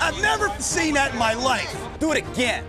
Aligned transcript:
I've 0.00 0.20
never 0.22 0.48
seen 0.58 0.94
that 0.94 1.12
in 1.12 1.18
my 1.18 1.34
life. 1.34 1.76
Do 1.98 2.12
it 2.12 2.18
again. 2.18 2.64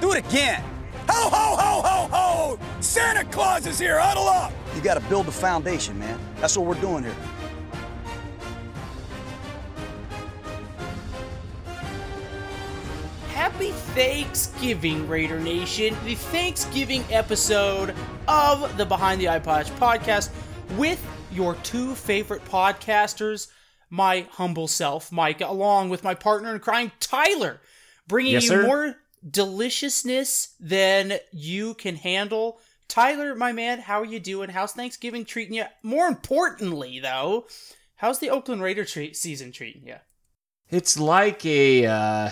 Do 0.00 0.12
it 0.12 0.26
again. 0.26 0.62
Ho, 1.08 1.28
ho, 1.28 1.56
ho, 1.56 1.82
ho, 1.82 2.08
ho! 2.10 2.58
Santa 2.80 3.24
Claus 3.30 3.66
is 3.66 3.78
here. 3.78 3.98
Huddle 3.98 4.28
up. 4.28 4.52
You 4.74 4.80
got 4.80 4.94
to 4.94 5.00
build 5.08 5.26
the 5.26 5.32
foundation, 5.32 5.98
man. 5.98 6.18
That's 6.36 6.56
what 6.56 6.66
we're 6.66 6.80
doing 6.80 7.04
here. 7.04 7.14
Happy 13.34 13.72
Thanksgiving, 13.72 15.06
Raider 15.08 15.40
Nation. 15.40 15.96
The 16.04 16.14
Thanksgiving 16.14 17.04
episode 17.10 17.94
of 18.28 18.76
the 18.78 18.86
Behind 18.86 19.20
the 19.20 19.28
Eye 19.28 19.38
Patch 19.38 19.68
podcast 19.72 20.30
with 20.76 21.04
your 21.32 21.56
two 21.56 21.94
favorite 21.94 22.44
podcasters, 22.44 23.48
my 23.90 24.26
humble 24.30 24.68
self, 24.68 25.10
Mike, 25.12 25.40
along 25.40 25.88
with 25.90 26.04
my 26.04 26.14
partner 26.14 26.54
in 26.54 26.60
crime, 26.60 26.92
Tyler, 27.00 27.60
bringing 28.06 28.32
Yes, 28.32 28.44
you 28.44 28.48
sir. 28.50 28.62
more 28.62 28.96
deliciousness 29.28 30.54
than 30.60 31.18
you 31.32 31.74
can 31.74 31.96
handle. 31.96 32.60
Tyler, 32.88 33.34
my 33.34 33.52
man, 33.52 33.80
how 33.80 34.00
are 34.00 34.06
you 34.06 34.20
doing? 34.20 34.50
How's 34.50 34.72
Thanksgiving 34.72 35.24
treating 35.24 35.54
you? 35.54 35.64
More 35.82 36.06
importantly, 36.06 36.98
though, 37.00 37.46
how's 37.96 38.18
the 38.18 38.30
Oakland 38.30 38.62
Raider 38.62 38.84
treat 38.84 39.16
season 39.16 39.52
treating 39.52 39.86
you? 39.86 39.96
It's 40.68 40.98
like 40.98 41.44
a, 41.44 41.86
uh, 41.86 42.30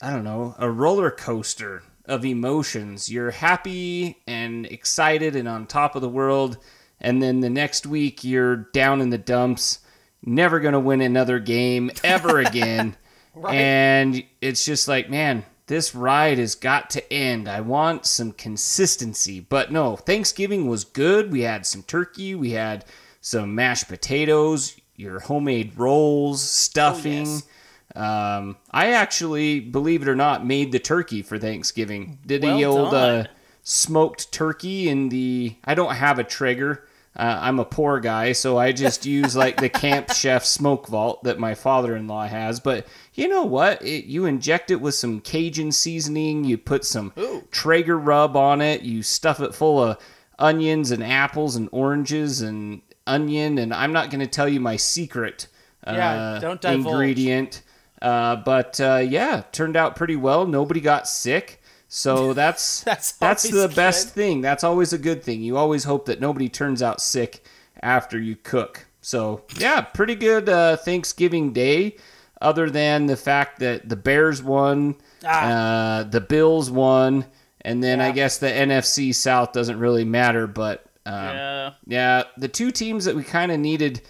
I 0.00 0.10
don't 0.10 0.24
know, 0.24 0.54
a 0.58 0.68
roller 0.68 1.10
coaster 1.10 1.84
of 2.04 2.24
emotions. 2.24 3.10
You're 3.10 3.30
happy 3.30 4.22
and 4.26 4.66
excited 4.66 5.36
and 5.36 5.48
on 5.48 5.66
top 5.66 5.94
of 5.94 6.02
the 6.02 6.08
world, 6.08 6.58
and 7.00 7.22
then 7.22 7.40
the 7.40 7.50
next 7.50 7.86
week 7.86 8.24
you're 8.24 8.56
down 8.56 9.00
in 9.00 9.10
the 9.10 9.18
dumps, 9.18 9.78
never 10.24 10.60
going 10.60 10.72
to 10.72 10.80
win 10.80 11.00
another 11.00 11.38
game 11.38 11.90
ever 12.04 12.38
again. 12.40 12.96
Right. 13.34 13.54
And 13.54 14.24
it's 14.40 14.64
just 14.64 14.88
like, 14.88 15.08
man, 15.08 15.44
this 15.66 15.94
ride 15.94 16.38
has 16.38 16.54
got 16.54 16.90
to 16.90 17.12
end. 17.12 17.48
I 17.48 17.60
want 17.60 18.06
some 18.06 18.32
consistency. 18.32 19.40
But 19.40 19.72
no, 19.72 19.96
Thanksgiving 19.96 20.68
was 20.68 20.84
good. 20.84 21.32
We 21.32 21.42
had 21.42 21.66
some 21.66 21.82
turkey, 21.82 22.34
we 22.34 22.50
had 22.50 22.84
some 23.20 23.54
mashed 23.54 23.88
potatoes, 23.88 24.76
your 24.96 25.20
homemade 25.20 25.72
rolls, 25.76 26.42
stuffing. 26.42 27.26
yes. 27.26 27.46
Um, 27.94 28.56
I 28.70 28.92
actually, 28.92 29.60
believe 29.60 30.02
it 30.02 30.08
or 30.08 30.16
not, 30.16 30.46
made 30.46 30.72
the 30.72 30.78
turkey 30.78 31.22
for 31.22 31.38
Thanksgiving. 31.38 32.18
Did 32.26 32.42
the 32.42 32.48
Well 32.48 32.78
old 32.78 32.94
uh, 32.94 33.24
smoked 33.62 34.32
turkey 34.32 34.88
in 34.88 35.10
the. 35.10 35.56
I 35.64 35.74
don't 35.74 35.94
have 35.94 36.18
a 36.18 36.24
Traeger. 36.24 36.86
Uh, 37.14 37.38
I'm 37.42 37.58
a 37.58 37.64
poor 37.66 38.00
guy, 38.00 38.32
so 38.32 38.56
I 38.56 38.72
just 38.72 39.04
use 39.04 39.36
like 39.36 39.58
the 39.58 39.68
Camp 39.68 40.10
Chef 40.14 40.44
smoke 40.46 40.86
vault 40.86 41.24
that 41.24 41.38
my 41.38 41.54
father-in-law 41.54 42.26
has. 42.28 42.58
But 42.58 42.86
you 43.14 43.28
know 43.28 43.44
what? 43.44 43.82
It, 43.82 44.06
you 44.06 44.24
inject 44.24 44.70
it 44.70 44.80
with 44.80 44.94
some 44.94 45.20
Cajun 45.20 45.72
seasoning. 45.72 46.44
You 46.44 46.56
put 46.56 46.84
some 46.86 47.12
Ooh. 47.18 47.46
Traeger 47.50 47.98
rub 47.98 48.34
on 48.34 48.62
it. 48.62 48.80
You 48.80 49.02
stuff 49.02 49.40
it 49.40 49.54
full 49.54 49.82
of 49.82 49.98
onions 50.38 50.90
and 50.90 51.04
apples 51.04 51.54
and 51.54 51.68
oranges 51.70 52.40
and 52.40 52.80
onion. 53.06 53.58
And 53.58 53.74
I'm 53.74 53.92
not 53.92 54.08
going 54.10 54.20
to 54.20 54.26
tell 54.26 54.48
you 54.48 54.60
my 54.60 54.76
secret 54.76 55.48
uh, 55.86 55.92
Yeah, 55.94 56.38
don't 56.40 56.60
divulge. 56.62 56.86
ingredient. 56.86 57.62
Uh, 58.00 58.36
but 58.36 58.80
uh, 58.80 58.96
yeah, 59.06 59.42
turned 59.52 59.76
out 59.76 59.96
pretty 59.96 60.16
well. 60.16 60.46
Nobody 60.46 60.80
got 60.80 61.06
sick. 61.06 61.60
So 61.94 62.32
that's 62.42 62.80
That's 62.84 63.12
that's 63.12 63.42
the 63.50 63.68
best 63.68 64.14
thing. 64.14 64.40
That's 64.40 64.64
always 64.64 64.94
a 64.94 64.98
good 64.98 65.22
thing. 65.22 65.42
You 65.42 65.58
always 65.58 65.84
hope 65.84 66.06
that 66.06 66.20
nobody 66.22 66.48
turns 66.48 66.82
out 66.82 67.02
sick 67.02 67.44
after 67.82 68.18
you 68.18 68.34
cook. 68.34 68.86
So 69.02 69.42
yeah, 69.58 69.82
pretty 69.82 70.14
good 70.14 70.48
uh, 70.48 70.76
Thanksgiving 70.78 71.52
Day. 71.52 71.96
Other 72.40 72.70
than 72.70 73.06
the 73.06 73.16
fact 73.16 73.60
that 73.60 73.88
the 73.88 73.94
Bears 73.94 74.42
won, 74.42 74.96
Ah. 75.24 76.00
uh, 76.00 76.02
the 76.04 76.20
Bills 76.20 76.70
won, 76.70 77.24
and 77.60 77.84
then 77.84 78.00
I 78.00 78.10
guess 78.10 78.38
the 78.38 78.48
NFC 78.50 79.14
South 79.14 79.52
doesn't 79.52 79.78
really 79.78 80.04
matter. 80.04 80.46
But 80.48 80.84
um, 81.06 81.12
Yeah. 81.14 81.70
yeah, 81.86 82.22
the 82.38 82.48
two 82.48 82.70
teams 82.72 83.04
that 83.04 83.14
we 83.14 83.22
kind 83.22 83.52
of 83.52 83.60
needed 83.60 84.00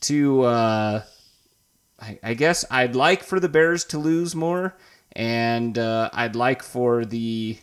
to, 0.00 0.42
uh, 0.44 1.02
I, 2.00 2.18
I 2.24 2.34
guess 2.34 2.64
I'd 2.70 2.96
like 2.96 3.22
for 3.22 3.38
the 3.40 3.48
Bears 3.48 3.84
to 3.86 3.98
lose 3.98 4.34
more, 4.34 4.74
and 5.16 5.76
uh, 5.78 6.10
I'd 6.12 6.36
like 6.36 6.62
for 6.62 7.04
the 7.04 7.58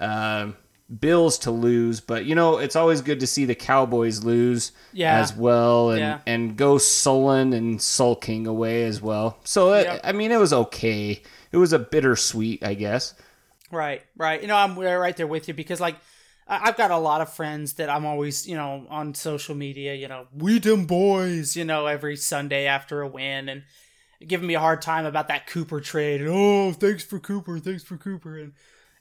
uh, 0.00 0.52
Bills 1.00 1.38
to 1.40 1.50
lose. 1.50 2.00
But 2.00 2.24
you 2.24 2.34
know, 2.34 2.58
it's 2.58 2.76
always 2.76 3.02
good 3.02 3.20
to 3.20 3.26
see 3.26 3.44
the 3.44 3.54
Cowboys 3.54 4.24
lose 4.24 4.72
Yeah. 4.92 5.18
as 5.20 5.34
well, 5.36 5.90
and 5.90 5.98
Yeah. 6.00 6.18
and 6.26 6.56
go 6.56 6.78
sullen 6.78 7.52
and 7.52 7.82
sulking 7.82 8.46
away 8.46 8.84
as 8.84 9.02
well. 9.02 9.38
So 9.44 9.74
it, 9.74 9.84
Yep. 9.86 10.00
I 10.04 10.12
mean, 10.12 10.30
it 10.32 10.38
was 10.38 10.52
okay. 10.52 11.20
It 11.52 11.56
was 11.58 11.72
a 11.72 11.78
bittersweet, 11.78 12.64
I 12.64 12.74
guess. 12.74 13.14
Right, 13.70 14.02
right. 14.16 14.40
You 14.40 14.48
know, 14.48 14.56
I'm 14.56 14.78
right 14.78 15.16
there 15.16 15.26
with 15.26 15.48
you 15.48 15.52
because, 15.54 15.78
like, 15.80 15.96
I've 16.46 16.76
got 16.78 16.90
a 16.90 16.96
lot 16.96 17.20
of 17.20 17.30
friends 17.30 17.74
that 17.74 17.90
I'm 17.90 18.06
always, 18.06 18.46
you 18.48 18.56
know, 18.56 18.86
on 18.88 19.14
social 19.14 19.54
media, 19.54 19.92
you 19.94 20.08
know, 20.08 20.26
we 20.34 20.58
them 20.58 20.86
boys, 20.86 21.54
you 21.54 21.64
know, 21.66 21.84
every 21.84 22.16
Sunday 22.16 22.64
after 22.66 23.02
a 23.02 23.08
win 23.08 23.50
and 23.50 23.64
giving 24.26 24.46
me 24.46 24.54
a 24.54 24.60
hard 24.60 24.82
time 24.82 25.06
about 25.06 25.28
that 25.28 25.46
Cooper 25.46 25.80
trade. 25.80 26.20
And, 26.20 26.30
oh, 26.32 26.72
thanks 26.72 27.04
for 27.04 27.18
Cooper, 27.18 27.58
thanks 27.58 27.84
for 27.84 27.96
Cooper. 27.96 28.38
And, 28.38 28.52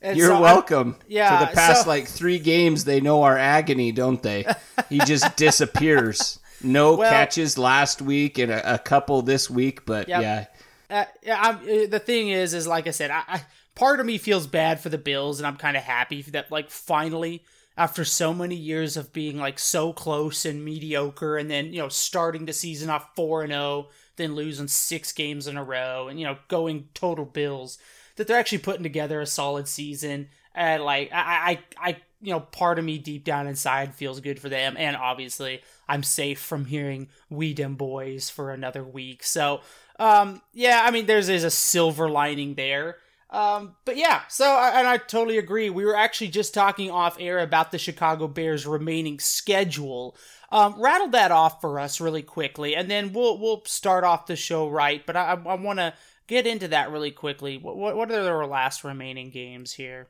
and 0.01 0.17
You're 0.17 0.27
so 0.27 0.35
I- 0.35 0.41
welcome. 0.41 0.95
yeah, 1.07 1.39
For 1.39 1.45
the 1.47 1.55
past 1.55 1.83
so- 1.83 1.89
like 1.89 2.07
three 2.07 2.39
games, 2.39 2.85
they 2.85 3.01
know 3.01 3.23
our 3.23 3.37
agony, 3.37 3.91
don't 3.91 4.21
they? 4.21 4.45
He 4.89 4.99
just 4.99 5.35
disappears. 5.37 6.39
No 6.63 6.95
Well- 6.95 7.09
catches 7.09 7.57
last 7.57 8.01
week 8.01 8.37
and 8.37 8.51
a, 8.51 8.75
a 8.75 8.77
couple 8.79 9.21
this 9.21 9.49
week, 9.49 9.85
but 9.85 10.07
Yep. 10.07 10.21
yeah. 10.21 10.45
Uh, 10.89 11.05
yeah, 11.21 11.37
I'm, 11.41 11.55
uh, 11.57 11.87
the 11.89 11.99
thing 12.03 12.29
is, 12.29 12.53
is 12.53 12.65
like 12.65 12.87
I 12.87 12.91
said, 12.91 13.11
I, 13.11 13.21
I 13.27 13.41
part 13.75 13.99
of 13.99 14.05
me 14.05 14.17
feels 14.17 14.47
bad 14.47 14.79
for 14.79 14.87
the 14.89 14.97
Bills, 14.97 15.39
and 15.39 15.45
I'm 15.45 15.57
kind 15.57 15.75
of 15.75 15.83
happy 15.83 16.21
that 16.21 16.49
like 16.49 16.69
finally, 16.69 17.43
after 17.75 18.05
so 18.05 18.33
many 18.33 18.55
years 18.55 18.95
of 18.95 19.11
being 19.11 19.37
like 19.37 19.59
so 19.59 19.91
close 19.91 20.45
and 20.45 20.63
mediocre, 20.63 21.35
and 21.37 21.51
then 21.51 21.73
you 21.73 21.79
know 21.81 21.89
starting 21.89 22.45
the 22.45 22.53
season 22.53 22.89
off 22.89 23.09
four 23.17 23.43
and 23.43 23.51
zero, 23.51 23.89
then 24.17 24.35
losing 24.35 24.67
six 24.67 25.11
games 25.11 25.47
in 25.47 25.57
a 25.57 25.63
row, 25.63 26.07
and 26.07 26.19
you 26.19 26.25
know 26.25 26.37
going 26.47 26.89
total 26.93 27.25
Bills, 27.25 27.77
that 28.15 28.27
they're 28.27 28.39
actually 28.39 28.59
putting 28.59 28.83
together 28.83 29.21
a 29.21 29.25
solid 29.25 29.67
season, 29.67 30.29
and 30.53 30.83
like 30.83 31.11
I, 31.13 31.59
I, 31.79 31.89
I 31.89 31.97
you 32.21 32.31
know, 32.33 32.39
part 32.39 32.79
of 32.79 32.85
me 32.85 32.97
deep 32.97 33.23
down 33.23 33.47
inside 33.47 33.93
feels 33.93 34.19
good 34.19 34.39
for 34.39 34.49
them, 34.49 34.75
and 34.77 34.95
obviously 34.95 35.61
I'm 35.87 36.03
safe 36.03 36.39
from 36.39 36.65
hearing 36.65 37.09
"We 37.29 37.53
Dem 37.53 37.75
Boys" 37.75 38.29
for 38.29 38.51
another 38.51 38.83
week. 38.83 39.23
So, 39.23 39.61
um, 39.99 40.41
yeah, 40.53 40.81
I 40.83 40.91
mean, 40.91 41.05
there's 41.05 41.27
there's 41.27 41.43
a 41.43 41.51
silver 41.51 42.09
lining 42.09 42.55
there. 42.55 42.97
Um, 43.29 43.75
but 43.83 43.97
yeah, 43.97 44.21
so 44.29 44.45
and 44.45 44.87
I 44.87 44.97
totally 44.97 45.37
agree. 45.37 45.69
We 45.69 45.85
were 45.85 45.95
actually 45.95 46.29
just 46.29 46.53
talking 46.53 46.89
off 46.89 47.17
air 47.19 47.39
about 47.39 47.71
the 47.71 47.77
Chicago 47.77 48.27
Bears' 48.27 48.65
remaining 48.65 49.19
schedule. 49.19 50.15
Um, 50.49 50.75
rattle 50.81 51.09
that 51.09 51.31
off 51.31 51.59
for 51.59 51.79
us 51.79 51.99
really 51.99 52.21
quickly, 52.21 52.75
and 52.75 52.89
then 52.89 53.11
we'll 53.11 53.37
we'll 53.37 53.63
start 53.65 54.03
off 54.03 54.27
the 54.27 54.35
show 54.35 54.69
right. 54.69 55.05
But 55.05 55.17
I 55.17 55.31
I 55.45 55.55
want 55.55 55.79
to 55.79 55.93
get 56.27 56.47
into 56.47 56.69
that 56.69 56.91
really 56.91 57.11
quickly. 57.11 57.57
What 57.57 57.75
what 57.75 58.11
are 58.11 58.23
their 58.23 58.45
last 58.45 58.83
remaining 58.83 59.29
games 59.29 59.73
here? 59.73 60.07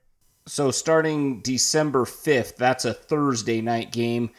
So 0.47 0.71
starting 0.71 1.41
December 1.41 2.06
5th, 2.06 2.56
that's 2.56 2.85
a 2.85 2.94
Thursday 2.94 3.59
night 3.59 3.91
game 3.91 4.29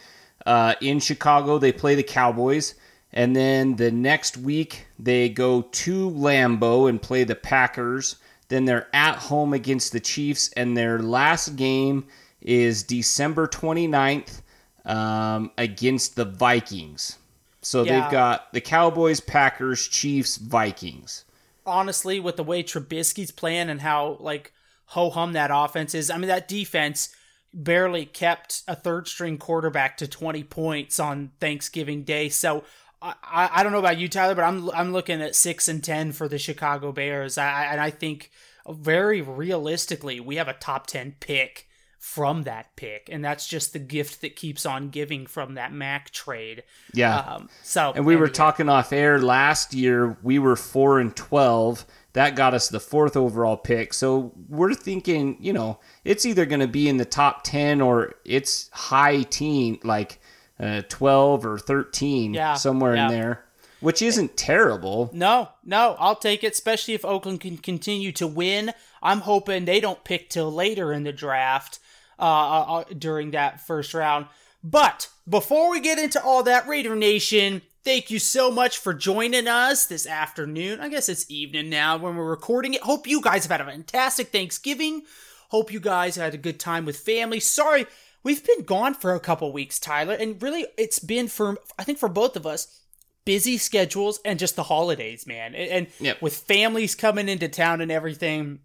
uh, 0.47 0.75
in 0.81 1.01
Chicago. 1.01 1.59
They 1.59 1.73
play 1.73 1.95
the 1.95 2.03
Cowboys. 2.03 2.75
And 3.13 3.35
then 3.37 3.77
the 3.77 3.91
next 3.91 4.37
week, 4.37 4.87
they 4.99 5.29
go 5.29 5.63
to 5.63 6.11
Lambeau 6.11 6.89
and 6.89 7.01
play 7.01 7.25
the 7.25 7.35
Packers. 7.35 8.17
Then 8.49 8.65
they're 8.65 8.89
at 8.95 9.17
home 9.17 9.53
against 9.53 9.93
the 9.93 10.01
Chiefs. 10.01 10.51
And 10.57 10.77
their 10.77 10.99
last 10.99 11.57
game 11.57 12.07
is 12.41 12.83
December 12.83 13.47
29th 13.47 14.41
um, 14.89 15.53
against 15.59 16.17
the 16.17 16.27
Vikings. 16.27 17.19
So 17.63 17.85
Yeah. 17.85 18.01
they've 18.03 18.11
got 18.11 18.53
the 18.53 18.61
Cowboys, 18.63 19.21
Packers, 19.21 19.89
Chiefs, 19.89 20.37
Vikings. 20.39 21.25
honestly, 21.67 22.19
with 22.21 22.37
the 22.37 22.45
way 22.45 22.63
Trubisky's 22.63 23.31
playing 23.31 23.69
and 23.71 23.83
how 23.83 24.17
like 24.21 24.53
ho 24.87 25.11
hum 25.11 25.35
that 25.35 25.51
offense 25.53 25.95
is, 25.95 26.11
I 26.11 26.17
mean 26.19 26.29
that 26.29 26.49
defense 26.49 27.11
barely 27.53 28.07
kept 28.07 28.63
a 28.69 28.75
third 28.77 29.09
string 29.09 29.39
quarterback 29.39 29.97
to 29.99 30.07
20 30.09 30.45
points 30.45 30.99
on 31.01 31.33
Thanksgiving 31.41 32.05
Day. 32.05 32.29
So 32.31 32.65
I, 33.03 33.15
I 33.53 33.63
don't 33.63 33.73
know 33.73 33.79
about 33.79 33.99
you, 33.99 34.09
Tyler, 34.09 34.35
but 34.35 34.43
I'm 34.45 34.71
I'm 34.71 34.93
looking 34.93 35.23
at 35.23 35.37
six 35.37 35.69
and 35.69 35.85
ten 35.85 36.13
for 36.13 36.29
the 36.29 36.39
Chicago 36.39 36.91
Bears. 36.93 37.39
I, 37.39 37.65
and 37.67 37.81
I 37.81 37.91
think 37.91 38.31
very 38.69 39.21
realistically, 39.23 40.21
we 40.21 40.37
have 40.37 40.49
a 40.49 40.55
top 40.55 40.87
ten 40.89 41.15
pick 41.21 41.68
from 41.99 42.45
that 42.45 42.75
pick, 42.77 43.09
and 43.11 43.25
that's 43.25 43.47
just 43.47 43.73
the 43.73 43.79
gift 43.79 44.21
that 44.21 44.37
keeps 44.37 44.65
on 44.65 44.89
giving 44.89 45.27
from 45.27 45.55
that 45.55 45.73
Mack 45.73 46.11
trade. 46.11 46.63
Yeah. 46.95 47.19
Um, 47.19 47.49
so, 47.63 47.93
and 47.95 48.07
we 48.07 48.17
were 48.17 48.27
yeah. 48.27 48.33
talking 48.33 48.69
off 48.69 48.93
air 48.93 49.19
last 49.21 49.75
year. 49.75 50.17
We 50.23 50.39
were 50.39 50.57
four 50.57 51.01
and 51.01 51.15
twelve. 51.15 51.85
That 52.13 52.37
got 52.37 52.55
us 52.55 52.69
the 52.69 52.81
fourth 52.81 53.17
overall 53.17 53.57
pick. 53.57 53.93
So 53.93 54.33
we're 54.49 54.75
thinking, 54.75 55.37
you 55.41 55.53
know, 55.53 55.79
it's 56.05 56.25
either 56.25 56.47
going 56.47 56.61
to 56.61 56.69
be 56.69 56.89
in 56.89 56.97
the 56.97 57.05
top 57.05 57.43
ten 57.45 57.81
or 57.81 58.15
it's 58.25 58.71
high 58.73 59.23
teen, 59.23 59.79
like 59.83 60.21
uh, 60.59 60.83
twelve 60.89 61.45
or 61.45 61.59
thirteen, 61.59 62.33
Yeah, 62.33 62.55
somewhere 62.55 62.95
yeah. 62.95 63.07
in 63.07 63.13
there, 63.13 63.45
which 63.81 64.03
isn't 64.03 64.37
terrible. 64.37 65.11
No, 65.13 65.51
no, 65.65 65.97
I'll 65.99 66.17
take 66.17 66.43
it, 66.45 66.53
especially 66.53 66.95
if 66.95 67.05
Oakland 67.05 67.41
can 67.41 67.59
continue 67.59 68.13
to 68.13 68.27
win. 68.27 68.73
I'm 69.03 69.21
hoping 69.21 69.65
they 69.65 69.81
don't 69.81 70.03
pick 70.05 70.31
till 70.31 70.51
later 70.51 70.93
in 70.93 71.05
the 71.05 71.13
draft 71.13 71.79
uh, 72.19 72.23
uh, 72.23 72.85
during 72.97 73.33
that 73.33 73.61
first 73.67 73.95
round. 73.95 74.27
But 74.63 75.09
before 75.29 75.71
we 75.71 75.81
get 75.81 75.99
into 75.99 76.23
all 76.23 76.43
that, 76.45 76.67
Raider 76.67 76.97
Nation, 76.97 77.63
thank 77.85 78.11
you 78.11 78.19
so 78.19 78.51
much 78.51 78.79
for 78.79 78.93
joining 78.93 79.47
us 79.47 79.87
this 79.87 80.07
afternoon. 80.07 80.81
I 80.81 80.89
guess 80.89 81.09
it's 81.09 81.31
evening 81.31 81.71
now 81.71 81.97
when 81.97 82.17
we're 82.17 82.29
recording 82.29 82.75
it. 82.75 82.83
Hope 82.83 83.07
you 83.07 83.21
guys 83.21 83.45
have 83.45 83.53
had 83.53 83.61
a 83.67 83.71
fantastic 83.71 84.29
Thanksgiving. 84.29 85.03
Hope 85.51 85.73
you 85.73 85.81
guys 85.81 86.17
had 86.17 86.35
a 86.35 86.39
good 86.39 86.59
time 86.61 86.85
with 86.85 86.99
family. 86.99 87.41
Sorry, 87.41 87.87
we've 88.23 88.45
been 88.45 88.65
gone 88.65 88.95
for 88.95 89.15
a 89.15 89.21
couple 89.21 89.53
weeks, 89.53 89.79
Tyler, 89.79 90.15
and 90.15 90.43
really 90.43 90.67
it's 90.77 90.99
been 90.99 91.29
for, 91.29 91.57
I 91.79 91.85
think, 91.85 91.99
for 91.99 92.09
both 92.09 92.37
of 92.37 92.47
us 92.47 92.83
busy 93.25 93.59
schedules 93.59 94.21
and 94.25 94.39
just 94.39 94.57
the 94.57 94.63
holidays, 94.65 95.27
man. 95.27 95.55
And, 95.55 95.71
and 95.71 95.87
Yep. 96.01 96.23
with 96.23 96.35
families 96.35 96.95
coming 96.95 97.29
into 97.29 97.47
town 97.49 97.81
and 97.83 97.93
everything, 97.93 98.61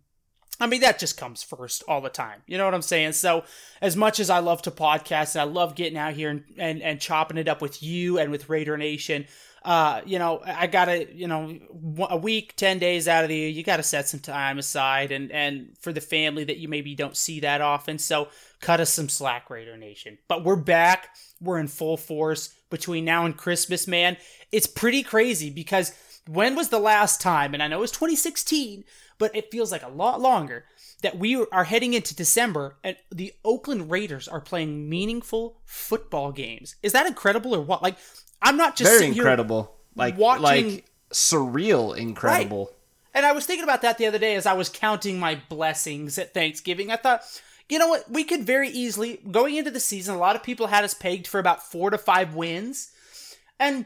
I 0.60 0.68
mean, 0.68 0.82
that 0.82 1.00
just 1.00 1.18
comes 1.18 1.42
first 1.44 1.84
all 1.88 2.02
the 2.02 2.10
time. 2.10 2.42
You 2.48 2.58
know 2.58 2.66
what 2.66 2.74
I'm 2.74 2.82
saying? 2.82 3.14
So, 3.14 3.44
as 3.82 3.96
much 3.96 4.20
as 4.20 4.30
I 4.30 4.40
love 4.40 4.62
to 4.64 4.72
podcast 4.72 5.36
and 5.36 5.42
I 5.42 5.46
love 5.46 5.76
getting 5.76 5.98
out 5.98 6.14
here 6.14 6.30
and, 6.30 6.44
and, 6.58 6.82
and 6.82 7.02
chopping 7.02 7.38
it 7.38 7.48
up 7.48 7.62
with 7.62 7.82
you 7.82 8.20
and 8.20 8.32
with 8.32 8.50
Raider 8.50 8.78
Nation, 8.78 9.26
uh, 9.66 10.02
you 10.06 10.20
know, 10.20 10.42
I 10.46 10.68
gotta, 10.68 11.14
you 11.14 11.28
know, 11.28 11.58
a 12.10 12.18
week, 12.18 12.56
10 12.58 12.80
days 12.80 13.08
out 13.08 13.24
of 13.24 13.30
the 13.30 13.36
year, 13.36 13.50
you 13.50 13.64
gotta 13.64 13.84
set 13.84 14.08
some 14.08 14.20
time 14.20 14.60
aside 14.60 15.12
and, 15.12 15.32
and 15.32 15.76
for 15.80 15.94
the 15.94 16.02
family 16.02 16.44
that 16.44 16.58
you 16.58 16.68
maybe 16.68 16.96
don't 16.96 17.18
see 17.18 17.40
that 17.40 17.62
often. 17.62 17.98
So, 17.98 18.28
cut 18.60 18.80
us 18.80 18.94
some 18.94 19.10
slack, 19.10 19.50
Raider 19.50 19.78
Nation. 19.78 20.18
But 20.28 20.44
we're 20.44 20.56
back. 20.56 21.16
We're 21.42 21.60
in 21.60 21.68
full 21.68 21.98
force 21.98 22.54
between 22.70 23.06
now 23.06 23.26
and 23.26 23.36
Christmas, 23.36 23.88
man. 23.88 24.18
It's 24.52 24.68
pretty 24.68 25.04
crazy 25.04 25.50
because 25.50 25.94
when 26.28 26.56
was 26.56 26.70
the 26.70 26.80
last 26.80 27.22
time, 27.22 27.54
and 27.54 27.62
I 27.62 27.68
know 27.68 27.78
it 27.78 27.82
was 27.82 27.92
2016, 27.92 28.84
but 29.24 29.34
it 29.34 29.50
feels 29.50 29.72
like 29.72 29.84
a 29.84 29.88
lot 29.88 30.20
longer, 30.20 30.66
that 31.02 31.18
we 31.18 31.46
are 31.54 31.64
heading 31.64 31.94
into 31.94 32.14
December 32.14 32.76
and 32.84 32.98
the 33.10 33.32
Oakland 33.46 33.90
Raiders 33.90 34.28
are 34.28 34.42
playing 34.42 34.90
meaningful 34.90 35.62
football 35.64 36.34
games. 36.34 36.76
Is 36.84 36.92
that 36.92 37.08
incredible 37.08 37.56
or 37.56 37.62
what? 37.62 37.82
Like, 37.82 37.96
I'm 38.42 38.58
not 38.58 38.76
just 38.76 38.92
Very 38.92 39.06
incredible. 39.06 39.78
Like 39.96 40.18
watching- 40.18 40.44
like 40.44 40.86
surreal 41.14 41.96
incredible. 41.98 42.70
and 43.14 43.26
I 43.26 43.32
was 43.32 43.46
thinking 43.46 43.64
about 43.64 43.82
that 43.84 43.98
the 43.98 44.08
other 44.08 44.20
day 44.20 44.36
as 44.36 44.46
I 44.46 44.52
was 44.52 44.68
counting 44.68 45.18
my 45.22 45.40
blessings 45.48 46.18
at 46.18 46.34
Thanksgiving. 46.34 46.92
I 46.92 46.98
thought, 46.98 47.22
you 47.70 47.80
know 47.80 47.88
what? 47.88 48.12
We 48.12 48.26
could 48.26 48.44
very 48.44 48.68
easily, 48.68 49.22
going 49.32 49.56
into 49.56 49.72
the 49.72 49.80
season, 49.80 50.16
a 50.16 50.20
lot 50.20 50.36
of 50.36 50.44
people 50.44 50.68
had 50.68 50.84
us 50.84 50.94
pegged 50.94 51.28
for 51.28 51.40
about 51.40 51.64
four 51.64 51.92
to 51.92 51.98
five 51.98 52.36
wins. 52.36 52.92
And 53.58 53.86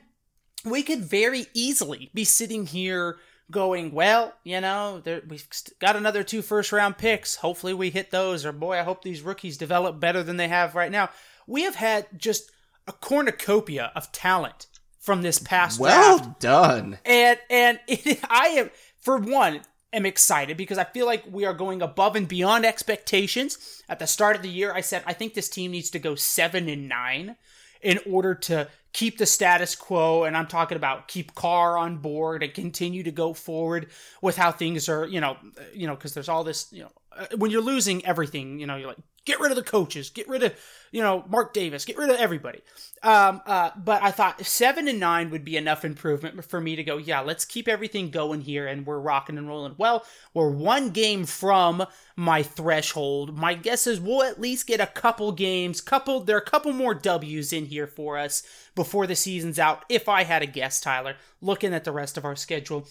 we 0.66 0.81
could 0.81 1.01
very 1.01 1.45
easily 1.54 2.10
be 2.16 2.24
sitting 2.24 2.66
here 2.66 3.18
going, 3.49 3.91
well, 3.91 4.33
you 4.44 4.59
know, 4.61 5.01
there, 5.03 5.21
we've 5.27 5.47
got 5.79 5.95
another 5.95 6.23
two 6.23 6.41
first 6.41 6.71
round 6.71 6.97
picks. 6.97 7.38
Hopefully 7.38 7.73
we 7.73 7.89
hit 7.89 8.11
those. 8.11 8.45
Or 8.45 8.51
boy, 8.51 8.77
I 8.77 8.83
hope 8.83 9.03
these 9.03 9.21
rookies 9.21 9.57
develop 9.57 9.99
better 9.99 10.23
than 10.23 10.38
they 10.38 10.47
have 10.47 10.75
right 10.75 10.91
now. 10.91 11.09
We 11.45 11.63
have 11.63 11.75
had 11.75 12.07
just 12.17 12.51
a 12.88 12.91
cornucopia 12.91 13.91
of 13.95 14.11
talent 14.11 14.67
from 14.99 15.21
this 15.21 15.39
past 15.39 15.79
Well 15.79 16.17
draft 16.19 16.39
done. 16.39 16.99
and 17.05 17.39
and 17.49 17.79
it, 17.88 18.19
I 18.29 18.47
am 18.47 18.71
for 18.99 19.17
one 19.17 19.61
am 19.94 20.05
excited 20.05 20.57
because 20.57 20.77
I 20.77 20.83
feel 20.83 21.05
like 21.05 21.23
we 21.29 21.45
are 21.45 21.53
going 21.53 21.81
above 21.81 22.15
and 22.15 22.27
beyond 22.27 22.65
expectations. 22.65 23.81
At 23.88 23.99
the 23.99 24.07
start 24.07 24.35
of 24.35 24.41
the 24.41 24.49
year, 24.49 24.73
I 24.73 24.81
said 24.81 25.03
I 25.05 25.13
think 25.13 25.33
this 25.33 25.49
team 25.49 25.71
needs 25.71 25.89
to 25.91 25.99
go 25.99 26.15
seven 26.15 26.67
and 26.67 26.89
nine 26.89 27.38
in 27.81 27.99
order 28.09 28.35
to 28.35 28.67
keep 28.97 29.19
the 29.19 29.27
status 29.27 29.75
quo. 29.75 30.23
And 30.23 30.35
I'm 30.35 30.47
talking 30.47 30.75
about 30.75 31.07
keep 31.07 31.35
Carr 31.35 31.77
on 31.77 31.97
board 31.97 32.41
and 32.41 32.51
continue 32.51 33.03
to 33.03 33.11
go 33.11 33.31
forward 33.33 33.91
with 34.23 34.35
how 34.35 34.51
things 34.51 34.89
are. 34.89 35.05
You 35.05 35.21
know, 35.21 35.38
you 35.73 35.85
know, 35.85 35.95
because 35.95 36.15
there's 36.15 36.29
all 36.29 36.44
this. 36.44 36.73
You 36.73 36.83
know, 36.83 36.91
uh, 37.15 37.27
when 37.38 37.51
you're 37.51 37.61
losing 37.61 38.03
everything, 38.05 38.59
you 38.59 38.65
know, 38.65 38.75
you're 38.75 38.88
like 38.89 38.97
get 39.27 39.39
rid 39.41 39.51
of 39.51 39.57
the 39.57 39.63
coaches, 39.63 40.09
get 40.09 40.27
rid 40.27 40.41
of 40.41 40.56
you 40.91 41.01
know 41.01 41.25
Mark 41.27 41.53
Davis, 41.53 41.85
get 41.85 41.97
rid 41.97 42.09
of 42.09 42.15
everybody. 42.15 42.62
Um, 43.03 43.41
uh, 43.45 43.71
but 43.75 44.01
I 44.01 44.09
thought 44.09 44.44
seven 44.44 44.88
and 44.88 45.00
nine 45.00 45.29
would 45.29 45.45
be 45.45 45.57
enough 45.57 45.85
improvement 45.85 46.44
for 46.45 46.59
me 46.59 46.75
to 46.75 46.83
go, 46.83 46.97
yeah, 46.97 47.19
let's 47.19 47.45
keep 47.45 47.68
everything 47.68 48.09
going 48.09 48.41
here 48.41 48.65
and 48.65 48.85
we're 48.88 49.00
rocking 49.00 49.38
and 49.38 49.47
rolling. 49.47 49.75
Well, 49.77 50.06
we're 50.33 50.50
one 50.50 50.89
game 50.89 51.25
from 51.25 51.85
my 52.15 52.41
threshold. 52.41 53.38
My 53.38 53.53
guess 53.53 53.85
is 53.85 54.00
we'll 54.00 54.24
at 54.24 54.41
least 54.41 54.65
get 54.65 54.79
a 54.79 54.88
couple 54.88 55.31
games, 55.33 55.81
couple 55.81 56.21
there 56.21 56.38
are 56.38 56.39
a 56.39 56.45
couple 56.45 56.71
more 56.71 56.95
W's 56.95 57.53
in 57.53 57.65
here 57.65 57.88
for 57.88 58.18
us 58.18 58.41
before 58.73 59.06
the 59.06 59.15
season's 59.15 59.59
out. 59.59 59.83
If 59.89 60.09
I 60.09 60.23
had 60.23 60.41
a 60.41 60.47
guess, 60.47 60.80
Tyler, 60.80 61.18
looking 61.41 61.73
at 61.73 61.83
the 61.83 61.91
rest 61.91 62.18
of 62.18 62.25
our 62.25 62.35
schedule. 62.35 62.88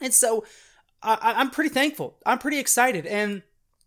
And 0.00 0.12
so 0.12 0.44
I, 1.02 1.34
I'm 1.36 1.50
pretty 1.50 1.70
thankful. 1.70 2.18
I'm 2.26 2.38
pretty 2.38 2.58
excited. 2.58 3.06
And 3.06 3.42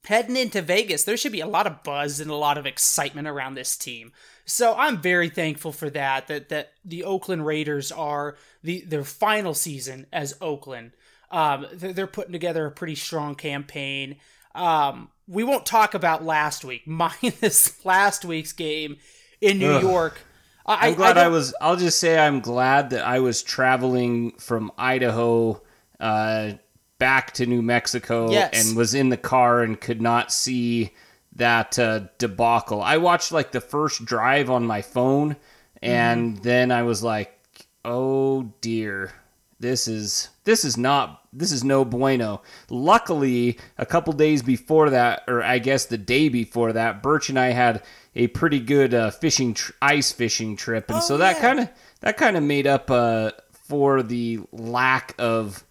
heading 0.05 0.37
into 0.37 0.61
Vegas, 0.61 1.03
there 1.03 1.17
should 1.17 1.31
be 1.31 1.41
a 1.41 1.47
lot 1.47 1.67
of 1.67 1.83
buzz 1.83 2.19
and 2.19 2.29
a 2.31 2.35
lot 2.35 2.57
of 2.57 2.65
excitement 2.65 3.27
around 3.27 3.55
this 3.55 3.75
team. 3.77 4.11
So 4.45 4.75
I'm 4.77 5.01
very 5.01 5.29
thankful 5.29 5.71
for 5.71 5.89
that. 5.91 6.27
That 6.27 6.49
that 6.49 6.73
the 6.83 7.03
Oakland 7.03 7.45
Raiders 7.45 7.91
are 7.91 8.35
the 8.63 8.81
their 8.81 9.03
final 9.03 9.53
season 9.53 10.07
as 10.13 10.37
Oakland. 10.41 10.91
Um, 11.31 11.65
they're, 11.73 12.07
putting 12.07 12.31
together 12.31 12.65
a 12.65 12.71
pretty 12.71 12.95
strong 12.95 13.35
campaign. 13.35 14.17
Um, 14.53 15.09
we 15.27 15.43
won't 15.43 15.65
talk 15.65 15.93
about 15.93 16.23
last 16.23 16.63
week, 16.63 16.83
minus 16.87 17.83
last 17.83 18.23
week's 18.23 18.53
game 18.53 18.97
in 19.41 19.57
New 19.59 19.71
Ugh. 19.71 19.81
York. 19.81 20.19
I, 20.65 20.89
I'm 20.89 20.93
glad 20.95 21.17
I, 21.17 21.23
don't- 21.23 21.33
was. 21.33 21.53
I'll 21.59 21.75
just 21.75 21.99
say 21.99 22.17
I'm 22.17 22.39
glad 22.39 22.91
that 22.91 23.05
I 23.05 23.19
was 23.19 23.43
traveling 23.43 24.31
from 24.37 24.71
Idaho 24.77 25.61
uh, 25.99 26.53
back 26.97 27.33
to 27.33 27.45
New 27.45 27.61
Mexico 27.61 28.31
Yes. 28.31 28.67
and 28.67 28.77
was 28.77 28.93
in 28.93 29.09
the 29.09 29.17
car 29.17 29.61
and 29.63 29.79
could 29.79 30.01
not 30.01 30.31
see 30.31 30.93
that 31.35 31.77
uh, 31.77 32.01
debacle. 32.17 32.81
I 32.81 32.97
watched 32.97 33.31
like 33.31 33.51
the 33.51 33.61
first 33.61 34.05
drive 34.05 34.49
on 34.49 34.65
my 34.65 34.81
phone, 34.81 35.35
and 35.81 36.37
then 36.43 36.71
I 36.71 36.83
was 36.83 37.03
like, 37.03 37.37
"Oh 37.83 38.43
dear, 38.61 39.11
this 39.59 39.87
is 39.87 40.29
this 40.45 40.63
is 40.63 40.77
not 40.77 41.21
this 41.33 41.51
is 41.51 41.63
no 41.63 41.83
bueno." 41.83 42.41
Luckily, 42.69 43.57
a 43.77 43.85
couple 43.85 44.13
days 44.13 44.41
before 44.41 44.89
that, 44.91 45.23
or 45.27 45.43
I 45.43 45.59
guess 45.59 45.85
the 45.85 45.97
day 45.97 46.29
before 46.29 46.71
that, 46.73 47.03
Birch 47.03 47.29
and 47.29 47.37
I 47.39 47.47
had 47.47 47.83
a 48.15 48.27
pretty 48.27 48.61
good 48.61 48.93
uh, 48.93 49.11
fishing 49.11 49.53
tr- 49.55 49.73
ice 49.81 50.13
fishing 50.13 50.55
trip, 50.55 50.85
and 50.89 50.99
Oh, 50.99 51.01
so 51.01 51.17
that 51.17 51.35
yeah. 51.35 51.41
kind 51.41 51.59
of 51.59 51.69
that 51.99 52.15
kind 52.15 52.37
of 52.37 52.43
made 52.43 52.67
up 52.67 52.89
uh, 52.89 53.31
for 53.51 54.01
the 54.03 54.39
lack 54.53 55.15
of 55.19 55.63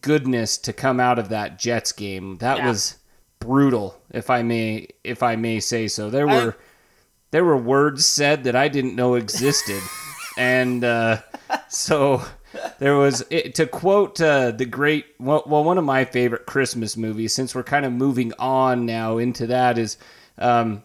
goodness 0.00 0.56
to 0.58 0.72
come 0.72 0.98
out 1.00 1.18
of 1.18 1.28
that 1.28 1.58
Jets 1.58 1.92
game. 1.92 2.38
That 2.38 2.58
Yeah. 2.58 2.68
was 2.68 2.96
brutal, 3.40 4.00
if 4.10 4.30
I 4.30 4.42
may 4.42 4.88
if 5.04 5.22
I 5.22 5.36
may 5.36 5.60
say 5.60 5.88
so. 5.88 6.10
There 6.10 6.28
I- 6.28 6.44
were 6.44 6.56
there 7.30 7.44
were 7.44 7.56
words 7.56 8.06
said 8.06 8.44
that 8.44 8.54
I 8.56 8.68
didn't 8.68 8.94
know 8.94 9.14
existed, 9.14 9.82
and 10.36 10.84
uh, 10.84 11.18
so 11.68 12.22
there 12.78 12.96
was 12.96 13.24
it, 13.30 13.54
to 13.56 13.66
quote 13.66 14.20
uh, 14.20 14.50
the 14.50 14.66
great 14.66 15.06
well, 15.18 15.42
well 15.46 15.64
one 15.64 15.78
of 15.78 15.84
my 15.84 16.04
favorite 16.04 16.46
Christmas 16.46 16.96
movies. 16.96 17.34
Since 17.34 17.54
we're 17.54 17.62
kind 17.62 17.84
of 17.86 17.92
moving 17.92 18.32
on 18.38 18.86
now 18.86 19.18
into 19.18 19.46
that 19.48 19.78
is. 19.78 19.98
Um, 20.38 20.82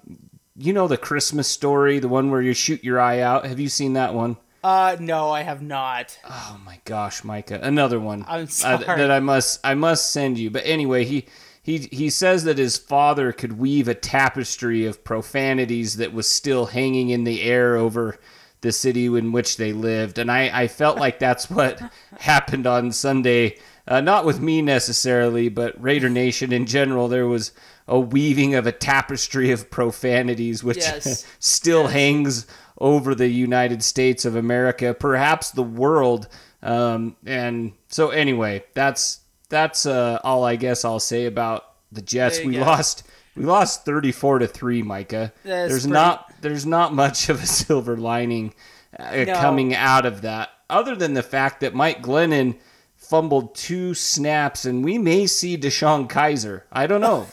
you 0.59 0.73
know 0.73 0.87
the 0.87 0.97
Christmas 0.97 1.47
story, 1.47 1.99
the 1.99 2.07
one 2.07 2.31
where 2.31 2.41
you 2.41 2.51
shoot 2.53 2.83
your 2.83 2.99
eye 2.99 3.19
out. 3.19 3.45
Have 3.45 3.59
you 3.59 3.69
seen 3.69 3.93
that 3.93 4.15
one? 4.15 4.37
Uh, 4.67 4.97
no, 5.00 5.31
I 5.31 5.43
have 5.43 5.62
not. 5.62 6.19
Oh 6.29 6.59
my 6.65 6.81
gosh, 6.83 7.24
Micah, 7.24 7.62
another 7.63 8.01
one 8.01 8.25
I'm 8.27 8.50
uh, 8.65 8.75
that 8.75 9.09
I 9.09 9.21
must 9.21 9.62
I 9.63 9.75
must 9.75 10.12
send 10.12 10.38
you. 10.38 10.50
But 10.50 10.63
anyway, 10.65 11.05
he 11.05 11.24
he 11.63 11.88
he 11.89 12.09
says 12.09 12.43
that 12.43 12.57
his 12.57 12.77
father 12.77 13.31
could 13.31 13.57
weave 13.57 13.88
a 13.88 13.93
tapestry 13.93 14.86
of 14.86 15.05
profanities 15.05 15.95
that 15.95 16.12
was 16.12 16.27
still 16.27 16.65
hanging 16.65 17.12
in 17.12 17.24
the 17.24 17.43
air 17.43 17.77
over 17.77 18.19
the 18.59 18.74
city 18.74 19.05
in 19.05 19.31
which 19.31 19.55
they 19.55 19.71
lived, 19.71 20.17
and 20.17 20.29
I 20.29 20.63
I 20.63 20.67
felt 20.67 20.97
like 20.97 21.17
that's 21.17 21.50
what 21.50 21.81
happened 22.19 22.67
on 22.67 22.91
Sunday. 22.91 23.59
Uh, 23.88 24.01
not 24.01 24.25
with 24.25 24.41
me 24.41 24.62
necessarily, 24.62 25.47
but 25.47 25.81
Raider 25.81 26.09
Nation 26.09 26.51
in 26.51 26.65
general. 26.65 27.07
There 27.07 27.25
was 27.25 27.53
a 27.88 27.97
weaving 27.97 28.53
of 28.53 28.67
a 28.67 28.74
tapestry 28.74 29.50
of 29.51 29.71
profanities, 29.71 30.62
which 30.62 30.79
Yes. 30.79 31.25
still 31.39 31.88
hangs 31.88 32.45
over 32.77 33.15
the 33.15 33.27
United 33.27 33.84
States 33.84 34.25
of 34.25 34.36
America, 34.36 34.93
perhaps 34.93 35.51
the 35.51 35.63
world. 35.63 36.27
Um, 36.62 37.15
and 37.25 37.74
so 37.88 38.10
anyway, 38.10 38.63
that's 38.74 39.22
that's 39.50 39.86
uh, 39.86 40.19
all 40.24 40.43
I 40.43 40.55
guess 40.55 40.84
I'll 40.86 41.00
say 41.00 41.25
about 41.25 41.63
the 41.91 42.01
Jets. 42.01 42.43
We 42.43 42.53
go. 42.55 42.62
lost 42.62 43.03
we 43.36 43.43
lost 43.46 43.86
34 43.86 44.39
to 44.39 44.48
3, 44.48 44.81
Micah. 44.84 45.31
That's 45.43 45.69
there's 45.72 45.84
pretty- 45.84 45.93
not 45.93 46.34
there's 46.41 46.65
not 46.65 46.93
much 46.93 47.29
of 47.29 47.41
a 47.41 47.46
silver 47.48 47.98
lining 47.98 48.53
uh, 48.98 49.24
No. 49.25 49.34
coming 49.36 49.74
out 49.75 50.05
of 50.05 50.22
that 50.22 50.50
other 50.69 50.96
than 50.96 51.13
the 51.13 51.24
fact 51.24 51.62
that 51.62 51.74
Mike 51.74 52.01
Glennon 52.01 52.57
fumbled 52.96 53.55
two 53.55 53.93
snaps 53.93 54.65
and 54.65 54.84
we 54.84 54.98
may 54.98 55.25
see 55.27 55.57
DeShone 55.57 56.10
Kizer. 56.10 56.63
I 56.72 56.88
don't 56.88 57.00
know. 57.01 57.27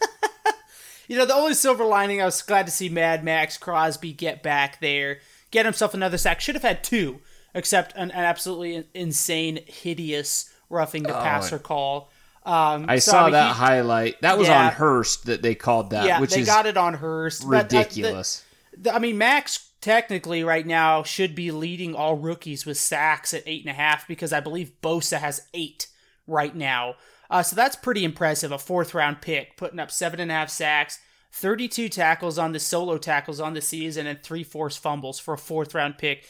You 1.10 1.16
know, 1.18 1.26
the 1.26 1.34
only 1.34 1.54
silver 1.54 1.84
lining, 1.84 2.22
I 2.22 2.24
was 2.24 2.40
glad 2.40 2.66
to 2.66 2.72
see 2.72 2.88
Mad 2.88 3.24
Max 3.24 3.58
Crosby 3.58 4.12
get 4.12 4.44
back 4.44 4.78
there, 4.80 5.18
get 5.50 5.64
himself 5.64 5.92
another 5.92 6.16
sack. 6.16 6.40
Should 6.40 6.54
have 6.54 6.62
had 6.62 6.84
two, 6.84 7.18
except 7.52 7.96
an, 7.96 8.12
an 8.12 8.24
absolutely 8.24 8.84
insane, 8.94 9.58
hideous 9.66 10.48
roughing 10.68 11.02
the 11.02 11.12
passer 11.12 11.58
call. 11.58 12.12
Um, 12.46 12.86
I 12.88 13.00
so, 13.00 13.10
saw 13.10 13.24
mean, 13.24 13.32
that 13.32 13.48
he- 13.48 13.58
highlight. 13.58 14.20
That 14.20 14.38
was 14.38 14.46
Yeah. 14.46 14.66
on 14.66 14.72
Hurst 14.72 15.26
that 15.26 15.42
they 15.42 15.56
called 15.56 15.90
that, 15.90 16.06
yeah, 16.06 16.20
which 16.20 16.30
they 16.30 16.42
is 16.42 16.46
got 16.46 16.66
it 16.66 16.76
on 16.76 16.94
Hurst. 16.94 17.42
but, 17.42 17.46
uh, 17.48 17.62
the- 17.68 17.76
ridiculous. 17.78 18.44
the- 18.78 18.94
I 18.94 19.00
mean, 19.00 19.18
Max 19.18 19.66
technically 19.80 20.44
right 20.44 20.64
now 20.64 21.02
should 21.02 21.34
be 21.34 21.50
leading 21.50 21.92
all 21.92 22.14
rookies 22.14 22.64
with 22.64 22.78
sacks 22.78 23.34
at 23.34 23.42
eight 23.46 23.62
and 23.64 23.70
a 23.70 23.74
half 23.74 24.06
because 24.06 24.32
I 24.32 24.38
believe 24.38 24.70
Bosa 24.80 25.18
has 25.18 25.42
eight 25.54 25.88
right 26.28 26.54
now. 26.54 26.94
Uh, 27.30 27.42
so 27.42 27.54
that's 27.54 27.76
pretty 27.76 28.04
impressive. 28.04 28.52
A 28.52 28.58
fourth 28.58 28.92
round 28.94 29.22
pick 29.22 29.56
putting 29.56 29.78
up 29.78 29.90
seven 29.90 30.20
and 30.20 30.30
a 30.30 30.34
half 30.34 30.50
sacks, 30.50 30.98
32 31.32 31.88
tackles 31.88 32.38
on 32.38 32.52
the 32.52 32.58
solo 32.58 32.98
tackles 32.98 33.40
on 33.40 33.54
the 33.54 33.60
season, 33.60 34.06
and 34.06 34.22
three 34.22 34.42
forced 34.42 34.80
fumbles 34.80 35.18
for 35.18 35.34
a 35.34 35.38
fourth 35.38 35.74
round 35.74 35.96
pick. 35.98 36.26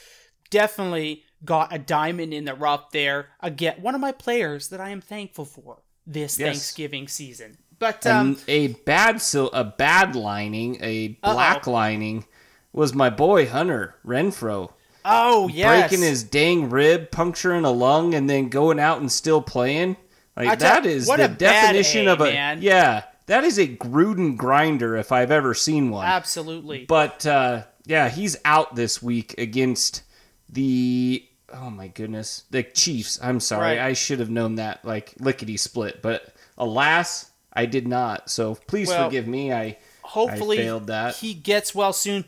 Definitely 0.50 1.24
got 1.44 1.74
a 1.74 1.78
diamond 1.78 2.34
in 2.34 2.44
the 2.44 2.54
rough 2.54 2.90
there. 2.90 3.28
Again, 3.40 3.76
one 3.80 3.94
of 3.94 4.00
my 4.00 4.12
players 4.12 4.68
that 4.68 4.80
I 4.80 4.90
am 4.90 5.00
thankful 5.00 5.44
for 5.46 5.82
this 6.06 6.38
Yes. 6.38 6.48
Thanksgiving 6.48 7.08
season. 7.08 7.56
But 7.78 8.06
um, 8.06 8.36
a 8.46 8.68
bad 8.68 9.22
so 9.22 9.48
a 9.48 9.64
bad 9.64 10.14
lining, 10.14 10.76
a 10.82 11.08
black 11.22 11.66
lining, 11.66 12.26
was 12.74 12.94
my 12.94 13.08
boy 13.08 13.48
Hunter 13.48 13.94
Renfrow 14.04 14.70
oh 15.04 15.48
yes, 15.48 15.88
breaking 15.88 16.04
his 16.04 16.22
dang 16.22 16.70
rib, 16.70 17.10
puncturing 17.10 17.64
a 17.64 17.70
lung, 17.70 18.14
and 18.14 18.28
then 18.28 18.48
going 18.48 18.78
out 18.78 19.00
and 19.00 19.10
still 19.10 19.40
playing. 19.42 19.96
Like 20.36 20.58
that 20.60 20.86
is 20.86 21.06
what 21.08 21.18
the 21.18 21.24
a 21.26 21.28
bad 21.28 21.38
definition 21.38 22.08
A, 22.08 22.12
of 22.12 22.20
a 22.20 22.24
man. 22.24 22.62
yeah. 22.62 23.04
That 23.26 23.44
is 23.44 23.58
a 23.58 23.66
Gruden 23.68 24.36
grinder 24.36 24.96
if 24.96 25.12
I've 25.12 25.30
ever 25.30 25.54
seen 25.54 25.90
one. 25.90 26.04
absolutely. 26.06 26.84
But 26.86 27.24
uh, 27.26 27.62
yeah, 27.86 28.08
he's 28.08 28.36
out 28.44 28.74
this 28.74 29.00
week 29.02 29.34
against 29.38 30.02
the 30.48 31.24
oh 31.52 31.70
my 31.70 31.88
goodness, 31.88 32.44
the 32.50 32.62
Chiefs. 32.62 33.18
I'm 33.22 33.40
sorry, 33.40 33.76
Right. 33.76 33.78
I 33.78 33.92
should 33.92 34.20
have 34.20 34.30
known 34.30 34.56
that 34.56 34.84
like 34.84 35.14
lickety 35.20 35.56
split, 35.56 36.00
but 36.02 36.34
alas, 36.58 37.30
I 37.52 37.66
did 37.66 37.86
not. 37.86 38.30
So 38.30 38.54
please 38.54 38.88
Well, 38.88 39.08
forgive 39.08 39.26
me. 39.26 39.52
I 39.52 39.78
hopefully 40.02 40.58
I 40.58 40.62
failed 40.62 40.86
that. 40.88 41.16
he 41.16 41.34
gets 41.34 41.74
well 41.74 41.92
soon. 41.92 42.24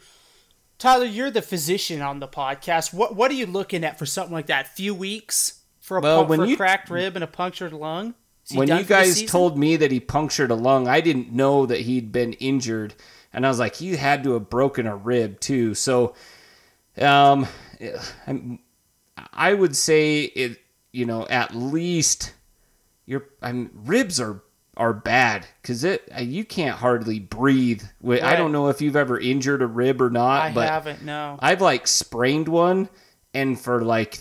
Tyler, 0.78 1.04
you're 1.06 1.30
the 1.30 1.42
physician 1.42 2.00
on 2.02 2.18
the 2.20 2.28
podcast. 2.28 2.92
What 2.94 3.14
what 3.16 3.30
are 3.30 3.34
you 3.34 3.46
looking 3.46 3.84
at 3.84 3.98
for 3.98 4.06
something 4.06 4.32
like 4.32 4.46
that? 4.46 4.68
Few 4.76 4.94
weeks 4.94 5.61
for 5.82 5.98
a, 5.98 6.00
Well, 6.00 6.24
when 6.24 6.38
for 6.38 6.44
a 6.46 6.48
you- 6.48 6.56
cracked 6.56 6.88
rib 6.88 7.14
and 7.16 7.22
a 7.22 7.26
punctured 7.26 7.74
lung. 7.74 8.14
When 8.54 8.68
you 8.68 8.82
guys 8.82 9.22
told 9.24 9.56
me 9.58 9.76
that 9.76 9.92
he 9.92 10.00
punctured 10.00 10.50
a 10.50 10.54
lung, 10.54 10.88
I 10.88 11.00
didn't 11.00 11.30
know 11.32 11.64
that 11.66 11.80
he'd 11.82 12.10
been 12.10 12.32
injured, 12.34 12.94
and 13.32 13.44
I 13.46 13.48
was 13.48 13.58
like, 13.58 13.76
he 13.76 13.94
had 13.96 14.24
to 14.24 14.32
have 14.32 14.48
broken 14.50 14.86
a 14.86 14.96
rib 14.96 15.38
too. 15.40 15.74
So, 15.74 16.14
um, 17.00 17.46
I'm, 18.26 18.58
would 19.54 19.76
say 19.76 20.22
it. 20.22 20.58
You 20.90 21.06
know, 21.06 21.26
at 21.28 21.54
least 21.54 22.34
your 23.06 23.24
I'm 23.40 23.70
ribs 23.84 24.20
are 24.20 24.42
are 24.76 24.92
bad 24.92 25.46
because 25.62 25.84
it 25.84 26.02
you 26.20 26.44
can't 26.44 26.76
hardly 26.76 27.18
breathe. 27.20 27.82
Wi- 28.02 28.26
I 28.26 28.36
don't 28.36 28.52
know 28.52 28.68
if 28.68 28.82
you've 28.82 28.96
ever 28.96 29.18
injured 29.18 29.62
a 29.62 29.66
rib 29.66 30.02
or 30.02 30.10
not, 30.10 30.42
I 30.42 30.52
but 30.52 30.68
haven't. 30.68 31.02
No. 31.02 31.38
I've 31.40 31.60
like 31.62 31.86
sprained 31.86 32.48
one, 32.48 32.88
and 33.32 33.58
for 33.58 33.82
like 33.82 34.18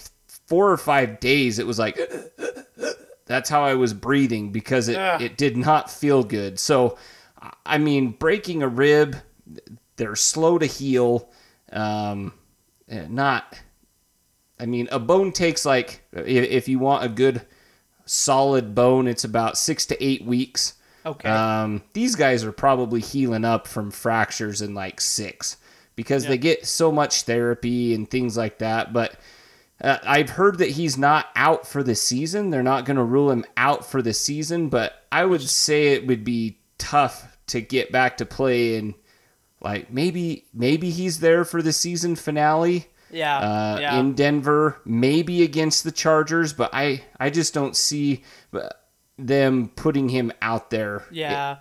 four 0.52 0.70
or 0.70 0.76
five 0.76 1.22
days, 1.22 1.60
it 1.60 1.66
was 1.66 1.80
like 1.80 1.98
that's 3.26 3.50
how 3.50 3.64
I 3.64 3.76
was 3.76 3.94
breathing 3.94 4.52
because 4.52 4.90
it, 4.90 4.98
Ugh. 4.98 5.22
it 5.22 5.38
did 5.38 5.56
not 5.56 5.90
feel 5.90 6.26
good. 6.26 6.60
So, 6.60 6.98
I 7.66 7.78
mean, 7.78 8.12
breaking 8.12 8.62
a 8.62 8.68
rib, 8.68 9.16
they're 9.96 10.18
slow 10.18 10.60
to 10.60 10.66
heal. 10.66 11.30
Um, 11.72 12.34
eh, 12.90 13.06
not, 13.08 13.58
I 14.60 14.66
mean, 14.66 14.90
a 14.92 15.00
bone 15.00 15.32
takes 15.32 15.66
like, 15.66 16.04
if, 16.12 16.26
if 16.28 16.68
you 16.68 16.80
want 16.80 17.06
a 17.06 17.08
good 17.08 17.44
solid 18.04 18.76
bone, 18.76 19.08
it's 19.08 19.24
about 19.24 19.58
six 19.58 19.86
to 19.86 20.04
eight 20.04 20.26
weeks. 20.26 20.74
Okay. 21.06 21.30
Um, 21.30 21.82
these 21.94 22.18
guys 22.18 22.44
are 22.44 22.52
probably 22.52 23.00
healing 23.00 23.46
up 23.46 23.68
from 23.68 23.90
fractures 23.90 24.62
in 24.62 24.74
like 24.74 25.00
six 25.00 25.56
because 25.96 26.26
they 26.26 26.38
get 26.38 26.66
so 26.66 26.92
much 26.92 27.22
therapy 27.22 27.94
and 27.94 28.10
things 28.10 28.36
like 28.36 28.58
that. 28.58 28.92
But 28.92 29.16
uh, 29.82 29.98
I've 30.04 30.30
heard 30.30 30.60
that 30.60 30.70
he's 30.70 30.98
not 30.98 31.28
out 31.36 31.68
for 31.68 31.84
the 31.84 31.96
season. 31.96 32.50
They're 32.50 32.64
not 32.64 32.86
going 32.86 32.98
to 32.98 33.04
rule 33.04 33.32
him 33.32 33.46
out 33.58 33.86
for 33.86 34.02
the 34.02 34.14
season, 34.14 34.70
but 34.70 35.06
I 35.12 35.26
would 35.26 35.42
say 35.42 35.88
it 35.88 36.08
would 36.08 36.24
be 36.24 36.60
tough 36.78 37.38
to 37.48 37.62
get 37.62 37.92
back 37.92 38.18
to 38.18 38.26
play 38.26 38.78
and 38.78 38.94
like 39.60 39.92
maybe 39.92 40.46
maybe 40.54 40.90
he's 40.90 41.20
there 41.20 41.46
for 41.46 41.62
the 41.62 41.74
season 41.74 42.16
finale 42.16 42.88
yeah. 43.12 43.38
uh, 43.38 43.78
yeah. 43.80 44.00
in 44.00 44.14
Denver, 44.14 44.80
maybe 44.86 45.44
against 45.44 45.84
the 45.84 45.92
Chargers, 45.92 46.54
but 46.54 46.72
I 46.74 47.04
I 47.20 47.30
just 47.30 47.54
don't 47.54 47.76
see 47.76 48.24
uh, 48.54 48.70
them 49.18 49.70
putting 49.76 50.10
him 50.10 50.32
out 50.42 50.70
there. 50.70 51.06
Yeah. 51.12 51.58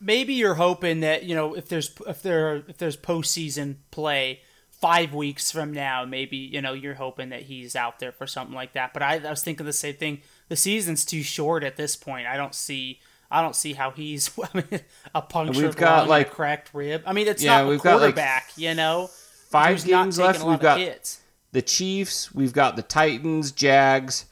Maybe 0.00 0.34
you're 0.34 0.54
hoping 0.54 1.00
that 1.00 1.24
you 1.24 1.34
know 1.34 1.54
if 1.54 1.68
there's 1.68 1.92
if 2.06 2.22
there 2.22 2.62
if 2.68 2.78
there's 2.78 2.96
postseason 2.96 3.76
play 3.90 4.40
five 4.80 5.12
weeks 5.14 5.50
from 5.50 5.72
now, 5.72 6.04
maybe 6.04 6.36
you 6.36 6.60
know 6.62 6.72
you're 6.72 6.94
hoping 6.94 7.28
that 7.30 7.42
he's 7.42 7.76
out 7.76 7.98
there 7.98 8.12
for 8.12 8.26
something 8.26 8.54
like 8.54 8.72
that. 8.72 8.92
But 8.92 9.02
I, 9.02 9.16
I 9.16 9.30
was 9.30 9.42
thinking 9.42 9.66
the 9.66 9.72
same 9.72 9.94
thing. 9.96 10.20
The 10.48 10.56
season's 10.56 11.04
too 11.04 11.22
short 11.22 11.62
at 11.64 11.76
this 11.76 11.96
point. 11.96 12.26
I 12.26 12.36
don't 12.36 12.54
see 12.54 13.00
I 13.30 13.42
don't 13.42 13.54
see 13.54 13.74
how 13.74 13.90
he's 13.92 14.30
I 14.42 14.48
mean, 14.54 14.80
a 15.14 15.22
punctured 15.22 15.62
we've 15.62 15.76
got, 15.76 16.00
and 16.00 16.06
a 16.08 16.10
like- 16.10 16.30
cracked 16.30 16.74
rib. 16.74 17.02
I 17.06 17.12
mean, 17.12 17.28
it's 17.28 17.42
Yeah, 17.42 17.58
not 17.58 17.64
a 17.66 17.68
we've 17.68 17.80
got, 17.82 17.92
like, 17.94 18.00
quarterback, 18.14 18.50
you 18.56 18.74
know. 18.74 19.08
Five 19.50 19.84
games 19.84 20.18
left. 20.18 20.42
We've 20.44 20.58
got 20.60 20.78
hits. 20.78 21.20
the 21.52 21.62
Chiefs, 21.62 22.32
we've 22.34 22.52
got 22.52 22.76
the 22.76 22.82
Titans, 22.82 23.50
Jags, 23.52 24.26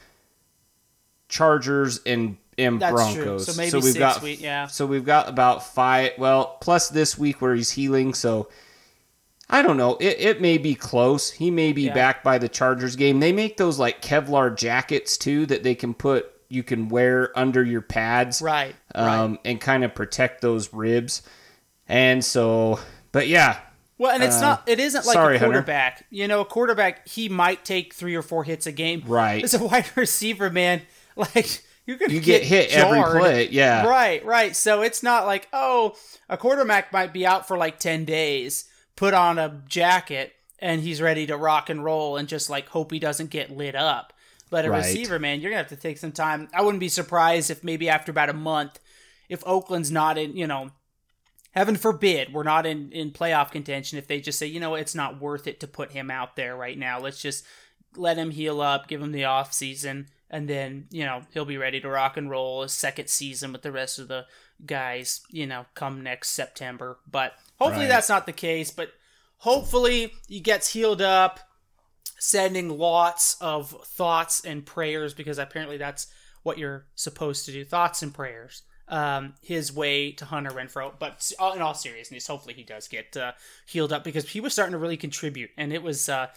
Chargers, 1.29 2.01
and 2.07 2.37
and 2.57 2.81
That's 2.81 3.13
true. 3.15 3.25
Broncos. 3.25 3.47
So 3.47 3.57
maybe 3.57 3.75
we've 3.75 3.85
six 3.85 3.99
got 3.99 4.23
week- 4.23 4.41
yeah. 4.41 4.67
So 4.67 4.87
we've 4.87 5.05
got 5.05 5.29
about 5.29 5.65
five. 5.65 6.13
Well, 6.19 6.57
plus 6.61 6.89
this 6.89 7.17
week 7.17 7.41
where 7.41 7.55
he's 7.55 7.71
healing. 7.73 8.15
So 8.15 8.49
I 9.51 9.63
don't 9.63 9.77
know. 9.77 9.97
It 10.01 10.17
it 10.21 10.41
may 10.41 10.59
be 10.59 10.75
close. 10.75 11.31
He 11.31 11.51
may 11.51 11.73
be 11.73 11.83
Yeah. 11.83 11.95
back 11.95 12.23
by 12.23 12.39
the 12.39 12.49
Chargers 12.49 12.97
game. 12.97 13.21
They 13.21 13.33
make 13.33 13.57
those 13.57 13.79
like 13.79 14.03
Kevlar 14.03 14.55
jackets 14.57 15.17
too 15.17 15.47
that 15.47 15.63
they 15.63 15.75
can 15.75 15.95
put 15.95 16.31
you 16.51 16.63
can 16.63 16.89
wear 16.89 17.37
under 17.39 17.63
your 17.63 17.83
pads. 17.83 18.41
Right. 18.41 18.75
right. 18.95 19.19
Um, 19.19 19.39
and 19.45 19.61
kind 19.61 19.85
of 19.85 19.95
protect 19.95 20.41
those 20.41 20.73
ribs. 20.73 21.23
And 21.89 22.25
so, 22.25 22.81
but 23.13 23.29
yeah, 23.29 23.59
Well, 23.99 24.13
and 24.13 24.23
it's 24.23 24.37
Uh, 24.37 24.41
not. 24.41 24.63
It 24.67 24.79
isn't 24.81 25.05
like 25.07 25.15
sorry, 25.15 25.37
a 25.37 25.39
Hunter. 25.39 25.53
quarterback. 25.55 26.05
You 26.11 26.29
know, 26.29 26.41
a 26.41 26.45
quarterback 26.45 27.07
he 27.09 27.29
might 27.29 27.65
take 27.65 27.93
three 27.95 28.15
or 28.15 28.23
four 28.23 28.45
hits 28.45 28.67
a 28.67 28.73
game. 28.73 29.03
Right. 29.07 29.43
As 29.45 29.55
a 29.55 29.63
wide 29.65 29.87
receiver, 29.95 30.49
man, 30.51 30.83
like 31.17 31.63
you're 31.87 31.97
gonna 31.97 32.13
you 32.13 32.21
get 32.21 32.43
hit 32.45 32.71
every 32.73 33.03
play. 33.03 33.49
Yeah. 33.51 33.87
Right, 33.87 34.23
right. 34.25 34.55
So 34.55 34.83
it's 34.83 35.03
not 35.03 35.27
like 35.27 35.49
oh, 35.55 35.97
a 36.29 36.37
quarterback 36.37 36.93
might 36.93 37.13
be 37.15 37.27
out 37.27 37.49
for 37.49 37.57
like 37.59 37.79
ten 37.79 38.05
days, 38.05 38.67
put 38.99 39.15
on 39.15 39.39
a 39.39 39.63
jacket, 39.69 40.33
and 40.59 40.81
he's 40.81 41.01
ready 41.01 41.25
to 41.27 41.37
rock 41.37 41.71
and 41.71 41.85
roll, 41.85 42.17
and 42.17 42.29
just 42.29 42.51
like 42.51 42.69
hope 42.69 42.91
he 42.91 42.99
doesn't 42.99 43.31
get 43.31 43.57
lit 43.57 43.77
up. 43.77 44.13
But 44.51 44.65
a 44.65 44.71
Right. 44.71 44.79
receiver, 44.79 45.19
man, 45.21 45.41
you're 45.41 45.51
gonna 45.51 45.63
have 45.63 45.69
to 45.69 45.77
take 45.77 45.99
some 45.99 46.11
time. 46.11 46.49
I 46.53 46.63
wouldn't 46.63 46.81
be 46.81 46.89
surprised 46.89 47.49
if 47.49 47.63
maybe 47.63 47.89
after 47.89 48.11
about 48.11 48.29
a 48.29 48.33
month, 48.33 48.81
if 49.29 49.47
Oakland's 49.47 49.93
not 49.93 50.19
in, 50.19 50.37
you 50.37 50.47
know, 50.49 50.73
heaven 51.53 51.77
forbid 51.77 52.33
we're 52.33 52.43
not 52.43 52.67
in 52.67 52.93
in 52.93 53.11
playoff 53.11 53.51
contention 53.51 53.99
if 53.99 54.07
they 54.07 54.21
just 54.21 54.39
say 54.39 54.47
you 54.47 54.61
know 54.61 54.75
it's 54.75 54.95
not 54.95 55.21
worth 55.21 55.47
it 55.47 55.59
to 55.59 55.67
put 55.67 55.91
him 55.93 56.11
out 56.11 56.37
there 56.37 56.55
right 56.55 56.79
now 56.79 57.01
let's 57.01 57.21
just 57.21 57.45
let 57.97 58.19
him 58.19 58.31
heal 58.31 58.61
up 58.61 58.87
give 58.87 59.01
him 59.03 59.13
the 59.13 59.25
off 59.25 59.53
season 59.53 60.07
and 60.31 60.47
then 60.47 60.87
you 60.91 61.05
know 61.05 61.23
he'll 61.33 61.47
be 61.47 61.57
ready 61.57 61.81
to 61.81 61.89
rock 61.89 62.17
and 62.17 62.31
roll 62.31 62.63
his 62.63 62.73
second 62.73 63.09
season 63.09 63.51
with 63.51 63.63
the 63.63 63.73
rest 63.73 63.99
of 63.99 64.09
the 64.09 64.25
guys 64.67 65.21
you 65.31 65.47
know 65.47 65.67
come 65.75 66.03
next 66.03 66.31
september 66.31 66.99
but 67.11 67.35
hopefully 67.59 67.85
Right. 67.85 67.91
that's 67.91 68.09
not 68.09 68.27
the 68.27 68.33
case 68.33 68.71
but 68.71 68.91
hopefully 69.39 70.13
he 70.27 70.41
gets 70.41 70.73
healed 70.73 71.01
up 71.01 71.41
sending 72.19 72.69
lots 72.77 73.37
of 73.41 73.71
thoughts 73.87 74.45
and 74.45 74.67
prayers 74.67 75.15
because 75.15 75.39
apparently 75.39 75.77
that's 75.77 76.09
what 76.43 76.59
you're 76.59 76.87
supposed 76.95 77.45
to 77.47 77.53
do 77.53 77.65
thoughts 77.65 78.03
and 78.03 78.13
prayers 78.13 78.63
um, 78.89 79.35
his 79.43 79.71
way 79.73 80.13
to 80.13 80.25
Hunter 80.25 80.51
Renfrow. 80.51 80.93
But 80.99 81.31
in 81.55 81.61
all 81.61 81.75
seriousness, 81.75 82.27
hopefully 82.27 82.55
he 82.55 82.63
does 82.63 82.89
get 82.89 83.15
uh, 83.19 83.33
healed 83.67 83.93
up 83.93 84.03
because 84.03 84.27
he 84.31 84.41
was 84.41 84.55
starting 84.55 84.73
to 84.73 84.79
really 84.79 84.97
contribute, 84.97 85.51
and 85.59 85.75
it 85.75 85.83
was. 85.83 86.09
Uh, 86.09 86.29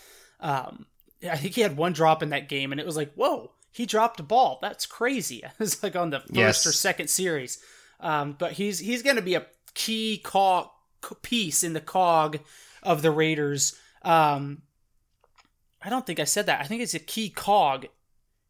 um, 0.42 0.86
I 1.24 1.38
think 1.38 1.56
he 1.56 1.62
had 1.62 1.78
one 1.78 1.94
drop 1.94 2.22
in 2.22 2.28
that 2.32 2.50
game, 2.50 2.74
and 2.74 2.82
it 2.82 2.86
was 2.86 2.98
like, 2.98 3.14
whoa, 3.14 3.54
he 3.72 3.86
dropped 3.86 4.20
a 4.20 4.24
ball. 4.24 4.60
That's 4.62 4.86
crazy. 4.86 5.42
It 5.46 5.52
was 5.60 5.82
like 5.82 5.96
on 5.96 6.10
the 6.10 6.20
first 6.20 6.34
Yes. 6.34 6.68
or 6.68 6.74
second 6.74 7.10
series. 7.10 7.58
Um, 8.02 8.36
but 8.38 8.54
he's 8.54 8.80
he's 8.80 9.04
going 9.04 9.16
to 9.16 9.22
be 9.22 9.36
a 9.36 9.46
key 9.74 10.20
cog 10.24 10.70
piece 11.22 11.64
in 11.64 11.74
the 11.74 11.80
cog 11.80 12.40
of 12.84 13.02
the 13.02 13.12
Raiders. 13.12 13.78
Um, 14.02 14.64
I 15.82 15.90
don't 15.90 16.06
think 16.06 16.20
I 16.20 16.26
said 16.26 16.48
that. 16.48 16.62
I 16.62 16.66
think 16.66 16.82
it's 16.82 16.94
a 16.94 17.00
key 17.00 17.30
cog 17.30 17.88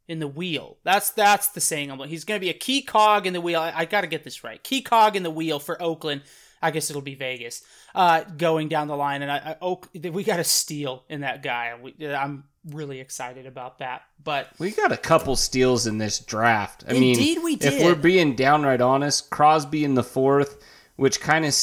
in 0.07 0.19
the 0.19 0.27
wheel. 0.27 0.77
That's 0.83 1.11
that's 1.11 1.49
the 1.49 1.61
saying. 1.61 1.97
He's 2.07 2.23
going 2.23 2.39
to 2.39 2.45
be 2.45 2.49
a 2.49 2.53
key 2.53 2.81
cog 2.81 3.27
in 3.27 3.33
the 3.33 3.41
wheel. 3.41 3.59
I, 3.59 3.73
I 3.75 3.85
got 3.85 4.01
to 4.01 4.07
get 4.07 4.23
this 4.23 4.43
right. 4.43 4.61
Key 4.63 4.81
cog 4.81 5.15
in 5.15 5.23
the 5.23 5.29
wheel 5.29 5.59
for 5.59 5.81
Oakland. 5.81 6.23
I 6.61 6.71
guess 6.71 6.89
it'll 6.89 7.01
be 7.01 7.15
Vegas. 7.15 7.63
Uh, 7.95 8.23
going 8.37 8.67
down 8.67 8.87
the 8.87 8.95
line, 8.95 9.21
and 9.21 9.31
I, 9.31 9.37
I 9.37 9.55
Oak, 9.61 9.89
we 9.93 10.23
got 10.23 10.39
a 10.39 10.43
steal 10.43 11.03
in 11.09 11.21
that 11.21 11.41
guy. 11.41 11.73
We, 11.81 11.95
I'm 12.07 12.45
really 12.69 12.99
excited 12.99 13.45
about 13.45 13.79
that. 13.79 14.03
But 14.23 14.49
We 14.59 14.71
got 14.71 14.91
a 14.91 14.97
couple 14.97 15.35
steals 15.35 15.87
in 15.87 15.97
this 15.97 16.19
draft. 16.19 16.83
I 16.87 16.93
Indeed 16.93 17.37
mean, 17.37 17.43
we 17.43 17.53
if 17.55 17.83
we're 17.83 17.95
being 17.95 18.35
downright 18.35 18.81
honest, 18.81 19.29
Crosby 19.29 19.83
in 19.83 19.95
the 19.95 20.03
fourth, 20.03 20.63
which 20.95 21.19
kind 21.19 21.45
of, 21.45 21.55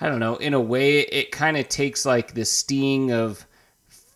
I 0.00 0.08
don't 0.08 0.20
know, 0.20 0.36
in 0.36 0.54
a 0.54 0.60
way, 0.60 1.00
it 1.00 1.32
kind 1.32 1.56
of 1.56 1.68
takes 1.68 2.04
like 2.04 2.34
the 2.34 2.44
sting 2.44 3.10
of 3.12 3.46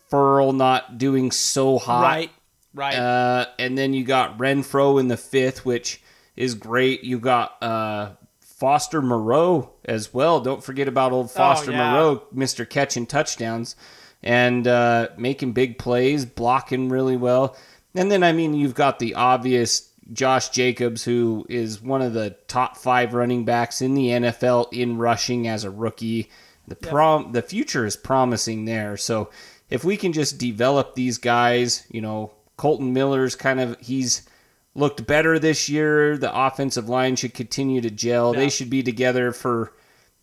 Ferrell 0.09 0.53
not 0.53 0.99
doing 0.99 1.31
so 1.31 1.79
hot. 1.79 2.03
right, 2.03 2.31
right, 2.75 2.95
Uh, 2.95 3.47
and 3.57 3.75
then 3.75 3.93
you 3.93 4.03
got 4.03 4.37
Renfrow 4.37 4.99
in 4.99 5.07
the 5.07 5.17
fifth, 5.17 5.65
which 5.65 6.01
is 6.35 6.53
great. 6.53 7.03
You 7.03 7.19
got 7.19 7.61
uh, 7.63 8.11
Foster 8.39 9.01
Moreau 9.01 9.72
as 9.85 10.13
well. 10.13 10.39
Don't 10.39 10.63
forget 10.63 10.87
about 10.87 11.11
old 11.11 11.31
Foster 11.31 11.71
Oh, 11.71 11.73
yeah. 11.73 11.91
Moreau, 11.91 12.23
Mr. 12.35 12.69
Catching 12.69 13.05
touchdowns 13.05 13.75
and 14.21 14.67
uh, 14.67 15.09
making 15.17 15.53
big 15.53 15.77
plays, 15.77 16.25
blocking 16.25 16.89
really 16.89 17.17
well. 17.17 17.55
And 17.95 18.11
then, 18.11 18.23
I 18.23 18.31
mean, 18.31 18.53
you've 18.53 18.75
got 18.75 18.99
the 18.99 19.15
obvious 19.15 19.89
Josh 20.11 20.49
Jacobs, 20.49 21.03
who 21.03 21.45
is 21.49 21.81
one 21.81 22.01
of 22.01 22.13
the 22.13 22.35
top 22.47 22.77
five 22.77 23.13
running 23.13 23.45
backs 23.45 23.81
in 23.81 23.93
the 23.93 24.07
NFL 24.09 24.71
in 24.73 24.97
rushing 24.97 25.47
as 25.47 25.63
a 25.63 25.69
rookie. 25.71 26.29
The 26.67 26.75
prom, 26.75 27.33
the 27.33 27.41
future 27.41 27.85
is 27.85 27.95
promising 27.97 28.65
there. 28.65 28.97
So 28.97 29.29
if 29.69 29.83
we 29.83 29.97
can 29.97 30.13
just 30.13 30.37
develop 30.37 30.95
these 30.95 31.17
guys, 31.17 31.85
you 31.89 32.01
know, 32.01 32.33
Kolton 32.57 32.93
Miller's 32.93 33.35
kind 33.35 33.59
of 33.59 33.77
he's 33.79 34.27
looked 34.75 35.05
better 35.05 35.39
this 35.39 35.69
year. 35.69 36.17
The 36.17 36.33
offensive 36.35 36.89
line 36.89 37.15
should 37.15 37.33
continue 37.33 37.81
to 37.81 37.91
gel. 37.91 38.33
Yeah. 38.33 38.41
They 38.41 38.49
should 38.49 38.69
be 38.69 38.83
together 38.83 39.31
for 39.31 39.73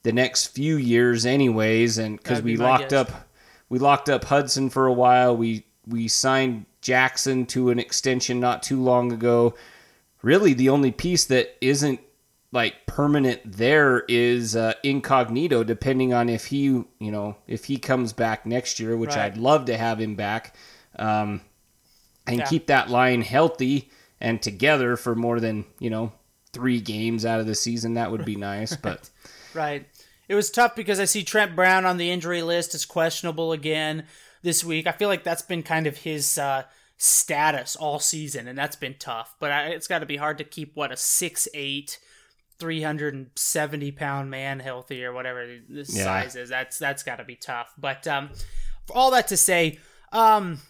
the 0.02 0.12
next 0.12 0.48
few 0.48 0.76
years, 0.76 1.26
anyways. 1.26 1.98
And 1.98 2.16
because 2.18 2.42
we 2.42 2.52
be 2.52 2.62
locked 2.62 2.90
guess. 2.90 3.08
up, 3.10 3.28
we 3.68 3.78
locked 3.78 4.08
up 4.08 4.24
Hudson 4.24 4.70
for 4.70 4.86
a 4.86 4.92
while. 4.92 5.36
We 5.36 5.64
we 5.86 6.08
signed 6.08 6.66
Jackson 6.80 7.46
to 7.46 7.70
an 7.70 7.78
extension 7.78 8.40
not 8.40 8.62
too 8.62 8.82
long 8.82 9.12
ago. 9.12 9.54
Really, 10.22 10.52
the 10.52 10.68
only 10.68 10.90
piece 10.92 11.24
that 11.26 11.56
isn't 11.60 12.00
like 12.52 12.86
permanent 12.86 13.40
there 13.44 14.00
is 14.08 14.56
uh, 14.56 14.72
incognito 14.82 15.62
depending 15.62 16.12
on 16.12 16.28
if 16.28 16.46
he 16.46 16.64
you 16.64 16.86
know 16.98 17.36
if 17.46 17.66
he 17.66 17.76
comes 17.76 18.12
back 18.12 18.44
next 18.44 18.80
year 18.80 18.96
which 18.96 19.10
Right. 19.10 19.26
i'd 19.26 19.36
love 19.36 19.66
to 19.66 19.76
have 19.78 20.00
him 20.00 20.16
back 20.16 20.56
um, 20.98 21.42
and 22.26 22.38
Yeah. 22.38 22.46
keep 22.46 22.66
that 22.66 22.90
line 22.90 23.22
healthy 23.22 23.88
and 24.20 24.40
together 24.42 24.96
for 24.96 25.14
more 25.14 25.40
than 25.40 25.64
you 25.78 25.90
know 25.90 26.12
three 26.52 26.80
games 26.80 27.24
out 27.24 27.40
of 27.40 27.46
the 27.46 27.54
season 27.54 27.94
that 27.94 28.10
would 28.10 28.24
be 28.24 28.36
nice 28.52 28.76
but 28.76 29.08
right. 29.54 29.86
It 30.28 30.34
was 30.36 30.48
tough 30.50 30.76
because 30.76 31.00
I 31.00 31.06
see 31.06 31.24
Trent 31.24 31.56
Brown 31.56 31.84
on 31.84 31.96
the 31.96 32.08
injury 32.10 32.42
list 32.42 32.72
is 32.76 32.84
questionable 32.86 33.50
again 33.50 34.04
this 34.42 34.62
week. 34.62 34.86
I 34.86 34.92
feel 34.92 35.08
like 35.08 35.24
that's 35.24 35.42
been 35.42 35.64
kind 35.64 35.88
of 35.88 35.96
his 35.96 36.38
uh, 36.38 36.62
status 36.98 37.74
all 37.74 37.98
season, 37.98 38.46
and 38.46 38.56
that's 38.56 38.76
been 38.76 38.94
tough. 38.96 39.34
But 39.40 39.50
I, 39.50 39.66
it's 39.70 39.88
got 39.88 39.98
to 39.98 40.06
be 40.06 40.18
hard 40.18 40.38
to 40.38 40.44
keep 40.44 40.76
what 40.76 40.92
a 40.92 40.96
six 40.96 41.48
eight. 41.52 41.98
370 42.60 43.90
pound 43.92 44.30
man 44.30 44.60
healthy 44.60 45.04
or 45.04 45.12
whatever 45.12 45.46
the 45.46 45.84
Yeah. 45.88 46.04
size 46.04 46.36
is 46.36 46.50
that's 46.50 46.78
that's 46.78 47.02
got 47.02 47.16
to 47.16 47.24
be 47.24 47.34
tough 47.34 47.72
but 47.78 48.06
um 48.06 48.28
for 48.86 48.94
all 48.96 49.10
that 49.12 49.28
to 49.28 49.36
say 49.38 49.78
um 50.12 50.60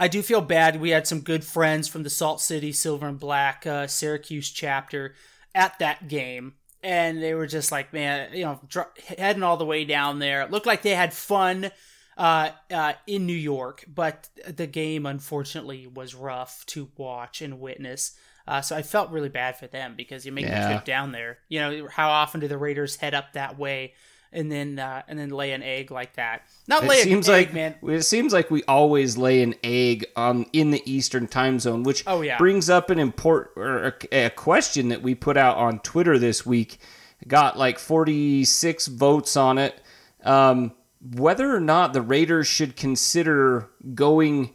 I 0.00 0.08
do 0.08 0.22
feel 0.22 0.40
bad. 0.40 0.80
We 0.80 0.90
had 0.90 1.06
some 1.06 1.20
good 1.20 1.44
friends 1.44 1.86
from 1.86 2.02
the 2.04 2.10
Salt 2.10 2.40
City 2.40 2.72
Silver 2.72 3.06
and 3.06 3.20
Black 3.20 3.66
uh, 3.66 3.86
Syracuse 3.86 4.50
chapter 4.50 5.14
at 5.54 5.78
that 5.78 6.08
game, 6.08 6.54
and 6.82 7.22
they 7.22 7.34
were 7.34 7.46
just 7.46 7.70
like, 7.70 7.92
man, 7.92 8.32
you 8.32 8.44
know, 8.46 8.60
dr- 8.66 8.88
heading 9.18 9.42
all 9.42 9.58
the 9.58 9.66
way 9.66 9.84
down 9.84 10.18
there. 10.18 10.40
It 10.40 10.50
looked 10.50 10.66
like 10.66 10.80
they 10.80 10.94
had 10.94 11.12
fun 11.12 11.70
uh, 12.16 12.48
uh, 12.70 12.94
in 13.06 13.26
New 13.26 13.32
York, 13.34 13.84
but 13.86 14.30
the 14.48 14.66
game 14.66 15.04
unfortunately 15.04 15.86
was 15.86 16.14
rough 16.14 16.64
to 16.66 16.88
watch 16.96 17.42
and 17.42 17.60
witness. 17.60 18.16
Uh, 18.48 18.62
so 18.62 18.74
I 18.74 18.82
felt 18.82 19.10
really 19.10 19.28
bad 19.28 19.58
for 19.58 19.66
them 19.66 19.94
because 19.96 20.24
you 20.24 20.32
make 20.32 20.46
Yeah. 20.46 20.66
the 20.66 20.74
trip 20.74 20.84
down 20.86 21.12
there. 21.12 21.38
You 21.50 21.60
know, 21.60 21.88
how 21.92 22.08
often 22.08 22.40
do 22.40 22.48
the 22.48 22.56
Raiders 22.58 22.96
head 22.96 23.12
up 23.14 23.34
that 23.34 23.58
way? 23.58 23.92
And 24.32 24.50
then, 24.50 24.78
uh, 24.78 25.02
and 25.08 25.18
then 25.18 25.30
lay 25.30 25.50
an 25.50 25.62
egg 25.64 25.90
like 25.90 26.14
that. 26.14 26.42
Not 26.68 26.84
lay 26.84 26.98
it 26.98 27.02
seems 27.04 27.28
egg, 27.28 27.46
like 27.48 27.52
man. 27.54 27.74
it 27.82 28.02
seems 28.02 28.32
like 28.32 28.48
we 28.48 28.62
always 28.64 29.16
lay 29.18 29.42
an 29.42 29.56
egg 29.64 30.06
on 30.14 30.46
in 30.52 30.70
the 30.70 30.82
eastern 30.88 31.26
time 31.26 31.58
zone 31.58 31.82
which 31.82 32.04
Oh, 32.06 32.20
yeah. 32.22 32.38
brings 32.38 32.70
up 32.70 32.90
an 32.90 33.00
important 33.00 33.50
or 33.56 33.96
a, 34.12 34.26
a 34.26 34.30
question 34.30 34.88
that 34.90 35.02
we 35.02 35.16
put 35.16 35.36
out 35.36 35.56
on 35.56 35.80
twitter 35.80 36.16
this 36.16 36.46
week 36.46 36.78
got 37.26 37.58
like 37.58 37.80
46 37.80 38.86
votes 38.86 39.36
on 39.36 39.58
it 39.58 39.80
um, 40.22 40.72
whether 41.16 41.52
or 41.52 41.60
not 41.60 41.92
the 41.92 42.02
raiders 42.02 42.46
should 42.46 42.76
consider 42.76 43.68
going 43.94 44.50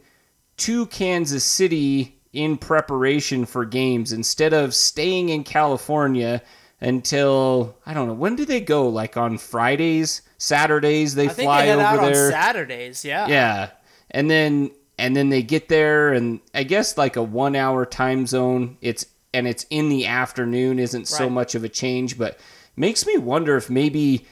to 0.58 0.86
kansas 0.86 1.44
city 1.44 2.22
in 2.32 2.58
preparation 2.58 3.46
for 3.46 3.66
games 3.66 4.14
instead 4.14 4.54
of 4.54 4.74
staying 4.74 5.28
in 5.30 5.44
california 5.44 6.42
until 6.82 7.76
i 7.86 7.94
don't 7.94 8.08
know 8.08 8.14
when 8.14 8.36
do 8.36 8.46
they 8.46 8.60
go 8.62 8.88
like 8.90 9.16
on 9.18 9.38
fridays 9.38 10.22
saturdays 10.38 11.16
they 11.16 11.28
fly 11.28 11.66
they 11.66 11.72
over 11.74 11.82
out 11.82 12.02
there 12.02 12.26
on 12.26 12.32
Saturdays. 12.32 13.06
Yeah. 13.06 13.28
yeah. 13.28 13.70
And 14.12 14.30
then 14.30 14.72
and 14.98 15.16
then 15.16 15.30
they 15.30 15.42
get 15.42 15.68
there 15.68 16.14
and 16.14 16.40
I 16.54 16.64
guess 16.64 16.98
like 16.98 17.16
a 17.16 17.24
1 17.24 17.56
hour 17.56 17.86
time 17.86 18.28
zone 18.28 18.78
it's 18.82 19.06
and 19.34 19.48
it's 19.48 19.66
in 19.70 19.90
the 19.90 20.06
afternoon 20.06 20.80
isn't 20.80 21.08
so 21.08 21.30
much 21.30 21.56
of 21.56 21.64
a 21.64 21.70
change 21.70 22.18
but 22.18 22.40
makes 22.76 23.06
me 23.06 23.18
wonder 23.18 23.58
if 23.58 23.70
maybe 23.70 24.26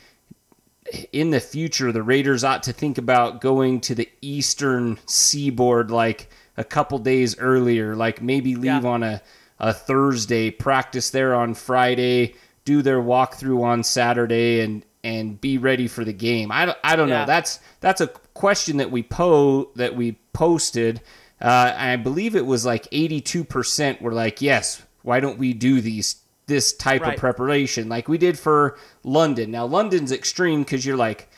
in 1.12 1.32
the 1.32 1.40
future 1.40 1.92
the 1.92 2.04
Raiders 2.04 2.44
ought 2.44 2.64
to 2.64 2.74
think 2.74 2.98
about 2.98 3.42
going 3.42 3.82
to 3.82 3.96
the 3.96 4.10
eastern 4.22 5.00
seaboard 5.06 5.90
like 5.92 6.30
a 6.58 6.64
couple 6.64 7.00
days 7.00 7.38
earlier 7.40 7.96
like 7.96 8.22
maybe 8.22 8.56
leave 8.56 8.84
Yeah. 8.84 8.90
on 8.90 9.04
a 9.04 9.22
a 9.60 9.74
Thursday 9.74 10.50
practice 10.52 11.10
there 11.10 11.34
on 11.36 11.54
Friday 11.54 12.36
do 12.66 12.82
their 12.82 13.00
walkthrough 13.02 13.62
on 13.64 13.84
Saturday 13.84 14.62
and 14.62 14.86
and 15.06 15.42
be 15.42 15.58
ready 15.58 15.86
for 15.88 16.06
the 16.06 16.14
game. 16.14 16.50
I 16.50 16.66
don't, 16.66 16.78
I 16.82 16.96
don't 16.96 17.10
Yeah. 17.10 17.22
know. 17.22 17.26
That's 17.26 17.60
that's 17.82 18.00
a 18.02 18.08
question 18.34 18.78
that 18.78 18.90
we 18.90 19.04
po 19.04 19.70
that 19.76 19.96
we 19.96 20.14
posted. 20.32 21.02
Uh, 21.42 21.74
I 21.76 21.98
believe 21.98 22.38
it 22.38 22.46
was 22.46 22.66
like 22.66 22.86
82% 22.92 24.02
were 24.02 24.14
like, 24.14 24.42
yes, 24.42 24.82
why 25.02 25.20
don't 25.20 25.38
we 25.38 25.54
do 25.54 25.82
these 25.82 26.16
this 26.48 26.72
type 26.74 27.02
Right. 27.02 27.14
of 27.16 27.20
preparation 27.20 27.90
like 27.90 28.08
we 28.08 28.18
did 28.18 28.40
for 28.40 28.78
London. 29.04 29.52
Now 29.52 29.66
London's 29.66 30.12
extreme 30.12 30.64
because 30.64 30.86
you're 30.86 30.96
like 30.98 31.30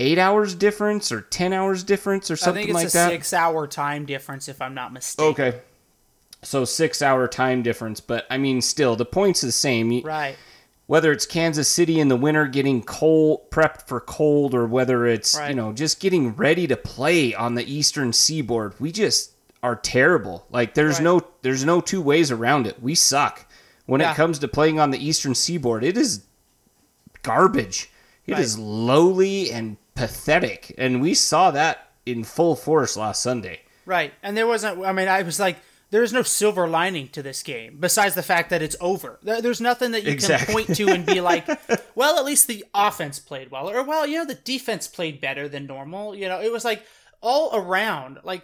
eight 0.00 0.18
hours 0.18 0.54
difference 0.54 1.12
or 1.12 1.20
10 1.20 1.52
hours 1.52 1.84
difference 1.84 2.30
or 2.30 2.34
I 2.34 2.36
something 2.36 2.66
think 2.66 2.70
it's 2.70 2.74
like 2.74 2.88
a 2.88 2.92
that. 2.92 3.10
six 3.10 3.32
hour 3.32 3.66
time 3.66 4.04
difference, 4.06 4.48
if 4.48 4.60
I'm 4.62 4.74
not 4.74 4.92
mistaken. 4.92 5.30
Okay. 5.32 5.60
So 6.42 6.64
six 6.64 7.02
hour 7.02 7.28
time 7.28 7.62
difference, 7.62 8.00
but 8.00 8.26
I 8.30 8.38
mean, 8.38 8.60
still, 8.62 8.96
the 8.96 9.04
point's 9.04 9.42
the 9.42 9.52
same. 9.52 10.00
Right. 10.02 10.36
Whether 10.86 11.12
it's 11.12 11.26
Kansas 11.26 11.68
City 11.68 12.00
in 12.00 12.08
the 12.08 12.16
winter 12.16 12.46
getting 12.46 12.82
cold, 12.82 13.48
prepped 13.50 13.86
for 13.86 14.00
cold, 14.00 14.54
or 14.54 14.66
whether 14.66 15.06
it's 15.06 15.36
Right. 15.36 15.50
you 15.50 15.54
know 15.54 15.72
just 15.72 16.00
getting 16.00 16.34
ready 16.34 16.66
to 16.66 16.76
play 16.76 17.34
on 17.34 17.54
the 17.54 17.64
Eastern 17.72 18.12
Seaboard, 18.12 18.74
we 18.80 18.90
just 18.90 19.32
are 19.62 19.76
terrible. 19.76 20.46
Like 20.50 20.74
there's 20.74 20.94
Right. 20.96 21.04
no 21.04 21.20
there's 21.42 21.64
no 21.64 21.80
two 21.80 22.00
ways 22.00 22.30
around 22.30 22.66
it. 22.66 22.82
We 22.82 22.94
suck 22.94 23.46
when 23.86 24.00
Yeah. 24.00 24.12
it 24.12 24.16
comes 24.16 24.38
to 24.40 24.48
playing 24.48 24.80
on 24.80 24.90
the 24.90 24.98
Eastern 25.04 25.34
Seaboard. 25.34 25.84
It 25.84 25.96
is 25.98 26.22
garbage. 27.22 27.90
It 28.26 28.38
is 28.38 28.56
Right. 28.56 28.64
lowly 28.64 29.52
and 29.52 29.76
pathetic, 29.94 30.74
and 30.78 31.00
we 31.02 31.14
saw 31.14 31.50
that 31.50 31.90
in 32.06 32.24
full 32.24 32.56
force 32.56 32.96
last 32.96 33.22
Sunday. 33.22 33.60
Right. 33.84 34.12
And 34.22 34.36
there 34.36 34.46
wasn't, 34.46 34.84
I 34.84 34.92
mean, 34.92 35.08
I 35.08 35.22
was 35.22 35.38
like, 35.40 35.56
there's 35.90 36.12
no 36.12 36.22
silver 36.22 36.68
lining 36.68 37.08
to 37.08 37.22
this 37.22 37.42
game 37.42 37.76
besides 37.80 38.14
the 38.14 38.22
fact 38.22 38.50
that 38.50 38.62
it's 38.62 38.76
over. 38.80 39.18
There's 39.22 39.60
nothing 39.60 39.90
that 39.92 40.04
you 40.04 40.12
Exactly. 40.12 40.46
can 40.46 40.54
point 40.66 40.76
to 40.76 40.88
and 40.90 41.04
be 41.06 41.20
like, 41.30 41.46
well, 41.94 42.18
at 42.18 42.24
least 42.24 42.46
the 42.46 42.64
offense 42.74 43.18
played 43.18 43.50
well. 43.50 43.68
Or, 43.68 43.82
well, 43.82 44.06
you 44.06 44.18
know, 44.18 44.24
the 44.24 44.34
defense 44.34 44.86
played 44.86 45.20
better 45.20 45.48
than 45.48 45.66
normal. 45.66 46.14
You 46.14 46.28
know, 46.28 46.40
it 46.40 46.52
was 46.52 46.64
like 46.64 46.84
all 47.20 47.50
around, 47.54 48.18
like, 48.24 48.42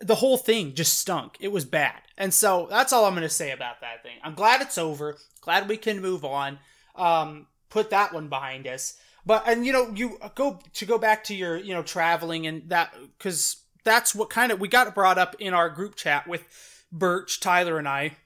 the 0.00 0.14
whole 0.16 0.36
thing 0.38 0.74
just 0.74 0.98
stunk. 0.98 1.36
It 1.40 1.52
was 1.52 1.64
bad. 1.64 2.00
And 2.18 2.32
so 2.32 2.66
that's 2.68 2.92
all 2.92 3.04
I'm 3.04 3.14
going 3.14 3.22
to 3.22 3.28
say 3.28 3.50
about 3.52 3.80
that 3.80 4.02
thing. 4.02 4.16
I'm 4.22 4.34
glad 4.34 4.60
it's 4.62 4.78
over. 4.78 5.18
Glad 5.40 5.68
we 5.68 5.76
can 5.76 6.00
move 6.00 6.24
on. 6.24 6.58
Um, 6.94 7.46
put 7.68 7.90
that 7.90 8.12
one 8.12 8.28
behind 8.28 8.66
us. 8.66 8.98
But 9.24 9.42
and 9.48 9.66
you 9.66 9.72
know 9.72 9.90
you 9.94 10.18
go 10.36 10.60
to 10.74 10.86
go 10.86 10.98
back 10.98 11.24
to 11.24 11.34
your 11.34 11.56
you 11.56 11.74
know 11.74 11.82
traveling 11.82 12.46
and 12.46 12.68
that 12.70 12.94
because 13.18 13.56
that's 13.86 14.14
what 14.14 14.28
kind 14.28 14.52
of 14.52 14.60
we 14.60 14.68
got 14.68 14.94
brought 14.94 15.16
up 15.16 15.36
in 15.38 15.54
our 15.54 15.70
group 15.70 15.94
chat 15.94 16.26
with 16.26 16.44
Birch, 16.92 17.40
Tyler, 17.40 17.78
and 17.78 17.88
I 17.88 18.16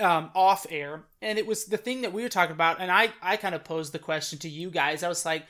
um, 0.00 0.30
off 0.34 0.66
air, 0.70 1.02
and 1.22 1.38
it 1.38 1.46
was 1.46 1.66
the 1.66 1.76
thing 1.76 2.00
that 2.00 2.12
we 2.12 2.22
were 2.22 2.28
talking 2.28 2.54
about. 2.54 2.80
And 2.80 2.90
I 2.90 3.12
I 3.22 3.36
kind 3.36 3.54
of 3.54 3.62
posed 3.62 3.92
the 3.92 4.00
question 4.00 4.40
to 4.40 4.48
you 4.48 4.70
guys. 4.70 5.04
I 5.04 5.08
was 5.08 5.24
like, 5.24 5.46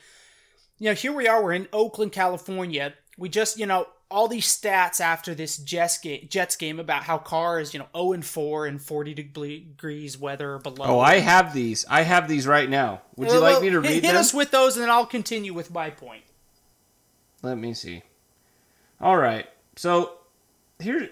you 0.77 0.89
know, 0.89 0.93
here 0.93 1.13
we 1.13 1.27
are. 1.27 1.41
We're 1.41 1.53
in 1.53 1.67
Oakland, 1.73 2.11
California. 2.11 2.93
We 3.17 3.29
just 3.29 3.57
you 3.57 3.65
know 3.65 3.87
all 4.11 4.27
these 4.27 4.45
stats 4.45 4.99
after 4.99 5.33
this 5.33 5.57
Jets 5.57 5.97
game, 5.97 6.27
Jets 6.29 6.57
game 6.57 6.79
about 6.79 7.03
how 7.03 7.17
Carr 7.17 7.61
is, 7.61 7.73
you 7.73 7.79
know, 7.79 7.87
0 7.95 8.11
and 8.11 8.25
4 8.25 8.65
and 8.65 8.81
40 8.81 9.13
degrees 9.13 10.17
weather 10.17 10.57
below. 10.59 10.85
Oh, 10.85 10.99
I 10.99 11.19
have 11.19 11.53
these. 11.53 11.85
I 11.89 12.01
have 12.01 12.27
these 12.27 12.45
right 12.45 12.69
now. 12.69 13.01
Would 13.15 13.29
you 13.29 13.35
well, 13.35 13.53
like 13.53 13.61
me 13.61 13.69
to 13.69 13.79
read 13.79 13.89
hit, 13.89 14.01
them? 14.01 14.11
Hit 14.11 14.19
us 14.19 14.33
with 14.33 14.51
those, 14.51 14.75
and 14.75 14.83
then 14.83 14.89
I'll 14.89 15.05
continue 15.05 15.53
with 15.53 15.71
my 15.71 15.89
point. 15.89 16.23
Let 17.41 17.57
me 17.57 17.73
see. 17.73 18.03
All 18.99 19.17
right. 19.17 19.47
So 19.81 20.11
here, 20.79 21.09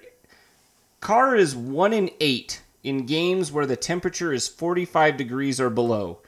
Carr 1.01 1.35
is 1.35 1.55
one 1.55 1.91
in 1.91 2.11
eight 2.19 2.61
in 2.83 3.07
games 3.07 3.51
where 3.51 3.65
the 3.65 3.75
temperature 3.75 4.31
is 4.31 4.47
45 4.47 5.17
degrees 5.17 5.59
or 5.59 5.71
below. 5.71 6.19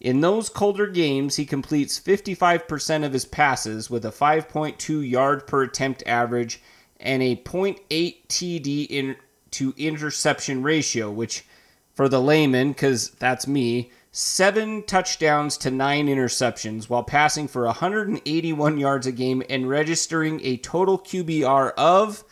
In 0.00 0.22
those 0.22 0.48
colder 0.48 0.86
games, 0.86 1.36
he 1.36 1.44
completes 1.44 2.00
55% 2.00 3.04
of 3.04 3.12
his 3.12 3.26
passes 3.26 3.90
with 3.90 4.06
a 4.06 4.10
5.2 4.10 5.10
yard 5.10 5.46
per 5.46 5.64
attempt 5.64 6.02
average 6.06 6.62
and 6.98 7.22
a 7.22 7.36
0.8 7.36 7.80
TD 8.28 8.86
in, 8.88 9.16
to 9.50 9.74
interception 9.76 10.62
ratio, 10.62 11.10
which 11.10 11.44
for 11.92 12.08
the 12.08 12.22
layman, 12.22 12.72
because 12.72 13.10
that's 13.10 13.46
me, 13.46 13.90
seven 14.12 14.82
touchdowns 14.82 15.56
to 15.58 15.70
nine 15.70 16.06
interceptions 16.06 16.88
while 16.88 17.04
passing 17.04 17.46
for 17.46 17.64
181 17.64 18.78
yards 18.78 19.06
a 19.06 19.12
game 19.12 19.42
and 19.48 19.68
registering 19.68 20.40
a 20.42 20.56
total 20.56 20.98
QBR 20.98 21.72
of 21.76 22.24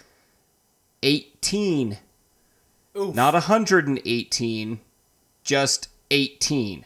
18. 1.03 1.99
Oof. 2.97 3.14
Not 3.14 3.35
118, 3.35 4.81
just 5.45 5.88
18. 6.11 6.85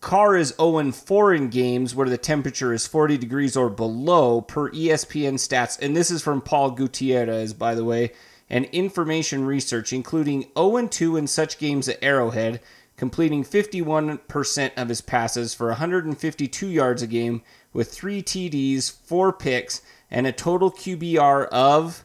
Carr 0.00 0.36
is 0.36 0.54
0 0.56 0.92
4 0.92 1.34
in 1.34 1.48
games 1.48 1.94
where 1.94 2.08
the 2.08 2.16
temperature 2.16 2.72
is 2.72 2.86
40 2.86 3.18
degrees 3.18 3.56
or 3.56 3.68
below 3.68 4.40
per 4.40 4.70
ESPN 4.70 5.34
stats. 5.34 5.78
And 5.80 5.94
this 5.94 6.10
is 6.10 6.22
from 6.22 6.40
Paul 6.40 6.70
Gutierrez, 6.70 7.52
by 7.52 7.74
the 7.74 7.84
way, 7.84 8.12
and 8.48 8.64
information 8.66 9.44
research, 9.44 9.92
including 9.92 10.46
0 10.56 10.86
2 10.86 11.16
in 11.16 11.26
such 11.26 11.58
games 11.58 11.88
at 11.88 12.02
Arrowhead, 12.02 12.60
completing 13.00 13.42
51% 13.42 14.72
of 14.76 14.90
his 14.90 15.00
passes 15.00 15.54
for 15.54 15.68
152 15.68 16.66
yards 16.66 17.00
a 17.00 17.06
game 17.06 17.40
with 17.72 17.90
three 17.90 18.22
TDs, 18.22 18.92
four 18.92 19.32
picks, 19.32 19.80
and 20.10 20.26
a 20.26 20.32
total 20.32 20.70
QBR 20.70 21.46
of 21.46 22.04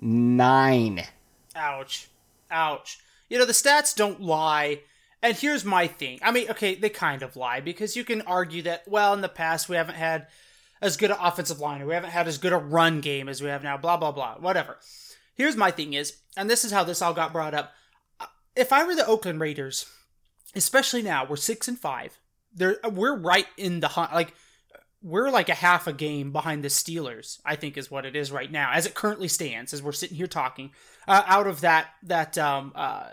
nine. 0.00 1.04
Ouch. 1.54 2.08
Ouch. 2.50 2.98
You 3.28 3.38
know, 3.38 3.44
the 3.44 3.52
stats 3.52 3.94
don't 3.94 4.22
lie 4.22 4.80
and 5.22 5.36
here's 5.36 5.66
my 5.66 5.86
thing. 5.86 6.18
I 6.22 6.30
mean, 6.30 6.48
okay, 6.50 6.74
they 6.74 6.88
kind 6.88 7.22
of 7.22 7.36
lie 7.36 7.60
because 7.60 7.94
you 7.94 8.02
can 8.02 8.22
argue 8.22 8.62
that, 8.62 8.88
well, 8.88 9.12
in 9.12 9.20
the 9.20 9.28
past 9.28 9.68
we 9.68 9.76
haven't 9.76 9.96
had 9.96 10.28
as 10.80 10.96
good 10.96 11.10
an 11.10 11.18
offensive 11.20 11.60
line 11.60 11.82
or 11.82 11.86
we 11.86 11.94
haven't 11.94 12.10
had 12.10 12.26
as 12.26 12.38
good 12.38 12.54
a 12.54 12.58
run 12.58 13.02
game 13.02 13.28
as 13.28 13.42
we 13.42 13.50
have 13.50 13.62
now, 13.62 13.76
blah, 13.76 13.98
blah, 13.98 14.12
blah, 14.12 14.36
whatever. 14.36 14.78
Here's 15.34 15.56
my 15.56 15.70
thing 15.70 15.92
is, 15.92 16.16
and 16.38 16.48
this 16.48 16.64
is 16.64 16.72
how 16.72 16.84
this 16.84 17.02
all 17.02 17.12
got 17.12 17.34
brought 17.34 17.52
up. 17.52 17.74
If 18.54 18.72
I 18.72 18.84
were 18.84 18.94
the 18.94 19.06
Oakland 19.06 19.40
Raiders, 19.40 19.84
especially 20.56 21.02
now, 21.02 21.26
we're 21.26 21.36
six 21.36 21.68
and 21.68 21.78
five. 21.78 22.18
They're, 22.54 22.78
we're 22.90 23.16
right 23.16 23.46
in 23.56 23.80
the 23.80 23.88
hunt. 23.88 24.12
Like, 24.12 24.34
we're 25.02 25.30
like 25.30 25.48
a 25.48 25.54
half 25.54 25.86
a 25.86 25.92
game 25.92 26.32
behind 26.32 26.64
the 26.64 26.68
Steelers, 26.68 27.38
I 27.44 27.54
think 27.56 27.76
is 27.76 27.90
what 27.90 28.06
it 28.06 28.16
is 28.16 28.32
right 28.32 28.50
now, 28.50 28.70
as 28.72 28.86
it 28.86 28.94
currently 28.94 29.28
stands, 29.28 29.72
as 29.72 29.82
we're 29.82 29.92
sitting 29.92 30.16
here 30.16 30.26
talking. 30.26 30.72
Uh, 31.06 31.22
out 31.26 31.46
of 31.46 31.60
that, 31.60 31.88
that, 32.02 32.36
um, 32.38 32.72
uh, 32.74 33.10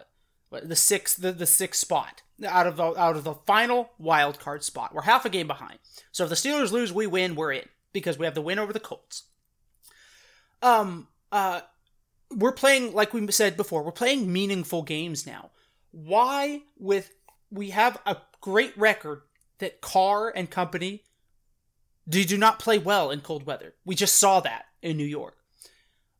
the 0.61 0.75
sixth 0.75 1.17
the, 1.17 1.31
the 1.31 1.45
sixth 1.45 1.79
spot 1.81 2.21
out 2.45 2.67
of 2.67 2.77
the 2.77 2.83
out 2.83 3.15
of 3.15 3.23
the 3.23 3.33
final 3.33 3.91
wild 3.97 4.39
card 4.39 4.63
spot. 4.63 4.93
We're 4.93 5.03
half 5.03 5.25
a 5.25 5.29
game 5.29 5.47
behind. 5.47 5.79
So 6.11 6.23
if 6.23 6.29
the 6.29 6.35
Steelers 6.35 6.71
lose, 6.71 6.93
we 6.93 7.07
win, 7.07 7.35
we're 7.35 7.53
in 7.53 7.65
because 7.91 8.17
we 8.17 8.25
have 8.25 8.35
the 8.35 8.41
win 8.41 8.59
over 8.59 8.73
the 8.73 8.79
Colts. 8.79 9.23
Um 10.61 11.07
uh 11.31 11.61
we're 12.31 12.51
playing 12.51 12.93
like 12.93 13.13
we 13.13 13.29
said 13.31 13.57
before, 13.57 13.83
we're 13.83 13.91
playing 13.91 14.31
meaningful 14.31 14.83
games 14.83 15.25
now. 15.25 15.51
Why 15.91 16.61
with 16.77 17.11
we 17.53 17.69
have 17.69 17.99
a 18.05 18.17
great 18.41 18.75
record 18.77 19.21
that 19.59 19.79
Carr 19.79 20.29
and 20.35 20.49
company 20.49 21.03
do, 22.09 22.37
not 22.37 22.59
play 22.59 22.77
well 22.77 23.11
in 23.11 23.21
cold 23.21 23.45
weather. 23.45 23.75
We 23.85 23.95
just 23.95 24.17
saw 24.17 24.39
that 24.41 24.65
in 24.81 24.97
New 24.97 25.05
York. 25.05 25.37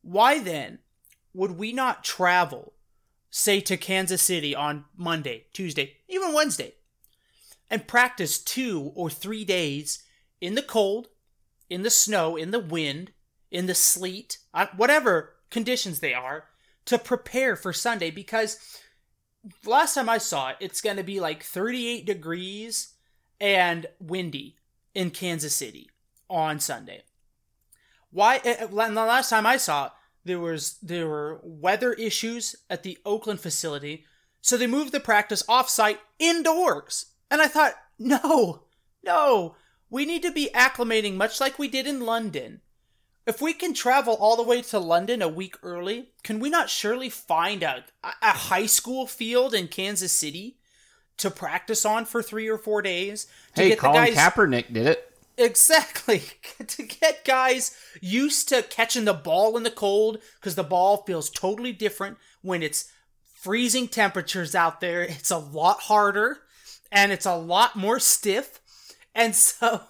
Why 0.00 0.38
then 0.38 0.78
would 1.34 1.52
we 1.52 1.72
not 1.72 2.04
travel 2.04 2.72
say 3.30 3.60
to 3.60 3.76
Kansas 3.76 4.22
City 4.22 4.54
on 4.54 4.84
Monday, 4.96 5.46
Tuesday, 5.52 5.96
even 6.08 6.32
Wednesday, 6.32 6.74
and 7.68 7.88
practice 7.88 8.38
two 8.38 8.92
or 8.94 9.10
three 9.10 9.44
days 9.44 10.04
in 10.40 10.54
the 10.54 10.62
cold, 10.62 11.08
in 11.68 11.82
the 11.82 11.90
snow, 11.90 12.36
in 12.36 12.52
the 12.52 12.60
wind, 12.60 13.10
in 13.50 13.66
the 13.66 13.74
sleet, 13.74 14.38
uh, 14.54 14.66
whatever 14.76 15.34
conditions 15.50 15.98
they 15.98 16.14
are, 16.14 16.44
to 16.84 16.98
prepare 16.98 17.56
for 17.56 17.72
Sunday 17.72 18.10
because 18.10 18.58
last 19.64 19.94
time 19.94 20.08
I 20.08 20.18
saw 20.18 20.50
it, 20.50 20.56
it's 20.60 20.80
going 20.80 20.96
to 20.96 21.02
be 21.02 21.20
like 21.20 21.42
38 21.42 22.04
degrees 22.04 22.94
and 23.40 23.86
windy 24.00 24.56
in 24.94 25.10
Kansas 25.10 25.54
City 25.54 25.90
on 26.30 26.60
Sunday. 26.60 27.02
Why? 28.10 28.40
Eh, 28.44 28.56
eh, 28.60 28.66
the 28.66 28.90
last 28.90 29.30
time 29.30 29.46
I 29.46 29.56
saw 29.56 29.86
it, 29.86 29.92
there 30.24 30.40
was 30.40 30.78
there 30.82 31.08
were 31.08 31.40
weather 31.42 31.92
issues 31.94 32.56
at 32.70 32.82
the 32.82 32.98
Oakland 33.04 33.40
facility, 33.40 34.06
so 34.40 34.56
they 34.56 34.66
moved 34.66 34.92
the 34.92 35.00
practice 35.00 35.42
offsite 35.44 35.98
indoors. 36.18 37.06
And 37.30 37.42
I 37.42 37.48
thought, 37.48 37.74
no, 37.98 38.62
no, 39.02 39.56
we 39.90 40.06
need 40.06 40.22
to 40.22 40.32
be 40.32 40.50
acclimating 40.54 41.14
much 41.14 41.40
like 41.40 41.58
we 41.58 41.68
did 41.68 41.86
in 41.86 42.00
London. 42.00 42.60
If 43.26 43.40
we 43.40 43.54
can 43.54 43.72
travel 43.72 44.14
all 44.14 44.36
the 44.36 44.42
way 44.42 44.60
to 44.62 44.78
London 44.78 45.22
a 45.22 45.28
week 45.28 45.56
early, 45.62 46.10
can 46.22 46.40
we 46.40 46.50
not 46.50 46.68
surely 46.68 47.08
find 47.08 47.62
a, 47.62 47.84
a 48.02 48.12
high 48.20 48.66
school 48.66 49.06
field 49.06 49.54
in 49.54 49.68
Kansas 49.68 50.12
City 50.12 50.58
to 51.16 51.30
practice 51.30 51.86
on 51.86 52.04
for 52.04 52.22
three 52.22 52.48
or 52.48 52.58
four 52.58 52.82
days? 52.82 53.26
To 53.56 53.62
hey, 53.62 53.68
get 53.70 53.78
Colin 53.78 54.04
the 54.04 54.10
guys... 54.10 54.16
Kaepernick 54.16 54.72
did 54.72 54.86
it. 54.86 55.10
Exactly. 55.38 56.22
to 56.66 56.82
get 56.82 57.24
guys 57.24 57.74
used 58.00 58.48
to 58.50 58.62
catching 58.62 59.06
the 59.06 59.14
ball 59.14 59.56
in 59.56 59.62
the 59.62 59.70
cold 59.70 60.18
because 60.38 60.54
the 60.54 60.62
ball 60.62 60.98
feels 61.06 61.30
totally 61.30 61.72
different 61.72 62.18
when 62.42 62.62
it's 62.62 62.90
freezing 63.32 63.88
temperatures 63.88 64.54
out 64.54 64.80
there. 64.80 65.02
It's 65.02 65.30
a 65.30 65.38
lot 65.38 65.80
harder 65.80 66.38
and 66.92 67.10
it's 67.10 67.26
a 67.26 67.36
lot 67.36 67.74
more 67.74 67.98
stiff. 67.98 68.60
And 69.14 69.34
so 69.34 69.82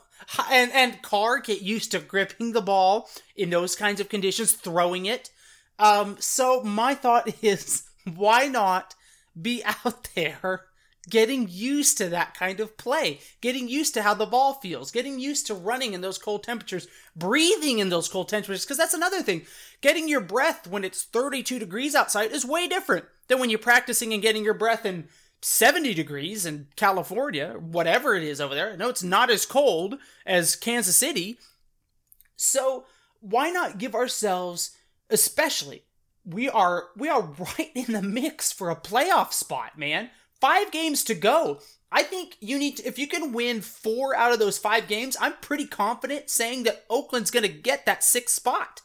and 0.51 0.73
and 0.73 1.03
Carr 1.03 1.41
get 1.41 1.63
used 1.63 1.93
to 1.93 1.99
gripping 1.99 2.53
the 2.53 2.63
ball 2.63 3.09
in 3.37 3.51
those 3.51 3.77
kinds 3.77 4.01
of 4.01 4.09
conditions, 4.09 4.53
throwing 4.53 5.07
it. 5.07 5.31
Um 5.79 6.17
so 6.19 6.63
my 6.63 6.95
thought 6.95 7.29
is 7.43 7.85
why 8.15 8.49
not 8.49 8.95
be 9.41 9.63
out 9.65 10.09
there 10.15 10.67
getting 11.11 11.49
used 11.51 11.99
to 11.99 12.09
that 12.09 12.35
kind 12.35 12.61
of 12.61 12.77
play, 12.77 13.21
getting 13.41 13.69
used 13.69 13.95
to 13.95 14.03
how 14.03 14.15
the 14.15 14.27
ball 14.27 14.55
feels, 14.55 14.91
getting 14.91 15.19
used 15.19 15.47
to 15.47 15.55
running 15.55 15.93
in 15.93 16.01
those 16.01 16.19
cold 16.19 16.43
temperatures, 16.43 16.89
breathing 17.15 17.79
in 17.79 17.89
those 17.89 18.09
cold 18.09 18.29
temperatures. 18.29 18.65
Because 18.65 18.79
that's 18.79 18.95
another 18.95 19.23
thing. 19.23 19.43
Getting 19.81 20.09
your 20.09 20.21
breath 20.21 20.67
when 20.67 20.85
it's 20.85 21.05
32 21.05 21.59
degrees 21.59 21.95
outside 21.95 22.33
is 22.33 22.45
way 22.45 22.69
different 22.69 23.05
than 23.29 23.39
when 23.39 23.51
you're 23.51 23.59
practicing 23.59 24.13
and 24.13 24.23
getting 24.23 24.45
your 24.45 24.55
breath 24.55 24.87
in 24.87 25.09
70 25.45 25.95
degrees 25.95 26.47
in 26.47 26.69
California, 26.77 27.57
whatever 27.59 28.15
it 28.15 28.23
is 28.23 28.41
over 28.41 28.55
there. 28.55 28.77
No, 28.77 28.89
it's 28.89 29.03
not 29.03 29.31
as 29.31 29.47
cold 29.47 29.99
as 30.25 30.57
Kansas 30.57 30.97
City. 30.97 31.39
So 32.37 32.85
why 33.21 33.51
not 33.51 33.79
give 33.79 33.95
ourselves, 33.95 34.77
especially, 35.11 35.85
we 36.25 36.49
are 36.49 36.89
we 36.97 37.09
are 37.09 37.23
right 37.59 37.71
in 37.75 37.93
the 37.93 38.03
mix 38.03 38.53
for 38.53 38.71
a 38.71 38.77
playoff 38.77 39.33
spot, 39.33 39.79
man 39.79 40.11
five 40.45 40.71
games 40.71 41.03
to 41.05 41.15
go. 41.15 41.59
I 41.91 42.03
think 42.03 42.37
you 42.39 42.59
need 42.59 42.77
to, 42.77 42.87
if 42.87 42.99
you 42.99 43.09
can 43.09 43.33
win 43.33 43.63
four 43.63 44.15
out 44.15 44.31
of 44.31 44.39
those 44.39 44.59
five 44.59 44.89
games, 44.89 45.17
I'm 45.19 45.33
pretty 45.41 45.67
confident 45.67 46.29
saying 46.29 46.65
that 46.65 46.85
Oakland's 46.91 47.31
going 47.31 47.45
to 47.45 47.49
get 47.49 47.87
that 47.87 48.05
sixth 48.05 48.35
spot. 48.35 48.83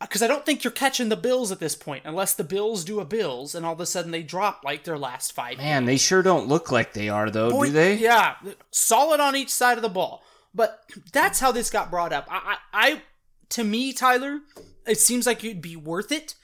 Because 0.00 0.22
I 0.22 0.26
don't 0.26 0.44
think 0.44 0.62
you're 0.62 0.70
catching 0.70 1.08
the 1.08 1.16
Bills 1.16 1.50
at 1.50 1.58
this 1.58 1.74
point, 1.74 2.02
unless 2.04 2.34
the 2.34 2.44
Bills 2.44 2.84
do 2.84 3.00
a 3.00 3.04
Bills 3.04 3.54
and 3.54 3.64
all 3.64 3.72
of 3.72 3.80
a 3.80 3.86
sudden 3.86 4.10
they 4.10 4.22
drop 4.22 4.62
like 4.62 4.84
their 4.84 4.98
last 4.98 5.32
five. 5.32 5.56
Man, 5.56 5.82
games. 5.82 5.86
they 5.86 5.96
sure 5.96 6.22
don't 6.22 6.48
look 6.48 6.70
like 6.70 6.92
they 6.92 7.08
are, 7.08 7.30
though, 7.30 7.50
Boy, 7.50 7.66
do 7.66 7.72
they? 7.72 7.96
Yeah, 7.96 8.34
solid 8.70 9.20
on 9.20 9.34
each 9.34 9.50
side 9.50 9.78
of 9.78 9.82
the 9.82 9.88
ball. 9.88 10.22
But 10.54 10.82
that's 11.12 11.40
how 11.40 11.50
this 11.50 11.70
got 11.70 11.90
brought 11.90 12.12
up. 12.12 12.26
I, 12.30 12.56
I, 12.72 12.90
I 12.90 13.02
to 13.50 13.64
me, 13.64 13.92
Tyler, 13.92 14.40
it 14.86 14.98
seems 14.98 15.26
like 15.26 15.44
it'd 15.44 15.62
be 15.62 15.76
worth 15.76 16.12
it. 16.12 16.34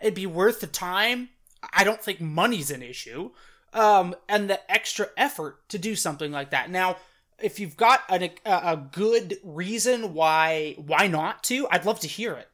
It'd 0.00 0.14
be 0.14 0.26
worth 0.26 0.60
the 0.60 0.66
time. 0.66 1.30
I 1.72 1.84
don't 1.84 2.02
think 2.02 2.20
money's 2.20 2.70
an 2.70 2.82
issue. 2.82 3.30
Um, 3.72 4.14
and 4.28 4.50
the 4.50 4.70
extra 4.70 5.08
effort 5.16 5.68
to 5.68 5.78
do 5.78 5.94
something 5.94 6.32
like 6.32 6.50
that. 6.50 6.70
Now, 6.70 6.96
if 7.38 7.60
you've 7.60 7.76
got 7.76 8.00
a, 8.10 8.30
a 8.44 8.76
good 8.76 9.38
reason 9.44 10.14
why 10.14 10.74
why 10.78 11.06
not 11.06 11.42
to, 11.44 11.68
I'd 11.70 11.86
love 11.86 12.00
to 12.00 12.08
hear 12.08 12.34
it. 12.34 12.49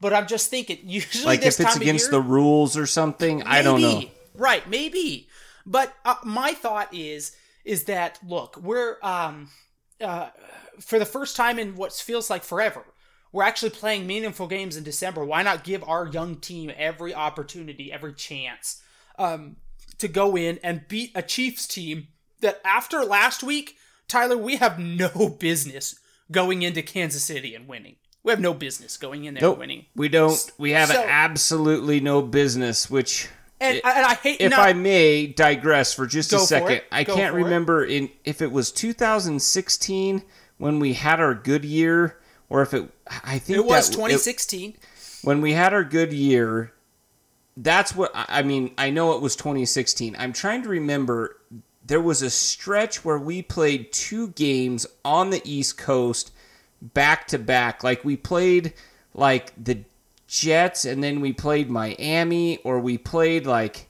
But 0.00 0.14
I'm 0.14 0.26
just 0.26 0.50
thinking, 0.50 0.78
usually 0.84 1.24
like 1.24 1.40
if 1.42 1.60
it's 1.60 1.76
against 1.76 2.06
of 2.06 2.12
the 2.12 2.20
rules 2.20 2.76
or 2.76 2.86
something, 2.86 3.42
I 3.42 3.62
don't 3.62 3.82
know. 3.82 4.04
Right, 4.34 4.68
maybe. 4.68 5.28
But 5.66 5.94
uh, 6.04 6.16
my 6.24 6.52
thought 6.52 6.92
is 6.94 7.36
is 7.64 7.84
that 7.84 8.18
look, 8.26 8.56
we're 8.56 8.96
um 9.02 9.50
uh 10.00 10.30
for 10.80 10.98
the 10.98 11.04
first 11.06 11.36
time 11.36 11.58
in 11.58 11.76
what 11.76 11.92
feels 11.92 12.30
like 12.30 12.42
forever, 12.42 12.84
we're 13.32 13.42
actually 13.42 13.70
playing 13.70 14.06
meaningful 14.06 14.46
games 14.46 14.76
in 14.76 14.82
December. 14.84 15.24
Why 15.24 15.42
not 15.42 15.64
give 15.64 15.84
our 15.84 16.06
young 16.06 16.36
team 16.36 16.72
every 16.76 17.14
opportunity, 17.14 17.92
every 17.92 18.14
chance 18.14 18.82
um 19.18 19.56
to 19.98 20.08
go 20.08 20.36
in 20.36 20.58
and 20.62 20.88
beat 20.88 21.12
a 21.14 21.22
Chiefs 21.22 21.66
team 21.66 22.08
that 22.40 22.60
after 22.64 23.04
last 23.04 23.42
week, 23.42 23.76
Tyler, 24.08 24.36
we 24.36 24.56
have 24.56 24.78
no 24.78 25.28
business 25.38 25.98
going 26.30 26.62
into 26.62 26.82
Kansas 26.82 27.24
City 27.24 27.54
and 27.54 27.68
winning. 27.68 27.96
We 28.22 28.30
have 28.32 28.40
no 28.40 28.52
business 28.52 28.96
going 28.96 29.24
in 29.24 29.34
there 29.34 29.40
Nope, 29.42 29.58
winning. 29.58 29.86
we 29.96 30.08
don't. 30.08 30.38
We 30.58 30.72
have 30.72 30.90
So- 30.90 31.02
absolutely 31.06 32.00
no 32.00 32.20
business. 32.20 32.90
Which, 32.90 33.28
And, 33.60 33.80
and 33.84 34.06
I 34.06 34.14
hate 34.14 34.40
if 34.40 34.50
now- 34.50 34.60
I 34.62 34.72
may 34.74 35.26
digress 35.26 35.94
for 35.94 36.06
just 36.06 36.32
a 36.32 36.38
second, 36.40 36.70
it. 36.72 36.84
I 36.92 37.04
Go 37.04 37.14
can't 37.16 37.32
for 37.32 37.38
it. 37.40 37.44
remember 37.44 37.84
in 37.84 38.10
if 38.24 38.42
it 38.42 38.52
was 38.52 38.72
2016 38.72 40.22
when 40.58 40.78
we 40.78 40.92
had 40.94 41.20
our 41.20 41.34
good 41.34 41.64
year, 41.64 42.18
or 42.50 42.62
if 42.62 42.74
it. 42.74 42.90
I 43.24 43.38
think 43.38 43.58
it 43.58 43.64
was 43.64 43.88
that- 43.88 43.94
2016. 43.96 44.76
when 45.22 45.40
we 45.40 45.52
had 45.54 45.72
our 45.72 45.84
good 45.84 46.12
year, 46.12 46.72
that's 47.56 47.94
what 47.94 48.10
I 48.14 48.42
mean. 48.42 48.72
I 48.76 48.90
know 48.90 49.12
it 49.14 49.22
was 49.22 49.34
2016. 49.36 50.14
I'm 50.18 50.32
trying 50.34 50.62
to 50.62 50.68
remember. 50.68 51.36
There 51.86 52.00
was 52.00 52.22
a 52.22 52.30
stretch 52.30 53.04
where 53.04 53.18
we 53.18 53.42
played 53.42 53.92
two 53.92 54.28
games 54.28 54.86
on 55.04 55.30
the 55.30 55.40
East 55.44 55.76
Coast 55.76 56.30
back 56.80 57.26
to 57.28 57.38
back. 57.38 57.82
Like 57.84 58.04
we 58.04 58.16
played 58.16 58.72
like 59.14 59.52
the 59.62 59.84
Jets 60.26 60.84
and 60.84 61.02
then 61.02 61.20
we 61.20 61.32
played 61.32 61.70
Miami 61.70 62.58
or 62.58 62.78
we 62.80 62.96
played 62.98 63.46
like 63.46 63.88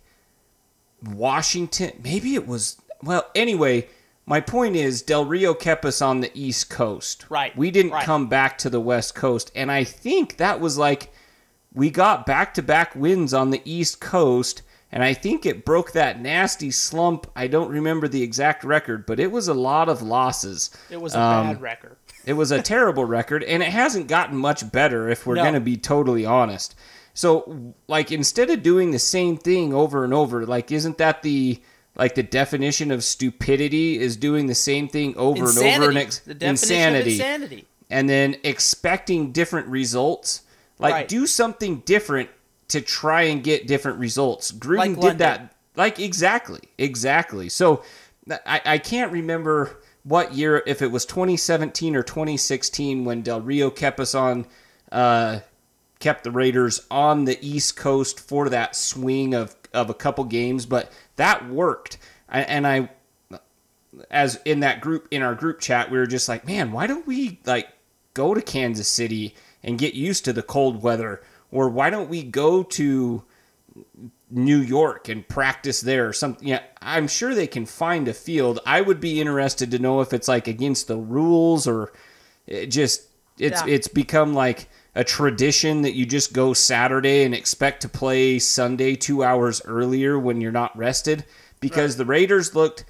Washington. 1.04 1.92
Maybe 2.02 2.34
it 2.34 2.46
was 2.46 2.76
well, 3.02 3.26
anyway, 3.34 3.88
my 4.26 4.40
point 4.40 4.76
is 4.76 5.02
Del 5.02 5.24
Rio 5.24 5.54
kept 5.54 5.84
us 5.84 6.02
on 6.02 6.20
the 6.20 6.30
East 6.34 6.68
Coast. 6.68 7.24
Right, 7.30 7.56
We 7.56 7.70
didn't 7.70 7.92
right. 7.92 8.04
come 8.04 8.28
back 8.28 8.58
to 8.58 8.70
the 8.70 8.80
West 8.80 9.14
Coast. 9.14 9.50
And 9.54 9.70
I 9.72 9.84
think 9.84 10.36
that 10.36 10.60
was 10.60 10.76
like 10.78 11.12
we 11.72 11.90
got 11.90 12.26
back 12.26 12.54
to 12.54 12.62
back 12.62 12.94
wins 12.94 13.32
on 13.32 13.50
the 13.50 13.62
East 13.64 14.00
Coast. 14.00 14.62
And 14.92 15.04
I 15.04 15.14
think 15.14 15.46
it 15.46 15.64
broke 15.64 15.92
that 15.92 16.20
nasty 16.20 16.72
slump. 16.72 17.30
I 17.36 17.46
don't 17.46 17.70
remember 17.70 18.08
the 18.08 18.24
exact 18.24 18.64
record, 18.64 19.06
but 19.06 19.20
it 19.20 19.30
was 19.30 19.46
a 19.46 19.54
lot 19.54 19.88
of 19.88 20.02
losses. 20.02 20.70
It 20.90 21.00
was 21.00 21.14
a 21.14 21.20
Um, 21.20 21.46
bad 21.46 21.62
record. 21.62 21.96
It 22.26 22.34
was 22.34 22.50
a 22.50 22.60
terrible 22.62 23.04
record, 23.04 23.42
and 23.44 23.62
it 23.62 23.70
hasn't 23.70 24.06
gotten 24.08 24.36
much 24.36 24.70
better 24.70 25.08
if 25.08 25.26
we're 25.26 25.36
No. 25.36 25.42
going 25.42 25.54
to 25.54 25.60
be 25.60 25.76
totally 25.76 26.24
honest. 26.26 26.74
So, 27.14 27.74
like, 27.88 28.12
instead 28.12 28.50
of 28.50 28.62
doing 28.62 28.90
the 28.90 28.98
same 28.98 29.36
thing 29.36 29.72
over 29.74 30.04
and 30.04 30.14
over, 30.14 30.46
like, 30.46 30.70
isn't 30.70 30.98
that 30.98 31.22
the 31.22 31.60
like 31.96 32.14
the 32.14 32.22
definition 32.22 32.90
of 32.92 33.02
stupidity 33.02 33.98
is 33.98 34.16
doing 34.16 34.46
the 34.46 34.54
same 34.54 34.88
thing 34.88 35.14
over 35.16 35.44
and 35.48 35.58
over 35.58 35.88
and 35.88 35.98
ex- 35.98 36.20
insanity, 36.26 37.12
insanity. 37.14 37.66
and 37.90 38.08
then 38.08 38.36
expecting 38.44 39.32
different 39.32 39.66
results? 39.66 40.42
Like, 40.78 40.92
Right. 40.94 41.08
do 41.08 41.26
something 41.26 41.82
different 41.84 42.30
to 42.68 42.80
try 42.80 43.22
and 43.22 43.42
get 43.42 43.66
different 43.66 43.98
results. 43.98 44.52
Gruden 44.52 44.76
Like 44.78 44.90
did 44.94 44.98
London. 45.02 45.18
that. 45.18 45.54
Like 45.76 45.98
exactly, 45.98 46.60
exactly. 46.78 47.48
So 47.48 47.82
I, 48.46 48.60
I 48.64 48.78
can't 48.78 49.10
remember 49.12 49.80
what 50.02 50.34
year, 50.34 50.62
if 50.66 50.82
it 50.82 50.90
was 50.90 51.04
2017 51.04 51.94
or 51.94 52.02
2016, 52.02 53.04
when 53.04 53.22
Del 53.22 53.40
Rio 53.40 53.70
kept 53.70 54.00
us 54.00 54.14
on, 54.14 54.46
uh, 54.90 55.40
kept 55.98 56.24
the 56.24 56.30
Raiders 56.30 56.86
on 56.90 57.24
the 57.24 57.38
East 57.46 57.76
Coast 57.76 58.18
for 58.18 58.48
that 58.48 58.74
swing 58.74 59.34
of 59.34 59.54
of 59.72 59.88
a 59.88 59.94
couple 59.94 60.24
games, 60.24 60.66
but 60.66 60.90
that 61.16 61.48
worked. 61.48 61.98
I, 62.28 62.40
and 62.42 62.66
I, 62.66 62.90
as 64.10 64.40
in 64.44 64.60
that 64.60 64.80
group 64.80 65.06
in 65.10 65.22
our 65.22 65.34
group 65.34 65.60
chat, 65.60 65.90
we 65.90 65.98
were 65.98 66.06
just 66.06 66.28
like, 66.28 66.46
man, 66.46 66.72
why 66.72 66.86
don't 66.86 67.06
we 67.06 67.38
like 67.46 67.68
go 68.14 68.34
to 68.34 68.42
Kansas 68.42 68.88
City 68.88 69.34
and 69.62 69.78
get 69.78 69.94
used 69.94 70.24
to 70.24 70.32
the 70.32 70.42
cold 70.42 70.82
weather, 70.82 71.22
or 71.52 71.68
why 71.68 71.90
don't 71.90 72.08
we 72.08 72.22
go 72.22 72.62
to 72.62 73.22
New 74.30 74.58
York 74.58 75.08
and 75.08 75.26
practice 75.26 75.80
there 75.80 76.08
or 76.08 76.12
something. 76.12 76.46
Yeah, 76.46 76.62
I'm 76.80 77.08
sure 77.08 77.34
they 77.34 77.46
can 77.46 77.66
find 77.66 78.06
a 78.08 78.14
field. 78.14 78.60
I 78.64 78.80
would 78.80 79.00
be 79.00 79.20
interested 79.20 79.70
to 79.72 79.78
know 79.78 80.00
if 80.00 80.12
it's 80.12 80.28
like 80.28 80.46
against 80.46 80.86
the 80.88 80.96
rules 80.96 81.66
or 81.66 81.92
it 82.46 82.66
just 82.66 83.02
it's 83.38 83.64
Yeah. 83.64 83.72
it's 83.74 83.88
become 83.88 84.34
like 84.34 84.68
a 84.94 85.04
tradition 85.04 85.82
that 85.82 85.94
you 85.94 86.04
just 86.04 86.32
go 86.32 86.52
Saturday 86.52 87.24
and 87.24 87.34
expect 87.34 87.82
to 87.82 87.88
play 87.88 88.38
Sunday 88.38 88.96
2 88.96 89.22
hours 89.22 89.62
earlier 89.64 90.18
when 90.18 90.40
you're 90.40 90.52
not 90.52 90.76
rested 90.76 91.24
because 91.60 91.96
the 91.96 92.04
Raiders 92.04 92.54
looked 92.54 92.84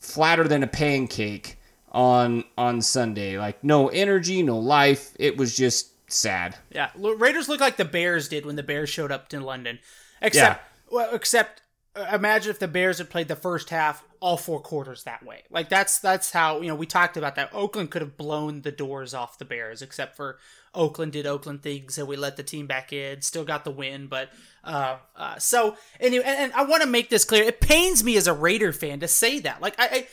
flatter 0.00 0.44
than 0.44 0.62
a 0.62 0.66
pancake 0.66 1.58
on 1.92 2.44
on 2.58 2.82
Sunday. 2.82 3.38
Like 3.38 3.62
no 3.64 3.88
energy, 3.88 4.42
no 4.42 4.58
life. 4.58 5.12
It 5.18 5.36
was 5.36 5.56
just 5.56 5.90
sad. 6.10 6.56
Yeah, 6.70 6.90
Raiders 6.96 7.48
look 7.48 7.60
like 7.60 7.76
the 7.76 7.84
Bears 7.84 8.28
did 8.28 8.44
when 8.46 8.56
the 8.56 8.62
Bears 8.62 8.90
showed 8.90 9.10
up 9.10 9.28
to 9.30 9.40
London. 9.40 9.78
Except, 10.22 10.62
well, 10.96 11.14
except 11.14 11.60
uh, 11.94 12.10
imagine 12.14 12.50
if 12.50 12.58
the 12.58 12.66
Bears 12.66 12.96
had 12.96 13.10
played 13.10 13.28
the 13.28 13.36
first 13.36 13.68
half 13.68 14.02
all 14.18 14.38
four 14.38 14.60
quarters 14.60 15.04
that 15.04 15.22
way. 15.22 15.42
Like 15.50 15.68
that's 15.68 15.98
that's 15.98 16.32
how 16.32 16.62
you 16.62 16.68
know 16.68 16.74
we 16.74 16.86
talked 16.86 17.18
about 17.18 17.36
that. 17.36 17.50
Oakland 17.52 17.90
could 17.90 18.00
have 18.00 18.16
blown 18.16 18.62
the 18.62 18.72
doors 18.72 19.12
off 19.12 19.36
the 19.36 19.44
Bears, 19.44 19.82
except 19.82 20.16
for 20.16 20.38
Oakland 20.74 21.12
did 21.12 21.26
Oakland 21.26 21.62
things 21.62 21.98
and 21.98 22.08
we 22.08 22.16
let 22.16 22.38
the 22.38 22.42
team 22.42 22.66
back 22.66 22.94
in. 22.94 23.20
Still 23.20 23.44
got 23.44 23.64
the 23.64 23.70
win, 23.70 24.06
but 24.06 24.30
uh, 24.64 24.96
uh 25.14 25.38
so 25.38 25.76
anyway, 26.00 26.24
and, 26.26 26.38
and 26.38 26.52
I 26.54 26.64
want 26.64 26.82
to 26.82 26.88
make 26.88 27.10
this 27.10 27.26
clear. 27.26 27.44
It 27.44 27.60
pains 27.60 28.02
me 28.02 28.16
as 28.16 28.26
a 28.26 28.32
Raider 28.32 28.72
fan 28.72 29.00
to 29.00 29.08
say 29.08 29.38
that. 29.40 29.60
Like 29.60 29.74
I 29.78 30.06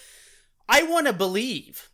I, 0.68 0.80
I 0.80 0.84
want 0.84 1.08
to 1.08 1.14
believe 1.14 1.90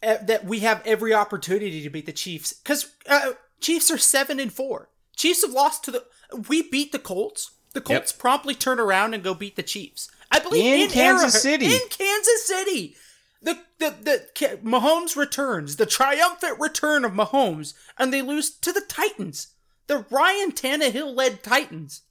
uh, 0.00 0.18
that 0.22 0.44
we 0.44 0.60
have 0.60 0.80
every 0.86 1.12
opportunity 1.12 1.82
to 1.82 1.90
beat 1.90 2.06
the 2.06 2.12
Chiefs 2.12 2.52
because 2.52 2.92
uh, 3.08 3.32
Chiefs 3.60 3.90
are 3.90 3.98
seven 3.98 4.38
and 4.38 4.52
four. 4.52 4.90
Chiefs 5.16 5.42
have 5.42 5.52
lost 5.52 5.82
to 5.84 5.90
the. 5.90 6.04
We 6.48 6.62
beat 6.62 6.92
the 6.92 7.00
Colts. 7.00 7.50
The 7.78 7.94
Colts 7.94 8.12
promptly 8.12 8.54
turn 8.54 8.80
around 8.80 9.14
and 9.14 9.22
go 9.22 9.34
beat 9.34 9.54
the 9.56 9.62
Chiefs. 9.62 10.10
I 10.32 10.40
believe 10.40 10.64
In 10.64 10.80
in, 10.80 10.88
Kansas 10.90 11.44
Arrowhead- 11.44 11.62
City. 11.62 11.66
In 11.66 11.88
Kansas 11.90 12.44
City, 12.44 12.96
the 13.40 13.58
the 13.78 13.90
the 14.02 14.58
Mahomes 14.64 15.14
returns 15.14 15.76
the 15.76 15.86
triumphant 15.86 16.58
return 16.58 17.04
of 17.04 17.12
Mahomes, 17.12 17.74
and 17.96 18.12
they 18.12 18.20
lose 18.20 18.50
to 18.50 18.72
the 18.72 18.80
Titans, 18.80 19.48
the 19.86 20.04
Ryan 20.10 20.50
Tannehill 20.52 21.14
led 21.16 21.42
Titans. 21.44 22.02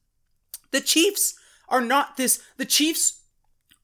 The 0.71 0.79
Chiefs 0.81 1.35
are 1.67 1.81
not 1.81 2.15
this. 2.15 2.41
The 2.55 2.65
Chiefs 2.65 3.19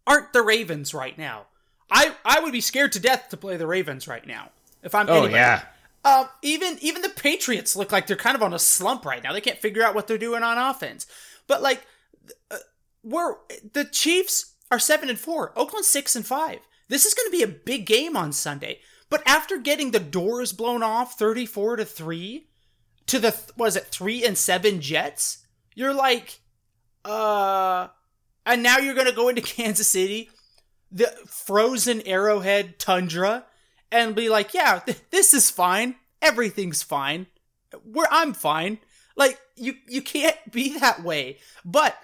aren't 0.08 0.32
the 0.32 0.42
Ravens 0.42 0.94
right 0.94 1.18
now. 1.18 1.48
I 1.92 2.16
I 2.24 2.40
would 2.40 2.54
be 2.54 2.62
scared 2.62 2.94
to 2.94 3.00
death 3.00 3.28
to 3.30 3.38
play 3.38 3.58
the 3.58 3.68
Ravens 3.68 4.08
right 4.08 4.26
now 4.26 4.52
if 4.82 4.96
I'm 4.96 5.10
Oh 5.10 5.14
anybody. 5.26 5.34
yeah. 5.36 5.64
Um, 6.06 6.28
even 6.42 6.78
even 6.82 7.02
the 7.02 7.10
Patriots 7.10 7.76
look 7.76 7.92
like 7.92 8.08
they're 8.08 8.16
kind 8.18 8.36
of 8.36 8.42
on 8.44 8.54
a 8.54 8.60
slump 8.60 9.06
right 9.06 9.22
now. 9.24 9.32
They 9.34 9.42
can't 9.42 9.60
figure 9.60 9.84
out 9.84 9.94
what 9.96 10.08
they're 10.08 10.18
doing 10.18 10.44
on 10.44 10.58
offense. 10.58 11.06
But 11.48 11.62
like, 11.62 11.86
uh, 12.52 12.58
we're 13.04 13.36
the 13.74 13.86
Chiefs 13.86 14.56
are 14.72 14.80
seven 14.80 15.10
and 15.10 15.20
four. 15.20 15.58
Oakland 15.58 15.86
six 15.86 16.16
and 16.16 16.26
five. 16.26 16.60
This 16.90 17.06
is 17.06 17.14
going 17.14 17.28
to 17.28 17.38
be 17.38 17.44
a 17.44 17.48
big 17.48 17.86
game 17.86 18.16
on 18.16 18.32
Sunday. 18.32 18.80
But 19.10 19.24
after 19.28 19.58
getting 19.58 19.92
the 19.92 20.00
doors 20.00 20.54
blown 20.54 20.84
off, 20.84 21.18
thirty-four 21.18 21.76
to 21.78 21.86
three, 21.86 22.48
to 23.08 23.20
the 23.20 23.40
was 23.58 23.76
it 23.76 23.86
three 23.86 24.26
and 24.26 24.38
seven 24.38 24.82
Jets, 24.82 25.46
you're 25.76 25.94
like, 25.94 26.40
uh, 27.06 27.88
and 28.46 28.64
now 28.64 28.78
you're 28.78 28.96
going 28.96 29.08
to 29.08 29.14
go 29.14 29.30
into 29.30 29.42
Kansas 29.44 29.88
City, 29.88 30.30
the 30.92 31.14
frozen 31.28 32.02
Arrowhead 32.06 32.80
tundra 32.80 33.46
and 33.94 34.16
be 34.16 34.28
like, 34.28 34.54
yeah, 34.54 34.80
th- 34.80 35.00
this 35.12 35.34
is 35.34 35.50
fine. 35.50 35.96
Everything's 36.22 36.82
fine. 36.82 37.28
Where 37.84 38.08
I'm 38.12 38.34
fine. 38.34 38.80
Like 39.16 39.40
you 39.56 39.76
you 39.88 40.02
can't 40.02 40.38
be 40.52 40.78
that 40.80 41.04
way. 41.04 41.38
But 41.64 41.96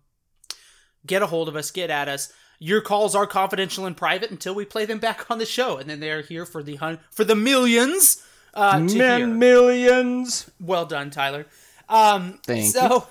get 1.06 1.22
a 1.22 1.26
hold 1.26 1.48
of 1.48 1.56
us, 1.56 1.70
get 1.70 1.90
at 1.90 2.08
us. 2.08 2.32
Your 2.60 2.80
calls 2.80 3.14
are 3.14 3.26
confidential 3.26 3.86
and 3.86 3.96
private 3.96 4.30
until 4.30 4.54
we 4.54 4.64
play 4.64 4.84
them 4.84 4.98
back 4.98 5.30
on 5.30 5.38
the 5.38 5.46
show, 5.46 5.78
and 5.78 5.90
then 5.90 6.00
they're 6.00 6.22
here 6.22 6.46
for 6.46 6.62
the 6.62 6.76
hun- 6.76 7.00
for 7.10 7.24
the 7.24 7.36
millions. 7.36 8.24
Uh, 8.54 8.86
to 8.86 8.92
hear. 8.92 9.26
millions. 9.26 10.50
Well 10.58 10.86
done, 10.86 11.10
Tyler. 11.10 11.46
Um, 11.88 12.40
Thank 12.44 12.72
so, 12.72 12.88
you. 12.88 13.02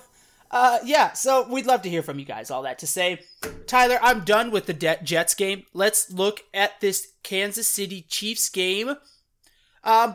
Uh, 0.50 0.78
yeah, 0.84 1.12
so 1.12 1.46
we'd 1.48 1.66
love 1.66 1.82
to 1.82 1.90
hear 1.90 2.02
from 2.02 2.18
you 2.18 2.24
guys. 2.24 2.50
All 2.50 2.62
that 2.62 2.78
to 2.78 2.86
say, 2.86 3.20
Tyler, 3.66 3.98
I'm 4.00 4.24
done 4.24 4.50
with 4.50 4.66
the 4.66 4.72
De- 4.72 5.02
Jets 5.02 5.34
game. 5.34 5.64
Let's 5.74 6.10
look 6.10 6.44
at 6.54 6.80
this 6.80 7.12
Kansas 7.22 7.68
City 7.68 8.06
Chiefs 8.08 8.48
game. 8.48 8.96
Uh, 9.84 10.14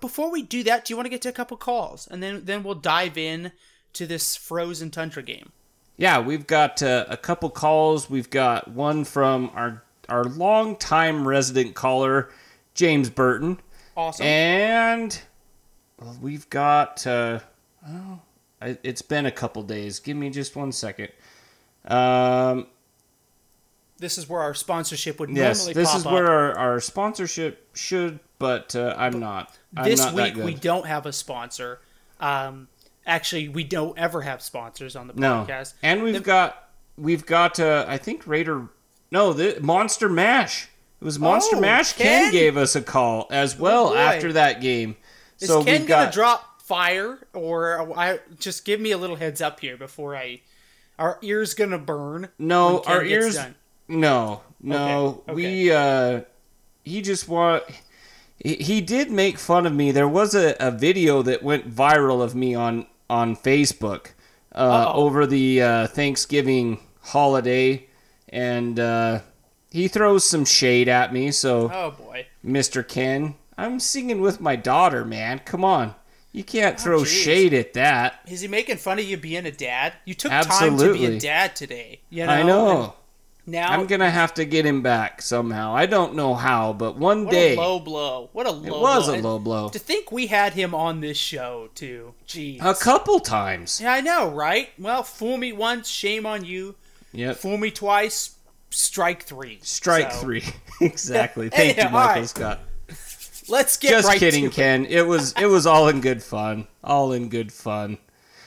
before 0.00 0.30
we 0.30 0.42
do 0.42 0.62
that, 0.64 0.84
do 0.84 0.92
you 0.92 0.96
want 0.96 1.06
to 1.06 1.10
get 1.10 1.22
to 1.22 1.28
a 1.28 1.32
couple 1.32 1.56
calls, 1.56 2.06
and 2.06 2.22
then 2.22 2.44
then 2.44 2.62
we'll 2.62 2.74
dive 2.74 3.18
in 3.18 3.52
to 3.94 4.06
this 4.06 4.36
frozen 4.36 4.90
tundra 4.90 5.22
game? 5.22 5.52
Yeah, 5.96 6.20
we've 6.20 6.46
got 6.46 6.82
uh, 6.82 7.06
a 7.08 7.16
couple 7.16 7.50
calls. 7.50 8.08
We've 8.08 8.30
got 8.30 8.68
one 8.68 9.04
from 9.04 9.50
our 9.54 9.82
our 10.08 10.24
longtime 10.24 11.26
resident 11.26 11.74
caller, 11.74 12.30
James 12.74 13.10
Burton. 13.10 13.60
Awesome. 13.96 14.26
And 14.26 15.20
we've 16.20 16.48
got. 16.48 17.06
Uh, 17.06 17.40
well, 17.86 18.22
I, 18.60 18.76
it's 18.82 19.02
been 19.02 19.26
a 19.26 19.30
couple 19.30 19.62
days. 19.62 19.98
Give 20.00 20.16
me 20.16 20.30
just 20.30 20.54
one 20.56 20.72
second. 20.72 21.08
Um, 21.86 22.66
this 23.98 24.18
is 24.18 24.28
where 24.28 24.40
our 24.40 24.54
sponsorship 24.54 25.20
would 25.20 25.30
yes, 25.30 25.58
normally 25.58 25.74
this 25.74 25.94
is 25.94 26.06
up. 26.06 26.12
where 26.12 26.26
our, 26.30 26.58
our 26.58 26.80
sponsorship 26.80 27.68
should, 27.76 28.20
but 28.38 28.74
uh, 28.76 28.94
I'm 28.96 29.18
not. 29.18 29.56
I'm 29.76 29.84
this 29.84 30.00
not 30.00 30.14
week 30.14 30.36
we 30.36 30.54
don't 30.54 30.86
have 30.86 31.06
a 31.06 31.12
sponsor. 31.12 31.80
Um, 32.18 32.68
actually, 33.06 33.48
we 33.48 33.64
don't 33.64 33.98
ever 33.98 34.22
have 34.22 34.42
sponsors 34.42 34.96
on 34.96 35.06
the 35.06 35.14
podcast. 35.14 35.74
no, 35.82 35.88
and 35.88 36.02
we've 36.02 36.14
The- 36.14 36.20
got 36.20 36.68
we've 36.96 37.24
got 37.26 37.58
uh, 37.60 37.84
I 37.88 37.98
think 37.98 38.26
Raider. 38.26 38.68
No, 39.10 39.32
the 39.32 39.58
Monster 39.60 40.08
Mash. 40.08 40.68
It 41.00 41.04
was 41.04 41.18
Monster 41.18 41.56
Oh, 41.56 41.60
Mash. 41.60 41.94
Ken? 41.94 42.24
Ken 42.24 42.32
gave 42.32 42.56
us 42.58 42.76
a 42.76 42.82
call 42.82 43.26
as 43.30 43.58
well 43.58 43.88
boy. 43.90 43.96
after 43.96 44.34
that 44.34 44.60
game. 44.60 44.96
Is 45.40 45.48
so 45.48 45.64
Ken 45.64 45.80
we've 45.80 45.88
gonna 45.88 46.04
got 46.06 46.12
drop 46.12 46.49
fire, 46.70 47.18
or 47.34 47.98
I 47.98 48.20
just 48.38 48.64
give 48.64 48.80
me 48.80 48.92
a 48.92 48.96
little 48.96 49.16
heads 49.16 49.40
up 49.40 49.58
here 49.58 49.76
before 49.76 50.14
I? 50.14 50.40
Our 51.00 51.18
ears 51.20 51.52
gonna 51.54 51.78
burn. 51.78 52.28
No, 52.38 52.82
our 52.86 53.04
ears. 53.04 53.34
done. 53.34 53.56
No, 53.88 54.42
no. 54.62 55.24
Okay. 55.28 55.34
We 55.34 55.72
uh, 55.72 56.20
he 56.84 57.02
just 57.02 57.26
want. 57.28 57.64
He, 58.38 58.54
he 58.54 58.80
did 58.80 59.10
make 59.10 59.36
fun 59.36 59.66
of 59.66 59.74
me. 59.74 59.90
There 59.90 60.08
was 60.08 60.34
a, 60.34 60.54
a 60.60 60.70
video 60.70 61.22
that 61.22 61.42
went 61.42 61.68
viral 61.68 62.22
of 62.22 62.36
me 62.36 62.54
on 62.54 62.86
on 63.08 63.34
Facebook 63.34 64.12
uh, 64.54 64.92
over 64.94 65.26
the 65.26 65.60
uh, 65.60 65.86
Thanksgiving 65.88 66.78
holiday, 67.02 67.88
and 68.28 68.78
uh, 68.78 69.20
he 69.72 69.88
throws 69.88 70.22
some 70.24 70.44
shade 70.44 70.88
at 70.88 71.12
me. 71.12 71.32
So, 71.32 71.68
Oh 71.72 71.90
boy. 71.90 72.26
Mr. 72.46 72.86
Ken, 72.86 73.34
I'm 73.58 73.80
singing 73.80 74.20
with 74.20 74.40
my 74.40 74.54
daughter, 74.54 75.04
man. 75.04 75.40
Come 75.40 75.64
on, 75.64 75.96
you 76.32 76.44
can't 76.44 76.76
oh, 76.78 76.82
throw 76.82 76.98
Oh, 76.98 77.02
jeez. 77.02 77.24
shade 77.24 77.54
at 77.54 77.72
that. 77.74 78.20
Is 78.28 78.40
he 78.40 78.48
making 78.48 78.76
fun 78.76 78.98
of 78.98 79.04
you 79.04 79.16
being 79.16 79.46
a 79.46 79.50
dad? 79.50 79.94
You 80.04 80.14
took 80.14 80.30
time 80.30 80.42
to 80.44 80.48
be 80.48 80.64
Absolutely. 80.66 81.16
a 81.16 81.20
dad 81.20 81.56
today. 81.56 82.00
You 82.10 82.26
know. 82.26 82.32
I 82.32 82.42
know. 82.42 82.94
And 83.46 83.52
now 83.54 83.70
I'm 83.72 83.86
gonna 83.86 84.10
have 84.10 84.34
to 84.34 84.44
get 84.44 84.64
him 84.64 84.82
back 84.82 85.22
somehow. 85.22 85.74
I 85.74 85.86
don't 85.86 86.14
know 86.14 86.34
how, 86.34 86.72
but 86.72 86.96
one 86.96 87.24
what 87.24 87.32
day 87.32 87.54
a 87.56 87.60
low 87.60 87.80
blow. 87.80 88.28
What 88.32 88.46
a 88.46 88.50
low. 88.50 88.64
it 88.64 88.70
was 88.80 89.06
blow. 89.06 89.14
a 89.14 89.20
low 89.20 89.38
blow. 89.38 89.68
To 89.70 89.78
think 89.78 90.12
we 90.12 90.28
had 90.28 90.52
him 90.52 90.74
on 90.74 91.00
this 91.00 91.16
show 91.16 91.70
too. 91.74 92.14
Jeez. 92.28 92.58
A 92.62 92.74
couple 92.74 93.18
times. 93.18 93.80
Yeah, 93.80 93.92
I 93.92 94.00
know, 94.02 94.30
right? 94.30 94.68
Well, 94.78 95.02
fool 95.02 95.36
me 95.36 95.52
once, 95.52 95.88
shame 95.88 96.26
on 96.26 96.44
you. 96.44 96.76
Yep. 97.12 97.38
Fool 97.38 97.56
me 97.58 97.72
twice, 97.72 98.36
strike 98.70 99.24
three. 99.24 99.58
Strike 99.62 100.12
So, 100.12 100.18
three. 100.18 100.44
exactly. 100.80 101.48
Thank 101.50 101.76
Yeah, 101.76 101.86
you, 101.86 101.90
Michael 101.92 102.20
right. 102.20 102.28
Scott. 102.28 102.60
Let's 103.50 103.76
get 103.76 103.90
Just 103.90 104.08
right 104.08 104.18
kidding, 104.18 104.42
to 104.44 104.46
it. 104.48 104.52
Ken. 104.54 104.86
It 104.86 105.06
was 105.06 105.34
it 105.40 105.46
was 105.46 105.66
all 105.66 105.88
in 105.88 106.00
good 106.00 106.22
fun. 106.22 106.66
All 106.84 107.12
in 107.12 107.28
good 107.28 107.52
fun. 107.52 107.98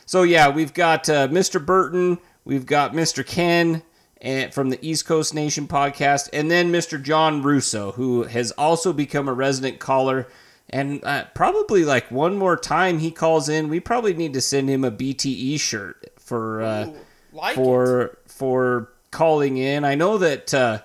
So 0.05 0.23
yeah, 0.23 0.49
we've 0.49 0.73
got 0.73 1.09
uh, 1.09 1.27
Mr. 1.27 1.63
Burton, 1.63 2.19
we've 2.45 2.65
got 2.65 2.93
Mr. 2.93 3.25
Ken 3.25 3.83
and 4.21 4.53
from 4.53 4.69
the 4.69 4.79
East 4.81 5.05
Coast 5.05 5.33
Nation 5.33 5.67
podcast, 5.67 6.29
and 6.31 6.49
then 6.49 6.71
Mr. 6.71 7.01
John 7.01 7.41
Russo, 7.43 7.91
who 7.93 8.23
has 8.23 8.51
also 8.51 8.93
become 8.93 9.27
a 9.27 9.33
resident 9.33 9.79
caller. 9.79 10.27
And 10.69 11.03
uh, 11.03 11.25
probably 11.35 11.83
like 11.83 12.09
one 12.09 12.37
more 12.37 12.55
time 12.57 12.99
he 12.99 13.11
calls 13.11 13.49
in, 13.49 13.67
we 13.67 13.79
probably 13.79 14.13
need 14.13 14.33
to 14.33 14.41
send 14.41 14.69
him 14.69 14.83
a 14.83 14.91
BTE 14.91 15.59
shirt 15.59 16.13
for 16.17 16.61
uh, 16.61 16.85
Ooh, 16.87 16.95
like 17.33 17.51
it. 17.51 17.55
for 17.55 18.17
for 18.27 18.89
calling 19.11 19.57
in. 19.57 19.83
I 19.83 19.95
know 19.95 20.17
that 20.17 20.53
uh, 20.53 20.79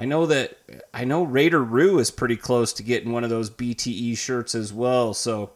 I 0.00 0.06
know 0.06 0.24
that 0.24 0.56
I 0.94 1.04
know 1.04 1.24
Raider 1.24 1.62
Roo 1.62 1.98
is 1.98 2.10
pretty 2.10 2.38
close 2.38 2.72
to 2.72 2.82
getting 2.82 3.12
one 3.12 3.22
of 3.22 3.28
those 3.28 3.50
BTE 3.50 4.16
shirts 4.16 4.54
as 4.54 4.72
well. 4.72 5.12
So 5.12 5.50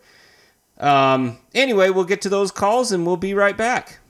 um, 0.77 1.39
anyway, 1.55 1.89
we'll 1.89 2.05
get 2.05 2.21
to 2.21 2.29
those 2.29 2.51
calls 2.51 2.93
and 2.93 3.07
we'll 3.07 3.17
be 3.17 3.33
right 3.33 3.57
back. 3.57 4.01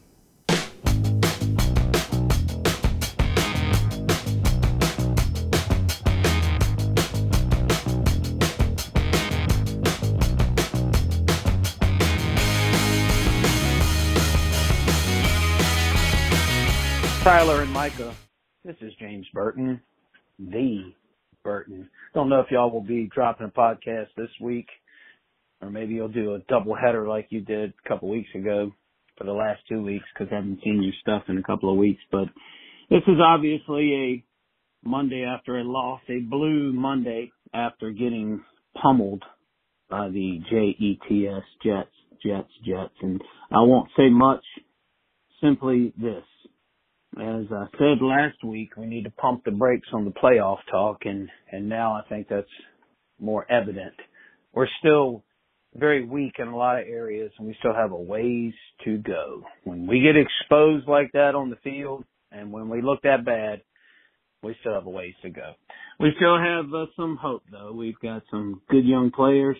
Tyler 17.23 17.63
and 17.63 17.71
Micah, 17.73 18.13
this 18.65 18.75
is 18.81 18.93
James 18.97 19.29
Burton, 19.33 19.81
the 20.39 20.93
Burton. 21.43 21.89
Don't 22.15 22.29
know 22.29 22.41
if 22.41 22.51
y'all 22.51 22.71
will 22.71 22.81
be 22.81 23.09
dropping 23.15 23.47
a 23.47 23.51
podcast 23.51 24.07
this 24.17 24.31
week, 24.41 24.67
or 25.61 25.71
maybe 25.71 25.95
you'll 25.95 26.09
do 26.09 26.35
a 26.35 26.39
double 26.49 26.75
header 26.75 27.07
like 27.07 27.27
you 27.31 27.41
did 27.41 27.73
a 27.85 27.89
couple 27.89 28.09
weeks 28.09 28.31
ago 28.35 28.73
for 29.17 29.25
the 29.25 29.33
last 29.33 29.61
two 29.69 29.83
weeks 29.83 30.05
because 30.13 30.33
I 30.33 30.37
haven't 30.37 30.61
seen 30.65 30.83
your 30.83 30.95
stuff 31.01 31.25
in 31.29 31.39
a 31.39 31.43
couple 31.43 31.71
of 31.71 31.77
weeks. 31.77 32.01
But 32.11 32.27
this 32.91 33.03
is 33.07 33.21
obviously 33.23 33.93
a 33.95 34.89
Monday 34.89 35.25
after 35.25 35.59
a 35.59 35.65
loss, 35.65 36.01
a 36.09 36.21
blue 36.21 36.73
Monday 36.73 37.31
after 37.53 37.91
getting 37.91 38.43
pummeled 38.81 39.23
by 39.89 40.09
the 40.09 40.41
J-E-T-S 40.51 41.43
Jets, 41.65 41.91
Jets, 42.25 42.51
Jets. 42.67 42.95
And 43.03 43.21
I 43.51 43.61
won't 43.61 43.91
say 43.97 44.09
much, 44.11 44.43
simply 45.41 45.93
this 45.97 46.25
as 47.21 47.47
I 47.53 47.67
said 47.79 48.03
last 48.03 48.43
week, 48.45 48.77
we 48.77 48.87
need 48.87 49.05
to 49.05 49.11
pump 49.11 49.45
the 49.45 49.51
brakes 49.51 49.89
on 49.93 50.05
the 50.05 50.11
playoff 50.11 50.59
talk, 50.71 51.03
and 51.05 51.29
and 51.51 51.69
now 51.69 51.93
I 51.93 52.03
think 52.09 52.29
that's 52.29 52.47
more 53.21 53.51
evident. 53.51 53.95
We're 54.53 54.69
still 54.81 55.23
very 55.75 56.05
weak 56.05 56.35
in 56.39 56.49
a 56.49 56.57
lot 56.57 56.81
of 56.81 56.87
areas, 56.89 57.31
and 57.39 57.47
we 57.47 57.57
still 57.59 57.75
have 57.75 57.93
a 57.93 57.97
ways 57.97 58.53
to 58.85 58.99
go. 58.99 59.43
When 59.65 59.87
we 59.87 60.01
get 60.01 60.17
exposed 60.17 60.89
like 60.89 61.13
that 61.13 61.35
on 61.35 61.51
the 61.51 61.57
field, 61.57 62.05
and 62.33 62.53
when 62.53 62.69
we 62.69 62.83
look 62.83 63.03
that 63.03 63.25
bad, 63.25 63.63
we 64.43 64.57
still 64.61 64.75
have 64.75 64.87
a 64.87 64.91
ways 64.91 65.15
to 65.23 65.31
go. 65.31 65.53
We 66.01 66.11
still 66.17 66.39
have 66.39 66.67
uh, 66.75 66.87
some 66.97 67.17
hope, 67.21 67.43
though. 67.51 67.73
We've 67.73 67.99
got 68.01 68.23
some 68.31 68.61
good 68.69 68.85
young 68.85 69.11
players, 69.11 69.57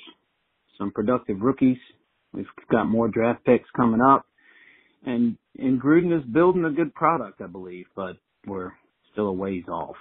some 0.79 0.91
productive 0.91 1.41
rookies. 1.41 1.79
We've 2.33 2.47
got 2.71 2.85
more 2.85 3.09
draft 3.09 3.45
picks 3.45 3.69
coming 3.77 4.01
up 4.01 4.27
and 5.05 5.37
and 5.59 5.81
Gruden 5.81 6.17
is 6.17 6.25
building 6.33 6.65
a 6.65 6.71
good 6.71 6.95
product, 6.95 7.41
I 7.41 7.47
believe, 7.47 7.87
but 7.95 8.17
we're 8.47 8.73
still 9.13 9.29
a 9.29 9.33
ways 9.33 9.65
off. 9.69 9.97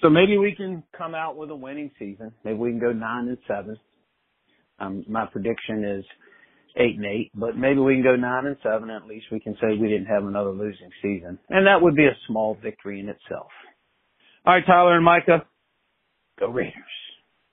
So 0.00 0.10
maybe 0.10 0.36
we 0.38 0.54
can 0.54 0.82
come 0.96 1.14
out 1.14 1.36
with 1.36 1.50
a 1.50 1.56
winning 1.56 1.90
season. 1.98 2.32
Maybe 2.44 2.58
we 2.58 2.70
can 2.70 2.80
go 2.80 2.92
nine 2.92 3.28
and 3.28 3.38
seven. 3.46 3.76
Um, 4.78 5.04
my 5.08 5.26
prediction 5.26 5.84
is 5.84 6.04
eight 6.76 6.96
and 6.96 7.06
eight, 7.06 7.30
but 7.34 7.56
maybe 7.56 7.80
we 7.80 7.94
can 7.94 8.02
go 8.02 8.16
nine 8.16 8.46
and 8.46 8.56
seven. 8.62 8.90
At 8.90 9.06
least 9.06 9.26
we 9.30 9.40
can 9.40 9.54
say 9.54 9.76
we 9.80 9.88
didn't 9.88 10.06
have 10.06 10.24
another 10.24 10.50
losing 10.50 10.90
season, 11.00 11.38
and 11.48 11.66
that 11.66 11.82
would 11.82 11.94
be 11.94 12.06
a 12.06 12.16
small 12.26 12.56
victory 12.62 13.00
in 13.00 13.08
itself. 13.08 13.50
All 14.44 14.54
right, 14.54 14.66
Tyler 14.66 14.96
and 14.96 15.04
Micah, 15.04 15.46
Go 16.40 16.48
Raiders. 16.48 16.74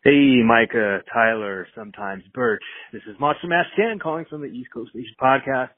Hey, 0.03 0.41
Micah, 0.43 0.99
Tyler, 1.13 1.67
sometimes 1.75 2.23
Birch. 2.33 2.63
This 2.93 3.01
is 3.07 3.19
Monster 3.19 3.47
Mash 3.47 3.67
10 3.75 3.99
calling 3.99 4.25
from 4.29 4.41
the 4.41 4.47
East 4.47 4.69
Coast 4.73 4.91
Nation 4.95 5.13
podcast. 5.21 5.69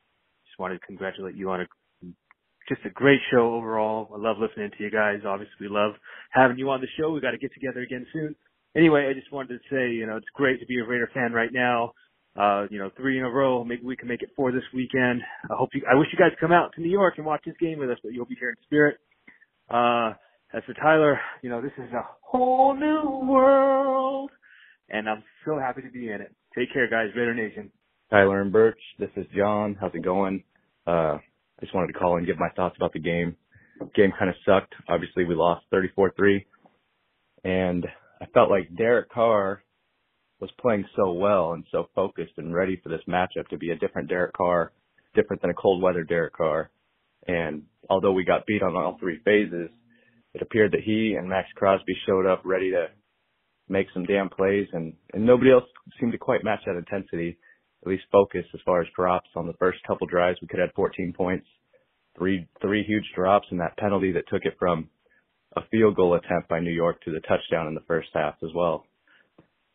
Just 0.51 0.59
wanted 0.59 0.79
to 0.79 0.85
congratulate 0.85 1.35
you 1.35 1.49
on 1.49 1.61
a 1.61 1.65
just 2.67 2.81
a 2.85 2.89
great 2.89 3.19
show 3.31 3.55
overall. 3.55 4.11
I 4.13 4.19
love 4.19 4.35
listening 4.37 4.69
to 4.77 4.83
you 4.83 4.91
guys. 4.91 5.19
Obviously, 5.25 5.55
we 5.61 5.67
love 5.69 5.93
having 6.31 6.57
you 6.57 6.69
on 6.69 6.81
the 6.81 6.87
show. 6.99 7.11
We 7.11 7.21
got 7.21 7.31
to 7.31 7.37
get 7.37 7.53
together 7.53 7.79
again 7.79 8.05
soon. 8.11 8.35
Anyway, 8.75 9.07
I 9.09 9.13
just 9.13 9.31
wanted 9.31 9.59
to 9.59 9.63
say, 9.71 9.91
you 9.95 10.05
know, 10.05 10.17
it's 10.17 10.27
great 10.35 10.59
to 10.59 10.65
be 10.65 10.77
a 10.79 10.85
Raider 10.85 11.09
fan 11.13 11.31
right 11.31 11.51
now. 11.51 11.93
Uh, 12.37 12.67
you 12.69 12.79
know, 12.79 12.89
three 12.97 13.17
in 13.17 13.23
a 13.23 13.29
row. 13.29 13.63
Maybe 13.63 13.83
we 13.83 13.95
can 13.95 14.07
make 14.07 14.21
it 14.23 14.29
four 14.35 14.51
this 14.51 14.63
weekend. 14.73 15.21
I 15.49 15.55
hope 15.57 15.69
you, 15.73 15.81
I 15.89 15.95
wish 15.95 16.07
you 16.11 16.19
guys 16.19 16.37
come 16.39 16.51
out 16.51 16.73
to 16.75 16.81
New 16.81 16.91
York 16.91 17.15
and 17.17 17.25
watch 17.25 17.41
this 17.45 17.55
game 17.59 17.79
with 17.79 17.89
us, 17.89 17.97
but 18.03 18.13
you'll 18.13 18.25
be 18.25 18.37
here 18.39 18.49
in 18.49 18.55
spirit. 18.63 18.97
Uh, 19.69 20.13
as 20.53 20.63
for 20.65 20.73
Tyler, 20.73 21.19
you 21.41 21.49
know, 21.49 21.61
this 21.61 21.73
is 21.77 21.91
a 21.93 22.05
whole 22.21 22.75
new 22.75 23.25
world 23.25 24.31
and 24.91 25.09
I'm 25.09 25.23
so 25.45 25.57
happy 25.57 25.81
to 25.81 25.89
be 25.89 26.11
in 26.11 26.21
it. 26.21 26.35
Take 26.55 26.71
care, 26.73 26.89
guys. 26.89 27.15
Raider 27.15 27.33
Nation. 27.33 27.71
Tyler 28.11 28.41
and 28.41 28.51
Birch, 28.51 28.79
this 28.99 29.09
is 29.15 29.25
John. 29.33 29.77
How's 29.79 29.95
it 29.95 30.03
going? 30.03 30.43
Uh, 30.85 31.15
I 31.15 31.61
just 31.61 31.73
wanted 31.73 31.93
to 31.93 31.99
call 31.99 32.17
and 32.17 32.27
give 32.27 32.37
my 32.37 32.49
thoughts 32.57 32.75
about 32.75 32.91
the 32.91 32.99
game. 32.99 33.37
Game 33.95 34.11
kind 34.19 34.29
of 34.29 34.35
sucked. 34.45 34.73
Obviously, 34.89 35.23
we 35.23 35.33
lost 35.33 35.65
34-3, 35.73 36.43
and 37.45 37.87
I 38.21 38.25
felt 38.33 38.49
like 38.49 38.75
Derek 38.75 39.09
Carr 39.09 39.63
was 40.41 40.49
playing 40.59 40.83
so 40.97 41.13
well 41.13 41.53
and 41.53 41.63
so 41.71 41.87
focused 41.95 42.33
and 42.35 42.53
ready 42.53 42.81
for 42.83 42.89
this 42.89 42.99
matchup 43.07 43.47
to 43.49 43.57
be 43.57 43.69
a 43.69 43.77
different 43.77 44.09
Derek 44.09 44.33
Carr, 44.33 44.73
different 45.15 45.41
than 45.41 45.51
a 45.51 45.53
cold 45.53 45.81
weather 45.81 46.03
Derek 46.03 46.33
Carr. 46.33 46.69
And 47.29 47.63
although 47.89 48.11
we 48.11 48.25
got 48.25 48.45
beat 48.45 48.61
on 48.61 48.75
all 48.75 48.97
three 48.99 49.21
phases, 49.23 49.69
it 50.33 50.41
appeared 50.41 50.73
that 50.73 50.83
he 50.83 51.15
and 51.17 51.29
Maxx 51.29 51.47
Crosby 51.55 51.95
showed 52.05 52.25
up 52.25 52.41
ready 52.43 52.71
to 52.71 52.87
make 53.69 53.87
some 53.93 54.03
damn 54.03 54.27
plays 54.27 54.67
and, 54.73 54.91
and 55.13 55.25
nobody 55.25 55.51
else 55.51 55.63
seemed 55.97 56.11
to 56.11 56.17
quite 56.17 56.43
match 56.43 56.59
that 56.65 56.75
intensity 56.75 57.37
at 57.83 57.89
least 57.89 58.03
focus 58.11 58.45
as 58.53 58.59
far 58.65 58.81
as 58.81 58.87
drops 58.95 59.29
on 59.35 59.47
the 59.47 59.53
first 59.53 59.79
couple 59.87 60.07
drives. 60.07 60.39
We 60.41 60.47
could 60.47 60.59
have 60.59 60.69
14 60.75 61.13
points, 61.15 61.47
three 62.17 62.47
three 62.61 62.83
huge 62.83 63.05
drops, 63.15 63.47
and 63.51 63.59
that 63.59 63.77
penalty 63.77 64.11
that 64.13 64.27
took 64.29 64.45
it 64.45 64.55
from 64.59 64.89
a 65.55 65.61
field 65.71 65.95
goal 65.95 66.15
attempt 66.15 66.47
by 66.47 66.59
New 66.59 66.71
York 66.71 67.01
to 67.03 67.11
the 67.11 67.19
touchdown 67.21 67.67
in 67.67 67.73
the 67.73 67.83
first 67.87 68.09
half 68.13 68.35
as 68.43 68.49
well. 68.55 68.85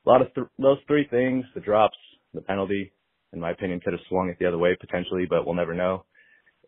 A 0.06 0.08
lot 0.08 0.22
of 0.22 0.32
th- 0.34 0.46
those 0.58 0.78
three 0.86 1.06
things, 1.08 1.44
the 1.54 1.60
drops, 1.60 1.96
the 2.32 2.40
penalty, 2.40 2.92
in 3.32 3.40
my 3.40 3.50
opinion, 3.50 3.80
could 3.80 3.92
have 3.92 4.00
swung 4.08 4.28
it 4.28 4.36
the 4.38 4.46
other 4.46 4.58
way 4.58 4.76
potentially, 4.78 5.26
but 5.28 5.44
we'll 5.44 5.54
never 5.54 5.74
know. 5.74 6.04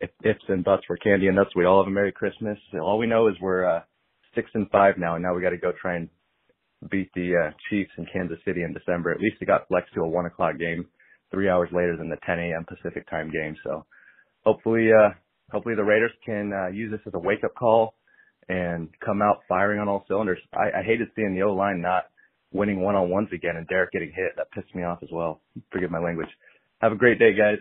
If 0.01 0.11
ifs 0.23 0.43
and 0.47 0.63
buts 0.63 0.83
were 0.89 0.97
candy 0.97 1.27
and 1.27 1.35
nuts, 1.35 1.55
we 1.55 1.65
all 1.65 1.81
have 1.81 1.87
a 1.87 1.93
Merry 1.93 2.11
Christmas. 2.11 2.57
All 2.79 2.97
we 2.97 3.07
know 3.07 3.27
is 3.27 3.35
we're 3.41 3.65
uh, 3.65 3.81
six 4.35 4.49
and 4.53 4.69
five 4.69 4.97
now, 4.97 5.15
and 5.15 5.23
now 5.23 5.33
we 5.33 5.41
got 5.41 5.49
to 5.49 5.57
go 5.57 5.71
try 5.81 5.95
and 5.95 6.09
beat 6.91 7.09
the 7.15 7.33
uh, 7.35 7.51
Chiefs 7.69 7.91
in 7.97 8.05
Kansas 8.11 8.39
City 8.45 8.63
in 8.63 8.73
December. 8.73 9.11
At 9.11 9.19
least 9.19 9.37
it 9.41 9.45
got 9.45 9.67
flexed 9.67 9.93
to 9.95 10.01
a 10.01 10.07
one 10.07 10.25
o'clock 10.25 10.57
game 10.57 10.85
three 11.31 11.49
hours 11.49 11.69
later 11.71 11.95
than 11.97 12.09
the 12.09 12.17
10 12.25 12.39
a.m. 12.39 12.65
Pacific 12.67 13.09
time 13.09 13.31
game. 13.31 13.55
So 13.63 13.85
hopefully, 14.43 14.89
uh, 14.91 15.09
hopefully 15.51 15.75
the 15.75 15.83
Raiders 15.83 16.11
can 16.25 16.51
uh, 16.53 16.67
use 16.67 16.91
this 16.91 17.01
as 17.05 17.13
a 17.13 17.19
wake 17.19 17.43
up 17.43 17.55
call 17.55 17.95
and 18.47 18.89
come 19.05 19.21
out 19.21 19.41
firing 19.47 19.79
on 19.79 19.87
all 19.87 20.05
cylinders. 20.07 20.39
I, 20.53 20.79
I 20.79 20.83
hated 20.83 21.09
seeing 21.15 21.35
the 21.35 21.43
O 21.43 21.53
line 21.53 21.81
not 21.81 22.05
winning 22.51 22.81
one 22.81 22.95
on 22.95 23.09
ones 23.09 23.29
again 23.33 23.55
and 23.57 23.67
Derek 23.67 23.91
getting 23.91 24.11
hit. 24.15 24.33
That 24.37 24.51
pissed 24.51 24.73
me 24.73 24.83
off 24.83 24.99
as 25.03 25.09
well. 25.11 25.41
Forgive 25.71 25.91
my 25.91 25.99
language. 25.99 26.29
Have 26.79 26.91
a 26.91 26.95
great 26.95 27.19
day, 27.19 27.33
guys. 27.33 27.59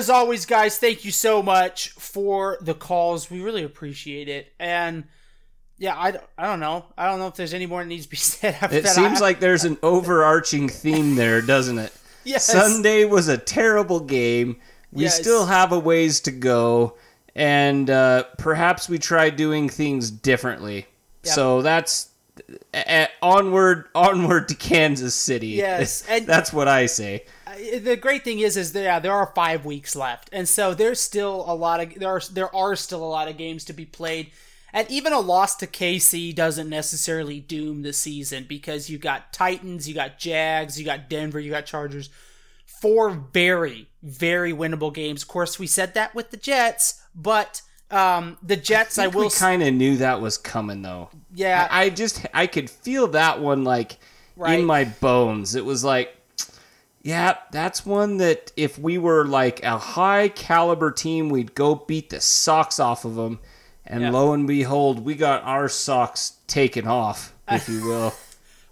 As 0.00 0.10
always, 0.10 0.46
guys, 0.46 0.78
thank 0.78 1.04
you 1.04 1.12
so 1.12 1.42
much 1.42 1.90
for 1.90 2.58
the 2.60 2.74
calls. 2.74 3.30
We 3.30 3.40
really 3.40 3.62
appreciate 3.62 4.28
it. 4.28 4.52
And 4.58 5.04
yeah, 5.78 5.94
I, 5.94 6.18
I 6.36 6.46
don't 6.46 6.60
know. 6.60 6.86
I 6.98 7.06
don't 7.06 7.18
know 7.20 7.28
if 7.28 7.34
there's 7.36 7.54
any 7.54 7.66
more 7.66 7.82
that 7.82 7.88
needs 7.88 8.04
to 8.06 8.10
be 8.10 8.16
said 8.18 8.56
after 8.60 8.76
it 8.76 8.82
that. 8.84 8.94
seems 8.94 9.20
I, 9.20 9.24
like 9.24 9.40
there's 9.40 9.64
an 9.64 9.78
overarching 9.82 10.68
theme 10.68 11.14
there, 11.14 11.40
doesn't 11.40 11.78
it? 11.78 11.92
Yes. 12.22 12.44
Sunday 12.44 13.06
was 13.06 13.28
a 13.28 13.38
terrible 13.38 13.98
game. 14.00 14.56
We 14.92 15.04
Yes. 15.04 15.18
still 15.18 15.46
have 15.46 15.72
a 15.72 15.78
ways 15.78 16.20
to 16.20 16.30
go, 16.30 16.98
and 17.34 17.88
uh, 17.88 18.24
perhaps 18.36 18.90
we 18.90 18.98
try 18.98 19.30
doing 19.30 19.70
things 19.70 20.10
differently. 20.10 20.86
Yep. 21.24 21.34
So 21.34 21.62
that's 21.62 22.10
onward, 23.22 23.86
onward 23.94 24.48
to 24.48 24.54
Kansas 24.54 25.14
City. 25.14 25.48
Yes, 25.48 26.04
and- 26.10 26.26
that's 26.26 26.52
what 26.52 26.68
I 26.68 26.84
say. 26.84 27.24
I- 27.74 27.78
the 27.78 27.96
great 27.96 28.24
thing 28.24 28.40
is, 28.40 28.56
is 28.56 28.72
there, 28.72 28.84
yeah, 28.84 28.98
there 29.00 29.12
are 29.12 29.32
five 29.34 29.64
weeks 29.64 29.94
left, 29.96 30.30
and 30.32 30.48
so 30.48 30.74
there's 30.74 31.00
still 31.00 31.44
a 31.46 31.54
lot 31.54 31.80
of 31.80 31.94
there 31.94 32.08
are 32.10 32.20
there 32.32 32.54
are 32.54 32.76
still 32.76 33.02
a 33.02 33.06
lot 33.06 33.28
of 33.28 33.36
games 33.36 33.64
to 33.66 33.72
be 33.72 33.84
played, 33.86 34.30
and 34.72 34.88
even 34.90 35.12
a 35.12 35.20
loss 35.20 35.56
to 35.56 35.66
KC 35.66 36.34
doesn't 36.34 36.68
necessarily 36.68 37.40
doom 37.40 37.82
the 37.82 37.92
season 37.92 38.46
because 38.48 38.88
you 38.90 38.98
got 38.98 39.32
Titans, 39.32 39.88
you 39.88 39.94
got 39.94 40.18
Jags, 40.18 40.78
you 40.78 40.84
got 40.84 41.08
Denver, 41.08 41.40
you 41.40 41.50
got 41.50 41.66
Chargers, 41.66 42.10
four 42.66 43.10
very 43.10 43.88
very 44.02 44.52
winnable 44.52 44.92
games. 44.94 45.22
Of 45.22 45.28
course, 45.28 45.58
we 45.58 45.66
said 45.66 45.94
that 45.94 46.14
with 46.14 46.30
the 46.30 46.36
Jets, 46.38 47.02
but 47.14 47.60
um, 47.90 48.38
the 48.42 48.56
Jets, 48.56 48.98
I, 48.98 49.02
think 49.04 49.14
will, 49.16 49.30
kind 49.30 49.62
of 49.62 49.74
knew 49.74 49.96
that 49.98 50.20
was 50.20 50.38
coming 50.38 50.80
though. 50.82 51.10
yeah, 51.34 51.68
I, 51.70 51.82
I 51.84 51.90
just 51.90 52.24
I 52.32 52.46
could 52.46 52.70
feel 52.70 53.08
that 53.08 53.40
one 53.40 53.64
like 53.64 53.98
Right. 54.36 54.60
in 54.60 54.64
my 54.64 54.84
bones. 54.84 55.54
It 55.54 55.64
was 55.66 55.84
like, 55.84 56.16
yeah, 57.02 57.38
that's 57.50 57.84
one 57.86 58.18
that 58.18 58.52
if 58.56 58.78
we 58.78 58.98
were 58.98 59.24
like 59.26 59.62
a 59.62 59.78
high 59.78 60.28
caliber 60.28 60.90
team, 60.90 61.28
we'd 61.28 61.54
go 61.54 61.74
beat 61.74 62.10
the 62.10 62.20
socks 62.20 62.78
off 62.78 63.04
of 63.04 63.14
them. 63.14 63.40
And 63.86 64.02
Yeah. 64.02 64.10
lo 64.10 64.32
and 64.32 64.46
behold, 64.46 65.04
we 65.04 65.14
got 65.14 65.42
our 65.44 65.68
socks 65.68 66.34
taken 66.46 66.86
off, 66.86 67.34
if 67.48 67.68
you 67.68 67.84
will. 67.86 68.14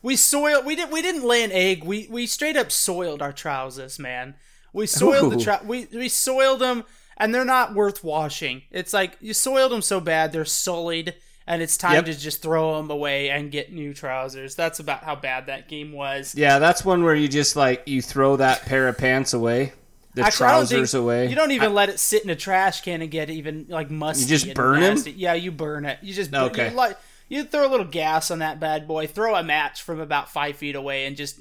We 0.02 0.14
soiled. 0.16 0.64
We 0.64 0.76
didn't. 0.76 0.92
We 0.92 1.02
didn't 1.02 1.24
lay 1.24 1.42
an 1.42 1.50
egg. 1.52 1.82
We 1.82 2.06
we 2.10 2.26
straight 2.26 2.56
up 2.56 2.70
soiled 2.70 3.20
our 3.20 3.32
trousers, 3.32 3.98
man. 3.98 4.34
We 4.72 4.86
soiled 4.86 5.32
the 5.32 5.36
Ooh. 5.38 5.40
trou- 5.44 5.66
We 5.66 5.88
we 5.92 6.08
soiled 6.08 6.60
them, 6.60 6.84
and 7.16 7.34
they're 7.34 7.44
not 7.44 7.74
worth 7.74 8.04
washing. 8.04 8.62
It's 8.70 8.92
like 8.92 9.16
you 9.20 9.34
soiled 9.34 9.72
them 9.72 9.82
so 9.82 9.98
bad 10.00 10.30
they're 10.30 10.44
sullied, 10.44 11.14
and 11.48 11.60
it's 11.62 11.76
time 11.76 11.94
Yep. 11.94 12.04
to 12.04 12.14
just 12.18 12.42
throw 12.42 12.76
them 12.76 12.90
away 12.90 13.30
and 13.30 13.50
get 13.50 13.72
new 13.72 13.92
trousers. 13.94 14.54
That's 14.54 14.78
about 14.78 15.02
how 15.02 15.16
bad 15.16 15.46
that 15.46 15.66
game 15.68 15.90
was. 15.92 16.34
Yeah, 16.36 16.58
that's 16.60 16.84
one 16.84 17.02
where 17.02 17.14
you 17.14 17.26
just 17.26 17.56
like 17.56 17.82
you 17.86 18.02
throw 18.02 18.36
that 18.36 18.62
pair 18.66 18.86
of 18.86 18.98
pants 18.98 19.32
away, 19.32 19.72
the 20.14 20.22
Actually, 20.22 20.36
trousers 20.46 20.92
think- 20.92 21.00
away. 21.02 21.28
You 21.28 21.34
don't 21.34 21.50
even 21.52 21.74
let 21.74 21.88
it 21.88 21.98
sit 21.98 22.22
in 22.22 22.30
a 22.30 22.36
trash 22.36 22.82
can 22.82 23.02
and 23.02 23.10
get 23.10 23.30
even 23.30 23.66
like 23.68 23.90
musty. 23.90 24.22
You 24.24 24.28
just 24.28 24.46
burn 24.54 24.74
burn 24.80 24.82
'em? 24.82 24.94
nasty. 24.94 25.12
Yeah, 25.12 25.34
you 25.34 25.50
burn 25.50 25.84
it. 25.86 25.98
You 26.02 26.12
just 26.14 26.32
Okay. 26.32 26.68
You, 26.70 26.76
like 26.76 26.96
you 27.28 27.44
throw 27.44 27.66
a 27.66 27.70
little 27.70 27.86
gas 27.86 28.30
on 28.30 28.38
that 28.40 28.60
bad 28.60 28.86
boy. 28.86 29.06
Throw 29.06 29.34
a 29.34 29.42
match 29.42 29.82
from 29.82 30.00
about 30.00 30.30
five 30.30 30.56
feet 30.56 30.76
away 30.76 31.06
and 31.06 31.16
just 31.16 31.40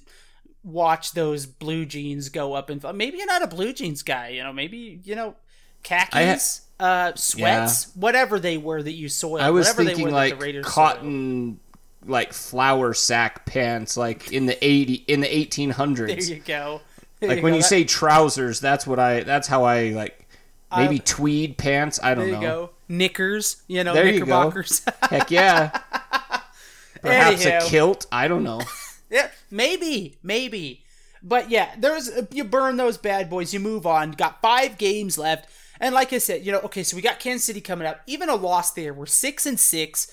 watch 0.64 1.14
those 1.14 1.46
blue 1.46 1.86
jeans 1.86 2.28
go 2.30 2.54
up 2.54 2.70
and 2.70 2.84
maybe 2.96 3.18
you're 3.18 3.26
not 3.28 3.42
a 3.44 3.48
blue 3.48 3.72
jeans 3.74 4.04
guy. 4.04 4.30
You 4.30 4.44
know, 4.44 4.52
maybe 4.54 5.00
you 5.04 5.16
know 5.16 5.36
khakis, 5.84 6.62
uh, 6.80 7.14
sweats, 7.16 7.92
whatever 7.96 8.40
they 8.40 8.58
were 8.58 8.82
that 8.82 8.94
you 8.94 9.10
soiled. 9.10 9.42
I 9.42 9.50
was 9.52 9.68
whatever 9.68 9.84
they 9.84 9.88
thinking 9.90 10.06
were 10.06 10.12
like 10.12 10.38
the 10.40 10.46
Raiders 10.46 10.66
cotton, 10.66 11.60
like 12.06 12.34
flour 12.34 12.94
sack 12.94 13.46
pants, 13.46 13.98
like 13.98 14.32
in 14.32 14.46
the 14.46 14.64
eighty 14.66 14.96
in 15.08 15.22
the 15.22 15.36
eighteen 15.36 15.72
hundreds. 15.72 16.28
There 16.28 16.38
you 16.38 16.44
go. 16.44 16.82
There 17.20 17.30
Like 17.30 17.38
you 17.38 17.44
when 17.44 17.54
go. 17.54 17.58
you 17.58 17.64
say 17.64 17.84
trousers, 17.84 18.60
that's 18.60 18.86
what 18.86 19.00
I. 19.00 19.22
That's 19.24 19.48
how 19.48 19.64
I 19.64 19.90
like. 19.90 20.28
Maybe 20.76 21.00
tweed 21.00 21.58
pants. 21.58 21.98
I 22.04 22.14
don't 22.14 22.26
there 22.26 22.28
you 22.28 22.34
know. 22.34 22.66
go. 22.66 22.70
Knickers, 22.90 23.62
you 23.68 23.84
know, 23.86 23.94
There 23.94 24.06
you 24.08 24.26
go. 24.26 24.52
Heck 25.04 25.32
yeah. 25.32 25.70
Perhaps 27.02 27.46
Anyhow. 27.46 27.66
a 27.66 27.70
kilt. 27.70 28.06
I 28.12 28.28
don't 28.28 28.44
know. 28.44 28.62
Yeah, 29.10 29.30
maybe, 29.50 30.18
maybe. 30.22 30.84
But 31.24 31.50
yeah, 31.50 31.76
there's 31.78 32.12
you 32.30 32.44
burn 32.44 32.76
those 32.76 32.98
bad 32.98 33.30
boys, 33.30 33.54
you 33.54 33.60
move 33.62 33.86
on. 33.88 34.12
Got 34.12 34.42
five 34.42 34.78
games 34.78 35.18
left, 35.18 35.50
and 35.80 35.94
like 35.94 36.14
I 36.14 36.18
said, 36.18 36.46
you 36.46 36.52
know, 36.52 36.60
okay, 36.60 36.84
so 36.84 36.96
we 36.96 37.02
got 37.02 37.20
Kansas 37.20 37.46
City 37.46 37.62
coming 37.62 37.88
up. 37.88 38.02
Even 38.08 38.30
a 38.30 38.36
loss 38.36 38.72
there, 38.72 38.94
we're 38.94 39.06
six 39.06 39.46
and 39.46 39.60
six. 39.60 40.12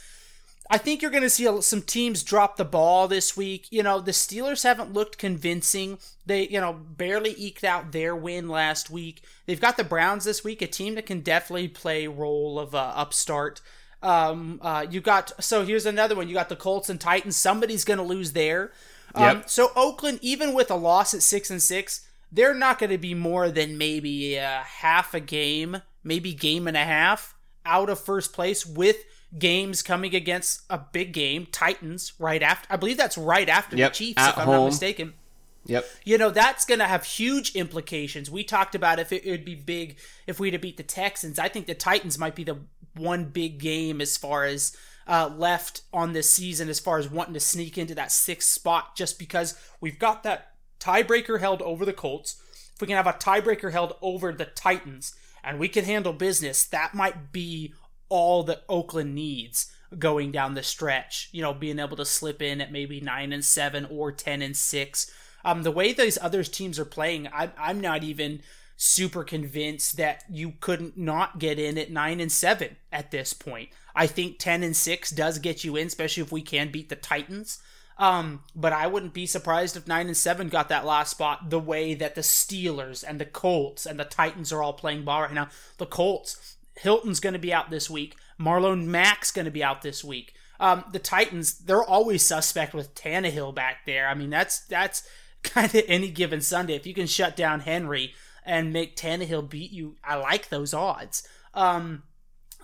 I 0.71 0.79
think 0.79 1.03
you're 1.03 1.11
going 1.11 1.23
to 1.23 1.31
see 1.31 1.61
some 1.61 1.83
teams 1.83 2.23
drop 2.23 2.57
the 2.57 2.65
ball 2.65 3.07
this 3.07 3.37
week. 3.37 3.67
You 3.71 3.83
know, 3.83 4.01
the 4.01 4.13
Steelers 4.13 4.65
haven't 4.65 4.95
looked 4.95 5.19
convincing. 5.19 5.99
They, 6.25 6.49
you 6.49 6.61
know, 6.61 6.73
barely 6.73 7.35
eked 7.39 7.65
out 7.65 7.93
their 7.93 8.17
win 8.17 8.49
last 8.49 8.89
week. 8.89 9.23
They've 9.45 9.61
got 9.61 9.77
the 9.77 9.85
Browns 9.85 10.25
this 10.25 10.43
week, 10.43 10.63
a 10.63 10.67
team 10.67 10.95
that 10.95 11.05
can 11.05 11.21
definitely 11.21 11.69
play 11.69 12.07
role 12.07 12.59
of 12.59 12.75
uh, 12.75 12.93
upstart. 12.97 13.61
Um, 14.03 14.59
uh, 14.63 14.87
you 14.89 15.01
got 15.01 15.33
so 15.43 15.65
here's 15.65 15.87
another 15.87 16.15
one. 16.15 16.29
You 16.29 16.35
got 16.35 16.49
the 16.49 16.57
Colts 16.57 16.89
and 16.89 17.01
Titans. 17.01 17.37
Somebody's 17.37 17.85
going 17.85 17.99
to 17.99 18.05
lose 18.05 18.33
there. 18.33 18.73
Um, 19.15 19.23
Yep. 19.23 19.51
So 19.51 19.71
Oakland, 19.77 20.19
even 20.23 20.55
with 20.55 20.71
a 20.71 20.77
loss 20.77 21.15
at 21.15 21.23
six 21.23 21.51
and 21.51 21.63
six, 21.63 22.07
they're 22.35 22.55
not 22.55 22.79
going 22.79 22.91
to 22.91 22.99
be 22.99 23.15
more 23.15 23.51
than 23.51 23.79
maybe 23.79 24.39
uh, 24.39 24.61
half 24.63 25.15
a 25.15 25.21
game, 25.21 25.81
maybe 26.03 26.35
game 26.35 26.67
and 26.67 26.77
a 26.77 26.85
half 26.85 27.35
out 27.65 27.89
of 27.89 28.01
first 28.01 28.33
place 28.33 28.67
with 28.67 28.97
games 29.39 29.83
coming 29.83 30.15
against 30.15 30.63
a 30.69 30.79
big 30.79 31.13
game, 31.13 31.47
Titans, 31.51 32.13
right 32.19 32.43
after. 32.43 32.73
I 32.73 32.77
believe 32.77 32.97
that's 32.97 33.17
right 33.17 33.49
after 33.49 33.77
Yep, 33.77 33.93
the 33.93 33.97
Chiefs, 33.97 34.27
if 34.27 34.39
I'm 34.39 34.47
home. 34.47 34.57
not 34.57 34.65
mistaken. 34.67 35.15
Yep. 35.67 35.87
You 36.05 36.19
know, 36.19 36.31
that's 36.31 36.65
going 36.65 36.81
to 36.81 36.87
have 36.87 37.05
huge 37.05 37.55
implications. 37.55 38.31
We 38.31 38.45
talked 38.45 38.75
about 38.75 38.99
if 38.99 39.13
it, 39.13 39.25
would 39.25 39.45
be 39.45 39.55
big 39.55 39.97
if 40.27 40.39
we 40.39 40.49
had 40.49 40.53
to 40.53 40.59
beat 40.59 40.77
the 40.77 40.83
Texans. 40.83 41.39
I 41.39 41.49
think 41.49 41.67
the 41.67 41.75
Titans 41.75 42.19
might 42.19 42.35
be 42.35 42.45
the 42.45 42.59
one 42.97 43.27
big 43.27 43.59
game 43.59 44.01
as 44.01 44.17
far 44.17 44.45
as 44.45 44.77
uh, 45.07 45.31
left 45.35 45.83
on 45.93 46.13
this 46.13 46.31
season, 46.31 46.69
as 46.69 46.81
far 46.81 46.99
as 46.99 47.09
wanting 47.09 47.35
to 47.35 47.41
sneak 47.41 47.79
into 47.79 47.95
that 47.95 48.13
sixth 48.13 48.51
spot, 48.51 48.95
just 48.97 49.19
because 49.19 49.59
we've 49.81 49.99
got 49.99 50.23
that 50.25 50.54
tiebreaker 50.85 51.41
held 51.41 51.63
over 51.63 51.85
the 51.85 51.93
Colts. 51.93 52.37
If 52.75 52.81
we 52.81 52.87
can 52.87 52.97
have 52.97 53.07
a 53.07 53.13
tiebreaker 53.13 53.73
held 53.73 53.95
over 54.03 54.33
the 54.33 54.47
Titans 54.47 55.15
and 55.43 55.59
we 55.59 55.69
can 55.69 55.85
handle 55.85 56.13
business, 56.13 56.65
that 56.67 56.95
might 56.95 57.33
be 57.33 57.73
all 58.09 58.43
that 58.45 58.65
Oakland 58.69 59.15
needs 59.15 59.73
going 59.99 60.33
down 60.33 60.55
the 60.55 60.63
stretch. 60.63 61.29
You 61.33 61.43
know, 61.43 61.55
being 61.55 61.79
able 61.79 61.97
to 61.97 62.05
slip 62.05 62.43
in 62.43 62.61
at 62.61 62.73
maybe 62.73 63.01
9 63.01 63.33
and 63.33 63.45
7 63.45 63.87
or 63.91 64.13
10 64.13 64.43
and 64.43 64.57
6 64.57 65.13
um, 65.45 65.63
the 65.63 65.71
way 65.71 65.93
those 65.93 66.19
other 66.21 66.43
teams 66.43 66.79
are 66.79 66.85
playing, 66.85 67.29
I, 67.29 67.51
I'm 67.59 67.81
not 67.81 68.03
even 68.03 68.41
super 68.77 69.23
convinced 69.23 69.99
that 69.99 70.25
you 70.29 70.55
couldn't 70.61 70.97
not 70.97 71.39
get 71.39 71.59
in 71.59 71.79
at 71.79 71.91
nine 71.91 72.19
and 72.19 72.33
seven 72.33 72.77
at 72.91 73.11
this 73.11 73.33
point. 73.33 73.69
I 73.95 74.07
think 74.07 74.39
ten 74.39 74.63
and 74.63 74.77
six 74.77 75.11
does 75.11 75.39
get 75.39 75.63
you 75.63 75.77
in, 75.77 75.87
especially 75.87 76.23
if 76.23 76.33
we 76.33 76.43
can 76.43 76.73
beat 76.73 76.89
the 76.89 76.97
Titans. 76.97 77.63
Um, 77.97 78.43
but 78.57 78.73
I 78.73 78.87
wouldn't 78.87 79.15
be 79.15 79.27
surprised 79.27 79.77
if 79.77 79.87
nine 79.87 80.07
and 80.09 80.17
seven 80.17 80.49
got 80.49 80.69
that 80.69 80.85
last 80.85 81.13
spot 81.13 81.51
the 81.51 81.61
way 81.61 81.95
that 81.95 82.15
the 82.15 82.23
Steelers 82.23 83.05
and 83.07 83.21
the 83.21 83.25
Colts 83.25 83.87
and 83.87 83.99
the 84.01 84.05
Titans 84.05 84.53
are 84.53 84.63
all 84.63 84.73
playing 84.73 85.05
ball 85.05 85.23
right 85.23 85.33
now. 85.33 85.49
The 85.79 85.87
Colts, 85.87 86.57
Hilton's 86.77 87.21
going 87.21 87.35
to 87.35 87.39
be 87.39 87.53
out 87.53 87.71
this 87.71 87.89
week. 87.89 88.17
Marlon 88.39 88.87
Mack's 88.87 89.31
going 89.31 89.45
to 89.45 89.51
be 89.51 89.63
out 89.63 89.83
this 89.83 90.03
week. 90.03 90.35
Um, 90.59 90.85
the 90.93 90.99
Titans, 90.99 91.59
they're 91.59 91.85
always 91.85 92.23
suspect 92.25 92.75
with 92.75 92.95
Tannehill 92.95 93.55
back 93.55 93.87
there. 93.87 94.09
I 94.09 94.15
mean, 94.15 94.31
that's 94.31 94.61
that's 94.61 95.07
kind 95.43 95.73
of 95.73 95.83
any 95.87 96.11
given 96.11 96.41
Sunday. 96.41 96.75
If 96.75 96.87
you 96.87 96.95
can 96.95 97.07
shut 97.07 97.37
down 97.37 97.61
Henry 97.61 98.15
and 98.45 98.73
make 98.73 98.97
Tannehill 98.97 99.49
beat 99.49 99.71
you, 99.71 99.97
I 100.03 100.17
like 100.17 100.49
those 100.49 100.75
odds. 100.75 101.27
Um, 101.55 102.03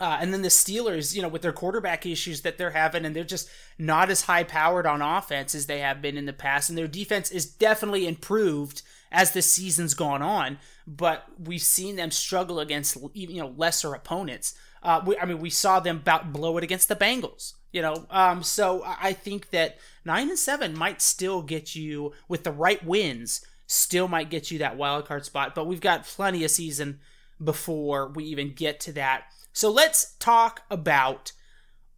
uh, 0.00 0.16
and 0.20 0.32
then 0.32 0.40
the 0.40 0.48
Steelers, 0.48 1.14
you 1.14 1.20
know, 1.20 1.28
with 1.28 1.42
their 1.42 1.52
quarterback 1.52 2.06
issues 2.06 2.40
that 2.40 2.56
they're 2.56 2.70
having, 2.70 3.04
and 3.04 3.14
they're 3.14 3.22
just 3.22 3.50
not 3.78 4.08
as 4.08 4.22
high 4.22 4.42
powered 4.42 4.86
on 4.86 5.02
offense 5.02 5.54
as 5.54 5.66
they 5.66 5.80
have 5.80 6.00
been 6.00 6.16
in 6.16 6.24
the 6.24 6.32
past. 6.32 6.70
And 6.70 6.78
their 6.78 6.88
defense 6.88 7.30
is 7.30 7.44
definitely 7.44 8.08
improved 8.08 8.80
as 9.12 9.32
the 9.32 9.42
season's 9.42 9.92
gone 9.92 10.22
on, 10.22 10.58
but 10.86 11.26
we've 11.38 11.60
seen 11.60 11.96
them 11.96 12.10
struggle 12.10 12.60
against, 12.60 12.96
even 13.12 13.36
you 13.36 13.42
know, 13.42 13.52
lesser 13.56 13.92
opponents. 13.92 14.54
Uh, 14.82 15.02
we, 15.04 15.18
I 15.18 15.26
mean, 15.26 15.38
we 15.38 15.50
saw 15.50 15.80
them 15.80 15.96
about 15.96 16.32
blow 16.32 16.56
it 16.56 16.64
against 16.64 16.88
the 16.88 16.96
Bengals, 16.96 17.54
you 17.70 17.82
know. 17.82 18.06
Um, 18.08 18.42
so 18.42 18.82
I 18.86 19.12
think 19.12 19.50
that 19.50 19.76
nine 20.04 20.30
and 20.30 20.38
seven 20.38 20.76
might 20.76 21.02
still 21.02 21.42
get 21.42 21.74
you 21.74 22.12
with 22.26 22.44
the 22.44 22.52
right 22.52 22.82
wins, 22.84 23.44
still 23.66 24.08
might 24.08 24.30
get 24.30 24.50
you 24.50 24.58
that 24.60 24.78
wild 24.78 25.06
card 25.06 25.26
spot. 25.26 25.54
But 25.54 25.66
we've 25.66 25.80
got 25.80 26.06
plenty 26.06 26.42
of 26.44 26.50
season 26.50 27.00
before 27.42 28.08
we 28.08 28.24
even 28.24 28.54
get 28.54 28.80
to 28.80 28.92
that. 28.92 29.24
So 29.52 29.70
let's 29.70 30.14
talk 30.18 30.62
about 30.70 31.32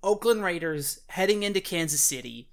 Oakland 0.03 0.43
Raiders 0.43 1.01
heading 1.09 1.43
into 1.43 1.61
Kansas 1.61 2.03
City. 2.03 2.49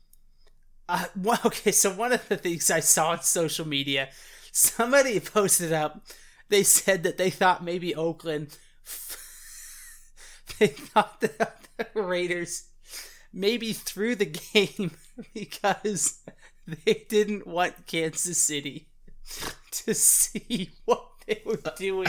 Uh, 0.88 1.06
well, 1.16 1.39
okay, 1.45 1.72
so 1.72 1.91
one 1.91 2.12
of 2.12 2.28
the 2.28 2.38
things 2.38 2.70
I 2.70 2.80
saw 2.80 3.12
on 3.12 3.22
social 3.22 3.68
media, 3.68 4.10
somebody 4.52 5.20
posted 5.20 5.74
up, 5.74 6.02
they 6.50 6.64
said 6.64 7.04
that 7.04 7.18
they 7.18 7.30
thought 7.30 7.64
maybe 7.64 7.95
Oakland, 7.95 8.58
they 10.60 10.68
thought 10.68 11.22
that 11.22 11.68
the 11.78 12.02
Raiders 12.02 12.66
maybe 13.32 13.74
threw 13.74 14.16
the 14.16 14.26
game 14.26 14.91
because 15.34 16.22
they 16.68 17.06
didn't 17.08 17.47
want 17.47 17.86
Kansas 17.86 18.38
City 18.38 18.89
to 19.72 19.93
see 19.93 20.72
what 20.86 21.06
they 21.28 21.41
were 21.45 21.62
doing 21.78 22.08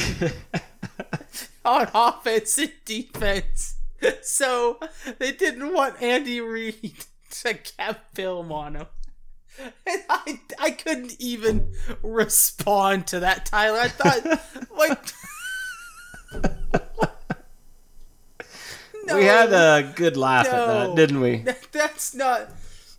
on 1.65 1.89
offense 1.95 2.59
and 2.59 2.73
defense. 2.85 3.77
So 4.23 4.81
they 5.19 5.33
didn't 5.33 5.75
want 5.75 6.01
Andy 6.01 6.41
Reid 6.41 7.05
to 7.43 7.53
cap 7.53 8.15
film 8.15 8.51
on 8.51 8.77
him. 8.77 8.87
And 9.87 10.03
I, 10.09 10.41
I 10.59 10.71
couldn't 10.71 11.17
even 11.19 11.75
respond 12.03 13.07
to 13.09 13.21
that, 13.21 13.45
Tyler. 13.45 13.79
I 13.79 13.89
thought, 13.89 14.41
like, 14.79 15.13
no, 19.05 19.19
we 19.19 19.25
had 19.25 19.53
a 19.53 19.93
good 19.95 20.17
laugh 20.17 20.47
at 20.47 20.67
that, 20.67 20.97
didn't 20.97 21.21
we? 21.21 21.45
That's 21.73 22.15
not. 22.15 22.49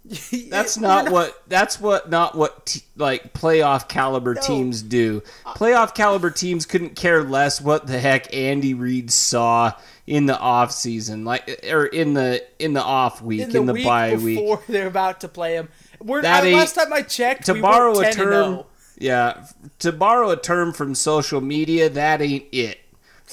That's 0.49 0.77
we're 0.77 0.81
not, 0.87 1.11
what. 1.11 1.43
That's 1.47 1.79
what. 1.79 2.09
Not 2.09 2.35
what. 2.35 2.65
T- 2.65 2.81
like 2.97 3.33
playoff 3.33 3.87
caliber 3.87 4.33
teams 4.35 4.81
do. 4.81 5.21
Playoff 5.45 5.93
caliber 5.93 6.31
teams 6.31 6.65
couldn't 6.65 6.95
care 6.95 7.23
less 7.23 7.61
what 7.61 7.85
the 7.87 7.99
heck 7.99 8.33
Andy 8.33 8.73
Reid 8.73 9.11
saw 9.11 9.73
in 10.07 10.25
the 10.25 10.37
off 10.39 10.71
season, 10.71 11.23
like 11.23 11.65
or 11.69 11.85
in 11.85 12.13
the 12.15 12.43
in 12.57 12.73
the 12.73 12.83
off 12.83 13.21
week, 13.21 13.53
in 13.53 13.65
the, 13.67 13.73
week 13.73 13.85
bye 13.85 14.15
week. 14.15 14.39
before 14.39 14.61
they're 14.67 14.87
about 14.87 15.21
to 15.21 15.27
play 15.27 15.53
him. 15.53 15.69
We're 15.99 16.23
That 16.23 16.43
uh, 16.43 16.47
ain't- 16.47 16.57
last 16.57 16.73
time 16.75 16.91
I 16.91 17.03
checked. 17.03 17.45
To 17.45 17.53
we 17.53 17.61
borrow 17.61 17.95
were 17.95 18.03
a 18.03 18.11
10 18.11 18.23
and 18.23 18.31
term, 18.57 18.63
yeah, 18.97 19.45
to 19.79 19.91
borrow 19.91 20.31
a 20.31 20.37
term 20.37 20.73
from 20.73 20.95
social 20.95 21.41
media, 21.41 21.89
that 21.89 22.21
ain't 22.23 22.45
it. 22.51 22.79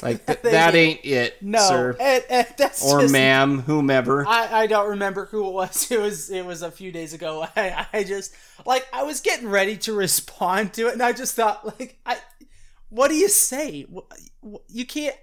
Like 0.02 0.24
th- 0.26 0.42
that 0.42 0.74
ain't- 0.74 1.04
it, 1.04 1.42
No, 1.42 1.58
sir 1.58 1.96
and, 1.98 2.24
and 2.30 2.46
or 2.84 3.00
just, 3.00 3.12
ma'am, 3.12 3.60
whomever. 3.60 4.26
I, 4.26 4.62
I 4.62 4.66
don't 4.66 4.90
remember 4.90 5.26
who 5.26 5.46
it 5.48 5.52
was. 5.52 5.90
It 5.90 6.00
was 6.00 6.30
it 6.30 6.44
was 6.44 6.62
a 6.62 6.70
few 6.70 6.92
days 6.92 7.12
ago. 7.12 7.46
I, 7.56 7.86
I 7.92 8.04
just 8.04 8.34
like 8.64 8.86
I 8.92 9.02
was 9.02 9.20
getting 9.20 9.48
ready 9.48 9.76
to 9.78 9.92
respond 9.92 10.72
to 10.74 10.88
it, 10.88 10.92
and 10.92 11.02
I 11.02 11.12
just 11.12 11.34
thought 11.34 11.64
like 11.78 11.98
I, 12.06 12.18
what 12.90 13.08
do 13.08 13.14
you 13.14 13.28
say? 13.28 13.86
You 14.68 14.86
can't. 14.86 15.16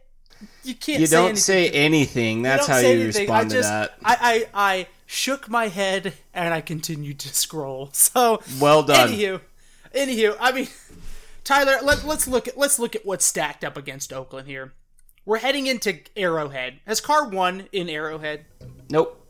You 0.64 0.76
can't. 0.76 1.00
you 1.00 1.08
say 1.08 1.16
don't 1.16 1.26
anything 1.30 1.38
say 1.38 1.70
anything. 1.70 2.42
That's 2.42 2.68
don't 2.68 2.76
how 2.76 2.82
you 2.82 2.88
anything. 3.04 3.22
respond 3.22 3.50
just, 3.52 3.70
to 3.70 3.72
that. 3.74 3.96
I, 4.04 4.48
I 4.54 4.70
I 4.78 4.88
shook 5.06 5.50
my 5.50 5.68
head 5.68 6.14
and 6.34 6.54
I 6.54 6.62
continued 6.62 7.20
to 7.20 7.30
scroll. 7.30 7.90
So 7.94 8.42
Well 8.60 8.84
done. 8.84 9.10
Anywho, 9.10 9.40
anywho, 9.94 10.36
I 10.40 10.52
mean, 10.52 10.68
Tyler, 11.46 11.78
let, 11.84 12.04
let's 12.04 12.28
look 12.28 12.48
at 12.48 12.58
let's 12.58 12.80
look 12.80 12.96
at 12.96 13.06
what's 13.06 13.24
stacked 13.24 13.64
up 13.64 13.78
against 13.78 14.12
Oakland 14.12 14.48
here. 14.48 14.74
We're 15.26 15.38
heading 15.38 15.68
into 15.68 16.00
Arrowhead. 16.18 16.80
Has 16.86 17.00
Carr 17.00 17.30
won 17.30 17.70
in 17.72 17.88
Arrowhead? 17.88 18.46
Nope. 18.90 19.26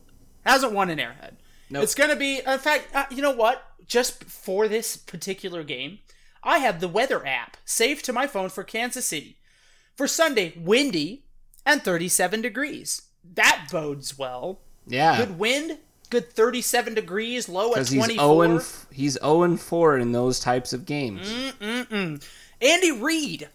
Hasn't 0.45 0.73
won 0.73 0.89
in 0.89 0.99
Arrowhead. 0.99 1.37
Nope. 1.69 1.83
It's 1.83 1.93
gonna 1.95 2.15
be. 2.15 2.41
In 2.45 2.59
fact, 2.59 2.87
uh, 2.95 3.05
you 3.11 3.21
know 3.21 3.31
what? 3.31 3.63
Just 3.85 4.23
for 4.23 4.67
this 4.67 4.97
particular 4.97 5.63
game, 5.63 5.99
I 6.41 6.59
have 6.59 6.79
the 6.79 6.87
weather 6.87 7.25
app 7.25 7.57
saved 7.65 8.05
to 8.05 8.13
my 8.13 8.27
phone 8.27 8.49
for 8.49 8.63
Kansas 8.63 9.05
City. 9.05 9.37
For 9.95 10.07
Sunday, 10.07 10.53
windy 10.57 11.25
and 11.65 11.83
37 11.83 12.41
degrees. 12.41 13.03
That 13.33 13.67
bodes 13.71 14.17
well. 14.17 14.61
Yeah. 14.87 15.17
Good 15.17 15.39
wind, 15.39 15.79
good 16.05 16.31
37 16.31 16.93
degrees, 16.93 17.49
low 17.49 17.69
at 17.69 17.75
Because 17.75 17.89
he's 17.89 18.03
24. 18.03 18.25
0 18.25 18.41
and 18.41 18.59
f- 18.59 18.87
he's 18.91 19.13
0 19.19 19.43
and 19.43 19.59
4 19.59 19.97
in 19.97 20.11
those 20.11 20.39
types 20.39 20.73
of 20.73 20.85
games. 20.85 21.27
Mm-mm. 21.59 22.23
Andy 22.61 22.91
Reid 22.91 23.49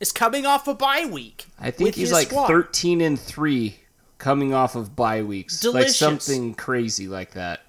is 0.00 0.12
coming 0.12 0.46
off 0.46 0.68
a 0.68 0.74
bye 0.74 1.06
week. 1.10 1.46
I 1.58 1.70
think 1.70 1.94
he's 1.94 2.12
like 2.12 2.28
squad. 2.28 2.46
13 2.48 3.00
and 3.00 3.18
3 3.18 3.76
coming 4.18 4.54
off 4.54 4.74
of 4.74 4.94
bye 4.96 5.22
weeks. 5.22 5.60
Delicious. 5.60 6.00
Like 6.00 6.10
something 6.10 6.54
crazy 6.54 7.08
like 7.08 7.32
that. 7.32 7.60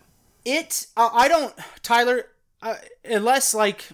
It. 0.44 0.88
Uh, 0.96 1.10
I 1.12 1.28
don't, 1.28 1.54
Tyler. 1.82 2.28
Uh, 2.62 2.76
unless 3.04 3.54
like, 3.54 3.90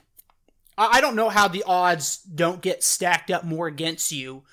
I 0.78 1.02
don't 1.02 1.16
know 1.16 1.30
how 1.30 1.48
the 1.48 1.64
odds 1.68 2.18
don't 2.18 2.62
get 2.62 2.84
stacked 2.84 3.30
up 3.30 3.44
more 3.44 3.68
against 3.68 4.12
you 4.12 4.44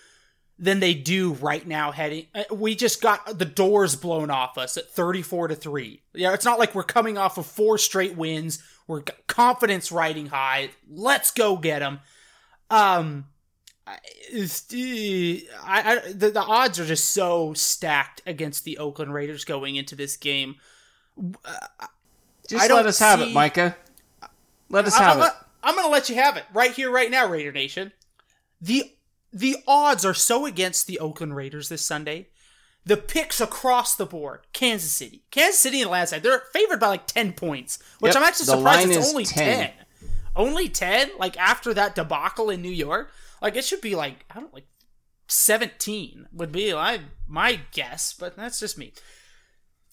than 0.58 0.80
they 0.80 0.94
do 0.94 1.32
right 1.34 1.66
now. 1.66 1.92
Heading, 1.92 2.26
uh, 2.34 2.44
we 2.52 2.74
just 2.74 3.00
got 3.00 3.38
the 3.38 3.44
doors 3.44 3.96
blown 3.96 4.30
off 4.30 4.58
us 4.58 4.76
at 4.76 4.90
thirty-four 4.90 5.48
to 5.48 5.54
three. 5.54 6.02
Yeah, 6.14 6.34
it's 6.34 6.44
not 6.44 6.58
like 6.58 6.74
we're 6.74 6.82
coming 6.82 7.16
off 7.16 7.38
of 7.38 7.46
four 7.46 7.78
straight 7.78 8.16
wins. 8.16 8.62
We're 8.86 9.02
confidence 9.26 9.92
riding 9.92 10.26
high. 10.26 10.70
Let's 10.90 11.30
go 11.30 11.56
get 11.56 11.80
them. 11.80 12.00
Um, 12.70 13.26
I, 13.86 13.98
I, 15.64 16.12
the, 16.12 16.30
the 16.30 16.42
odds 16.42 16.78
are 16.78 16.84
just 16.86 17.12
so 17.12 17.54
stacked 17.54 18.20
against 18.26 18.64
the 18.64 18.78
Oakland 18.78 19.14
Raiders 19.14 19.44
going 19.44 19.76
into 19.76 19.96
this 19.96 20.16
game. 20.16 20.56
Just 22.48 22.70
let 22.70 22.86
us 22.86 22.98
have 22.98 23.20
it, 23.20 23.32
Micah. 23.32 23.76
Let 24.68 24.86
us 24.86 24.94
I- 24.94 25.02
have 25.02 25.16
I'm, 25.18 25.26
it. 25.28 25.32
I'm 25.62 25.74
gonna 25.74 25.88
let 25.88 26.08
you 26.08 26.14
have 26.16 26.36
it 26.36 26.44
right 26.54 26.72
here, 26.72 26.90
right 26.90 27.10
now, 27.10 27.26
Raider 27.26 27.52
Nation. 27.52 27.92
The 28.60 28.90
the 29.32 29.56
odds 29.66 30.04
are 30.04 30.14
so 30.14 30.46
against 30.46 30.86
the 30.86 30.98
Oakland 30.98 31.36
Raiders 31.36 31.68
this 31.68 31.84
Sunday. 31.84 32.28
The 32.84 32.96
picks 32.96 33.40
across 33.40 33.94
the 33.94 34.06
board: 34.06 34.46
Kansas 34.52 34.92
City, 34.92 35.24
Kansas 35.30 35.60
City, 35.60 35.82
and 35.82 35.86
Atlanta. 35.86 36.20
They're 36.20 36.44
favored 36.52 36.80
by 36.80 36.88
like 36.88 37.06
ten 37.06 37.32
points, 37.32 37.78
which 38.00 38.14
Yep, 38.14 38.22
I'm 38.22 38.28
actually 38.28 38.46
surprised 38.46 38.88
it's 38.88 39.10
only 39.10 39.24
10. 39.24 39.58
ten. 39.58 39.72
Only 40.34 40.68
ten? 40.68 41.10
Like 41.18 41.36
after 41.36 41.74
that 41.74 41.94
debacle 41.94 42.48
in 42.48 42.62
New 42.62 42.70
York, 42.70 43.10
like 43.42 43.56
it 43.56 43.64
should 43.64 43.80
be 43.82 43.94
like 43.94 44.24
I 44.30 44.40
don't 44.40 44.54
like 44.54 44.66
17 45.28 46.28
would 46.32 46.52
be 46.52 46.72
my 46.72 47.00
my 47.26 47.60
guess, 47.72 48.14
but 48.14 48.36
that's 48.36 48.60
just 48.60 48.78
me. 48.78 48.92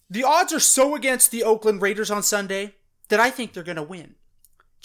The 0.09 0.23
odds 0.23 0.53
are 0.53 0.59
so 0.59 0.95
against 0.95 1.31
the 1.31 1.43
Oakland 1.43 1.81
Raiders 1.81 2.11
on 2.11 2.23
Sunday 2.23 2.75
that 3.09 3.19
I 3.19 3.29
think 3.29 3.53
they're 3.53 3.63
going 3.63 3.75
to 3.75 3.83
win. 3.83 4.15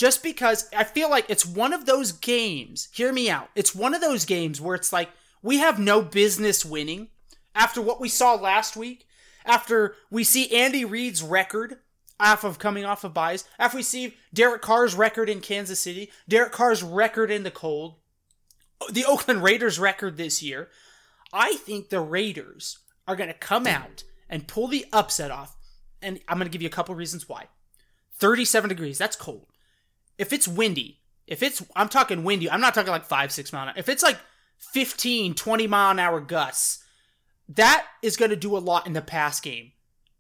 Just 0.01 0.23
because 0.23 0.67
I 0.75 0.85
feel 0.85 1.11
like 1.11 1.27
it's 1.29 1.45
one 1.45 1.75
of 1.75 1.85
those 1.85 2.11
games, 2.11 2.89
hear 2.91 3.13
me 3.13 3.29
out. 3.29 3.51
It's 3.55 3.75
one 3.75 3.93
of 3.93 4.01
those 4.01 4.25
games 4.25 4.59
where 4.59 4.75
it's 4.75 4.95
like 4.95 5.11
we 5.43 5.59
have 5.59 5.79
no 5.79 6.01
business 6.01 6.65
winning 6.65 7.09
after 7.55 7.83
what 7.83 8.01
we 8.01 8.09
saw 8.09 8.35
last 8.35 8.79
week, 8.79 9.05
after 9.45 9.95
we 10.11 10.25
see 10.25 10.57
Andy 10.57 10.87
Reid's 10.87 11.23
record 11.23 11.81
off 12.19 12.45
of 12.45 12.59
coming 12.59 12.87
off 12.87 13.05
of 13.05 13.13
byes, 13.13 13.45
after 13.59 13.77
we 13.77 13.83
see 13.83 14.15
Derek 14.33 14.63
Carr's 14.63 14.95
record 14.95 15.29
in 15.29 15.43
Kansas 15.43 15.81
City, 15.81 16.11
Derek 16.27 16.53
Carr's 16.53 16.83
record 16.83 17.31
in 17.31 17.43
the 17.43 17.51
cold, 17.51 17.97
the 18.91 19.05
Oakland 19.05 19.43
Raiders 19.43 19.79
record 19.79 20.17
this 20.17 20.43
year. 20.43 20.71
I 21.31 21.57
think 21.57 21.91
the 21.91 22.01
Raiders 22.01 22.79
are 23.07 23.17
going 23.17 23.29
to 23.29 23.35
come 23.35 23.67
out 23.67 24.05
and 24.31 24.49
pull 24.49 24.67
the 24.67 24.87
upset 24.95 25.31
off. 25.31 25.59
And 26.01 26.21
I'm 26.27 26.39
going 26.39 26.49
to 26.49 26.51
give 26.51 26.63
you 26.63 26.69
a 26.69 26.73
couple 26.73 26.95
reasons 26.95 27.29
why. 27.29 27.49
37 28.19 28.71
degrees, 28.71 28.97
that's 28.97 29.15
cold. 29.15 29.50
If 30.21 30.35
it's 30.35 30.47
windy, 30.47 31.01
if 31.27 31.43
it's, 31.43 31.65
I'm 31.75 31.89
talking 31.89 32.25
windy, 32.25 32.51
I'm 32.51 32.61
not 32.61 32.75
talking 32.75 32.91
like 32.91 33.07
5, 33.07 33.33
6 33.33 33.53
mile 33.55 33.63
an 33.63 33.69
hour. 33.71 33.75
If 33.79 33.89
it's 33.89 34.03
like 34.03 34.19
15, 34.59 35.35
20 35.35 35.67
mile 35.67 35.93
an 35.93 35.99
hour 35.99 36.21
gusts, 36.21 36.85
that 37.49 37.87
is 38.03 38.19
going 38.19 38.31
to 38.31 38.37
do 38.37 38.55
a 38.55 38.59
lot 38.59 38.87
in 38.87 38.93
the 38.93 39.01
pass 39.01 39.41
game. 39.41 39.73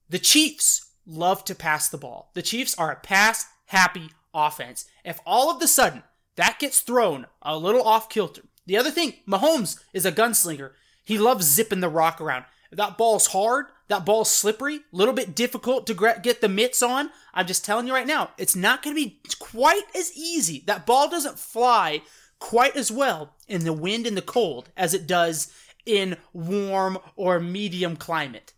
The 0.08 0.18
Chiefs 0.18 0.90
love 1.04 1.44
to 1.44 1.54
pass 1.54 1.90
the 1.90 1.98
ball. 1.98 2.30
The 2.32 2.40
Chiefs 2.40 2.74
are 2.78 2.90
a 2.90 2.96
pass 2.96 3.44
happy 3.66 4.08
offense. 4.32 4.86
If 5.04 5.20
all 5.26 5.50
of 5.50 5.60
the 5.60 5.68
sudden 5.68 6.02
that 6.36 6.58
gets 6.58 6.80
thrown 6.80 7.26
a 7.42 7.58
little 7.58 7.82
off 7.82 8.08
kilter, 8.08 8.44
the 8.64 8.78
other 8.78 8.90
thing, 8.90 9.12
Mahomes 9.28 9.78
is 9.92 10.06
a 10.06 10.12
gunslinger. 10.12 10.70
He 11.04 11.18
loves 11.18 11.44
zipping 11.44 11.80
the 11.80 11.90
rock 11.90 12.22
around. 12.22 12.46
If 12.70 12.78
that 12.78 12.96
ball's 12.96 13.26
hard, 13.26 13.66
that 13.90 14.06
ball's 14.06 14.30
slippery, 14.30 14.76
a 14.76 14.96
little 14.96 15.12
bit 15.12 15.34
difficult 15.34 15.86
to 15.88 16.14
get 16.22 16.40
the 16.40 16.48
mitts 16.48 16.80
on. 16.80 17.10
I'm 17.34 17.46
just 17.46 17.64
telling 17.64 17.86
you 17.86 17.92
right 17.92 18.06
now, 18.06 18.30
it's 18.38 18.56
not 18.56 18.82
going 18.82 18.96
to 18.96 19.02
be 19.02 19.20
quite 19.38 19.82
as 19.96 20.16
easy. 20.16 20.62
That 20.66 20.86
ball 20.86 21.10
doesn't 21.10 21.38
fly 21.38 22.02
quite 22.38 22.76
as 22.76 22.90
well 22.90 23.34
in 23.48 23.64
the 23.64 23.72
wind 23.72 24.06
and 24.06 24.16
the 24.16 24.22
cold 24.22 24.70
as 24.76 24.94
it 24.94 25.06
does 25.06 25.52
in 25.84 26.16
warm 26.32 26.98
or 27.16 27.40
medium 27.40 27.96
climate. 27.96 28.52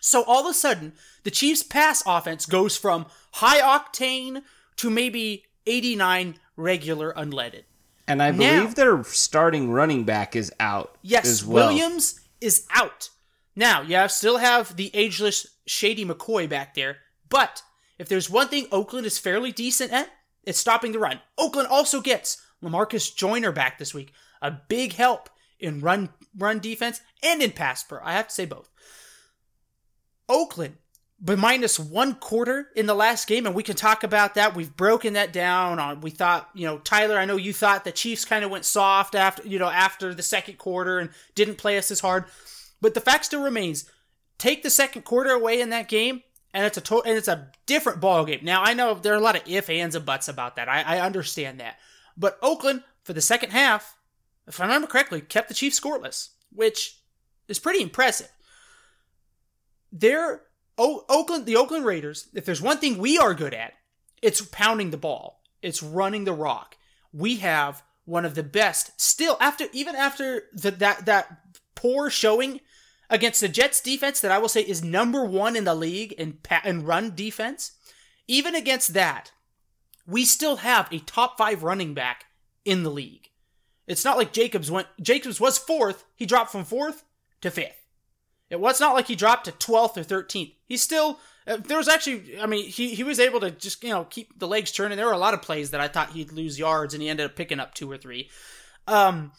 So 0.00 0.24
all 0.24 0.44
of 0.44 0.50
a 0.50 0.54
sudden, 0.54 0.94
the 1.22 1.30
Chiefs' 1.30 1.62
pass 1.62 2.02
offense 2.04 2.44
goes 2.44 2.76
from 2.76 3.06
high 3.34 3.60
octane 3.60 4.42
to 4.76 4.90
maybe 4.90 5.44
89 5.66 6.36
regular 6.56 7.12
unleaded. 7.12 7.62
And 8.08 8.20
I 8.20 8.32
believe 8.32 8.50
now, 8.50 8.66
their 8.74 9.04
starting 9.04 9.70
running 9.70 10.02
back 10.02 10.34
is 10.34 10.52
out. 10.58 10.96
Yes, 11.02 11.44
well. 11.44 11.68
Williams 11.68 12.18
is 12.40 12.66
out. 12.74 13.10
Now, 13.60 13.82
you 13.82 13.94
have, 13.96 14.10
still 14.10 14.38
have 14.38 14.76
the 14.76 14.90
ageless 14.94 15.46
Shady 15.66 16.06
McCoy 16.06 16.48
back 16.48 16.72
there, 16.72 16.96
but 17.28 17.60
if 17.98 18.08
there's 18.08 18.30
one 18.30 18.48
thing 18.48 18.66
Oakland 18.72 19.04
is 19.04 19.18
fairly 19.18 19.52
decent 19.52 19.92
at, 19.92 20.08
it's 20.44 20.58
stopping 20.58 20.92
the 20.92 20.98
run. 20.98 21.20
Oakland 21.36 21.68
also 21.68 22.00
gets 22.00 22.42
Lamarcus 22.64 23.14
Joyner 23.14 23.52
back 23.52 23.78
this 23.78 23.92
week, 23.92 24.14
a 24.40 24.50
big 24.50 24.94
help 24.94 25.28
in 25.58 25.80
run 25.80 26.08
run 26.38 26.60
defense 26.60 27.02
and 27.22 27.42
in 27.42 27.50
pass 27.50 27.82
pro. 27.82 27.98
I 28.02 28.12
have 28.14 28.28
to 28.28 28.34
say 28.34 28.46
both. 28.46 28.70
Oakland 30.26 30.76
but 31.20 31.38
minus 31.38 31.78
one 31.78 32.14
quarter 32.14 32.68
in 32.74 32.86
the 32.86 32.94
last 32.94 33.26
game, 33.26 33.44
and 33.44 33.54
we 33.54 33.62
can 33.62 33.76
talk 33.76 34.04
about 34.04 34.36
that. 34.36 34.56
We've 34.56 34.74
broken 34.74 35.12
that 35.12 35.34
down. 35.34 35.78
On 35.78 36.00
we 36.00 36.08
thought, 36.08 36.48
you 36.54 36.66
know, 36.66 36.78
Tyler, 36.78 37.18
I 37.18 37.26
know 37.26 37.36
you 37.36 37.52
thought 37.52 37.84
the 37.84 37.92
Chiefs 37.92 38.24
kind 38.24 38.42
of 38.42 38.50
went 38.50 38.64
soft 38.64 39.14
after, 39.14 39.46
you 39.46 39.58
know, 39.58 39.68
after 39.68 40.14
the 40.14 40.22
second 40.22 40.56
quarter 40.56 40.98
and 40.98 41.10
didn't 41.34 41.58
play 41.58 41.76
us 41.76 41.90
as 41.90 42.00
hard. 42.00 42.24
But 42.80 42.94
the 42.94 43.00
fact 43.00 43.26
still 43.26 43.42
remains: 43.42 43.88
take 44.38 44.62
the 44.62 44.70
second 44.70 45.02
quarter 45.02 45.30
away 45.30 45.60
in 45.60 45.70
that 45.70 45.88
game, 45.88 46.22
and 46.54 46.64
it's 46.64 46.78
a 46.78 46.80
to- 46.80 47.02
and 47.02 47.16
it's 47.16 47.28
a 47.28 47.50
different 47.66 48.00
ball 48.00 48.24
game. 48.24 48.40
Now 48.42 48.62
I 48.62 48.74
know 48.74 48.94
there 48.94 49.12
are 49.12 49.16
a 49.16 49.20
lot 49.20 49.36
of 49.36 49.42
if, 49.46 49.68
ands, 49.68 49.94
and 49.94 50.06
buts 50.06 50.28
about 50.28 50.56
that. 50.56 50.68
I, 50.68 50.82
I 50.82 51.00
understand 51.00 51.60
that, 51.60 51.78
but 52.16 52.38
Oakland 52.42 52.82
for 53.04 53.12
the 53.12 53.20
second 53.20 53.50
half, 53.50 53.96
if 54.46 54.60
I 54.60 54.64
remember 54.64 54.86
correctly, 54.86 55.20
kept 55.20 55.48
the 55.48 55.54
Chiefs 55.54 55.80
scoreless, 55.80 56.30
which 56.52 56.98
is 57.48 57.58
pretty 57.58 57.82
impressive. 57.82 58.28
They're 59.92 60.42
o- 60.78 61.04
Oakland, 61.08 61.46
the 61.46 61.56
Oakland 61.56 61.84
Raiders, 61.84 62.28
if 62.34 62.44
there's 62.44 62.62
one 62.62 62.78
thing 62.78 62.98
we 62.98 63.18
are 63.18 63.34
good 63.34 63.54
at, 63.54 63.72
it's 64.22 64.40
pounding 64.40 64.90
the 64.90 64.96
ball. 64.96 65.42
It's 65.62 65.82
running 65.82 66.24
the 66.24 66.32
rock. 66.32 66.76
We 67.12 67.36
have 67.36 67.82
one 68.04 68.24
of 68.24 68.34
the 68.34 68.42
best 68.42 69.00
still 69.00 69.36
after 69.40 69.66
even 69.72 69.94
after 69.94 70.44
the, 70.52 70.70
that 70.72 71.06
that 71.06 71.40
poor 71.74 72.10
showing 72.10 72.60
against 73.10 73.40
the 73.40 73.48
Jets 73.48 73.80
defense 73.80 74.20
that 74.20 74.30
I 74.30 74.38
will 74.38 74.48
say 74.48 74.62
is 74.62 74.82
number 74.82 75.24
1 75.24 75.56
in 75.56 75.64
the 75.64 75.74
league 75.74 76.12
in 76.12 76.38
in 76.64 76.86
run 76.86 77.14
defense. 77.14 77.72
Even 78.26 78.54
against 78.54 78.94
that, 78.94 79.32
we 80.06 80.24
still 80.24 80.56
have 80.56 80.88
a 80.92 81.00
top 81.00 81.36
5 81.36 81.62
running 81.62 81.92
back 81.92 82.26
in 82.64 82.84
the 82.84 82.90
league. 82.90 83.30
It's 83.86 84.04
not 84.04 84.16
like 84.16 84.32
Jacobs 84.32 84.70
went 84.70 84.86
Jacobs 85.02 85.40
was 85.40 85.58
4th, 85.58 86.04
he 86.14 86.24
dropped 86.24 86.52
from 86.52 86.64
4th 86.64 87.02
to 87.40 87.50
5th. 87.50 87.72
It 88.48 88.60
was 88.60 88.80
not 88.80 88.94
like 88.94 89.06
he 89.06 89.16
dropped 89.16 89.44
to 89.44 89.52
12th 89.52 89.96
or 89.96 90.22
13th. 90.22 90.54
He's 90.64 90.82
still 90.82 91.18
uh, 91.46 91.56
there 91.56 91.78
was 91.78 91.88
actually 91.88 92.38
I 92.40 92.46
mean 92.46 92.66
he 92.66 92.94
he 92.94 93.02
was 93.02 93.18
able 93.18 93.40
to 93.40 93.50
just 93.50 93.82
you 93.82 93.90
know 93.90 94.04
keep 94.04 94.38
the 94.38 94.48
legs 94.48 94.70
turning. 94.70 94.96
There 94.96 95.06
were 95.06 95.12
a 95.12 95.18
lot 95.18 95.34
of 95.34 95.42
plays 95.42 95.72
that 95.72 95.80
I 95.80 95.88
thought 95.88 96.10
he'd 96.10 96.32
lose 96.32 96.58
yards 96.58 96.94
and 96.94 97.02
he 97.02 97.08
ended 97.08 97.26
up 97.26 97.36
picking 97.36 97.58
up 97.58 97.74
two 97.74 97.90
or 97.90 97.96
three. 97.96 98.30
Um 98.86 99.32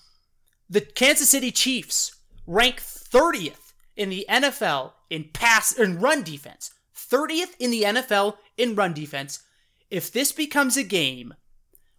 the 0.69 0.81
Kansas 0.81 1.29
City 1.29 1.51
Chiefs 1.51 2.15
rank 2.45 2.77
30th 2.77 3.73
in 3.95 4.09
the 4.09 4.25
NFL 4.29 4.93
in 5.09 5.29
pass 5.33 5.77
and 5.77 6.01
run 6.01 6.23
defense. 6.23 6.71
30th 6.95 7.55
in 7.59 7.71
the 7.71 7.83
NFL 7.83 8.37
in 8.57 8.75
run 8.75 8.93
defense. 8.93 9.41
If 9.89 10.11
this 10.11 10.31
becomes 10.31 10.77
a 10.77 10.83
game 10.83 11.33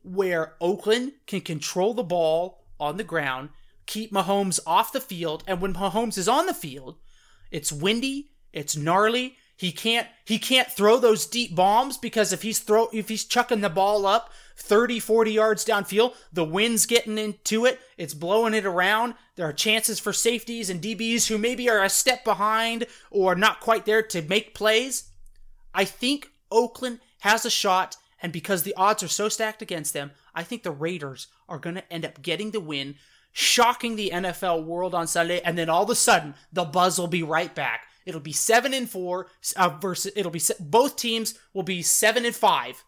where 0.03 0.55
Oakland 0.61 1.13
can 1.27 1.41
control 1.41 1.95
the 1.95 2.03
ball 2.03 2.65
on 2.81 2.97
the 2.97 3.05
ground 3.05 3.51
keep 3.87 4.13
Mahomes 4.13 4.61
off 4.67 4.93
the 4.93 5.01
field. 5.01 5.45
And 5.47 5.61
when 5.61 5.75
Mahomes 5.75 6.19
is 6.19 6.29
on 6.29 6.47
the 6.47 6.55
field, 6.55 6.97
it's 7.51 7.73
windy, 7.73 8.31
it's 8.53 8.77
gnarly. 8.77 9.37
He 9.57 9.73
can't 9.73 10.09
he 10.25 10.39
can't 10.39 10.71
throw 10.71 10.99
those 10.99 11.27
deep 11.27 11.55
bombs 11.55 11.97
because 11.97 12.33
if 12.33 12.43
he's 12.43 12.59
throw 12.59 12.89
if 12.93 13.09
he's 13.09 13.25
chucking 13.25 13.61
the 13.61 13.71
ball 13.71 14.07
up 14.07 14.31
30 14.57 14.99
40 14.99 15.33
yards 15.33 15.65
downfield, 15.65 16.15
the 16.33 16.45
wind's 16.45 16.87
getting 16.87 17.19
into 17.19 17.65
it, 17.65 17.81
it's 17.97 18.15
blowing 18.15 18.55
it 18.55 18.65
around. 18.65 19.15
There 19.37 19.47
are 19.47 19.53
chances 19.53 19.99
for 19.99 20.13
safeties 20.13 20.69
and 20.69 20.81
DBs 20.81 21.29
who 21.29 21.39
maybe 21.39 21.69
are 21.69 21.83
a 21.83 21.89
step 21.89 22.25
behind 22.25 22.87
or 23.11 23.35
not 23.35 23.61
quite 23.61 23.87
there 23.87 24.03
to 24.03 24.23
make 24.23 24.55
plays. 24.55 25.11
I 25.75 25.85
think 25.85 26.31
Oakland 26.51 27.01
has 27.21 27.45
a 27.45 27.51
shot 27.51 27.97
and 28.21 28.33
because 28.33 28.63
the 28.63 28.75
odds 28.77 29.03
are 29.03 29.09
so 29.09 29.29
stacked 29.29 29.63
against 29.63 29.93
them, 29.93 30.13
I 30.35 30.45
think 30.45 30.63
the 30.63 30.71
Raiders 30.71 31.27
are 31.49 31.59
going 31.59 31.77
to 31.77 31.93
end 31.93 32.05
up 32.05 32.23
getting 32.23 32.53
the 32.53 32.61
win 32.61 32.97
shocking 33.33 33.97
the 33.97 34.11
NFL 34.13 34.65
world 34.65 34.95
on 34.95 35.07
Sunday, 35.07 35.41
and 35.41 35.57
then 35.57 35.69
all 35.69 35.83
of 35.83 35.91
a 35.91 35.95
sudden 35.95 36.35
the 36.53 36.65
buzz 36.65 36.99
will 36.99 37.09
be 37.09 37.23
right 37.23 37.55
back. 37.55 37.83
It'll 38.07 38.21
be 38.21 38.33
seven 38.33 38.75
and 38.75 38.89
four 38.89 39.29
uh, 39.57 39.77
versus 39.81 40.13
it'll 40.17 40.31
be 40.31 40.43
both 40.61 40.97
teams 40.97 41.39
will 41.53 41.63
be 41.63 41.83
seven 41.83 42.25
and 42.25 42.35
five, 42.35 42.85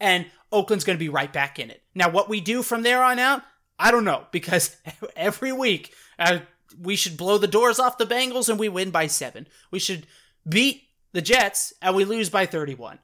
and 0.00 0.26
Oakland's 0.52 0.84
going 0.84 0.96
to 0.98 1.04
be 1.04 1.08
right 1.08 1.32
back 1.32 1.58
in 1.58 1.70
it. 1.70 1.82
Now, 1.94 2.10
what 2.10 2.28
we 2.28 2.40
do 2.40 2.62
from 2.62 2.82
there 2.82 3.02
on 3.02 3.18
out, 3.18 3.42
I 3.78 3.90
don't 3.90 4.04
know 4.04 4.26
because 4.30 4.76
every 5.16 5.52
week 5.52 5.92
uh, 6.18 6.40
we 6.80 6.96
should 6.96 7.16
blow 7.16 7.38
the 7.38 7.46
doors 7.46 7.78
off 7.78 7.98
the 7.98 8.06
Bengals 8.06 8.48
and 8.48 8.58
we 8.58 8.68
win 8.68 8.90
by 8.90 9.06
seven. 9.06 9.46
We 9.70 9.78
should 9.78 10.06
beat 10.48 10.82
the 11.12 11.22
Jets 11.22 11.72
and 11.82 11.94
we 11.94 12.04
lose 12.04 12.30
by 12.30 12.46
thirty-one. 12.46 12.98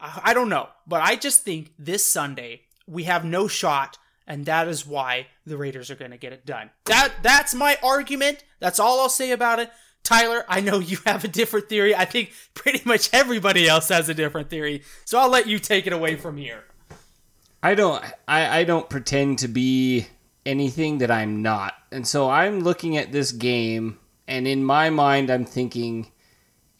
I 0.00 0.32
don't 0.32 0.48
know, 0.48 0.68
but 0.86 1.02
I 1.02 1.16
just 1.16 1.42
think 1.42 1.72
this 1.76 2.06
Sunday 2.06 2.62
we 2.86 3.04
have 3.04 3.24
no 3.24 3.48
shot 3.48 3.98
and 4.28 4.44
that 4.44 4.68
is 4.68 4.86
why 4.86 5.26
the 5.46 5.56
Raiders 5.56 5.90
are 5.90 5.96
going 5.96 6.10
to 6.12 6.18
get 6.18 6.34
it 6.34 6.46
done. 6.46 6.70
That 6.84 7.14
that's 7.22 7.54
my 7.54 7.78
argument. 7.82 8.44
That's 8.60 8.78
all 8.78 9.00
I'll 9.00 9.08
say 9.08 9.32
about 9.32 9.58
it. 9.58 9.72
Tyler, 10.02 10.44
I 10.48 10.60
know 10.60 10.78
you 10.78 10.98
have 11.06 11.24
a 11.24 11.28
different 11.28 11.68
theory. 11.68 11.94
I 11.94 12.04
think 12.04 12.32
pretty 12.54 12.82
much 12.84 13.10
everybody 13.12 13.68
else 13.68 13.88
has 13.88 14.08
a 14.08 14.14
different 14.14 14.50
theory. 14.50 14.82
So 15.04 15.18
I'll 15.18 15.30
let 15.30 15.46
you 15.46 15.58
take 15.58 15.86
it 15.86 15.92
away 15.92 16.16
from 16.16 16.36
here. 16.36 16.64
I 17.62 17.74
don't 17.74 18.04
I, 18.26 18.60
I 18.60 18.64
don't 18.64 18.88
pretend 18.88 19.40
to 19.40 19.48
be 19.48 20.06
anything 20.46 20.98
that 20.98 21.10
I'm 21.10 21.42
not. 21.42 21.74
And 21.90 22.06
so 22.06 22.30
I'm 22.30 22.60
looking 22.60 22.96
at 22.96 23.12
this 23.12 23.32
game 23.32 23.98
and 24.26 24.46
in 24.46 24.64
my 24.64 24.90
mind 24.90 25.30
I'm 25.30 25.44
thinking 25.44 26.12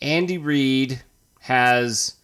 Andy 0.00 0.38
Reid 0.38 1.02
has 1.40 2.14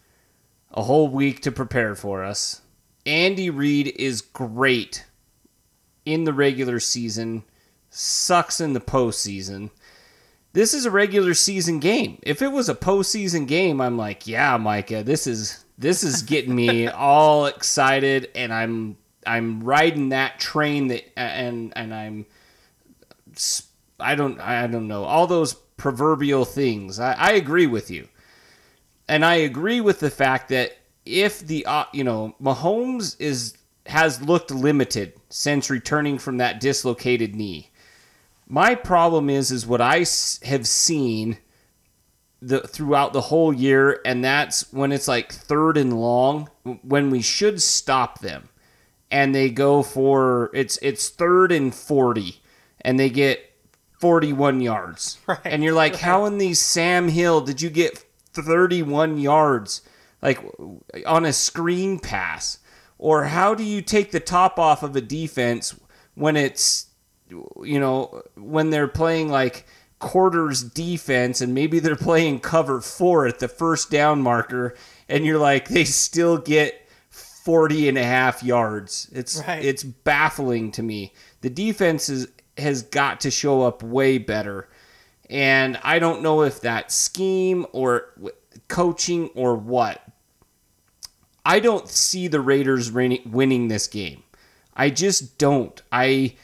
a 0.70 0.82
whole 0.82 1.08
week 1.08 1.42
to 1.42 1.52
prepare 1.52 1.94
for 1.94 2.24
us. 2.24 2.62
Andy 3.06 3.50
Reid 3.50 3.88
is 3.96 4.20
great 4.20 5.04
in 6.04 6.24
the 6.24 6.32
regular 6.32 6.80
season, 6.80 7.44
sucks 7.90 8.60
in 8.60 8.72
the 8.72 8.80
postseason. 8.80 9.70
This 10.54 10.72
is 10.72 10.86
a 10.86 10.90
regular 10.90 11.34
season 11.34 11.80
game. 11.80 12.20
If 12.22 12.40
it 12.40 12.52
was 12.52 12.68
a 12.68 12.76
postseason 12.76 13.48
game, 13.48 13.80
I'm 13.80 13.98
like, 13.98 14.28
yeah, 14.28 14.56
Micah, 14.56 15.02
this 15.02 15.26
is 15.26 15.64
this 15.76 16.04
is 16.04 16.22
getting 16.22 16.54
me 16.54 16.86
all 16.88 17.46
excited, 17.46 18.30
and 18.36 18.54
I'm 18.54 18.96
I'm 19.26 19.64
riding 19.64 20.10
that 20.10 20.38
train 20.38 20.86
that 20.88 21.02
and 21.18 21.72
and 21.74 21.92
I'm 21.92 22.26
I 23.98 24.14
don't 24.14 24.40
I 24.40 24.68
don't 24.68 24.86
know 24.86 25.02
all 25.02 25.26
those 25.26 25.54
proverbial 25.54 26.44
things. 26.44 27.00
I, 27.00 27.14
I 27.14 27.32
agree 27.32 27.66
with 27.66 27.90
you, 27.90 28.06
and 29.08 29.24
I 29.24 29.34
agree 29.34 29.80
with 29.80 29.98
the 29.98 30.10
fact 30.10 30.50
that 30.50 30.76
if 31.04 31.40
the 31.40 31.66
uh, 31.66 31.86
you 31.92 32.04
know 32.04 32.36
Mahomes 32.40 33.16
is 33.18 33.56
has 33.86 34.22
looked 34.22 34.52
limited 34.52 35.14
since 35.30 35.68
returning 35.68 36.16
from 36.16 36.36
that 36.36 36.60
dislocated 36.60 37.34
knee. 37.34 37.70
My 38.46 38.74
problem 38.74 39.30
is 39.30 39.50
is 39.50 39.66
what 39.66 39.80
I 39.80 40.04
have 40.42 40.66
seen 40.66 41.38
the 42.42 42.60
throughout 42.60 43.12
the 43.12 43.22
whole 43.22 43.52
year, 43.52 44.00
and 44.04 44.22
that's 44.22 44.72
when 44.72 44.92
it's 44.92 45.08
like 45.08 45.32
third 45.32 45.76
and 45.76 45.98
long 45.98 46.50
when 46.82 47.10
we 47.10 47.22
should 47.22 47.62
stop 47.62 48.20
them, 48.20 48.48
and 49.10 49.34
they 49.34 49.48
go 49.50 49.82
for 49.82 50.50
it's 50.52 50.78
it's 50.82 51.08
third 51.08 51.52
and 51.52 51.74
forty, 51.74 52.42
and 52.82 53.00
they 53.00 53.08
get 53.08 53.50
forty 53.98 54.32
one 54.32 54.60
yards, 54.60 55.18
Right, 55.26 55.40
and 55.44 55.64
you're 55.64 55.72
like, 55.72 55.94
right. 55.94 56.02
how 56.02 56.26
in 56.26 56.36
the 56.38 56.52
Sam 56.54 57.08
Hill 57.08 57.40
did 57.40 57.62
you 57.62 57.70
get 57.70 58.04
thirty 58.34 58.82
one 58.82 59.16
yards, 59.16 59.80
like 60.20 60.38
on 61.06 61.24
a 61.24 61.32
screen 61.32 61.98
pass, 61.98 62.58
or 62.98 63.24
how 63.24 63.54
do 63.54 63.62
you 63.64 63.80
take 63.80 64.10
the 64.10 64.20
top 64.20 64.58
off 64.58 64.82
of 64.82 64.94
a 64.94 65.00
defense 65.00 65.74
when 66.14 66.36
it's 66.36 66.88
you 67.28 67.80
know, 67.80 68.22
when 68.36 68.70
they're 68.70 68.88
playing 68.88 69.28
like 69.28 69.66
quarters 69.98 70.62
defense 70.62 71.40
and 71.40 71.54
maybe 71.54 71.78
they're 71.78 71.96
playing 71.96 72.40
cover 72.40 72.80
four 72.80 73.26
at 73.26 73.38
the 73.38 73.48
first 73.48 73.90
down 73.90 74.20
marker 74.20 74.74
and 75.08 75.24
you're 75.24 75.38
like, 75.38 75.68
they 75.68 75.84
still 75.84 76.36
get 76.38 76.88
40 77.10 77.88
and 77.88 77.98
a 77.98 78.04
half 78.04 78.42
yards. 78.42 79.08
It's, 79.12 79.42
Right. 79.46 79.64
it's 79.64 79.82
baffling 79.82 80.72
to 80.72 80.82
me. 80.82 81.12
The 81.40 81.50
defense 81.50 82.08
is, 82.08 82.28
has 82.58 82.82
got 82.82 83.20
to 83.20 83.30
show 83.30 83.62
up 83.62 83.82
way 83.82 84.18
better. 84.18 84.68
And 85.30 85.78
I 85.82 85.98
don't 85.98 86.22
know 86.22 86.42
if 86.42 86.60
that 86.60 86.92
scheme 86.92 87.66
or 87.72 88.12
coaching 88.68 89.28
or 89.34 89.56
what. 89.56 90.02
I 91.46 91.60
don't 91.60 91.88
see 91.88 92.28
the 92.28 92.40
Raiders 92.40 92.90
winning 92.92 93.20
winning 93.30 93.68
this 93.68 93.86
game. 93.86 94.22
I 94.74 94.90
just 94.90 95.36
don't. 95.38 95.80
I 95.92 96.36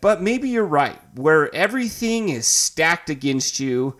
but 0.00 0.22
maybe 0.22 0.48
you're 0.48 0.64
right. 0.64 1.00
Where 1.14 1.54
everything 1.54 2.28
is 2.28 2.46
stacked 2.46 3.10
against 3.10 3.60
you, 3.60 3.96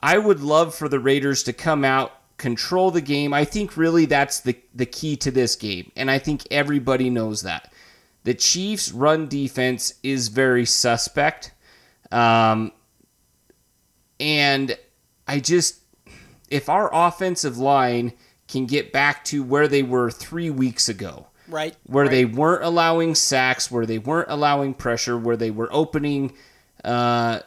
I 0.00 0.18
would 0.18 0.40
love 0.40 0.74
for 0.74 0.88
the 0.88 1.00
Raiders 1.00 1.42
to 1.44 1.52
come 1.52 1.84
out, 1.84 2.12
control 2.38 2.90
the 2.90 3.00
game. 3.00 3.32
I 3.32 3.44
think 3.44 3.76
really 3.76 4.06
that's 4.06 4.40
the 4.40 4.56
the 4.74 4.86
key 4.86 5.16
to 5.16 5.30
this 5.30 5.56
game, 5.56 5.92
and 5.96 6.10
I 6.10 6.18
think 6.18 6.46
everybody 6.50 7.10
knows 7.10 7.42
that. 7.42 7.72
The 8.24 8.34
Chiefs' 8.34 8.92
run 8.92 9.28
defense 9.28 9.94
is 10.02 10.28
very 10.28 10.64
suspect, 10.64 11.52
um, 12.10 12.72
and 14.20 14.76
I 15.26 15.40
just 15.40 15.80
if 16.50 16.68
our 16.68 16.90
offensive 16.92 17.58
line 17.58 18.12
can 18.46 18.66
get 18.66 18.92
back 18.92 19.24
to 19.24 19.42
where 19.42 19.66
they 19.66 19.82
were 19.82 20.10
three 20.10 20.50
weeks 20.50 20.88
ago, 20.88 21.26
Right. 21.52 21.76
where 21.84 22.04
right. 22.04 22.10
they 22.10 22.24
weren't 22.24 22.64
allowing 22.64 23.14
sacks, 23.14 23.70
where 23.70 23.86
they 23.86 23.98
weren't 23.98 24.30
allowing 24.30 24.74
pressure, 24.74 25.18
where 25.18 25.36
they 25.36 25.50
were 25.50 25.68
opening 25.70 26.32
uh, 26.84 27.40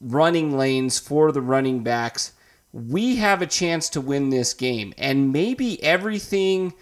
running 0.00 0.56
lanes 0.56 0.98
for 0.98 1.32
the 1.32 1.42
running 1.42 1.82
backs, 1.82 2.32
we 2.72 3.16
have 3.16 3.42
a 3.42 3.46
chance 3.46 3.88
to 3.90 4.00
win 4.00 4.30
this 4.30 4.54
game. 4.54 4.94
And 4.98 5.32
maybe 5.32 5.82
everything 5.82 6.74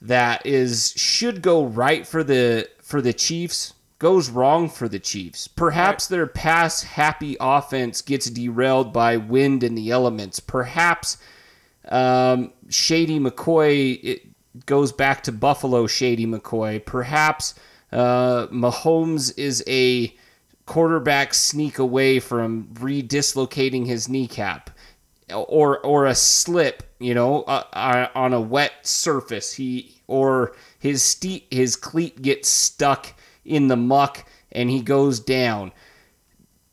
that 0.00 0.44
is 0.44 0.92
should 0.96 1.42
go 1.42 1.64
right 1.64 2.06
for 2.06 2.24
the 2.24 2.68
for 2.82 3.00
the 3.00 3.12
Chiefs 3.12 3.74
goes 3.98 4.28
wrong 4.28 4.68
for 4.68 4.88
the 4.88 4.98
Chiefs. 4.98 5.46
Perhaps 5.46 6.08
their 6.08 6.26
pass 6.26 6.82
happy 6.82 7.36
offense 7.38 8.02
gets 8.02 8.28
derailed 8.28 8.92
by 8.92 9.16
wind 9.16 9.62
and 9.62 9.78
the 9.78 9.90
elements. 9.90 10.40
Perhaps 10.40 11.18
um, 11.88 12.52
Shady 12.68 13.20
McCoy 13.20 14.02
it 14.02 14.31
goes 14.66 14.92
back 14.92 15.22
to 15.24 15.32
Buffalo. 15.32 15.86
Shady 15.86 16.26
McCoy. 16.26 16.84
Perhaps 16.84 17.54
uh, 17.90 18.46
Mahomes 18.48 19.36
is 19.38 19.62
a 19.66 20.14
quarterback 20.66 21.34
sneak 21.34 21.78
away 21.78 22.20
from 22.20 22.68
redislocating 22.74 23.86
his 23.86 24.08
kneecap, 24.08 24.70
or 25.32 25.78
or 25.80 26.06
a 26.06 26.14
slip, 26.14 26.82
you 26.98 27.14
know, 27.14 27.42
uh, 27.42 27.64
uh, 27.72 28.08
on 28.14 28.32
a 28.32 28.40
wet 28.40 28.72
surface. 28.82 29.52
He 29.54 29.96
or 30.06 30.54
his 30.78 31.02
ste- 31.02 31.46
his 31.50 31.76
cleat 31.76 32.22
gets 32.22 32.48
stuck 32.48 33.14
in 33.44 33.68
the 33.68 33.76
muck 33.76 34.24
and 34.52 34.68
he 34.70 34.80
goes 34.80 35.18
down 35.18 35.72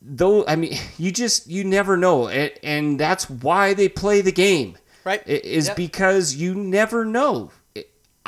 though 0.02 0.44
i 0.46 0.54
mean 0.54 0.72
you 0.98 1.10
just 1.10 1.46
you 1.48 1.64
never 1.64 1.96
know 1.96 2.28
and, 2.28 2.52
and 2.62 3.00
that's 3.00 3.28
why 3.28 3.74
they 3.74 3.88
play 3.88 4.20
the 4.20 4.30
game 4.32 4.76
Right. 5.04 5.26
is 5.26 5.66
Yep. 5.68 5.76
because 5.76 6.34
you 6.34 6.54
never 6.54 7.04
know 7.04 7.50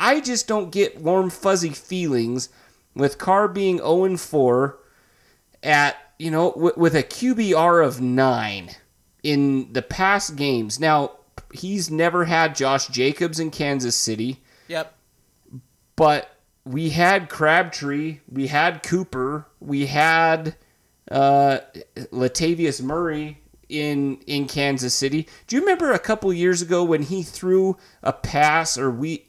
i 0.03 0.19
just 0.19 0.47
don't 0.47 0.71
get 0.71 0.99
warm 1.01 1.29
fuzzy 1.29 1.69
feelings 1.69 2.49
with 2.95 3.17
carr 3.17 3.47
being 3.47 3.77
0 3.77 4.03
and 4.05 4.19
4 4.19 4.77
at 5.63 5.95
you 6.19 6.29
know 6.31 6.51
w- 6.51 6.73
with 6.77 6.95
a 6.95 7.03
qbr 7.03 7.85
of 7.85 8.01
9 8.01 8.69
in 9.23 9.71
the 9.73 9.81
past 9.81 10.35
games 10.35 10.79
now 10.79 11.11
he's 11.53 11.89
never 11.89 12.25
had 12.25 12.55
josh 12.55 12.87
jacobs 12.87 13.39
in 13.39 13.49
kansas 13.51 13.95
city 13.95 14.41
Yep. 14.67 14.93
but 15.95 16.29
we 16.65 16.91
had 16.91 17.27
Crabtree, 17.27 18.19
we 18.31 18.47
had 18.47 18.81
Cooper, 18.83 19.45
we 19.59 19.87
had 19.87 20.55
uh, 21.11 21.57
Latavius 22.13 22.81
Murray 22.81 23.39
in 23.67 24.17
in 24.25 24.47
Kansas 24.47 24.93
City. 24.93 25.27
Do 25.47 25.57
you 25.57 25.61
remember 25.61 25.91
a 25.91 25.99
couple 25.99 26.31
years 26.31 26.61
ago 26.61 26.81
when 26.83 27.03
he 27.03 27.21
threw 27.21 27.75
a 28.01 28.13
pass, 28.13 28.77
or 28.77 28.89
we 28.89 29.25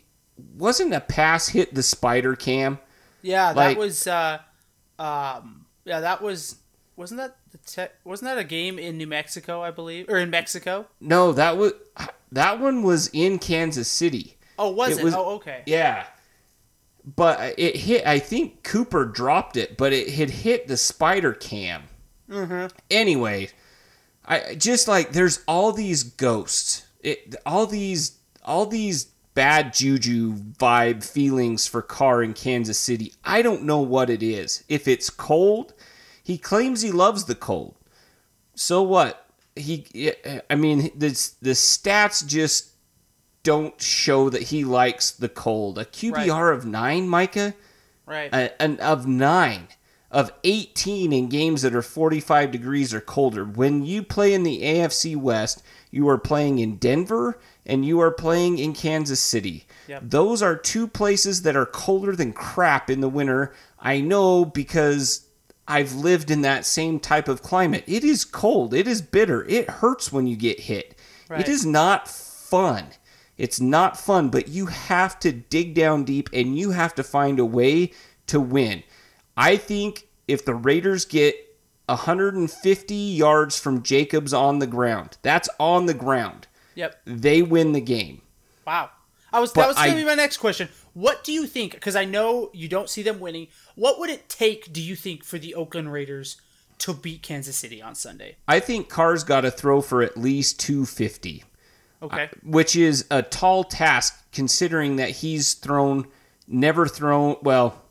wasn't 0.57 0.95
a 0.95 1.01
pass 1.01 1.49
hit 1.49 1.75
the 1.75 1.83
spider 1.83 2.37
cam? 2.37 2.79
Yeah, 3.23 3.53
that 3.53 3.77
was. 3.77 4.07
Uh, 4.07 4.39
um, 4.99 5.67
yeah, 5.85 6.01
that 6.01 6.23
was. 6.23 6.57
Wasn't 6.97 7.19
that 7.19 7.37
the 7.51 7.59
te- 7.59 7.93
wasn't 8.05 8.31
that 8.31 8.39
a 8.39 8.45
game 8.45 8.79
in 8.79 8.97
New 8.99 9.07
Mexico? 9.07 9.63
I 9.63 9.71
believe, 9.71 10.09
or 10.09 10.19
in 10.19 10.31
Mexico. 10.31 10.87
No, 11.01 11.33
that 11.33 11.57
was 11.57 11.73
that 12.33 12.61
one 12.61 12.83
was 12.83 13.09
in 13.13 13.39
Kansas 13.39 13.89
City. 13.89 14.37
Oh, 14.59 14.71
was 14.71 14.93
It 14.93 15.01
it? 15.01 15.05
was- 15.05 15.15
oh, 15.15 15.31
okay. 15.37 15.63
Yeah. 15.67 16.07
But 17.17 17.59
it 17.59 17.77
hit, 17.77 18.07
I 18.07 18.19
think 18.19 18.63
Cooper 18.63 19.05
dropped 19.05 19.59
it, 19.59 19.77
but 19.77 19.93
it 19.93 20.09
had 20.15 20.31
hit 20.31 20.69
the 20.69 20.79
spider 20.79 21.35
cam. 21.35 21.83
Mm-hmm. 22.31 22.75
Anyway, 22.91 23.51
I 24.25 24.55
just 24.55 24.89
like 24.89 25.13
there's 25.13 25.43
all 25.47 25.73
these 25.73 26.03
ghosts, 26.03 26.87
it, 27.01 27.37
all 27.45 27.67
these, 27.67 28.17
all 28.43 28.65
these 28.65 29.09
bad 29.35 29.75
juju 29.75 30.33
vibe 30.33 31.05
feelings 31.05 31.67
for 31.67 31.83
Carr 31.83 32.23
in 32.23 32.33
Kansas 32.35 32.79
City. 32.79 33.13
I 33.25 33.43
don't 33.43 33.65
know 33.65 33.81
what 33.81 34.09
it 34.11 34.23
is. 34.23 34.65
If 34.69 34.87
it's 34.89 35.11
cold, 35.11 35.75
he 36.23 36.39
claims 36.39 36.83
he 36.83 36.93
loves 36.93 37.25
the 37.25 37.35
cold. 37.35 37.75
So 38.55 38.83
what? 38.83 39.27
He, 39.57 40.13
I 40.51 40.55
mean, 40.55 40.91
the 40.97 41.11
the 41.43 41.51
stats 41.53 42.27
just 42.27 42.71
don't 43.43 43.81
show 43.81 44.31
that 44.31 44.43
he 44.45 44.65
likes 44.65 45.11
the 45.11 45.29
cold. 45.29 45.79
A 45.79 45.85
QBR 45.85 46.53
of 46.55 46.65
nine, 46.65 47.09
Micah, 47.09 47.55
Right. 48.07 48.33
a, 48.33 48.61
an 48.63 48.81
of 48.81 49.07
nine, 49.07 49.69
of 50.15 50.33
eighteen 50.45 51.13
in 51.13 51.29
games 51.29 51.63
that 51.63 51.75
are 51.75 51.83
forty-five 51.83 52.53
degrees 52.53 52.95
or 52.95 53.01
colder. 53.01 53.45
When 53.45 53.85
you 53.85 54.03
play 54.03 54.33
in 54.33 54.45
the 54.45 54.63
AFC 54.63 55.17
West, 55.17 55.63
you 55.91 56.09
are 56.09 56.19
playing 56.19 56.61
in 56.61 56.77
Denver 56.77 57.41
and 57.67 57.85
you 57.85 58.01
are 58.01 58.13
playing 58.13 58.59
in 58.59 58.75
Kansas 58.75 59.19
City. 59.19 59.67
Yep. 59.89 60.03
Those 60.05 60.41
are 60.41 60.57
two 60.57 60.87
places 60.87 61.43
that 61.43 61.57
are 61.57 61.67
colder 61.67 62.15
than 62.15 62.33
crap 62.33 62.89
in 62.89 63.01
the 63.01 63.09
winter. 63.09 63.53
I 63.81 64.01
know 64.01 64.45
because 64.45 65.27
I've 65.67 65.95
lived 65.95 66.31
in 66.31 66.43
that 66.43 66.65
same 66.65 67.01
type 67.01 67.27
of 67.27 67.43
climate. 67.43 67.83
It 67.87 68.05
is 68.05 68.25
cold. 68.25 68.73
It 68.73 68.87
is 68.87 69.03
bitter. 69.03 69.45
It 69.47 69.69
hurts 69.69 70.13
when 70.13 70.29
you 70.29 70.37
get 70.37 70.61
hit. 70.61 70.97
Right. 71.29 71.41
It 71.41 71.49
is 71.49 71.67
not 71.67 72.07
fun. 72.07 72.87
It's 73.37 73.61
not 73.61 73.99
fun, 73.99 74.29
but 74.29 74.47
you 74.47 74.67
have 74.67 75.19
to 75.21 75.33
dig 75.33 75.75
down 75.75 76.05
deep 76.05 76.29
and 76.33 76.57
you 76.57 76.71
have 76.71 76.95
to 76.95 77.03
find 77.03 77.41
a 77.41 77.45
way 77.45 77.91
to 78.29 78.39
win. 78.39 78.85
I 79.37 79.57
think 79.57 80.07
if 80.29 80.45
the 80.45 80.55
Raiders 80.55 81.05
get 81.05 81.37
150 81.87 82.95
yards 82.95 83.59
from 83.59 83.83
Jacobs 83.83 84.33
on 84.33 84.59
the 84.59 84.67
ground, 84.67 85.19
that's 85.23 85.49
on 85.59 85.87
the 85.87 85.95
ground, 85.95 86.47
yep. 86.75 87.01
they 87.05 87.43
win 87.43 87.73
the 87.73 87.81
game. 87.81 88.23
Wow. 88.67 88.91
I 89.33 89.41
was 89.41 89.53
But 89.53 89.63
that 89.63 89.69
was 89.69 89.77
going 89.77 89.91
to 89.91 89.97
be 89.97 90.05
my 90.05 90.15
next 90.15 90.37
question. 90.37 90.69
What 90.93 91.25
do 91.25 91.33
you 91.33 91.47
think? 91.47 91.73
Because 91.73 91.97
I 91.97 92.05
know 92.05 92.51
you 92.55 92.69
don't 92.69 92.89
see 92.89 93.03
them 93.03 93.19
winning. 93.19 93.49
What 93.75 93.99
would 93.99 94.09
it 94.09 94.29
take? 94.29 94.73
Do 94.73 94.81
you 94.81 94.95
think 94.95 95.25
for 95.25 95.39
the 95.39 95.57
Oakland 95.57 95.93
Raiders 95.93 96.41
to 96.79 96.95
beat 96.95 97.23
Kansas 97.23 97.57
City 97.57 97.83
on 97.83 97.97
Sunday? 97.97 98.37
I 98.47 98.61
think 98.61 98.89
Carr's 98.89 99.25
got 99.25 99.41
to 99.41 99.51
throw 99.51 99.81
for 99.81 100.03
at 100.03 100.17
least 100.17 100.61
250. 100.61 101.43
Okay. 102.03 102.25
Uh, 102.25 102.27
which 102.45 102.77
is 102.77 103.07
a 103.11 103.23
tall 103.23 103.65
task 103.65 104.25
considering 104.31 104.97
that 104.97 105.11
he's 105.11 105.55
thrown 105.55 106.07
never 106.47 106.87
thrown 106.87 107.37
well 107.43 107.84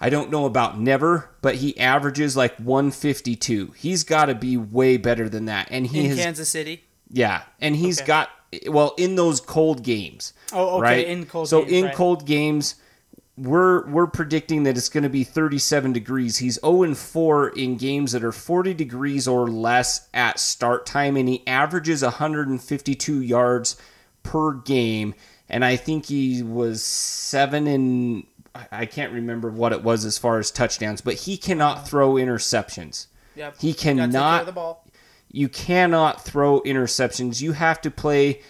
I 0.00 0.08
don't 0.08 0.30
know 0.30 0.46
about 0.46 0.80
never, 0.80 1.30
but 1.42 1.56
he 1.56 1.78
averages 1.78 2.36
like 2.36 2.56
152. 2.56 3.72
He's 3.76 4.02
got 4.04 4.26
to 4.26 4.34
be 4.34 4.56
way 4.56 4.96
better 4.96 5.28
than 5.28 5.44
that. 5.44 5.68
And 5.70 5.86
he 5.86 6.00
in 6.00 6.06
has, 6.06 6.18
Kansas 6.18 6.48
City. 6.48 6.84
yeah, 7.10 7.42
and 7.60 7.76
he's 7.76 7.98
Okay. 8.00 8.06
got 8.06 8.30
well 8.68 8.94
in 8.96 9.14
those 9.16 9.40
cold 9.40 9.82
games. 9.84 10.32
Oh, 10.52 10.78
okay, 10.78 10.82
right? 10.82 11.06
in 11.06 11.26
cold 11.26 11.48
so 11.48 11.60
games, 11.60 11.72
in 11.72 11.84
right. 11.84 11.94
cold 11.94 12.26
games, 12.26 12.76
we're 13.36 13.86
we're 13.88 14.06
predicting 14.06 14.64
that 14.64 14.76
it's 14.76 14.88
going 14.88 15.02
to 15.04 15.08
be 15.10 15.22
37 15.24 15.92
degrees. 15.92 16.38
He's 16.38 16.58
0 16.60 16.82
and 16.82 16.96
4 16.96 17.50
in 17.50 17.76
games 17.76 18.12
that 18.12 18.24
are 18.24 18.32
40 18.32 18.74
degrees 18.74 19.28
or 19.28 19.48
less 19.48 20.08
at 20.14 20.38
start 20.40 20.86
time, 20.86 21.16
and 21.16 21.28
he 21.28 21.42
averages 21.46 22.02
152 22.02 23.20
yards 23.22 23.76
per 24.22 24.52
game. 24.54 25.14
And 25.48 25.64
I 25.64 25.76
think 25.76 26.06
he 26.06 26.42
was 26.42 26.82
seven 26.84 27.66
and 27.66 28.24
I- 28.54 28.86
can't 28.86 29.12
remember 29.12 29.50
what 29.50 29.72
it 29.72 29.82
was 29.82 30.04
as 30.04 30.18
far 30.18 30.38
as 30.38 30.50
touchdowns, 30.50 31.00
but 31.00 31.14
he 31.14 31.36
cannot 31.36 31.88
throw 31.88 32.14
interceptions. 32.14 33.06
Yep. 33.36 33.56
He 33.60 33.72
Gotta 33.72 33.76
take 33.76 33.78
care 33.82 33.92
of 33.92 34.10
cannot 34.12 34.46
the 34.46 34.52
ball. 34.52 34.84
you 35.30 35.48
cannot 35.48 36.24
throw 36.24 36.60
interceptions. 36.62 37.40
You 37.40 37.52
have 37.52 37.80
to 37.82 37.90
play 37.90 38.42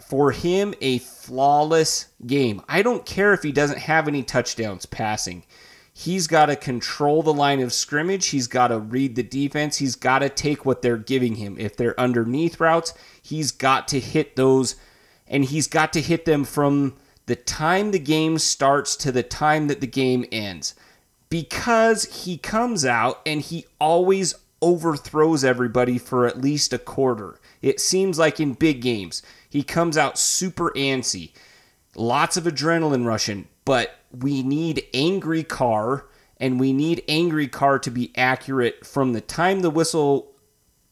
for 0.00 0.32
him 0.32 0.74
a 0.80 0.98
flawless 0.98 2.06
game. 2.26 2.62
I 2.68 2.82
don't 2.82 3.04
care 3.06 3.32
if 3.32 3.42
he 3.42 3.52
doesn't 3.52 3.78
have 3.78 4.08
any 4.08 4.22
touchdowns 4.22 4.86
passing. 4.86 5.44
He's 5.92 6.26
got 6.28 6.46
to 6.46 6.54
control 6.56 7.22
the 7.24 7.34
line 7.34 7.60
of 7.60 7.72
scrimmage. 7.72 8.26
He's 8.28 8.46
got 8.46 8.68
to 8.68 8.78
read 8.78 9.16
the 9.16 9.22
defense. 9.24 9.78
He's 9.78 9.96
got 9.96 10.20
to 10.20 10.28
take 10.28 10.64
what 10.64 10.80
they're 10.82 10.96
giving 10.96 11.34
him. 11.36 11.56
If 11.58 11.76
they're 11.76 11.98
underneath 11.98 12.60
routes, 12.60 12.94
he's 13.20 13.50
got 13.50 13.88
to 13.88 13.98
hit 14.00 14.36
those 14.36 14.76
and 15.26 15.44
he's 15.44 15.66
got 15.66 15.92
to 15.94 16.00
hit 16.00 16.24
them 16.24 16.44
from 16.44 16.94
the 17.28 17.36
time 17.36 17.90
the 17.90 17.98
game 17.98 18.38
starts 18.38 18.96
to 18.96 19.12
the 19.12 19.22
time 19.22 19.68
that 19.68 19.82
the 19.82 19.86
game 19.86 20.24
ends 20.32 20.74
because 21.28 22.24
he 22.24 22.38
comes 22.38 22.86
out 22.86 23.20
and 23.26 23.42
he 23.42 23.66
always 23.78 24.34
overthrows 24.62 25.44
everybody 25.44 25.98
for 25.98 26.26
at 26.26 26.40
least 26.40 26.72
a 26.72 26.78
quarter. 26.78 27.38
It 27.60 27.80
seems 27.80 28.18
like 28.18 28.40
in 28.40 28.54
big 28.54 28.80
games, 28.80 29.22
he 29.46 29.62
comes 29.62 29.98
out 29.98 30.18
super 30.18 30.70
antsy, 30.70 31.32
lots 31.94 32.38
of 32.38 32.44
adrenaline 32.44 33.04
rushing, 33.04 33.46
but 33.66 33.98
we 34.10 34.42
need 34.42 34.84
angry 34.94 35.42
Carr 35.42 36.06
and 36.38 36.58
we 36.58 36.72
need 36.72 37.04
angry 37.08 37.46
Carr 37.46 37.78
to 37.80 37.90
be 37.90 38.10
accurate 38.16 38.86
from 38.86 39.12
the 39.12 39.20
time 39.20 39.60
the 39.60 39.68
whistle 39.68 40.32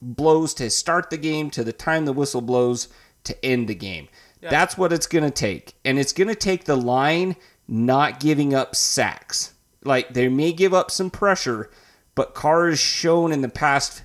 blows 0.03 0.53
to 0.53 0.69
start 0.69 1.09
the 1.09 1.17
game 1.17 1.49
to 1.49 1.65
the 1.65 1.73
time 1.73 2.05
the 2.05 2.13
whistle 2.13 2.43
blows 2.43 2.89
to 3.25 3.43
end 3.43 3.69
the 3.69 3.75
game. 3.75 4.09
That's 4.41 4.79
what 4.79 4.93
it's 4.93 5.07
going 5.07 5.25
to 5.25 5.31
take. 5.31 5.75
And 5.85 5.99
it's 5.99 6.13
going 6.13 6.29
to 6.29 6.35
take 6.35 6.65
the 6.65 6.77
line 6.77 7.37
not 7.67 8.21
giving 8.21 8.55
up 8.55 8.77
sacks. 8.77 9.55
Like 9.85 10.15
they 10.15 10.29
may 10.29 10.53
give 10.53 10.75
up 10.75 10.91
some 10.91 11.11
pressure, 11.11 11.71
but 12.15 12.35
Carr 12.35 12.69
has 12.69 12.79
shown 12.79 13.33
in 13.33 13.41
the 13.41 13.49
past 13.49 14.03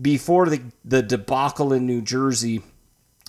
before 0.00 0.48
the 0.48 0.62
the 0.84 1.02
debacle 1.02 1.72
in 1.72 1.86
New 1.86 2.00
Jersey, 2.00 2.62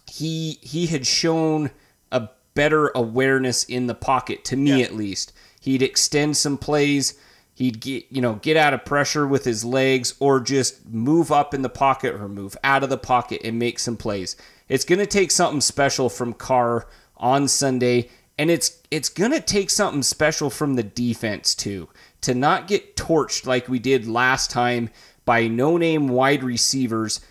he 0.09 0.59
he 0.61 0.87
had 0.87 1.05
shown 1.05 1.71
a 2.11 2.29
better 2.53 2.91
awareness 2.95 3.63
in 3.63 3.87
the 3.87 3.95
pocket 3.95 4.43
to 4.45 4.55
me 4.55 4.83
at 4.83 4.95
least. 4.95 5.33
He'd 5.59 5.81
extend 5.81 6.37
some 6.37 6.57
plays, 6.57 7.19
he'd 7.61 7.79
get 7.79 8.05
you 8.09 8.21
know 8.21 8.35
get 8.35 8.57
out 8.57 8.73
of 8.73 8.83
pressure 8.83 9.27
with 9.27 9.45
his 9.45 9.63
legs 9.63 10.15
or 10.19 10.39
just 10.39 10.85
move 10.87 11.31
up 11.31 11.53
in 11.53 11.61
the 11.61 11.69
pocket 11.69 12.15
or 12.15 12.27
move 12.27 12.57
out 12.63 12.83
of 12.83 12.89
the 12.89 12.97
pocket 12.97 13.39
and 13.43 13.59
make 13.59 13.77
some 13.77 13.95
plays. 13.95 14.35
It's 14.67 14.83
going 14.83 14.99
to 14.99 15.05
take 15.05 15.29
something 15.29 15.61
special 15.61 16.09
from 16.09 16.33
Carr 16.33 16.87
on 17.17 17.47
Sunday 17.47 18.09
and 18.37 18.49
it's 18.49 18.79
it's 18.89 19.09
going 19.09 19.31
to 19.31 19.39
take 19.39 19.69
something 19.69 20.01
special 20.01 20.49
from 20.49 20.73
the 20.73 20.83
defense 20.83 21.53
too 21.53 21.87
to 22.21 22.33
not 22.33 22.67
get 22.67 22.95
torched 22.95 23.45
like 23.45 23.67
we 23.67 23.77
did 23.77 24.07
last 24.07 24.49
time 24.49 24.89
by 25.23 25.47
no-name 25.47 26.07
wide 26.07 26.43
receivers. 26.43 27.21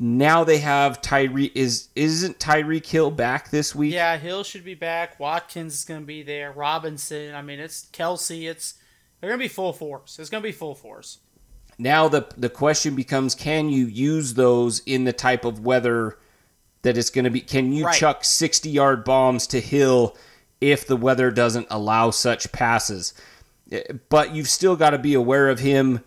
Now 0.00 0.44
they 0.44 0.58
have 0.58 1.02
Tyree 1.02 1.52
is 1.54 1.88
isn't 1.94 2.38
Tyreek 2.38 2.86
Hill 2.86 3.10
back 3.10 3.50
this 3.50 3.74
week? 3.74 3.92
Yeah, 3.92 4.16
Hill 4.16 4.42
should 4.42 4.64
be 4.64 4.74
back. 4.74 5.20
Watkins 5.20 5.74
is 5.74 5.84
going 5.84 6.00
to 6.00 6.06
be 6.06 6.22
there. 6.22 6.50
Robinson. 6.52 7.34
I 7.34 7.42
mean, 7.42 7.60
it's 7.60 7.86
Kelce. 7.92 8.48
It's 8.48 8.74
they're 9.20 9.30
going 9.30 9.40
to 9.40 9.44
be 9.44 9.48
full 9.48 9.72
force. 9.72 10.18
It's 10.18 10.30
going 10.30 10.42
to 10.42 10.48
be 10.48 10.52
full 10.52 10.74
force. 10.74 11.18
Now 11.78 12.08
the 12.08 12.26
the 12.38 12.48
question 12.48 12.94
becomes 12.94 13.34
can 13.34 13.68
you 13.68 13.84
use 13.86 14.34
those 14.34 14.78
in 14.86 15.04
the 15.04 15.12
type 15.12 15.44
of 15.44 15.60
weather 15.60 16.18
that 16.82 16.96
it's 16.96 17.10
going 17.10 17.24
to 17.26 17.30
be 17.30 17.40
can 17.40 17.72
you 17.72 17.84
Right. 17.84 17.94
chuck 17.98 18.22
60-yard 18.22 19.04
bombs 19.04 19.46
to 19.48 19.60
Hill 19.60 20.16
if 20.60 20.86
the 20.86 20.96
weather 20.96 21.30
doesn't 21.30 21.66
allow 21.70 22.10
such 22.10 22.50
passes? 22.50 23.12
Eh, 23.70 23.82
But 24.08 24.34
you've 24.34 24.48
still 24.48 24.74
got 24.76 24.90
to 24.90 24.98
be 24.98 25.12
aware 25.12 25.50
of 25.50 25.58
him 25.58 26.00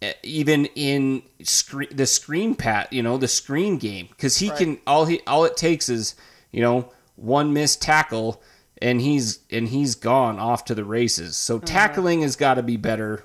eh, 0.00 0.12
even 0.22 0.66
in 0.76 1.22
screen, 1.42 1.88
the 1.90 2.06
screen 2.06 2.54
pat, 2.54 2.92
you 2.92 3.02
know, 3.02 3.16
the 3.18 3.26
screen 3.28 3.78
game 3.78 4.08
cuz 4.18 4.36
he 4.36 4.50
can 4.50 4.78
all 4.86 5.06
he 5.06 5.20
all 5.26 5.44
it 5.44 5.56
takes 5.56 5.88
is, 5.88 6.14
you 6.52 6.60
know, 6.60 6.92
one 7.16 7.52
missed 7.52 7.82
tackle 7.82 8.40
and 8.82 9.00
he's 9.00 9.40
and 9.50 9.68
he's 9.68 9.94
gone 9.94 10.38
off 10.38 10.64
to 10.66 10.74
the 10.74 10.84
races. 10.84 11.36
So 11.36 11.58
tackling 11.58 12.22
has 12.22 12.36
got 12.36 12.54
to 12.54 12.62
be 12.62 12.76
better 12.76 13.24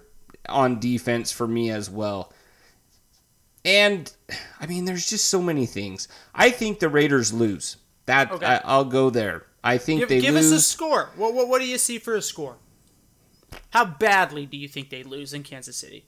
on 0.49 0.80
defense 0.80 1.32
for 1.32 1.47
me 1.47 1.70
as 1.70 1.89
well. 1.89 2.34
And 3.64 4.12
I 4.60 4.66
mean, 4.66 4.86
there's 4.86 5.10
just 5.10 5.26
so 5.26 5.41
many 5.41 5.66
things. 5.66 6.08
I 6.34 6.49
think 6.49 6.80
the 6.80 6.89
Raiders 6.89 7.32
lose. 7.34 7.78
That 8.08 8.32
Okay. 8.32 8.45
I, 8.45 8.62
I'll 8.64 8.86
go 8.86 9.10
there. 9.10 9.45
I 9.64 9.78
think 9.78 9.99
Give, 10.02 10.10
they 10.10 10.22
give 10.22 10.34
lose. 10.34 10.52
us 10.52 10.60
a 10.60 10.62
score. 10.64 11.12
What, 11.16 11.34
what 11.36 11.47
what 11.47 11.60
do 11.62 11.68
you 11.68 11.78
see 11.78 11.99
for 11.99 12.16
a 12.16 12.22
score? 12.22 12.58
How 13.70 13.86
badly 13.86 14.45
do 14.45 14.58
you 14.58 14.68
think 14.68 14.89
they 14.89 15.04
lose 15.04 15.34
in 15.34 15.43
Kansas 15.43 15.78
City? 15.78 16.06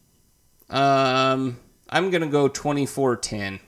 um, 0.70 1.60
I'm 1.90 2.10
gonna 2.10 2.28
go 2.28 2.50
24-10. 2.50 3.60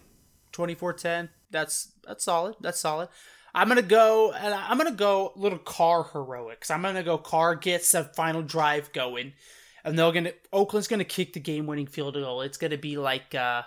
24-10. 0.53 1.29
That's 1.51 1.91
that's 2.07 2.23
solid. 2.23 2.55
That's 2.61 2.79
solid. 2.79 3.09
I'm 3.55 3.69
gonna 3.69 3.81
go 3.81 4.33
and 4.33 4.53
I'm 4.53 4.77
gonna 4.77 4.91
go 4.91 5.31
little 5.37 5.57
Carr 5.57 6.03
heroics. 6.11 6.69
I'm 6.69 6.81
gonna 6.81 7.03
go 7.03 7.17
Carr 7.17 7.55
gets 7.55 7.93
a 7.93 8.03
final 8.03 8.41
drive 8.41 8.91
going, 8.91 9.31
and 9.85 9.97
they're 9.97 10.11
gonna 10.11 10.33
Oakland's 10.51 10.89
gonna 10.89 11.05
kick 11.05 11.31
the 11.31 11.39
game 11.39 11.65
winning 11.65 11.87
field 11.87 12.15
goal. 12.15 12.41
It's 12.41 12.57
gonna 12.57 12.77
be 12.77 12.97
like 12.97 13.33
uh, 13.33 13.61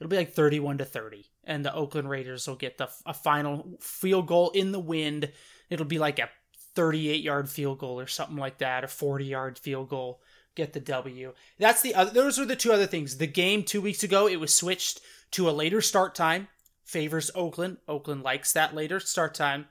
it'll 0.00 0.08
be 0.08 0.16
like 0.16 0.32
31 0.32 0.78
to 0.78 0.86
30, 0.86 1.26
and 1.44 1.62
the 1.62 1.74
Oakland 1.74 2.08
Raiders 2.08 2.48
will 2.48 2.56
get 2.56 2.78
the 2.78 2.88
a 3.04 3.12
final 3.12 3.76
field 3.82 4.26
goal 4.26 4.50
in 4.50 4.72
the 4.72 4.80
wind. 4.80 5.30
It'll 5.68 5.84
be 5.84 5.98
like 5.98 6.18
a 6.18 6.30
38 6.74 7.22
yard 7.22 7.50
field 7.50 7.78
goal 7.78 8.00
or 8.00 8.06
something 8.06 8.38
like 8.38 8.56
that, 8.58 8.84
a 8.84 8.88
40 8.88 9.26
yard 9.26 9.58
field 9.58 9.90
goal. 9.90 10.22
Get 10.54 10.72
the 10.72 10.80
W. 10.80 11.34
That's 11.58 11.82
the 11.82 11.94
other. 11.94 12.10
Those 12.10 12.38
are 12.38 12.46
the 12.46 12.56
two 12.56 12.72
other 12.72 12.86
things. 12.86 13.18
The 13.18 13.26
game 13.26 13.64
two 13.64 13.82
weeks 13.82 14.02
ago, 14.02 14.26
it 14.26 14.40
was 14.40 14.52
switched 14.52 15.00
to 15.32 15.48
a 15.48 15.52
later 15.52 15.82
start 15.82 16.14
time. 16.14 16.48
Favors 16.90 17.30
Oakland. 17.36 17.76
Oakland 17.86 18.22
likes 18.24 18.52
that 18.52 18.74
later 18.74 18.98
start 18.98 19.32
time. 19.32 19.66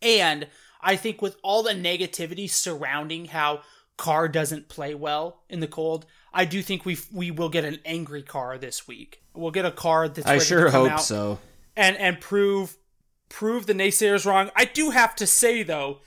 And 0.00 0.48
I 0.80 0.96
think 0.96 1.20
with 1.20 1.36
all 1.42 1.62
the 1.62 1.72
negativity 1.72 2.48
surrounding 2.48 3.26
how 3.26 3.60
Carr 3.98 4.26
doesn't 4.28 4.68
play 4.68 4.94
well 4.94 5.42
in 5.50 5.60
the 5.60 5.66
cold, 5.66 6.06
I 6.32 6.46
do 6.46 6.62
think 6.62 6.84
we 6.86 6.98
we 7.12 7.30
will 7.30 7.50
get 7.50 7.64
an 7.64 7.80
angry 7.84 8.22
Carr 8.22 8.56
this 8.56 8.88
week. 8.88 9.22
We'll 9.34 9.50
get 9.50 9.66
a 9.66 9.70
Carr 9.70 10.08
that's 10.08 10.26
I 10.26 10.38
sure 10.38 10.70
come 10.70 10.84
hope 10.84 10.92
out 10.92 11.02
so. 11.02 11.38
and 11.76 11.96
and 11.98 12.18
prove 12.20 12.76
prove 13.28 13.66
the 13.66 13.74
naysayers 13.74 14.24
wrong. 14.24 14.50
I 14.56 14.64
do 14.64 14.90
have 14.90 15.14
to 15.16 15.26
say 15.26 15.62
though, 15.62 16.00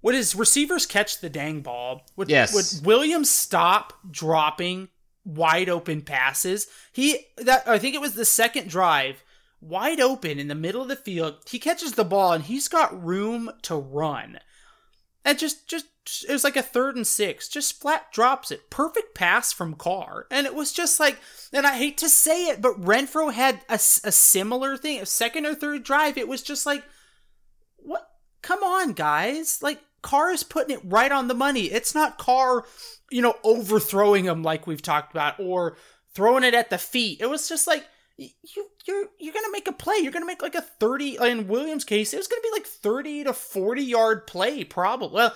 would 0.00 0.14
his 0.14 0.34
receivers 0.34 0.86
catch 0.86 1.20
the 1.20 1.28
dang 1.30 1.60
ball? 1.60 2.06
Would, 2.16 2.30
Yes. 2.30 2.54
Would 2.54 2.86
Williams 2.86 3.30
stop 3.30 3.94
dropping 4.10 4.88
wide 5.24 5.68
open 5.68 6.02
passes? 6.02 6.66
He 6.92 7.26
that 7.38 7.66
I 7.66 7.78
think 7.78 7.94
it 7.94 8.00
was 8.00 8.14
the 8.14 8.24
second 8.24 8.68
drive, 8.68 9.22
wide 9.60 10.00
open 10.00 10.38
in 10.38 10.48
the 10.48 10.54
middle 10.54 10.82
of 10.82 10.88
the 10.88 10.96
field. 10.96 11.36
He 11.48 11.58
catches 11.58 11.92
the 11.92 12.04
ball 12.04 12.32
and 12.32 12.44
he's 12.44 12.68
got 12.68 13.04
room 13.04 13.50
to 13.62 13.76
run. 13.76 14.38
And 15.24 15.38
just 15.38 15.68
just 15.68 15.86
it 16.28 16.32
was 16.32 16.44
like 16.44 16.56
a 16.56 16.62
third 16.62 16.96
and 16.96 17.06
six, 17.06 17.48
just 17.48 17.80
flat 17.80 18.12
drops 18.12 18.50
it. 18.50 18.68
Perfect 18.68 19.14
pass 19.14 19.52
from 19.52 19.74
Carr. 19.74 20.26
And 20.30 20.46
it 20.46 20.54
was 20.54 20.72
just 20.72 21.00
like, 21.00 21.18
and 21.52 21.66
I 21.66 21.76
hate 21.76 21.96
to 21.98 22.08
say 22.08 22.46
it, 22.48 22.60
but 22.60 22.80
Renfrow 22.80 23.32
had 23.32 23.60
a, 23.68 23.74
a 23.74 23.78
similar 23.78 24.76
thing, 24.76 25.00
a 25.00 25.06
second 25.06 25.46
or 25.46 25.54
third 25.54 25.82
drive. 25.82 26.18
It 26.18 26.28
was 26.28 26.42
just 26.42 26.66
like, 26.66 26.84
what? 27.78 28.06
Come 28.42 28.62
on, 28.62 28.92
guys. 28.92 29.62
Like, 29.62 29.80
Carr 30.02 30.30
is 30.30 30.42
putting 30.42 30.76
it 30.76 30.82
right 30.84 31.10
on 31.10 31.28
the 31.28 31.34
money. 31.34 31.72
It's 31.72 31.94
not 31.94 32.18
Carr, 32.18 32.66
you 33.10 33.22
know, 33.22 33.34
overthrowing 33.44 34.24
him 34.24 34.42
like 34.42 34.66
we've 34.66 34.82
talked 34.82 35.12
about 35.12 35.38
or 35.38 35.76
throwing 36.14 36.44
it 36.44 36.54
at 36.54 36.70
the 36.70 36.78
feet. 36.78 37.20
It 37.20 37.28
was 37.28 37.48
just 37.48 37.66
like, 37.66 37.84
you 38.16 38.30
you're 38.86 39.06
you're 39.18 39.34
gonna 39.34 39.50
make 39.50 39.66
a 39.66 39.72
play. 39.72 39.96
You're 40.00 40.12
gonna 40.12 40.26
make 40.26 40.42
like 40.42 40.54
a 40.54 40.60
thirty. 40.60 41.16
In 41.16 41.48
Williams' 41.48 41.84
case, 41.84 42.14
it 42.14 42.18
was 42.18 42.28
gonna 42.28 42.42
be 42.42 42.52
like 42.52 42.66
thirty 42.66 43.24
to 43.24 43.32
forty 43.32 43.82
yard 43.82 44.26
play, 44.26 44.62
probably. 44.64 45.14
Well, 45.14 45.34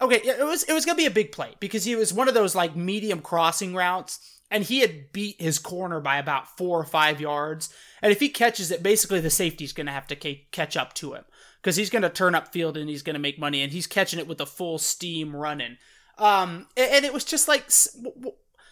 okay, 0.00 0.20
it 0.24 0.44
was 0.44 0.62
it 0.64 0.72
was 0.72 0.84
gonna 0.84 0.96
be 0.96 1.06
a 1.06 1.10
big 1.10 1.32
play 1.32 1.54
because 1.58 1.84
he 1.84 1.96
was 1.96 2.12
one 2.12 2.28
of 2.28 2.34
those 2.34 2.54
like 2.54 2.76
medium 2.76 3.20
crossing 3.20 3.74
routes, 3.74 4.40
and 4.50 4.62
he 4.62 4.80
had 4.80 5.12
beat 5.12 5.40
his 5.40 5.58
corner 5.58 6.00
by 6.00 6.18
about 6.18 6.56
four 6.56 6.78
or 6.78 6.84
five 6.84 7.20
yards. 7.20 7.74
And 8.02 8.12
if 8.12 8.20
he 8.20 8.28
catches 8.28 8.70
it, 8.70 8.82
basically 8.84 9.20
the 9.20 9.30
safety's 9.30 9.72
gonna 9.72 9.92
have 9.92 10.06
to 10.08 10.16
ca- 10.16 10.46
catch 10.52 10.76
up 10.76 10.94
to 10.94 11.14
him 11.14 11.24
because 11.60 11.74
he's 11.74 11.90
gonna 11.90 12.08
turn 12.10 12.36
up 12.36 12.52
field 12.52 12.76
and 12.76 12.88
he's 12.88 13.02
gonna 13.02 13.18
make 13.18 13.38
money, 13.38 13.62
and 13.62 13.72
he's 13.72 13.88
catching 13.88 14.20
it 14.20 14.28
with 14.28 14.40
a 14.40 14.46
full 14.46 14.78
steam 14.78 15.34
running. 15.34 15.76
Um, 16.20 16.66
and, 16.76 16.90
and 16.92 17.04
it 17.04 17.12
was 17.12 17.24
just 17.24 17.48
like, 17.48 17.64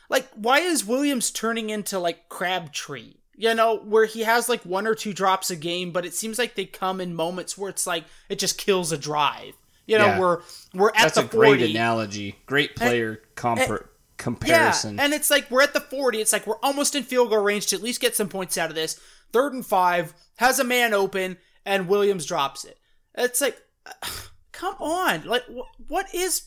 like 0.08 0.28
why 0.34 0.60
is 0.60 0.84
Williams 0.84 1.30
turning 1.30 1.70
into 1.70 1.98
like 1.98 2.28
Crabtree? 2.28 3.14
You 3.40 3.54
know, 3.54 3.76
where 3.78 4.04
he 4.04 4.22
has 4.24 4.48
like 4.48 4.62
one 4.64 4.86
or 4.86 4.94
two 4.96 5.12
drops 5.12 5.48
a 5.50 5.56
game, 5.56 5.92
but 5.92 6.04
it 6.04 6.12
seems 6.12 6.38
like 6.38 6.56
they 6.56 6.64
come 6.64 7.00
in 7.00 7.14
moments 7.14 7.56
where 7.56 7.70
it's 7.70 7.86
like 7.86 8.04
it 8.28 8.38
just 8.38 8.58
kills 8.58 8.90
a 8.90 8.98
drive. 8.98 9.54
You 9.86 9.96
know, 9.96 10.06
Yeah. 10.06 10.18
we're 10.18 10.38
we're 10.74 10.88
at 10.90 10.96
That's 10.96 11.14
the 11.14 11.20
a 11.20 11.24
great 11.24 11.62
analogy. 11.62 12.36
Great 12.46 12.74
player 12.74 13.22
compar- 13.36 13.86
comparison. 14.16 14.96
Yeah, 14.96 15.04
and 15.04 15.14
it's 15.14 15.30
like 15.30 15.50
we're 15.50 15.62
at 15.62 15.72
the 15.72 15.80
40. 15.80 16.20
It's 16.20 16.32
like 16.32 16.46
we're 16.48 16.58
almost 16.64 16.94
in 16.96 17.04
field 17.04 17.30
goal 17.30 17.38
range 17.42 17.68
to 17.68 17.76
at 17.76 17.82
least 17.82 18.00
get 18.00 18.16
some 18.16 18.28
points 18.28 18.58
out 18.58 18.70
of 18.70 18.74
this. 18.74 19.00
Third 19.32 19.52
and 19.54 19.64
five, 19.64 20.14
has 20.38 20.58
a 20.58 20.64
man 20.64 20.92
open, 20.92 21.36
and 21.64 21.86
Williams 21.88 22.26
drops 22.26 22.64
it. 22.64 22.76
It's 23.14 23.40
like, 23.40 23.56
come 24.52 24.74
on. 24.80 25.24
Like, 25.24 25.44
wh- 25.44 25.90
what 25.90 26.12
is. 26.12 26.42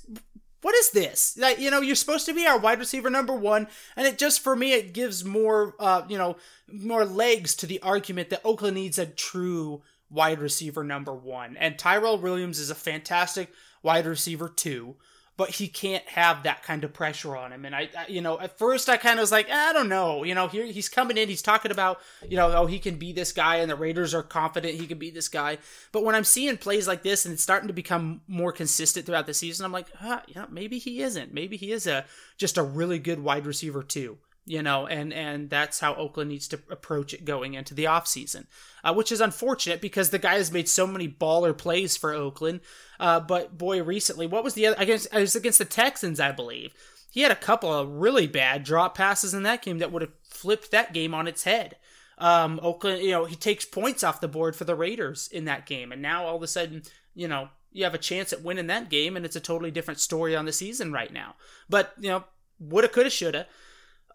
What 0.62 0.76
is 0.76 0.92
this? 0.92 1.38
Like, 1.38 1.60
you 1.60 1.72
know, 1.72 1.82
you're 1.82 1.96
supposed 1.96 2.28
to 2.28 2.34
be 2.34 2.46
our 2.46 2.60
wide 2.60 2.80
receiver 2.80 3.10
number 3.10 3.34
one, 3.34 3.68
and 3.96 4.06
it 4.06 4.18
just 4.18 4.42
for 4.42 4.56
me 4.56 4.74
it 4.74 4.94
gives 4.94 5.26
more, 5.26 5.76
uh, 5.80 6.04
you 6.08 6.18
know, 6.18 6.38
more 6.72 7.04
legs 7.04 7.56
to 7.58 7.66
the 7.66 7.82
argument 7.82 8.30
that 8.30 8.42
Oakland 8.46 8.76
needs 8.76 9.00
a 9.00 9.06
true 9.06 9.82
wide 10.10 10.40
receiver 10.40 10.84
number 10.84 11.14
one. 11.14 11.58
And 11.58 11.80
Tyrell 11.80 12.20
Williams 12.20 12.60
is 12.60 12.70
a 12.70 12.76
fantastic 12.76 13.52
wide 13.82 14.06
receiver 14.06 14.50
too, 14.50 14.98
but 15.38 15.50
he 15.50 15.68
can't 15.68 16.08
have 16.08 16.44
that 16.44 16.64
kind 16.64 16.84
of 16.84 16.94
pressure 16.94 17.36
on 17.36 17.52
him. 17.52 17.66
And 17.66 17.76
I, 17.76 17.90
I 17.98 18.08
you 18.08 18.22
know, 18.22 18.40
at 18.40 18.58
first 18.58 18.90
I 18.90 18.98
kind 18.98 19.20
of 19.20 19.24
was 19.24 19.32
like, 19.32 19.50
eh, 19.50 19.56
I 19.56 19.74
don't 19.74 19.90
know, 19.90 20.24
you 20.24 20.36
know, 20.36 20.48
here 20.48 20.66
he's 20.66 20.90
coming 20.90 21.18
in, 21.18 21.30
he's 21.30 21.42
talking 21.42 21.72
about, 21.72 22.00
you 22.28 22.38
know, 22.38 22.52
oh, 22.52 22.66
he 22.66 22.80
can 22.80 22.98
be 22.98 23.12
this 23.12 23.32
guy, 23.32 23.58
and 23.58 23.70
the 23.70 23.76
Raiders 23.76 24.14
are 24.14 24.24
confident 24.24 24.80
he 24.80 24.88
can 24.88 24.98
be 24.98 25.10
this 25.10 25.28
guy. 25.28 25.58
But 25.92 26.04
when 26.04 26.16
I'm 26.16 26.24
seeing 26.24 26.58
plays 26.58 26.88
like 26.88 27.04
this 27.04 27.26
and 27.26 27.34
it's 27.34 27.44
starting 27.44 27.68
to 27.68 27.74
become 27.74 28.22
more 28.28 28.52
consistent 28.52 29.06
throughout 29.06 29.26
the 29.26 29.34
season, 29.34 29.66
I'm 29.66 29.72
like, 29.72 29.92
huh, 29.96 30.22
yeah, 30.28 30.46
maybe 30.50 30.78
he 30.78 31.02
isn't. 31.02 31.34
Maybe 31.34 31.58
he 31.58 31.72
is 31.72 31.88
a 31.88 32.06
just 32.38 32.58
a 32.58 32.64
really 32.64 33.00
good 33.00 33.20
wide 33.20 33.46
receiver 33.46 33.84
too 33.84 34.18
you 34.46 34.62
know 34.62 34.88
and 34.88 35.14
and 35.14 35.50
that's 35.50 35.80
how 35.80 35.94
oakland 35.96 36.30
needs 36.30 36.48
to 36.48 36.60
approach 36.70 37.14
it 37.14 37.26
going 37.26 37.54
into 37.54 37.74
the 37.74 37.84
offseason 37.84 38.46
uh, 38.84 38.94
which 38.94 39.12
is 39.12 39.22
unfortunate 39.22 39.82
because 39.82 40.10
the 40.10 40.20
guy 40.20 40.36
has 40.36 40.52
made 40.52 40.68
so 40.68 40.88
many 40.88 41.08
baller 41.08 41.58
plays 41.58 41.98
for 41.98 42.14
oakland. 42.14 42.62
Uh, 43.00 43.20
but 43.20 43.58
boy 43.58 43.82
recently 43.82 44.28
what 44.28 44.44
was 44.44 44.54
the 44.54 44.68
other 44.68 44.76
against 44.80 45.08
it 45.14 45.20
was 45.20 45.36
against 45.36 45.60
the 45.60 45.66
texans 45.66 46.20
i 46.20 46.32
believe. 46.32 46.74
He 47.10 47.22
had 47.22 47.32
a 47.32 47.36
couple 47.36 47.72
of 47.72 47.90
really 47.90 48.26
bad 48.26 48.64
drop 48.64 48.96
passes 48.96 49.34
in 49.34 49.44
that 49.44 49.62
game 49.62 49.80
that 49.80 49.92
would 49.92 50.02
have 50.02 50.14
flipped 50.24 50.72
that 50.72 50.94
game 50.94 51.14
on 51.14 51.28
its 51.28 51.44
head. 51.44 51.76
Um, 52.18 52.60
oakland 52.64 53.02
you 53.04 53.12
know 53.12 53.26
he 53.26 53.36
takes 53.36 53.66
points 53.66 54.04
off 54.04 54.22
the 54.22 54.28
board 54.28 54.56
for 54.56 54.66
the 54.66 54.76
raiders 54.76 55.28
in 55.32 55.46
that 55.46 55.66
game. 55.66 55.92
And 55.92 56.02
now 56.02 56.26
all 56.26 56.36
of 56.36 56.44
a 56.44 56.48
sudden 56.48 56.84
you 57.14 57.28
know 57.28 57.50
you 57.72 57.84
have 57.84 57.94
a 57.94 58.00
chance 58.00 58.34
at 58.34 58.44
winning 58.44 58.68
that 58.68 58.90
game 58.90 59.16
and 59.16 59.26
it's 59.26 59.36
a 59.36 59.42
totally 59.42 59.72
different 59.72 60.00
story 60.00 60.36
on 60.36 60.46
the 60.46 60.52
season 60.52 60.92
right 60.92 61.12
now. 61.12 61.36
But 61.70 61.94
you 62.00 62.10
know 62.10 62.24
woulda 62.60 62.88
coulda 62.88 63.10
shoulda 63.10 63.48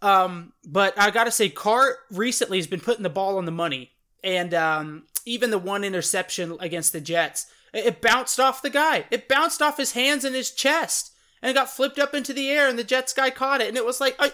um, 0.03 0.53
but 0.65 0.99
I 0.99 1.11
gotta 1.11 1.31
say, 1.31 1.49
Carr 1.49 1.99
recently 2.11 2.59
has 2.59 2.67
been 2.67 2.81
putting 2.81 3.03
the 3.03 3.11
ball 3.11 3.39
on 3.39 3.45
the 3.45 3.53
money, 3.53 3.93
and 4.23 4.53
um, 4.55 5.05
even 5.25 5.51
the 5.51 5.59
one 5.59 5.85
interception 5.85 6.57
against 6.61 6.93
the 6.93 7.01
Jets, 7.01 7.47
it, 7.73 7.87
it 7.87 8.03
bounced 8.03 8.39
off 8.41 8.63
the 8.63 8.71
guy. 8.71 9.07
It 9.11 9.29
bounced 9.29 9.63
off 9.63 9.77
his 9.77 9.93
hands 9.93 10.25
and 10.25 10.35
his 10.35 10.51
chest, 10.51 11.13
and 11.43 11.51
it 11.51 11.55
got 11.55 11.71
flipped 11.71 11.99
up 11.99 12.15
into 12.15 12.33
the 12.33 12.51
air, 12.51 12.69
and 12.69 12.79
the 12.79 12.85
Jets 12.85 13.13
guy 13.13 13.31
caught 13.31 13.61
it, 13.61 13.69
and 13.69 13.77
it 13.77 13.87
was 13.87 14.01
like 14.01 14.17
I, 14.21 14.33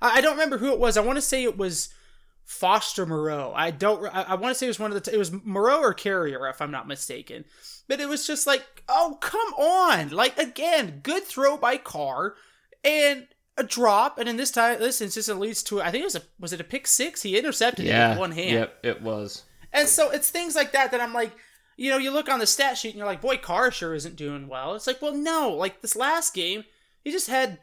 I 0.00 0.20
don't 0.20 0.32
remember 0.32 0.58
who 0.58 0.72
it 0.72 0.78
was. 0.78 0.96
I 0.96 1.02
want 1.02 1.16
to 1.16 1.22
say 1.22 1.44
it 1.44 1.56
was 1.56 1.88
Foster 2.44 3.06
Moreau. 3.06 3.52
I 3.54 3.70
don't. 3.70 4.04
I, 4.14 4.22
I 4.22 4.34
want 4.34 4.54
to 4.54 4.58
say 4.58 4.66
it 4.66 4.70
was 4.70 4.80
one 4.80 4.90
of 4.90 5.02
the. 5.02 5.10
T- 5.10 5.14
it 5.14 5.18
was 5.18 5.32
Moreau 5.32 5.80
or 5.80 5.94
Carrier, 5.94 6.46
if 6.48 6.60
I'm 6.60 6.70
not 6.70 6.88
mistaken. 6.88 7.44
But 7.88 8.00
it 8.00 8.08
was 8.08 8.26
just 8.26 8.46
like, 8.46 8.84
oh 8.88 9.18
come 9.20 9.52
on! 9.54 10.10
Like 10.10 10.38
again, 10.38 11.00
good 11.02 11.24
throw 11.24 11.56
by 11.56 11.76
Carr, 11.76 12.34
and 12.84 13.26
a 13.56 13.64
drop, 13.64 14.18
and 14.18 14.28
in 14.28 14.36
this 14.36 14.50
time, 14.50 14.78
this 14.78 15.00
instance, 15.00 15.28
it 15.28 15.34
leads 15.36 15.62
to 15.64 15.82
I 15.82 15.90
think 15.90 16.02
it 16.02 16.06
was 16.06 16.16
a 16.16 16.22
was 16.40 16.52
it 16.52 16.60
a 16.60 16.64
pick 16.64 16.86
six? 16.86 17.22
He 17.22 17.36
intercepted 17.38 17.84
it 17.86 18.08
with 18.10 18.18
one 18.18 18.32
hand, 18.32 18.50
Yep, 18.52 18.78
it 18.82 19.02
was. 19.02 19.42
and 19.72 19.88
so 19.88 20.10
it's 20.10 20.30
things 20.30 20.54
like 20.54 20.72
that 20.72 20.90
that 20.92 21.00
I'm 21.00 21.12
like, 21.12 21.32
you 21.76 21.90
know, 21.90 21.98
you 21.98 22.10
look 22.10 22.28
on 22.30 22.38
the 22.38 22.46
stat 22.46 22.78
sheet 22.78 22.90
and 22.90 22.98
you're 22.98 23.06
like, 23.06 23.20
boy, 23.20 23.36
Carr 23.36 23.70
sure 23.70 23.94
isn't 23.94 24.16
doing 24.16 24.48
well. 24.48 24.74
It's 24.74 24.86
like, 24.86 25.02
well, 25.02 25.14
no, 25.14 25.50
like 25.52 25.82
this 25.82 25.96
last 25.96 26.32
game, 26.34 26.64
he 27.04 27.10
just 27.10 27.28
had, 27.28 27.58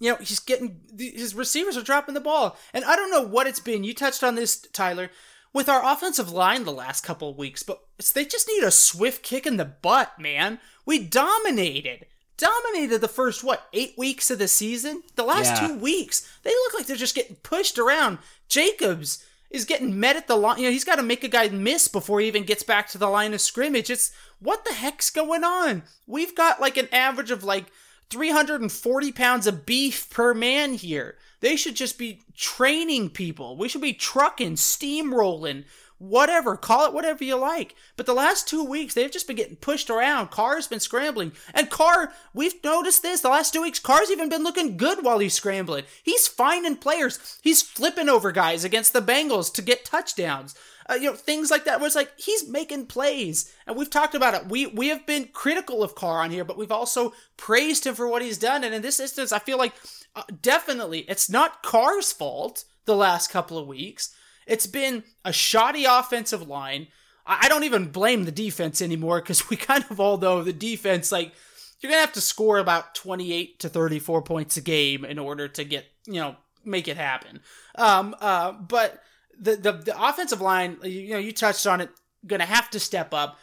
you 0.00 0.10
know, 0.10 0.16
he's 0.16 0.38
getting 0.40 0.80
his 0.98 1.34
receivers 1.34 1.76
are 1.76 1.82
dropping 1.82 2.14
the 2.14 2.20
ball, 2.20 2.56
and 2.74 2.84
I 2.84 2.94
don't 2.96 3.10
know 3.10 3.22
what 3.26 3.46
it's 3.46 3.60
been. 3.60 3.84
You 3.84 3.94
touched 3.94 4.22
on 4.24 4.34
this, 4.34 4.60
Tyler. 4.72 5.10
With 5.52 5.68
our 5.68 5.84
offensive 5.84 6.30
line 6.30 6.62
the 6.62 6.70
last 6.70 7.02
couple 7.04 7.28
of 7.28 7.36
weeks, 7.36 7.64
but 7.64 7.80
they 8.14 8.24
just 8.24 8.46
need 8.46 8.62
a 8.62 8.70
swift 8.70 9.24
kick 9.24 9.48
in 9.48 9.56
the 9.56 9.64
butt, 9.64 10.16
man. 10.20 10.60
We 10.86 11.00
dominated 11.00 12.06
dominated 12.40 13.00
the 13.00 13.08
first 13.08 13.44
what 13.44 13.68
eight 13.72 13.94
weeks 13.96 14.30
of 14.30 14.38
the 14.38 14.48
season? 14.48 15.02
The 15.14 15.22
last 15.22 15.60
Yeah. 15.60 15.68
two 15.68 15.74
weeks 15.74 16.26
they 16.42 16.50
look 16.50 16.74
like 16.74 16.86
they're 16.86 16.96
just 16.96 17.14
getting 17.14 17.36
pushed 17.36 17.78
around. 17.78 18.18
Jacobs 18.48 19.22
is 19.50 19.64
getting 19.64 19.98
met 20.00 20.16
at 20.16 20.26
the 20.28 20.36
line 20.36 20.58
you 20.58 20.64
know 20.64 20.70
he's 20.70 20.84
got 20.84 20.96
to 20.96 21.02
make 21.02 21.22
a 21.24 21.28
guy 21.28 21.48
miss 21.48 21.86
before 21.88 22.20
he 22.20 22.26
even 22.26 22.44
gets 22.44 22.62
back 22.62 22.88
to 22.88 22.98
the 22.98 23.08
line 23.08 23.34
of 23.34 23.40
scrimmage. 23.40 23.90
It's 23.90 24.10
what 24.38 24.64
the 24.64 24.72
heck's 24.74 25.10
going 25.10 25.44
on? 25.44 25.82
We've 26.06 26.34
got 26.34 26.60
like 26.60 26.76
an 26.76 26.88
average 26.92 27.30
of 27.30 27.44
like 27.44 27.66
340 28.10 29.12
pounds 29.12 29.46
of 29.46 29.64
beef 29.66 30.08
per 30.10 30.34
man 30.34 30.74
here. 30.74 31.16
They 31.40 31.56
should 31.56 31.76
just 31.76 31.96
be 31.98 32.22
training 32.36 33.10
people. 33.10 33.56
We 33.56 33.68
should 33.68 33.80
be 33.80 33.92
trucking 33.94 34.54
steamrolling 34.56 35.64
whatever, 36.00 36.56
call 36.56 36.86
it 36.86 36.94
whatever 36.94 37.22
you 37.22 37.36
like. 37.36 37.76
But 37.96 38.06
the 38.06 38.14
last 38.14 38.48
two 38.48 38.64
weeks, 38.64 38.94
they've 38.94 39.10
just 39.10 39.26
been 39.26 39.36
getting 39.36 39.56
pushed 39.56 39.90
around. 39.90 40.30
Carr's 40.30 40.66
been 40.66 40.80
scrambling. 40.80 41.32
And 41.52 41.68
Carr, 41.68 42.12
we've 42.32 42.64
noticed 42.64 43.02
this 43.02 43.20
the 43.20 43.28
last 43.28 43.52
two 43.52 43.60
weeks. 43.60 43.78
Carr's 43.78 44.10
even 44.10 44.30
been 44.30 44.42
looking 44.42 44.78
good 44.78 45.04
while 45.04 45.18
he's 45.18 45.34
scrambling. 45.34 45.84
He's 46.02 46.26
finding 46.26 46.76
players. 46.76 47.38
He's 47.42 47.60
flipping 47.62 48.08
over 48.08 48.32
guys 48.32 48.64
against 48.64 48.94
the 48.94 49.02
Bengals 49.02 49.52
to 49.52 49.62
get 49.62 49.84
touchdowns. 49.84 50.54
Uh, 50.88 50.94
you 50.94 51.10
know, 51.10 51.14
things 51.14 51.50
like 51.50 51.66
that 51.66 51.82
it's 51.82 51.94
like 51.94 52.18
he's 52.18 52.48
making 52.48 52.86
plays. 52.86 53.52
And 53.66 53.76
we've 53.76 53.90
talked 53.90 54.14
about 54.14 54.34
it. 54.34 54.48
We 54.48 54.66
we 54.66 54.88
have 54.88 55.06
been 55.06 55.28
critical 55.32 55.82
of 55.82 55.94
Carr 55.94 56.22
on 56.22 56.30
here, 56.30 56.44
but 56.44 56.56
we've 56.56 56.72
also 56.72 57.12
praised 57.36 57.86
him 57.86 57.94
for 57.94 58.08
what 58.08 58.22
he's 58.22 58.38
done. 58.38 58.64
And 58.64 58.74
in 58.74 58.82
this 58.82 58.98
instance, 58.98 59.32
I 59.32 59.38
feel 59.38 59.58
like 59.58 59.74
uh, 60.16 60.22
definitely 60.40 61.00
it's 61.00 61.30
not 61.30 61.62
Carr's 61.62 62.10
fault 62.10 62.64
the 62.86 62.96
last 62.96 63.30
couple 63.30 63.58
of 63.58 63.68
weeks. 63.68 64.14
It's 64.50 64.66
been 64.66 65.04
a 65.24 65.32
shoddy 65.32 65.84
offensive 65.84 66.46
line. 66.46 66.88
I 67.24 67.48
don't 67.48 67.64
even 67.64 67.86
blame 67.88 68.24
the 68.24 68.32
defense 68.32 68.82
anymore 68.82 69.20
because 69.20 69.48
we 69.50 69.56
kind 69.56 69.84
of 69.88 70.00
all 70.00 70.18
know 70.18 70.42
the 70.42 70.52
defense, 70.52 71.12
like, 71.12 71.32
you're 71.80 71.90
going 71.90 72.02
to 72.02 72.06
have 72.06 72.14
to 72.14 72.20
score 72.20 72.58
about 72.58 72.94
28 72.94 73.60
to 73.60 73.68
34 73.70 74.22
points 74.22 74.56
a 74.58 74.60
game 74.60 75.04
in 75.04 75.18
order 75.18 75.48
to 75.48 75.64
get, 75.64 75.86
you 76.04 76.20
know, 76.20 76.36
make 76.62 76.88
it 76.88 76.98
happen. 76.98 77.40
Um, 77.76 78.14
uh, 78.20 78.52
but 78.52 79.02
the, 79.38 79.56
the, 79.56 79.72
the 79.72 80.02
offensive 80.08 80.42
line, 80.42 80.76
you 80.82 81.10
know, 81.10 81.18
you 81.18 81.32
touched 81.32 81.66
on 81.66 81.80
it, 81.80 81.88
going 82.26 82.40
to 82.40 82.46
have 82.46 82.68
to 82.70 82.80
step 82.80 83.14
up. 83.14 83.38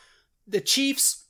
The 0.48 0.62
Chiefs, 0.62 1.26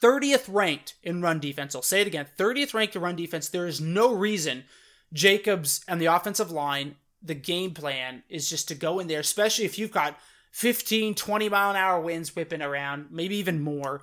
30th 0.00 0.44
ranked 0.48 0.94
in 1.02 1.20
run 1.22 1.40
defense. 1.40 1.74
I'll 1.74 1.82
say 1.82 2.00
it 2.00 2.06
again 2.06 2.26
30th 2.38 2.74
ranked 2.74 2.96
in 2.96 3.02
run 3.02 3.16
defense. 3.16 3.48
There 3.48 3.66
is 3.66 3.80
no 3.80 4.14
reason 4.14 4.64
Jacobs 5.12 5.84
and 5.88 6.00
the 6.00 6.06
offensive 6.06 6.50
line, 6.50 6.96
the 7.22 7.34
game 7.34 7.72
plan 7.72 8.22
is 8.28 8.48
just 8.48 8.68
to 8.68 8.74
go 8.74 8.98
in 8.98 9.06
there, 9.06 9.20
especially 9.20 9.64
if 9.64 9.78
you've 9.78 9.92
got 9.92 10.18
15, 10.52 11.14
20 11.14 11.48
mile 11.48 11.70
an 11.70 11.76
hour 11.76 12.00
winds 12.00 12.34
whipping 12.34 12.62
around, 12.62 13.06
maybe 13.10 13.36
even 13.36 13.60
more. 13.60 14.02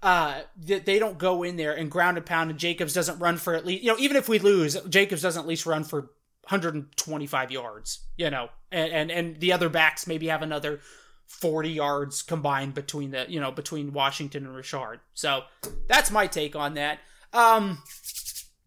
Uh, 0.00 0.42
that 0.56 0.86
they 0.86 1.00
don't 1.00 1.18
go 1.18 1.42
in 1.42 1.56
there 1.56 1.72
and 1.76 1.90
ground 1.90 2.16
and 2.16 2.24
pound, 2.24 2.50
and 2.50 2.58
Jacobs 2.58 2.92
doesn't 2.92 3.18
run 3.18 3.36
for 3.36 3.54
at 3.54 3.66
least, 3.66 3.82
you 3.82 3.90
know, 3.90 3.98
even 3.98 4.16
if 4.16 4.28
we 4.28 4.38
lose, 4.38 4.76
Jacobs 4.88 5.22
doesn't 5.22 5.42
at 5.42 5.48
least 5.48 5.66
run 5.66 5.82
for 5.82 6.02
125 6.42 7.50
yards, 7.50 8.04
you 8.16 8.30
know, 8.30 8.48
and, 8.70 8.92
and, 8.92 9.10
and 9.10 9.40
the 9.40 9.52
other 9.52 9.68
backs 9.68 10.06
maybe 10.06 10.28
have 10.28 10.40
another 10.40 10.78
40 11.26 11.68
yards 11.70 12.22
combined 12.22 12.74
between 12.74 13.10
the, 13.10 13.26
you 13.28 13.40
know, 13.40 13.50
between 13.50 13.92
Washington 13.92 14.46
and 14.46 14.54
Richard. 14.54 15.00
So 15.14 15.42
that's 15.88 16.12
my 16.12 16.28
take 16.28 16.54
on 16.54 16.74
that. 16.74 17.00
Um, 17.32 17.82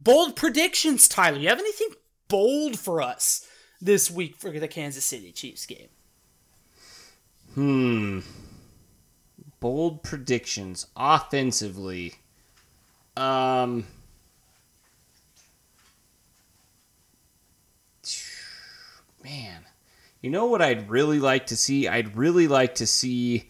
bold 0.02 0.36
predictions, 0.36 1.08
Tyler. 1.08 1.39
You 1.39 1.47
have 1.47 1.60
anything 1.60 1.89
bold 2.28 2.78
for 2.78 3.02
us 3.02 3.47
this 3.82 4.10
week 4.12 4.36
for 4.38 4.52
the 4.52 4.68
Kansas 4.68 5.04
City 5.04 5.32
Chiefs 5.32 5.66
game? 5.66 5.90
Hmm. 7.56 8.20
Bold 9.60 10.04
predictions 10.04 10.88
offensively. 10.96 12.16
Um. 13.18 13.86
Man, 19.24 19.66
you 20.22 20.30
know 20.32 20.48
what 20.48 20.62
I'd 20.62 20.90
really 20.90 21.20
like 21.20 21.48
to 21.48 21.56
see? 21.56 21.88
I'd 21.88 22.18
really 22.18 22.48
like 22.48 22.76
to 22.76 22.88
see 22.88 23.50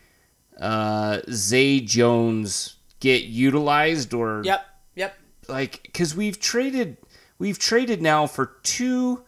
uh, 0.59 1.21
Zay 1.29 1.79
Jones 1.79 2.75
get 2.99 3.23
utilized 3.23 4.13
or 4.13 4.41
Yep, 4.43 4.65
yep. 4.95 5.17
like 5.47 5.83
because 5.83 6.13
we've 6.13 6.39
traded 6.39 6.97
we've 7.39 7.57
traded 7.57 8.01
now 8.01 8.27
for 8.27 8.57
two 8.63 9.23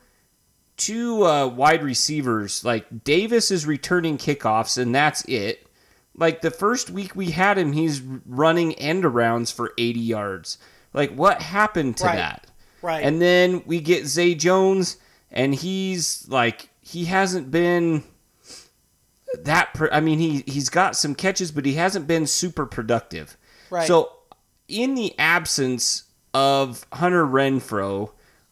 two 0.86 1.25
uh, 1.25 1.47
wide 1.47 1.84
receivers 1.84 2.63
like 2.65 3.03
davis 3.03 3.51
is 3.51 3.65
returning 3.65 4.17
kickoffs 4.17 4.77
and 4.77 4.93
that's 4.93 5.23
it 5.25 5.67
like 6.15 6.41
the 6.41 6.51
first 6.51 6.89
week 6.89 7.15
we 7.15 7.31
had 7.31 7.57
him 7.57 7.73
he's 7.73 8.01
running 8.25 8.73
end 8.75 9.03
arounds 9.03 9.51
for 9.53 9.73
80 9.77 9.99
yards 9.99 10.57
Like, 10.93 11.11
what 11.15 11.41
happened 11.41 11.97
to 11.97 12.05
Right. 12.05 12.15
that? 12.17 12.47
Right. 12.84 13.03
And 13.03 13.19
then 13.21 13.63
we 13.65 13.79
get 13.79 14.05
Zay 14.05 14.36
Jones, 14.36 14.97
and 15.31 15.55
he's 15.55 16.27
like, 16.29 16.69
he 16.81 17.05
hasn't 17.05 17.49
been 17.49 18.03
that. 19.43 19.73
Pro- 19.73 19.89
I 19.91 20.01
mean, 20.01 20.19
he 20.19 20.43
he's 20.45 20.69
got 20.69 20.95
some 20.95 21.15
catches, 21.15 21.51
but 21.51 21.65
he 21.65 21.73
hasn't 21.73 22.07
been 22.07 22.27
super 22.27 22.65
productive. 22.65 23.38
Right. 23.69 23.88
So, 23.88 24.11
in 24.67 24.95
the 24.95 25.17
absence 25.17 26.03
of 26.34 26.86
Hunter 26.93 27.25
Renfrow, 27.25 28.11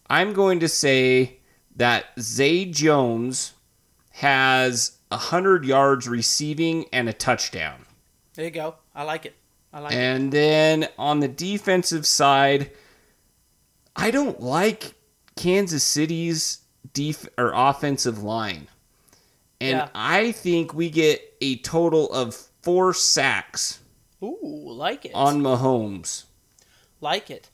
I'm 0.09 0.33
going 0.33 0.59
to 0.61 0.67
say 0.69 1.40
that 1.75 2.05
Zay 2.19 2.65
Jones 2.65 3.53
has 4.11 4.97
hundred 5.11 5.65
yards 5.65 6.07
receiving 6.07 6.85
and 6.93 7.09
a 7.09 7.13
touchdown. 7.13 7.85
there 8.35 8.45
you 8.45 8.51
go. 8.51 8.75
I 8.95 9.03
like 9.03 9.25
it. 9.25 9.35
I 9.73 9.79
like 9.79 9.93
it. 9.93 9.97
And 9.97 10.31
then 10.31 10.87
on 10.97 11.19
the 11.19 11.27
defensive 11.27 12.05
side, 12.05 12.71
I 13.95 14.11
don't 14.11 14.39
like 14.41 14.93
Kansas 15.35 15.83
City's 15.83 16.59
def- 16.93 17.27
or 17.37 17.51
offensive 17.53 18.23
line. 18.23 18.67
And 19.59 19.77
Yeah. 19.77 19.89
I 19.93 20.31
think 20.31 20.73
we 20.73 20.89
get 20.89 21.21
a 21.41 21.57
total 21.57 22.11
of 22.11 22.35
four 22.61 22.93
sacks 22.93 23.79
Ooh, 24.23 24.37
like 24.65 25.05
it. 25.05 25.11
on 25.13 25.41
Mahomes. 25.41 26.23
like 27.01 27.29
it. 27.29 27.49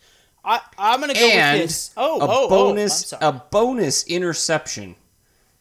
I 0.47 0.61
I'm 0.77 1.01
gonna 1.01 1.13
go 1.13 1.19
and 1.19 1.59
with 1.59 1.69
this. 1.69 1.91
Oh, 1.97 2.21
a 2.21 2.27
oh, 2.27 2.49
bonus 2.49 3.13
oh, 3.13 3.17
a 3.21 3.33
bonus 3.33 4.07
interception. 4.07 4.95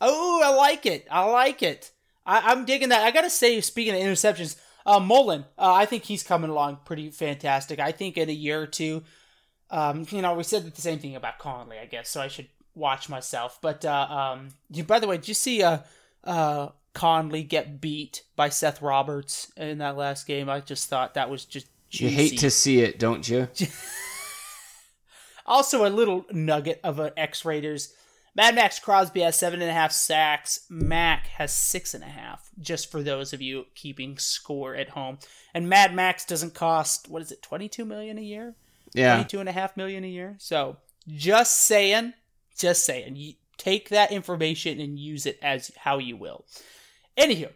Oh, 0.00 0.40
I 0.42 0.50
like 0.50 0.86
it. 0.86 1.06
I 1.10 1.24
like 1.24 1.62
it. 1.62 1.90
I, 2.24 2.52
I'm 2.52 2.64
digging 2.64 2.90
that. 2.90 3.02
I 3.02 3.10
gotta 3.10 3.30
say, 3.30 3.60
speaking 3.60 3.94
of 3.94 4.00
interceptions, 4.00 4.56
uh, 4.86 5.00
Mullen, 5.00 5.44
uh, 5.58 5.72
I 5.72 5.86
think 5.86 6.04
he's 6.04 6.22
coming 6.22 6.50
along 6.50 6.78
pretty 6.84 7.10
fantastic. 7.10 7.80
I 7.80 7.90
think 7.90 8.16
in 8.16 8.28
a 8.28 8.32
year 8.32 8.62
or 8.62 8.66
two, 8.66 9.02
um, 9.70 10.06
you 10.10 10.22
know, 10.22 10.34
we 10.34 10.44
said 10.44 10.72
the 10.72 10.80
same 10.80 11.00
thing 11.00 11.16
about 11.16 11.38
Conley, 11.38 11.78
I 11.78 11.86
guess, 11.86 12.08
so 12.08 12.20
I 12.20 12.28
should 12.28 12.48
watch 12.76 13.08
myself. 13.08 13.58
But 13.60 13.84
uh, 13.84 14.06
um, 14.08 14.50
you, 14.70 14.84
by 14.84 15.00
the 15.00 15.08
way, 15.08 15.16
did 15.16 15.26
you 15.26 15.34
see 15.34 15.64
uh, 15.64 15.78
uh, 16.22 16.68
Conley 16.94 17.42
get 17.42 17.80
beat 17.80 18.22
by 18.36 18.50
Seth 18.50 18.80
Roberts 18.80 19.50
in 19.56 19.78
that 19.78 19.96
last 19.96 20.28
game? 20.28 20.48
I 20.48 20.60
just 20.60 20.88
thought 20.88 21.14
that 21.14 21.28
was 21.28 21.44
just 21.44 21.66
juicy. 21.90 22.04
You 22.04 22.16
hate 22.16 22.38
to 22.38 22.50
see 22.50 22.80
it, 22.80 23.00
don't 23.00 23.28
you? 23.28 23.48
Also, 25.46 25.86
a 25.86 25.88
little 25.88 26.26
nugget 26.32 26.80
of 26.84 26.98
an 26.98 27.12
X 27.16 27.44
Raiders. 27.44 27.92
Mad 28.34 28.54
Maxx 28.54 28.78
Crosby 28.78 29.20
has 29.20 29.38
seven 29.38 29.62
and 29.62 29.70
a 29.70 29.74
half 29.74 29.92
sacks. 29.92 30.66
Mack 30.68 31.28
has 31.28 31.54
six 31.54 31.94
and 31.94 32.04
a 32.04 32.08
half, 32.08 32.50
just 32.60 32.90
for 32.90 33.02
those 33.02 33.32
of 33.32 33.40
you 33.40 33.64
keeping 33.74 34.18
score 34.18 34.74
at 34.74 34.90
home. 34.90 35.18
And 35.54 35.70
Mad 35.70 35.94
Max 35.94 36.24
doesn't 36.26 36.52
cost, 36.52 37.08
what 37.08 37.22
is 37.22 37.32
it, 37.32 37.40
22 37.40 37.86
million 37.86 38.18
a 38.18 38.22
year? 38.22 38.54
Yeah. 38.92 39.14
22 39.14 39.40
and 39.40 39.48
a 39.48 39.52
half 39.52 39.76
million 39.76 40.04
a 40.04 40.08
year. 40.08 40.36
So 40.38 40.76
just 41.08 41.56
saying, 41.56 42.12
just 42.58 42.84
saying, 42.84 43.16
you 43.16 43.34
take 43.56 43.88
that 43.88 44.12
information 44.12 44.80
and 44.80 44.98
use 44.98 45.24
it 45.24 45.38
as 45.40 45.70
how 45.78 45.98
you 45.98 46.16
will. 46.16 46.44
Anywho, 47.16 47.50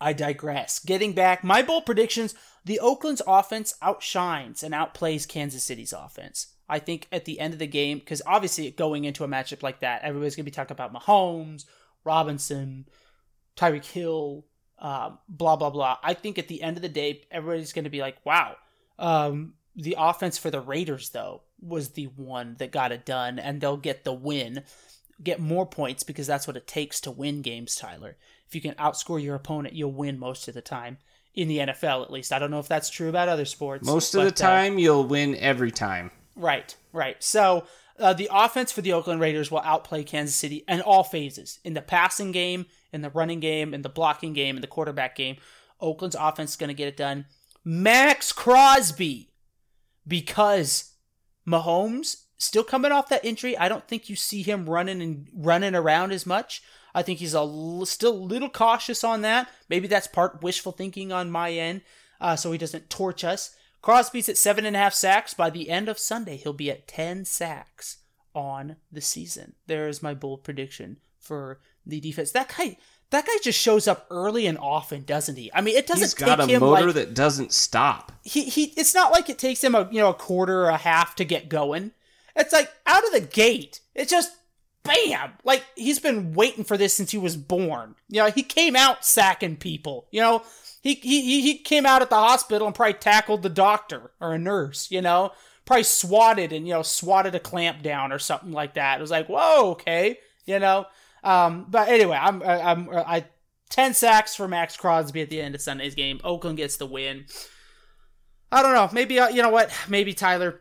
I 0.00 0.12
digress. 0.12 0.78
Getting 0.78 1.12
back, 1.12 1.42
my 1.42 1.62
bold 1.62 1.86
predictions 1.86 2.34
the 2.64 2.80
Oakland's 2.80 3.22
offense 3.26 3.74
outshines 3.80 4.62
and 4.62 4.74
outplays 4.74 5.26
Kansas 5.26 5.64
City's 5.64 5.94
offense. 5.94 6.48
I 6.68 6.78
think 6.78 7.08
at 7.10 7.24
the 7.24 7.40
end 7.40 7.54
of 7.54 7.58
the 7.58 7.66
game, 7.66 7.98
because 7.98 8.22
obviously 8.26 8.70
going 8.70 9.04
into 9.04 9.24
a 9.24 9.28
matchup 9.28 9.62
like 9.62 9.80
that, 9.80 10.02
everybody's 10.02 10.36
going 10.36 10.44
to 10.44 10.50
be 10.50 10.54
talking 10.54 10.74
about 10.74 10.92
Mahomes, 10.92 11.64
Robinson, 12.04 12.86
Tyreek 13.56 13.86
Hill, 13.86 14.44
um, 14.78 15.18
blah, 15.28 15.56
blah, 15.56 15.70
blah. 15.70 15.98
I 16.02 16.14
think 16.14 16.38
at 16.38 16.48
the 16.48 16.62
end 16.62 16.76
of 16.76 16.82
the 16.82 16.88
day, 16.88 17.22
everybody's 17.30 17.72
going 17.72 17.84
to 17.84 17.90
be 17.90 18.00
like, 18.00 18.16
wow. 18.24 18.56
Um, 18.98 19.54
the 19.74 19.96
offense 19.98 20.38
for 20.38 20.50
the 20.50 20.60
Raiders, 20.60 21.10
though, 21.10 21.42
was 21.60 21.90
the 21.90 22.06
one 22.06 22.56
that 22.58 22.72
got 22.72 22.92
it 22.92 23.04
done, 23.04 23.38
and 23.38 23.60
they'll 23.60 23.76
get 23.76 24.04
the 24.04 24.12
win, 24.12 24.64
get 25.22 25.40
more 25.40 25.66
points 25.66 26.02
because 26.02 26.26
that's 26.26 26.46
what 26.46 26.56
it 26.56 26.66
takes 26.66 27.00
to 27.02 27.10
win 27.10 27.42
games, 27.42 27.74
Tyler. 27.74 28.16
If 28.46 28.54
you 28.54 28.60
can 28.60 28.74
outscore 28.74 29.22
your 29.22 29.34
opponent, 29.34 29.74
you'll 29.74 29.92
win 29.92 30.18
most 30.18 30.48
of 30.48 30.54
the 30.54 30.62
time. 30.62 30.98
In 31.34 31.46
the 31.46 31.58
NFL, 31.58 32.02
at 32.02 32.10
least. 32.10 32.32
I 32.32 32.40
don't 32.40 32.50
know 32.50 32.58
if 32.58 32.66
that's 32.66 32.90
true 32.90 33.08
about 33.08 33.28
other 33.28 33.44
sports. 33.44 33.86
Most 33.86 34.12
of 34.14 34.24
the 34.24 34.30
but, 34.30 34.42
uh, 34.42 34.46
time, 34.48 34.78
you'll 34.78 35.04
win 35.04 35.36
every 35.36 35.70
time. 35.70 36.10
Right, 36.38 36.76
right. 36.92 37.16
So 37.22 37.66
uh, 37.98 38.12
the 38.12 38.30
offense 38.32 38.70
for 38.70 38.80
the 38.80 38.92
Oakland 38.92 39.20
Raiders 39.20 39.50
will 39.50 39.60
outplay 39.60 40.04
Kansas 40.04 40.36
City 40.36 40.64
in 40.68 40.80
all 40.80 41.02
phases 41.02 41.58
in 41.64 41.74
the 41.74 41.82
passing 41.82 42.30
game, 42.30 42.66
in 42.92 43.02
the 43.02 43.10
running 43.10 43.40
game, 43.40 43.74
in 43.74 43.82
the 43.82 43.88
blocking 43.88 44.32
game, 44.32 44.56
in 44.56 44.62
the 44.62 44.68
quarterback 44.68 45.16
game. 45.16 45.36
Oakland's 45.80 46.16
offense 46.18 46.50
is 46.50 46.56
going 46.56 46.68
to 46.68 46.74
get 46.74 46.88
it 46.88 46.96
done. 46.96 47.26
Maxx 47.64 48.32
Crosby, 48.32 49.30
because 50.06 50.94
Mahomes 51.46 52.24
still 52.38 52.64
coming 52.64 52.92
off 52.92 53.08
that 53.08 53.24
injury. 53.24 53.58
I 53.58 53.68
don't 53.68 53.86
think 53.86 54.08
you 54.08 54.16
see 54.16 54.42
him 54.42 54.70
running 54.70 55.02
and 55.02 55.26
running 55.34 55.74
around 55.74 56.12
as 56.12 56.24
much. 56.24 56.62
I 56.94 57.02
think 57.02 57.18
he's 57.18 57.34
a 57.34 57.38
l- 57.38 57.84
still 57.84 58.14
a 58.14 58.18
little 58.18 58.48
cautious 58.48 59.02
on 59.02 59.22
that. 59.22 59.48
Maybe 59.68 59.88
that's 59.88 60.06
part 60.06 60.42
wishful 60.42 60.72
thinking 60.72 61.12
on 61.12 61.30
my 61.30 61.50
end, 61.50 61.82
uh, 62.20 62.36
so 62.36 62.52
he 62.52 62.58
doesn't 62.58 62.90
torch 62.90 63.24
us. 63.24 63.54
Crosby's 63.88 64.28
at 64.28 64.36
seven 64.36 64.66
and 64.66 64.76
a 64.76 64.78
half 64.78 64.92
sacks. 64.92 65.32
By 65.32 65.48
the 65.48 65.70
end 65.70 65.88
of 65.88 65.98
Sunday, 65.98 66.36
he'll 66.36 66.52
be 66.52 66.70
at 66.70 66.86
10 66.86 67.24
sacks 67.24 67.96
on 68.34 68.76
the 68.92 69.00
season. 69.00 69.54
There 69.66 69.88
is 69.88 70.02
my 70.02 70.12
bold 70.12 70.44
prediction 70.44 70.98
for 71.18 71.60
the 71.86 71.98
defense. 71.98 72.30
That 72.32 72.52
guy, 72.54 72.76
that 73.08 73.24
guy 73.24 73.32
just 73.42 73.58
shows 73.58 73.88
up 73.88 74.06
early 74.10 74.46
and 74.46 74.58
often, 74.58 75.04
doesn't 75.04 75.36
he? 75.36 75.50
I 75.54 75.62
mean, 75.62 75.74
it 75.74 75.86
doesn't 75.86 76.02
He's 76.02 76.12
got 76.12 76.38
a 76.38 76.60
motor 76.60 76.88
like 76.88 76.96
that 76.96 77.14
doesn't 77.14 77.54
stop. 77.54 78.12
he 78.24 78.44
he. 78.44 78.74
It's 78.76 78.94
not 78.94 79.10
like 79.10 79.30
it 79.30 79.38
takes 79.38 79.64
him 79.64 79.74
a 79.74 79.88
you 79.90 80.00
know 80.00 80.10
a 80.10 80.14
quarter 80.14 80.66
or 80.66 80.68
a 80.68 80.76
half 80.76 81.14
to 81.14 81.24
get 81.24 81.48
going. 81.48 81.92
It's 82.36 82.52
like 82.52 82.70
out 82.86 83.06
of 83.06 83.12
the 83.12 83.20
gate. 83.20 83.80
It's 83.94 84.10
just 84.10 84.36
bam. 84.82 85.32
Like 85.44 85.64
he's 85.76 85.98
been 85.98 86.32
waiting 86.32 86.64
for 86.64 86.76
this 86.76 86.94
since 86.94 87.10
he 87.10 87.18
was 87.18 87.36
born. 87.36 87.94
You 88.08 88.22
know, 88.22 88.30
he 88.30 88.42
came 88.42 88.76
out 88.76 89.04
sacking 89.04 89.56
people. 89.56 90.08
You 90.10 90.20
know, 90.20 90.42
he 90.82 90.94
he 90.94 91.40
he- 91.42 91.58
came 91.58 91.86
out 91.86 92.02
at 92.02 92.10
the 92.10 92.16
hospital 92.16 92.66
and 92.66 92.74
probably 92.74 92.94
tackled 92.94 93.42
the 93.42 93.48
doctor 93.48 94.10
or 94.20 94.32
a 94.32 94.38
nurse. 94.38 94.90
You 94.90 95.02
know, 95.02 95.32
probably 95.64 95.84
swatted 95.84 96.52
and 96.52 96.66
you 96.66 96.74
know 96.74 96.82
swatted 96.82 97.34
a 97.34 97.40
clamp 97.40 97.82
down 97.82 98.12
or 98.12 98.18
something 98.18 98.52
like 98.52 98.74
that. 98.74 98.98
It 98.98 99.02
was 99.02 99.10
like 99.10 99.28
whoa, 99.28 99.72
okay, 99.72 100.18
you 100.46 100.58
know. 100.58 100.86
Um, 101.24 101.66
but 101.68 101.88
anyway, 101.88 102.18
I'm 102.20 102.42
I'm 102.42 102.88
I 102.90 103.24
ten 103.68 103.94
sacks 103.94 104.34
for 104.34 104.48
Maxx 104.48 104.76
Crosby 104.76 105.22
at 105.22 105.30
the 105.30 105.40
end 105.40 105.54
of 105.54 105.60
Sunday's 105.60 105.94
game. 105.94 106.20
Oakland 106.24 106.56
gets 106.56 106.76
the 106.76 106.86
win. 106.86 107.26
I 108.50 108.62
don't 108.62 108.72
know. 108.72 108.88
Maybe 108.92 109.18
uh, 109.18 109.28
you 109.28 109.42
know 109.42 109.50
what? 109.50 109.70
Maybe 109.88 110.14
Tyler. 110.14 110.60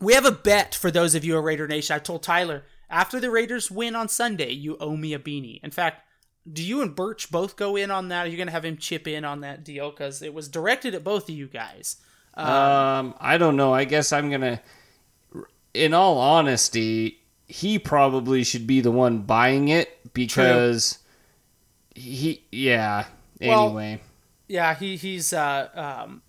We 0.00 0.14
have 0.14 0.26
a 0.26 0.32
bet 0.32 0.74
for 0.74 0.90
those 0.90 1.14
of 1.14 1.24
you 1.24 1.38
at 1.38 1.44
Raider 1.44 1.68
Nation. 1.68 1.94
I 1.94 2.00
told 2.00 2.24
Tyler 2.24 2.64
after 2.92 3.18
the 3.18 3.30
Raiders 3.30 3.70
win 3.70 3.96
on 3.96 4.08
Sunday, 4.08 4.52
you 4.52 4.76
owe 4.78 4.96
me 4.96 5.14
a 5.14 5.18
beanie. 5.18 5.58
In 5.64 5.70
fact, 5.72 6.06
do 6.52 6.62
you 6.62 6.82
and 6.82 6.94
Birch 6.94 7.30
both 7.30 7.56
go 7.56 7.74
in 7.76 7.90
on 7.90 8.08
that? 8.08 8.26
Are 8.26 8.28
you 8.28 8.36
going 8.36 8.46
to 8.48 8.52
have 8.52 8.64
him 8.64 8.76
chip 8.76 9.08
in 9.08 9.24
on 9.24 9.40
that 9.40 9.64
deal? 9.64 9.90
Because 9.90 10.22
it 10.22 10.34
was 10.34 10.48
directed 10.48 10.94
at 10.94 11.02
both 11.02 11.24
of 11.28 11.34
you 11.34 11.46
guys. 11.48 11.96
Um, 12.34 13.14
I 13.20 13.36
don't 13.38 13.56
know. 13.56 13.72
I 13.74 13.84
guess 13.84 14.12
I'm 14.12 14.30
gonna. 14.30 14.60
In 15.74 15.92
all 15.94 16.18
honesty, 16.18 17.20
he 17.46 17.78
probably 17.78 18.42
should 18.44 18.66
be 18.66 18.80
the 18.80 18.90
one 18.90 19.18
buying 19.22 19.68
it 19.68 20.12
because 20.14 20.98
he. 21.94 22.44
Yeah. 22.52 23.06
Well- 23.40 23.66
Anyway, 23.66 24.00
Yeah, 24.48 24.74
he 24.74 24.96
he's 24.96 25.32
uh 25.32 25.68
um 25.74 26.22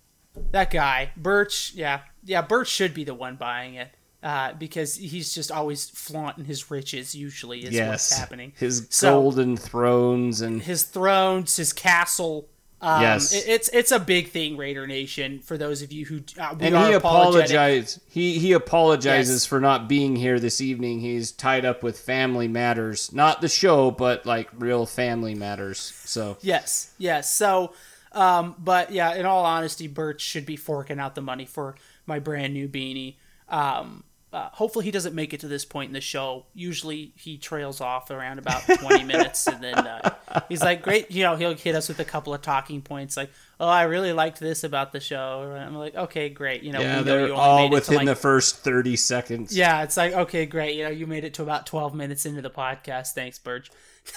that 0.50 0.70
guy 0.70 1.12
Birch. 1.16 1.72
Yeah, 1.74 2.00
yeah, 2.24 2.42
Birch 2.42 2.68
should 2.68 2.92
be 2.92 3.04
the 3.04 3.14
one 3.14 3.36
buying 3.36 3.74
it. 3.74 3.93
Uh, 4.24 4.54
because 4.54 4.96
he's 4.96 5.34
just 5.34 5.52
always 5.52 5.90
flaunting 5.90 6.46
his 6.46 6.70
riches. 6.70 7.14
Usually, 7.14 7.62
is 7.62 7.74
yes, 7.74 7.88
what's 7.90 8.18
happening. 8.18 8.52
His 8.56 8.86
So- 8.88 9.20
golden 9.20 9.56
thrones 9.58 10.40
and 10.40 10.62
his 10.62 10.82
thrones, 10.84 11.56
his 11.56 11.74
castle. 11.74 12.48
Um, 12.80 13.02
Yes. 13.02 13.34
it- 13.34 13.44
it's 13.46 13.68
it's 13.68 13.92
a 13.92 13.98
big 13.98 14.30
thing, 14.30 14.56
Raider 14.56 14.86
Nation. 14.86 15.40
For 15.40 15.58
those 15.58 15.82
of 15.82 15.92
you 15.92 16.06
who 16.06 16.20
uh, 16.38 16.54
we 16.58 16.66
and 16.68 16.76
he 16.86 16.92
apologized. 16.94 18.00
He 18.08 18.38
he 18.38 18.52
apologizes 18.52 19.42
Yes. 19.42 19.46
for 19.46 19.60
not 19.60 19.88
being 19.90 20.16
here 20.16 20.40
this 20.40 20.58
evening. 20.60 21.00
He's 21.00 21.30
tied 21.30 21.66
up 21.66 21.82
with 21.82 21.98
family 22.00 22.48
matters, 22.48 23.12
not 23.12 23.42
the 23.42 23.48
show, 23.48 23.90
but 23.90 24.24
like 24.24 24.48
real 24.58 24.86
family 24.86 25.34
matters. 25.34 25.78
So 26.06 26.38
Yes, 26.40 26.92
yes. 26.96 27.30
So, 27.30 27.74
um, 28.12 28.54
but 28.58 28.90
yeah, 28.90 29.14
in 29.14 29.26
all 29.26 29.44
honesty, 29.44 29.86
Birch 29.86 30.22
should 30.22 30.46
be 30.46 30.56
forking 30.56 30.98
out 30.98 31.14
the 31.14 31.20
money 31.22 31.44
for 31.44 31.74
my 32.06 32.18
brand 32.18 32.54
new 32.54 32.68
beanie. 32.68 33.16
Um, 33.50 34.02
uh, 34.34 34.50
hopefully, 34.52 34.84
he 34.84 34.90
doesn't 34.90 35.14
make 35.14 35.32
it 35.32 35.40
to 35.40 35.48
this 35.48 35.64
point 35.64 35.90
in 35.90 35.94
the 35.94 36.00
show. 36.00 36.46
Usually, 36.54 37.12
he 37.16 37.38
trails 37.38 37.80
off 37.80 38.10
around 38.10 38.40
about 38.40 38.62
20 38.62 39.04
minutes, 39.12 39.46
and 39.46 39.62
then 39.62 39.78
uh, 39.78 40.10
he's 40.48 40.60
like, 40.60 40.82
"Great," 40.82 41.08
you 41.12 41.22
know, 41.22 41.36
he'll 41.36 41.54
hit 41.54 41.76
us 41.76 41.88
with 41.88 42.00
a 42.00 42.04
couple 42.04 42.34
of 42.34 42.42
talking 42.42 42.82
points, 42.82 43.16
like, 43.16 43.30
"Oh, 43.60 43.68
I 43.68 43.84
really 43.84 44.12
liked 44.12 44.40
this 44.40 44.64
about 44.64 44.90
the 44.90 44.98
show." 44.98 45.52
And 45.54 45.62
I'm 45.62 45.76
like, 45.76 45.94
"Okay, 45.94 46.30
great." 46.30 46.64
You 46.64 46.72
know, 46.72 46.80
yeah, 46.80 47.02
they're 47.02 47.28
you 47.28 47.34
all 47.34 47.58
made 47.58 47.66
it 47.66 47.68
to, 47.68 47.74
within 47.74 47.96
like, 47.98 48.06
the 48.06 48.16
first 48.16 48.56
thirty 48.56 48.96
seconds. 48.96 49.56
Yeah, 49.56 49.84
it's 49.84 49.96
like 49.96 50.12
okay, 50.12 50.46
great. 50.46 50.74
You 50.74 50.82
know, 50.82 50.90
you 50.90 51.06
made 51.06 51.22
it 51.22 51.34
to 51.34 51.42
about 51.44 51.66
twelve 51.66 51.94
minutes 51.94 52.26
into 52.26 52.42
the 52.42 52.50
podcast. 52.50 53.12
Thanks, 53.12 53.38
Birch. 53.38 53.70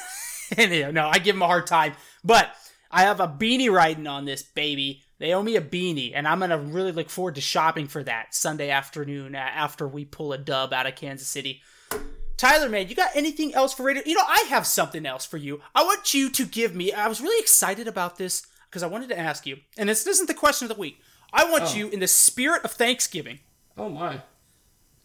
and 0.58 0.74
you 0.74 0.82
know, 0.82 0.92
no, 0.92 1.08
I 1.10 1.20
give 1.20 1.36
him 1.36 1.44
a 1.44 1.48
hard 1.48 1.68
time, 1.68 1.94
but 2.24 2.50
I 2.90 3.04
have 3.04 3.20
a 3.20 3.28
beanie 3.28 3.72
riding 3.72 4.08
on 4.08 4.26
this 4.26 4.42
baby. 4.42 5.04
They 5.20 5.34
owe 5.34 5.42
me 5.42 5.56
a 5.56 5.62
beanie, 5.62 6.12
and 6.14 6.28
I'm 6.28 6.40
gonna 6.40 6.58
really 6.60 6.92
look 6.92 7.10
forward 7.10 7.36
to 7.36 7.42
shopping 7.42 7.88
for 7.88 8.04
that 8.04 8.36
Sunday 8.36 8.70
afternoon 8.70 9.36
uh, 9.36 9.40
after 9.40 9.88
we 9.88 10.06
pull 10.06 10.32
a 10.34 10.38
dub 10.38 10.74
out 10.74 10.86
of 10.86 10.96
Kansas 10.96 11.28
City. 11.28 11.62
Tyler, 12.38 12.70
man, 12.70 12.88
you 12.88 12.94
got 12.96 13.16
anything 13.16 13.54
else 13.56 13.74
for 13.74 13.82
radio? 13.84 14.04
You 14.06 14.14
know, 14.14 14.24
I 14.28 14.46
have 14.50 14.68
something 14.68 15.08
else 15.08 15.26
for 15.26 15.38
you. 15.38 15.60
I 15.74 15.84
want 15.84 16.14
you 16.14 16.30
to 16.30 16.46
give 16.46 16.76
me. 16.76 16.94
I 16.94 17.08
was 17.08 17.20
really 17.20 17.40
excited 17.42 17.88
about 17.88 18.18
this 18.18 18.46
because 18.70 18.84
I 18.84 18.88
wanted 18.88 19.10
to 19.10 19.18
ask 19.18 19.48
you, 19.48 19.58
and 19.76 19.90
this 19.90 20.06
isn't 20.06 20.28
the 20.28 20.36
question 20.36 20.70
of 20.70 20.76
the 20.76 20.80
week. 20.80 21.00
I 21.34 21.50
want 21.50 21.64
Oh. 21.72 21.74
you, 21.76 21.88
in 21.90 22.00
the 22.00 22.08
spirit 22.08 22.64
of 22.64 22.72
Thanksgiving, 22.74 23.40
Oh 23.76 23.90
my. 23.90 24.22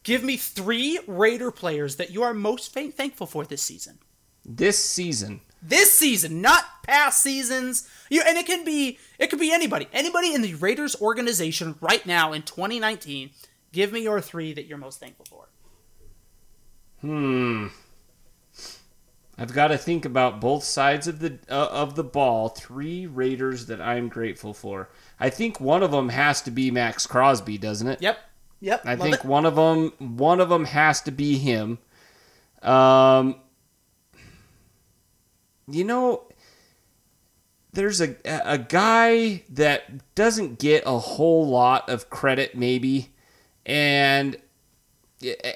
give 0.02 0.22
me 0.22 0.36
three 0.36 1.00
Raider 1.06 1.50
players 1.50 1.96
that 1.96 2.10
you 2.10 2.22
are 2.22 2.34
most 2.34 2.72
fa- 2.74 2.92
thankful 2.92 3.26
for 3.26 3.46
this 3.46 3.62
season. 3.62 3.98
This 4.44 4.78
season. 4.84 5.40
This 5.62 5.96
season, 5.96 6.40
not 6.42 6.64
past 6.82 7.22
seasons. 7.22 7.88
You 8.10 8.22
and 8.26 8.36
it 8.36 8.46
can 8.46 8.64
be 8.64 8.98
it 9.22 9.30
could 9.30 9.38
be 9.38 9.52
anybody. 9.52 9.86
Anybody 9.92 10.34
in 10.34 10.42
the 10.42 10.54
Raiders 10.54 11.00
organization 11.00 11.76
right 11.80 12.04
now 12.04 12.32
in 12.32 12.42
2019. 12.42 13.30
Give 13.70 13.92
me 13.92 14.00
your 14.00 14.20
three 14.20 14.52
that 14.52 14.66
you're 14.66 14.78
most 14.78 14.98
thankful 14.98 15.26
for. 15.30 15.48
Hmm. 17.02 17.68
I've 19.38 19.52
got 19.52 19.68
to 19.68 19.78
think 19.78 20.04
about 20.04 20.40
both 20.40 20.64
sides 20.64 21.06
of 21.06 21.20
the 21.20 21.38
uh, 21.48 21.68
of 21.70 21.94
the 21.94 22.02
ball. 22.02 22.48
Three 22.48 23.06
Raiders 23.06 23.66
that 23.66 23.80
I'm 23.80 24.08
grateful 24.08 24.52
for. 24.52 24.90
I 25.20 25.30
think 25.30 25.60
one 25.60 25.84
of 25.84 25.92
them 25.92 26.08
has 26.08 26.42
to 26.42 26.50
be 26.50 26.72
Maxx 26.72 27.06
Crosby, 27.06 27.58
doesn't 27.58 27.86
it? 27.86 28.02
Yep. 28.02 28.18
Yep. 28.60 28.82
I 28.84 28.94
love 28.94 29.00
think 29.00 29.14
it. 29.14 29.24
one 29.24 29.46
of 29.46 29.54
them 29.54 29.92
one 29.98 30.40
of 30.40 30.48
them 30.48 30.64
has 30.64 31.00
to 31.02 31.12
be 31.12 31.38
him. 31.38 31.78
Um, 32.60 33.36
you 35.68 35.84
know, 35.84 36.24
there's 37.72 38.00
a 38.00 38.16
a 38.24 38.58
guy 38.58 39.42
that 39.50 40.14
doesn't 40.14 40.58
get 40.58 40.82
a 40.86 40.98
whole 40.98 41.46
lot 41.48 41.88
of 41.88 42.10
credit, 42.10 42.56
maybe, 42.56 43.12
and 43.64 44.36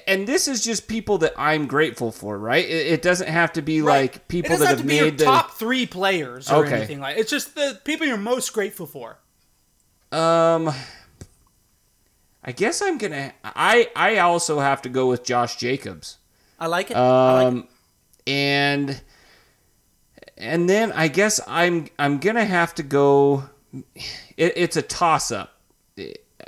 and 0.07 0.27
this 0.27 0.47
is 0.47 0.63
just 0.63 0.87
people 0.87 1.17
that 1.19 1.33
I'm 1.37 1.67
grateful 1.67 2.11
for, 2.11 2.37
right? 2.37 2.65
It, 2.65 2.87
it 2.87 3.01
doesn't 3.01 3.27
have 3.27 3.51
to 3.53 3.61
be 3.61 3.81
Right. 3.81 4.13
like 4.13 4.27
people 4.29 4.55
it 4.55 4.59
that 4.59 4.67
have 4.69 4.77
have 4.77 4.79
to 4.79 4.85
be 4.85 4.95
your 4.95 5.05
made 5.05 5.17
the 5.17 5.25
top 5.25 5.51
three 5.51 5.85
players 5.85 6.49
or 6.49 6.65
Okay. 6.65 6.75
anything 6.77 6.99
like. 7.01 7.17
It's 7.17 7.29
just 7.29 7.53
the 7.55 7.79
people 7.83 8.07
you're 8.07 8.17
most 8.17 8.53
grateful 8.53 8.87
for. 8.87 9.17
Um, 10.11 10.71
I 12.43 12.53
guess 12.53 12.81
I'm 12.81 12.97
gonna. 12.97 13.33
I 13.43 13.89
I 13.95 14.19
also 14.19 14.59
have 14.61 14.81
to 14.83 14.89
go 14.89 15.07
with 15.09 15.23
Josh 15.25 15.57
Jacobs. 15.57 16.17
I 16.59 16.67
like 16.67 16.89
it. 16.91 16.95
I 16.95 17.31
like 17.33 17.47
it. 17.47 17.47
Um, 17.47 17.67
and 18.25 19.01
and 20.37 20.69
then 20.69 20.91
I 20.91 21.07
guess 21.07 21.39
I'm 21.47 21.87
I'm 21.99 22.19
gonna 22.19 22.45
have 22.45 22.73
to 22.75 22.83
go. 22.83 23.43
It, 23.73 24.53
it's 24.55 24.77
a 24.77 24.81
toss 24.81 25.31
up. 25.31 25.53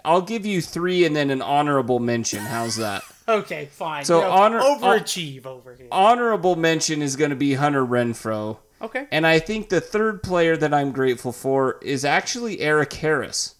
I'll 0.05 0.21
give 0.21 0.45
you 0.45 0.61
three 0.61 1.03
and 1.05 1.15
then 1.15 1.29
an 1.29 1.41
honorable 1.41 1.99
mention. 1.99 2.39
How's 2.39 2.75
that? 2.77 3.03
Okay, 3.29 3.67
fine. 3.67 4.05
So 4.05 4.17
You 4.17 4.23
know, 4.23 4.31
honor- 4.31 4.59
overachieve 4.59 5.45
over 5.45 5.75
here. 5.75 5.87
honorable 5.91 6.55
mention 6.55 7.03
is 7.03 7.15
going 7.15 7.29
to 7.29 7.35
be 7.35 7.53
Hunter 7.53 7.85
Renfrow. 7.85 8.57
Okay. 8.81 9.05
And 9.11 9.27
I 9.27 9.37
think 9.37 9.69
the 9.69 9.79
third 9.79 10.23
player 10.23 10.57
that 10.57 10.73
I'm 10.73 10.91
grateful 10.91 11.31
for 11.31 11.77
is 11.83 12.03
actually 12.03 12.59
Erik 12.59 12.91
Harris. 12.93 13.53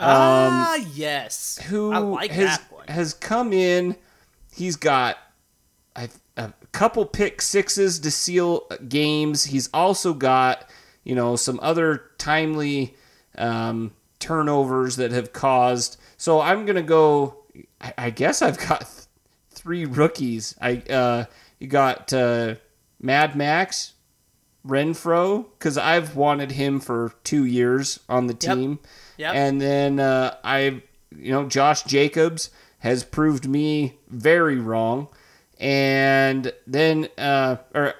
ah, 0.00 0.74
yes. 0.94 1.60
who 1.66 1.92
I 1.92 1.98
like 1.98 2.32
has 2.32 2.58
that 2.58 2.72
one. 2.72 2.88
has 2.88 3.14
come 3.14 3.52
in. 3.52 3.94
He's 4.52 4.74
got 4.74 5.16
a 5.94 6.08
couple 6.74 7.06
pick 7.06 7.40
sixes 7.40 7.98
to 8.00 8.10
seal 8.10 8.66
games. 8.88 9.44
He's 9.44 9.70
also 9.72 10.12
got 10.12 10.68
you 11.04 11.14
know 11.14 11.36
some 11.36 11.58
other 11.62 12.10
timely 12.18 12.94
um, 13.38 13.92
turnovers 14.18 14.96
that 14.96 15.12
have 15.12 15.32
caused. 15.32 15.96
So 16.16 16.40
I'm 16.40 16.66
gonna 16.66 16.82
go. 16.82 17.36
I, 17.80 17.94
I 17.96 18.10
guess 18.10 18.42
I've 18.42 18.58
got 18.58 18.80
th- 18.80 19.06
three 19.50 19.84
rookies. 19.84 20.54
I 20.60 20.76
uh, 20.90 21.24
you 21.58 21.68
got 21.68 22.12
uh, 22.12 22.56
Mad 23.00 23.34
Max. 23.36 23.92
Renfrow, 24.66 25.44
because 25.58 25.76
I've 25.76 26.16
wanted 26.16 26.52
him 26.52 26.80
for 26.80 27.12
two 27.22 27.44
years 27.44 28.00
on 28.08 28.28
the 28.28 28.32
Yep. 28.40 28.56
team. 28.56 28.78
Yep. 29.18 29.34
And 29.34 29.60
then 29.60 30.00
uh, 30.00 30.36
I, 30.42 30.82
you 31.14 31.32
know, 31.32 31.46
Josh 31.46 31.82
Jacobs 31.82 32.48
has 32.78 33.04
proved 33.04 33.46
me 33.46 33.98
very 34.08 34.56
wrong. 34.58 35.08
And 35.58 36.52
then, 36.66 37.08
uh, 37.16 37.56
or 37.74 37.94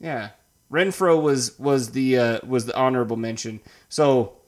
yeah, 0.00 0.30
Renfrow 0.70 1.20
was 1.20 1.58
was 1.58 1.92
the 1.92 2.18
uh, 2.18 2.38
was 2.46 2.66
the 2.66 2.76
honorable 2.76 3.16
mention. 3.16 3.60
So 3.88 4.38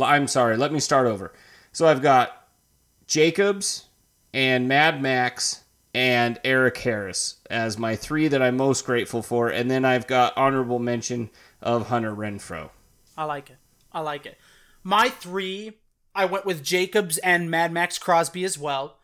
I'm 0.00 0.28
sorry. 0.28 0.56
Let 0.56 0.72
me 0.72 0.80
start 0.80 1.06
over. 1.06 1.32
So 1.72 1.86
I've 1.86 2.02
got 2.02 2.48
Jacobs 3.06 3.86
and 4.32 4.68
Mad 4.68 5.02
Max 5.02 5.64
and 5.94 6.40
Erik 6.44 6.76
Harris 6.78 7.36
as 7.48 7.78
my 7.78 7.96
three 7.96 8.28
that 8.28 8.42
I'm 8.42 8.56
most 8.56 8.84
grateful 8.84 9.22
for, 9.22 9.48
and 9.48 9.70
then 9.70 9.84
I've 9.84 10.06
got 10.06 10.36
honorable 10.36 10.78
mention 10.78 11.30
of 11.62 11.88
Hunter 11.88 12.14
Renfrow. 12.14 12.70
I 13.16 13.24
like 13.24 13.50
it. 13.50 13.56
I 13.92 14.00
like 14.00 14.26
it. 14.26 14.36
My 14.82 15.08
three, 15.08 15.78
I 16.14 16.24
went 16.24 16.44
with 16.44 16.62
Jacobs 16.64 17.18
and 17.18 17.50
Mad 17.50 17.72
Maxx 17.72 17.98
Crosby 17.98 18.44
as 18.44 18.58
well. 18.58 18.98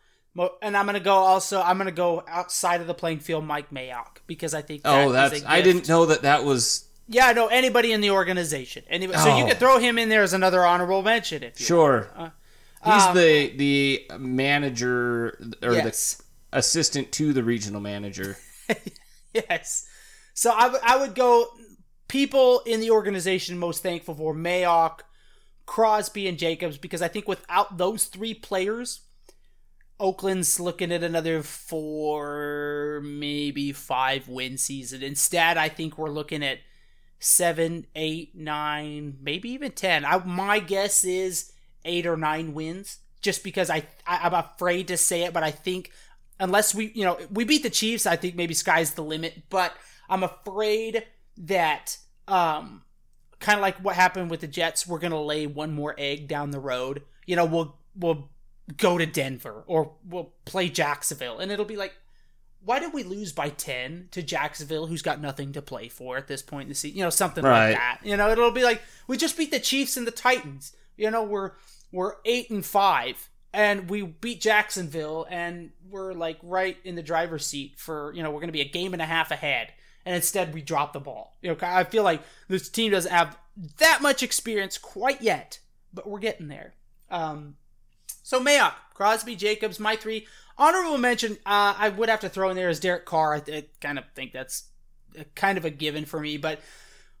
And 0.61 0.77
I'm 0.77 0.85
gonna 0.85 0.99
go 0.99 1.13
also. 1.15 1.61
I'm 1.61 1.77
gonna 1.77 1.91
go 1.91 2.23
outside 2.27 2.81
of 2.81 2.87
the 2.87 2.93
playing 2.93 3.19
field, 3.19 3.43
Mike 3.45 3.69
Mayock, 3.71 4.17
because 4.27 4.53
I 4.53 4.61
think. 4.61 4.83
that 4.83 5.07
Oh, 5.07 5.11
that's 5.11 5.43
I 5.45 5.61
didn't 5.61 5.87
know 5.89 6.05
that 6.05 6.21
that 6.21 6.43
was 6.45 6.85
Yeah, 7.07 7.33
no, 7.33 7.47
anybody 7.47 7.91
in 7.91 7.99
the 8.01 8.11
organization. 8.11 8.83
Anybody, 8.89 9.19
So 9.19 9.35
you 9.37 9.43
Oh. 9.43 9.47
could 9.49 9.59
throw 9.59 9.77
him 9.79 9.97
in 9.97 10.07
there 10.09 10.23
as 10.23 10.31
another 10.33 10.63
honorable 10.65 11.01
mention 11.03 11.43
if 11.43 11.59
you. 11.59 11.65
sure. 11.65 12.09
He's 12.83 13.03
um, 13.03 13.15
the 13.15 13.49
the 13.57 14.05
manager 14.17 15.37
or 15.61 15.73
Yes. 15.73 16.15
the 16.51 16.57
assistant 16.59 17.11
to 17.13 17.33
the 17.33 17.43
regional 17.43 17.81
manager. 17.81 18.37
Yes. 19.33 19.85
So 20.33 20.51
I 20.51 20.67
would- 20.67 20.81
I 20.83 20.97
would 20.97 21.15
go 21.15 21.47
people 22.09 22.59
in 22.65 22.79
the 22.81 22.91
organization 22.91 23.57
most 23.57 23.81
thankful 23.83 24.13
for 24.15 24.33
Mayock, 24.35 24.99
Crosby, 25.65 26.27
and 26.27 26.37
Jacobs 26.37 26.77
because 26.77 27.01
I 27.01 27.07
think 27.07 27.27
without 27.27 27.77
those 27.77 28.05
three 28.05 28.33
players, 28.33 29.01
Oakland's 30.01 30.59
looking 30.59 30.91
at 30.91 31.03
another 31.03 31.43
four, 31.43 33.01
maybe 33.03 33.71
five 33.71 34.27
win 34.27 34.57
season. 34.57 35.03
Instead, 35.03 35.57
I 35.57 35.69
think 35.69 35.95
we're 35.95 36.09
looking 36.09 36.43
at 36.43 36.57
seven, 37.19 37.85
eight, 37.95 38.35
nine, 38.35 39.17
maybe 39.21 39.51
even 39.51 39.71
ten. 39.71 40.03
I, 40.03 40.17
my 40.25 40.59
guess 40.59 41.03
is 41.03 41.53
eight 41.85 42.07
or 42.07 42.17
nine 42.17 42.55
wins, 42.55 42.97
just 43.21 43.43
because 43.43 43.69
I, 43.69 43.83
I 44.07 44.21
I'm 44.23 44.33
afraid 44.33 44.87
to 44.87 44.97
say 44.97 45.21
it, 45.23 45.33
but 45.33 45.43
I 45.43 45.51
think 45.51 45.91
unless 46.39 46.73
we 46.73 46.91
you 46.95 47.05
know 47.05 47.19
we 47.29 47.43
beat 47.43 47.61
the 47.61 47.69
Chiefs, 47.69 48.07
I 48.07 48.15
think 48.15 48.35
maybe 48.35 48.55
sky's 48.55 48.95
the 48.95 49.03
limit. 49.03 49.43
But 49.51 49.73
I'm 50.09 50.23
afraid 50.23 51.05
that 51.37 51.97
um 52.27 52.81
kind 53.39 53.57
of 53.57 53.61
like 53.61 53.77
what 53.77 53.95
happened 53.95 54.31
with 54.31 54.41
the 54.41 54.47
Jets, 54.47 54.87
we're 54.87 54.99
gonna 54.99 55.21
lay 55.21 55.45
one 55.45 55.73
more 55.73 55.93
egg 55.99 56.27
down 56.27 56.49
the 56.49 56.59
road. 56.59 57.03
You 57.27 57.35
know, 57.35 57.45
we'll 57.45 57.77
we'll 57.95 58.31
go 58.77 58.97
to 58.97 59.05
Denver 59.05 59.63
or 59.67 59.93
we'll 60.07 60.33
play 60.45 60.69
Jacksonville, 60.69 61.39
and 61.39 61.51
it'll 61.51 61.65
be 61.65 61.77
like. 61.77 61.93
Why 62.63 62.77
did 62.79 62.93
we 62.93 63.01
lose 63.01 63.31
by 63.33 63.49
10 63.49 64.09
to 64.11 64.21
Jacksonville, 64.21 64.85
who's 64.85 65.01
got 65.01 65.19
nothing 65.19 65.51
to 65.53 65.63
play 65.63 65.87
for 65.87 66.15
at 66.17 66.27
this 66.27 66.43
point 66.43 66.65
in 66.65 66.69
the 66.69 66.75
season? 66.75 66.95
You 66.99 67.03
know, 67.05 67.09
something 67.09 67.43
Right. 67.43 67.69
like 67.69 67.77
that. 67.79 68.01
You 68.03 68.15
know, 68.15 68.29
it'll 68.29 68.51
be 68.51 68.61
like, 68.61 68.83
we 69.07 69.17
just 69.17 69.35
beat 69.35 69.49
the 69.49 69.59
Chiefs 69.59 69.97
and 69.97 70.05
the 70.05 70.11
Titans. 70.11 70.71
You 70.95 71.09
know, 71.09 71.23
we're 71.23 71.53
we're 71.91 72.17
eight 72.23 72.51
and 72.51 72.63
five, 72.63 73.31
and 73.51 73.89
we 73.89 74.03
beat 74.03 74.41
Jacksonville, 74.41 75.25
and 75.27 75.71
we're 75.89 76.13
like 76.13 76.37
right 76.43 76.77
in 76.83 76.93
the 76.93 77.01
driver's 77.01 77.47
seat 77.47 77.79
for 77.79 78.13
you 78.13 78.21
know 78.21 78.29
we're 78.29 78.41
going 78.41 78.49
to 78.49 78.51
be 78.53 78.61
a 78.61 78.69
game 78.69 78.93
and 78.93 79.01
a 79.01 79.05
half 79.07 79.31
ahead, 79.31 79.73
and 80.05 80.15
instead 80.15 80.53
we 80.53 80.61
drop 80.61 80.93
the 80.93 80.99
ball. 80.99 81.37
You 81.41 81.49
know, 81.49 81.57
I 81.63 81.83
feel 81.83 82.03
like 82.03 82.21
this 82.47 82.69
team 82.69 82.91
doesn't 82.91 83.11
have 83.11 83.39
that 83.79 84.03
much 84.03 84.21
experience 84.21 84.77
quite 84.77 85.23
yet, 85.23 85.57
but 85.91 86.07
we're 86.07 86.19
getting 86.19 86.47
there. 86.47 86.75
Um, 87.09 87.55
so 88.31 88.39
Mayock, 88.39 88.75
Crosby, 88.93 89.35
Jacobs, 89.35 89.77
my 89.77 89.97
three 89.97 90.25
honorable 90.57 90.97
mention. 90.97 91.33
Uh, 91.45 91.75
I 91.77 91.89
would 91.89 92.07
have 92.07 92.21
to 92.21 92.29
throw 92.29 92.49
in 92.49 92.55
there 92.55 92.69
is 92.69 92.79
Derek 92.79 93.05
Carr. 93.05 93.33
I, 93.35 93.41
I 93.51 93.65
kind 93.81 93.99
of 93.99 94.05
think 94.15 94.31
that's 94.31 94.69
a, 95.19 95.25
kind 95.35 95.57
of 95.57 95.65
a 95.65 95.69
given 95.69 96.05
for 96.05 96.17
me, 96.17 96.37
but 96.37 96.61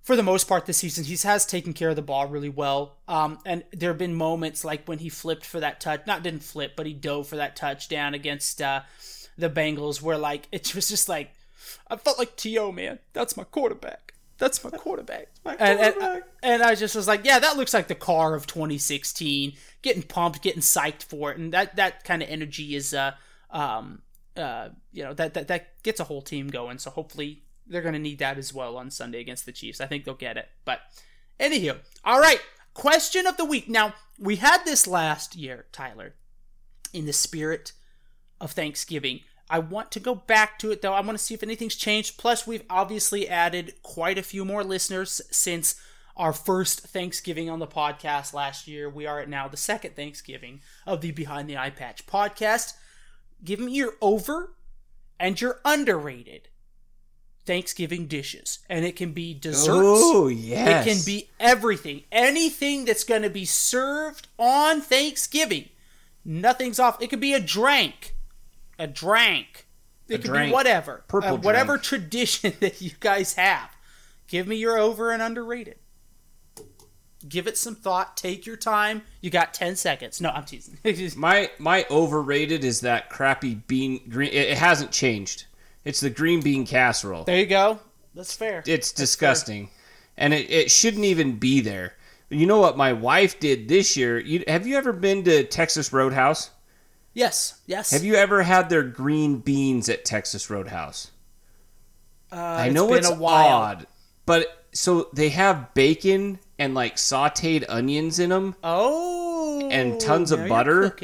for 0.01 0.15
the 0.15 0.23
most 0.23 0.47
part 0.47 0.65
this 0.67 0.77
season, 0.77 1.03
he 1.03 1.17
has 1.27 1.45
taken 1.45 1.73
care 1.73 1.89
of 1.89 1.97
the 1.97 2.01
ball 2.01 2.27
really 2.27 2.47
well. 2.47 2.95
Um, 3.09 3.39
and 3.45 3.65
there 3.73 3.89
have 3.89 3.97
been 3.97 4.15
moments 4.15 4.63
like 4.63 4.87
when 4.87 4.99
he 4.99 5.09
flipped 5.09 5.45
for 5.45 5.59
that 5.59 5.81
touch, 5.81 6.07
not 6.07 6.23
didn't 6.23 6.43
flip, 6.43 6.77
but 6.77 6.85
he 6.85 6.93
dove 6.93 7.27
for 7.27 7.35
that 7.35 7.57
touchdown 7.57 8.13
against 8.13 8.61
uh, 8.61 8.83
the 9.37 9.49
Bengals, 9.49 10.01
where 10.01 10.17
like 10.17 10.47
it 10.53 10.73
was 10.73 10.87
just 10.87 11.09
like 11.09 11.33
I 11.89 11.97
felt 11.97 12.19
like 12.19 12.37
To 12.37 12.71
man, 12.71 12.99
that's 13.11 13.35
my 13.35 13.43
quarterback. 13.43 14.10
That's 14.41 14.63
my 14.63 14.71
quarterback. 14.71 15.27
And, 15.45 15.79
and, 15.79 16.23
and 16.41 16.63
I 16.63 16.73
just 16.73 16.95
was 16.95 17.07
like, 17.07 17.23
yeah, 17.23 17.37
that 17.37 17.57
looks 17.57 17.75
like 17.75 17.87
the 17.87 17.93
Carr 17.93 18.33
of 18.33 18.47
2016. 18.47 19.53
Getting 19.83 20.01
pumped, 20.01 20.41
getting 20.41 20.61
psyched 20.61 21.03
for 21.03 21.31
it, 21.31 21.37
and 21.37 21.53
that 21.53 21.75
that 21.75 22.03
kind 22.03 22.23
of 22.23 22.29
energy 22.29 22.75
is 22.75 22.91
uh 22.93 23.11
um 23.51 24.01
uh 24.35 24.69
you 24.91 25.03
know 25.03 25.13
that 25.13 25.35
that 25.35 25.47
that 25.47 25.83
gets 25.83 25.99
a 25.99 26.05
whole 26.05 26.23
team 26.23 26.47
going. 26.47 26.79
So 26.79 26.89
hopefully 26.89 27.43
they're 27.67 27.83
going 27.83 27.93
to 27.93 27.99
need 27.99 28.17
that 28.17 28.39
as 28.39 28.51
well 28.51 28.77
on 28.77 28.89
Sunday 28.89 29.19
against 29.21 29.45
the 29.45 29.51
Chiefs. 29.51 29.79
I 29.79 29.85
think 29.85 30.05
they'll 30.05 30.15
get 30.15 30.37
it. 30.37 30.49
But 30.65 30.81
anywho, 31.39 31.77
all 32.03 32.19
right. 32.19 32.41
question 32.73 33.27
of 33.27 33.37
the 33.37 33.45
week. 33.45 33.69
Now, 33.69 33.93
we 34.19 34.37
had 34.37 34.63
this 34.65 34.87
last 34.87 35.35
year, 35.35 35.65
Tyler, 35.71 36.15
in 36.93 37.05
the 37.05 37.13
spirit 37.13 37.73
of 38.39 38.51
Thanksgiving. 38.51 39.21
I 39.51 39.59
want 39.59 39.91
to 39.91 39.99
go 39.99 40.15
back 40.15 40.57
to 40.59 40.71
it 40.71 40.81
though. 40.81 40.93
I 40.93 41.01
want 41.01 41.17
to 41.17 41.23
see 41.23 41.33
if 41.33 41.43
anything's 41.43 41.75
changed. 41.75 42.17
Plus, 42.17 42.47
we've 42.47 42.63
obviously 42.69 43.27
added 43.27 43.73
quite 43.83 44.17
a 44.17 44.23
few 44.23 44.45
more 44.45 44.63
listeners 44.63 45.21
since 45.29 45.75
our 46.15 46.31
first 46.31 46.81
Thanksgiving 46.87 47.49
on 47.49 47.59
the 47.59 47.67
podcast 47.67 48.33
last 48.33 48.65
year. 48.65 48.89
We 48.89 49.05
are 49.05 49.19
at 49.19 49.27
now 49.27 49.49
the 49.49 49.57
second 49.57 49.95
Thanksgiving 49.95 50.61
of 50.87 51.01
the 51.01 51.11
Behind 51.11 51.49
the 51.49 51.57
Eye 51.57 51.69
Patch 51.69 52.07
podcast. 52.07 52.73
Give 53.43 53.59
me 53.59 53.73
your 53.73 53.95
over 54.01 54.55
and 55.19 55.39
your 55.39 55.59
underrated 55.65 56.47
Thanksgiving 57.45 58.07
dishes. 58.07 58.59
And 58.69 58.85
it 58.85 58.95
can 58.95 59.11
be 59.11 59.33
desserts. 59.33 59.69
Oh, 59.73 60.27
yes. 60.27 60.85
It 60.85 60.89
can 60.89 61.05
be 61.05 61.29
everything. 61.39 62.03
Anything 62.11 62.85
that's 62.85 63.03
going 63.03 63.23
to 63.23 63.29
be 63.29 63.45
served 63.45 64.29
on 64.39 64.79
Thanksgiving. 64.79 65.69
Nothing's 66.23 66.79
off. 66.79 67.01
It 67.01 67.09
could 67.09 67.19
be 67.19 67.33
a 67.33 67.39
drink. 67.39 68.15
A 68.81 68.87
drink. 68.87 69.67
It 70.07 70.15
A 70.15 70.17
could 70.17 70.27
drink. 70.31 70.49
be 70.49 70.53
whatever. 70.53 71.03
Purple 71.07 71.35
Uh, 71.35 71.35
whatever 71.37 71.73
drink. 71.77 71.83
tradition 71.83 72.53
that 72.59 72.81
you 72.81 72.91
guys 72.99 73.33
have. 73.35 73.69
Give 74.27 74.47
me 74.47 74.55
your 74.55 74.77
over 74.77 75.11
and 75.11 75.21
underrated. 75.21 75.75
Give 77.27 77.45
it 77.45 77.57
some 77.57 77.75
thought. 77.75 78.17
Take 78.17 78.47
your 78.47 78.55
time. 78.57 79.03
You 79.21 79.29
got 79.29 79.53
10 79.53 79.75
seconds. 79.75 80.19
No, 80.19 80.29
I'm 80.29 80.43
teasing. 80.45 80.79
My 81.19 81.51
my 81.59 81.85
overrated 81.91 82.63
is 82.63 82.81
that 82.81 83.09
crappy 83.09 83.55
bean 83.55 84.01
green. 84.09 84.29
It, 84.29 84.49
it 84.49 84.57
hasn't 84.57 84.91
changed. 84.91 85.45
It's 85.85 85.99
the 85.99 86.09
green 86.09 86.41
bean 86.41 86.65
casserole. 86.65 87.23
there 87.25 87.37
you 87.37 87.45
go. 87.45 87.79
That's 88.15 88.35
fair. 88.35 88.63
It's 88.65 88.91
disgusting, 88.91 89.69
and 90.17 90.33
it, 90.33 90.49
it 90.49 90.71
shouldn't 90.71 91.05
even 91.05 91.37
be 91.37 91.61
there. 91.61 91.93
You 92.29 92.45
know 92.47 92.59
what 92.59 92.75
my 92.77 92.93
wife 92.93 93.39
did 93.39 93.67
this 93.67 93.95
year? 93.95 94.19
You, 94.19 94.43
have 94.47 94.65
you 94.67 94.75
ever 94.77 94.91
been 94.93 95.23
to 95.25 95.43
Texas 95.43 95.93
Roadhouse? 95.93 96.49
Yes. 97.13 97.59
Yes. 97.65 97.91
Have 97.91 98.03
you 98.03 98.15
ever 98.15 98.43
had 98.43 98.69
their 98.69 98.83
green 98.83 99.37
beans 99.37 99.89
at 99.89 100.05
Texas 100.05 100.49
Roadhouse? 100.49 101.11
Uh, 102.31 102.35
I 102.35 102.65
it's 102.67 102.75
know 102.75 102.87
been 102.87 102.99
it's 102.99 103.09
a 103.09 103.15
while. 103.15 103.47
odd, 103.47 103.87
but 104.25 104.65
so 104.71 105.09
they 105.13 105.29
have 105.29 105.73
bacon 105.73 106.39
and 106.57 106.73
like 106.73 106.95
sautéed 106.95 107.65
onions 107.67 108.19
in 108.19 108.29
them. 108.29 108.55
Oh. 108.63 109.67
And 109.69 109.99
tons 109.99 110.31
of 110.31 110.47
butter. 110.47 110.95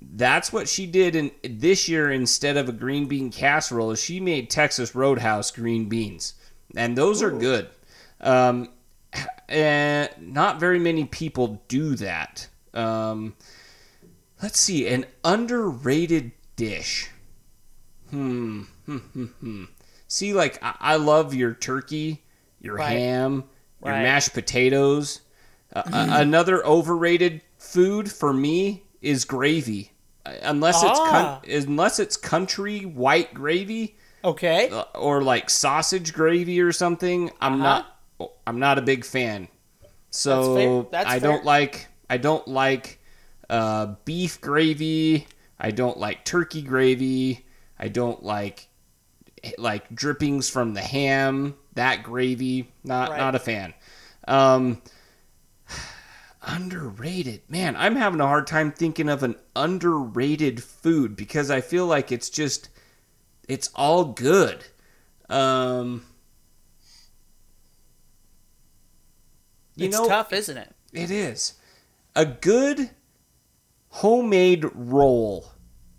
That's 0.00 0.52
what 0.52 0.68
she 0.68 0.86
did 0.86 1.16
in 1.16 1.30
this 1.42 1.88
year 1.88 2.12
instead 2.12 2.56
of 2.56 2.68
a 2.68 2.72
green 2.72 3.06
bean 3.06 3.30
casserole. 3.30 3.90
Is 3.90 4.02
she 4.02 4.20
made 4.20 4.50
Texas 4.50 4.94
Roadhouse 4.94 5.50
green 5.50 5.88
beans, 5.88 6.34
and 6.76 6.96
those 6.96 7.22
are 7.22 7.30
good. 7.30 7.68
Um, 8.20 8.68
and 9.48 10.10
not 10.18 10.60
very 10.60 10.78
many 10.78 11.04
people 11.04 11.62
do 11.68 11.94
that. 11.96 12.48
Um, 12.74 13.34
let's 14.42 14.58
see, 14.58 14.86
an 14.88 15.06
underrated 15.24 16.32
dish. 16.56 17.10
Hmm. 18.10 18.62
Hmm. 18.86 18.96
Hmm. 18.98 19.24
hmm. 19.24 19.64
See, 20.08 20.32
like 20.32 20.62
I, 20.62 20.74
I 20.80 20.96
love 20.96 21.34
your 21.34 21.54
turkey, 21.54 22.22
your 22.60 22.76
Right. 22.76 22.98
ham, 22.98 23.44
your 23.84 23.92
Right. 23.92 24.02
mashed 24.02 24.32
potatoes. 24.34 25.20
Uh, 25.74 25.82
uh, 25.92 26.06
another 26.12 26.64
overrated 26.64 27.40
food 27.58 28.10
for 28.12 28.32
me 28.32 28.84
is 29.02 29.24
gravy. 29.24 29.92
Uh, 30.24 30.32
Unless 30.42 30.82
it's 30.82 30.98
Ah. 30.98 31.40
con- 31.42 31.50
unless 31.50 31.98
it's 31.98 32.16
country 32.16 32.80
white 32.84 33.34
gravy 33.34 33.96
Okay. 34.24 34.68
uh, 34.70 34.84
or 34.94 35.22
like 35.22 35.50
sausage 35.50 36.12
gravy 36.12 36.60
or 36.60 36.72
something, 36.72 37.30
I'm 37.40 37.58
not 37.58 37.86
I'm 38.46 38.60
not 38.60 38.78
a 38.78 38.82
big 38.82 39.04
fan. 39.04 39.48
So 40.10 40.54
That's. 40.82 40.90
That's 40.92 41.06
I 41.16 41.18
fair. 41.20 41.30
don't 41.32 41.44
like 41.44 41.88
I 42.08 42.16
don't 42.18 42.46
like 42.46 43.00
uh, 43.50 43.94
beef 44.04 44.40
gravy. 44.40 45.26
I 45.58 45.70
don't 45.70 45.98
like 45.98 46.24
turkey 46.24 46.62
gravy. 46.62 47.44
I 47.78 47.88
don't 47.88 48.22
like 48.22 48.68
like 49.58 49.94
drippings 49.94 50.48
from 50.48 50.74
the 50.74 50.80
ham. 50.80 51.54
That 51.74 52.02
gravy, 52.02 52.72
not 52.82 53.10
Right. 53.10 53.18
not 53.18 53.34
a 53.34 53.38
fan. 53.38 53.74
Um, 54.26 54.80
underrated, 56.42 57.42
man. 57.48 57.76
I'm 57.76 57.96
having 57.96 58.20
a 58.20 58.26
hard 58.26 58.46
time 58.46 58.72
thinking 58.72 59.08
of 59.08 59.22
an 59.22 59.36
underrated 59.54 60.62
food 60.62 61.16
because 61.16 61.50
I 61.50 61.60
feel 61.60 61.86
like 61.86 62.10
it's 62.12 62.30
just 62.30 62.68
it's 63.48 63.70
all 63.74 64.04
good. 64.06 64.64
Um, 65.28 66.04
you 69.76 69.86
it's 69.86 69.96
know, 69.96 70.06
tough, 70.08 70.32
isn't 70.32 70.56
it? 70.56 70.74
it 70.92 71.10
is. 71.10 71.54
A 72.16 72.24
good 72.24 72.90
homemade 73.98 74.64
roll 74.74 75.46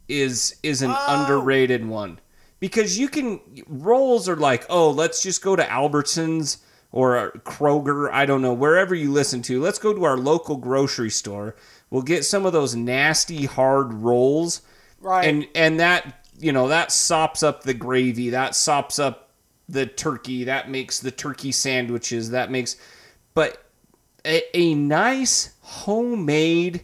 is 0.10 0.56
is 0.64 0.82
an 0.82 0.92
Oh. 0.92 1.06
underrated 1.08 1.86
one. 1.88 2.20
Because 2.60 2.98
you 3.00 3.08
can 3.08 3.40
rolls 3.68 4.28
are 4.28 4.36
like, 4.36 4.66
"Oh, 4.70 4.90
let's 4.90 5.22
just 5.24 5.42
go 5.42 5.56
to 5.56 5.64
Albertsons 5.64 6.58
or 6.92 7.32
Kroger, 7.46 8.10
I 8.12 8.26
don't 8.26 8.42
know, 8.42 8.54
wherever 8.54 8.94
you 8.96 9.12
listen 9.12 9.42
to. 9.44 9.62
Let's 9.62 9.80
go 9.80 9.94
to 9.94 10.04
our 10.04 10.18
local 10.18 10.58
grocery 10.58 11.10
store. 11.10 11.56
We'll 11.90 12.02
get 12.02 12.26
some 12.26 12.46
of 12.46 12.54
those 12.54 12.76
nasty 12.76 13.46
hard 13.46 13.94
rolls." 13.94 14.62
Right. 15.00 15.26
And 15.28 15.48
and 15.56 15.80
that, 15.80 16.26
you 16.38 16.52
know, 16.52 16.68
that 16.68 16.92
sops 16.92 17.44
up 17.44 17.64
the 17.64 17.74
gravy, 17.74 18.30
that 18.32 18.56
sops 18.56 19.00
up 19.00 19.30
the 19.70 19.86
turkey, 19.86 20.44
that 20.44 20.70
makes 20.70 21.00
the 21.00 21.12
turkey 21.12 21.52
sandwiches, 21.52 22.30
that 22.32 22.52
makes 22.52 22.76
but 23.34 23.64
a, 24.26 24.44
a 24.58 24.74
nice 24.74 25.52
homemade 25.62 26.84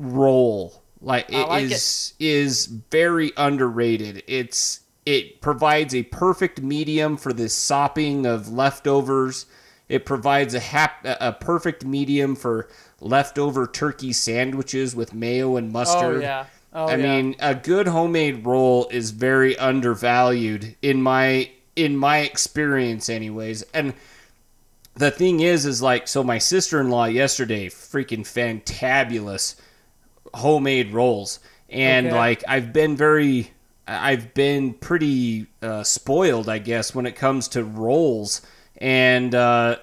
roll 0.00 0.82
like 1.00 1.30
it 1.30 1.46
like 1.48 1.64
is 1.64 2.14
is 2.18 2.66
very 2.66 3.32
underrated 3.36 4.22
it's 4.26 4.80
it 5.06 5.40
provides 5.40 5.94
a 5.94 6.02
perfect 6.04 6.60
medium 6.62 7.16
for 7.16 7.32
this 7.32 7.54
sopping 7.54 8.26
of 8.26 8.50
leftovers 8.50 9.46
it 9.88 10.04
provides 10.06 10.54
a 10.54 10.60
hap- 10.60 11.04
a 11.04 11.32
perfect 11.32 11.84
medium 11.84 12.34
for 12.34 12.68
leftover 13.00 13.66
turkey 13.66 14.12
sandwiches 14.12 14.94
with 14.94 15.12
mayo 15.12 15.56
and 15.56 15.68
oh, 15.68 15.72
mustard 15.72 16.16
oh 16.16 16.20
yeah. 16.20 16.46
Oh 16.72 16.86
I 16.86 16.96
yeah. 16.96 17.22
mean, 17.22 17.36
a 17.40 17.54
good 17.54 17.88
homemade 17.88 18.46
roll 18.46 18.88
is 18.90 19.10
very 19.10 19.58
undervalued 19.58 20.76
in 20.82 21.02
my 21.02 21.50
in 21.74 21.96
my 21.96 22.18
experience 22.18 23.08
anyways. 23.08 23.62
And 23.74 23.94
the 24.94 25.10
thing 25.10 25.40
is 25.40 25.66
is 25.66 25.82
like 25.82 26.06
so 26.06 26.22
my 26.22 26.38
sister-in-law 26.38 27.06
yesterday 27.06 27.68
freaking 27.68 28.20
fantabulous 28.20 29.56
homemade 30.34 30.92
rolls. 30.92 31.40
And 31.68 32.08
Okay. 32.08 32.16
like 32.16 32.44
I've 32.48 32.72
been 32.72 32.96
very 32.96 33.50
I've 33.86 34.34
been 34.34 34.74
pretty 34.74 35.46
uh, 35.62 35.82
spoiled, 35.82 36.48
I 36.48 36.58
guess, 36.58 36.94
when 36.94 37.06
it 37.06 37.16
comes 37.16 37.48
to 37.48 37.64
rolls. 37.64 38.40
And 38.76 39.34
uh, 39.34 39.76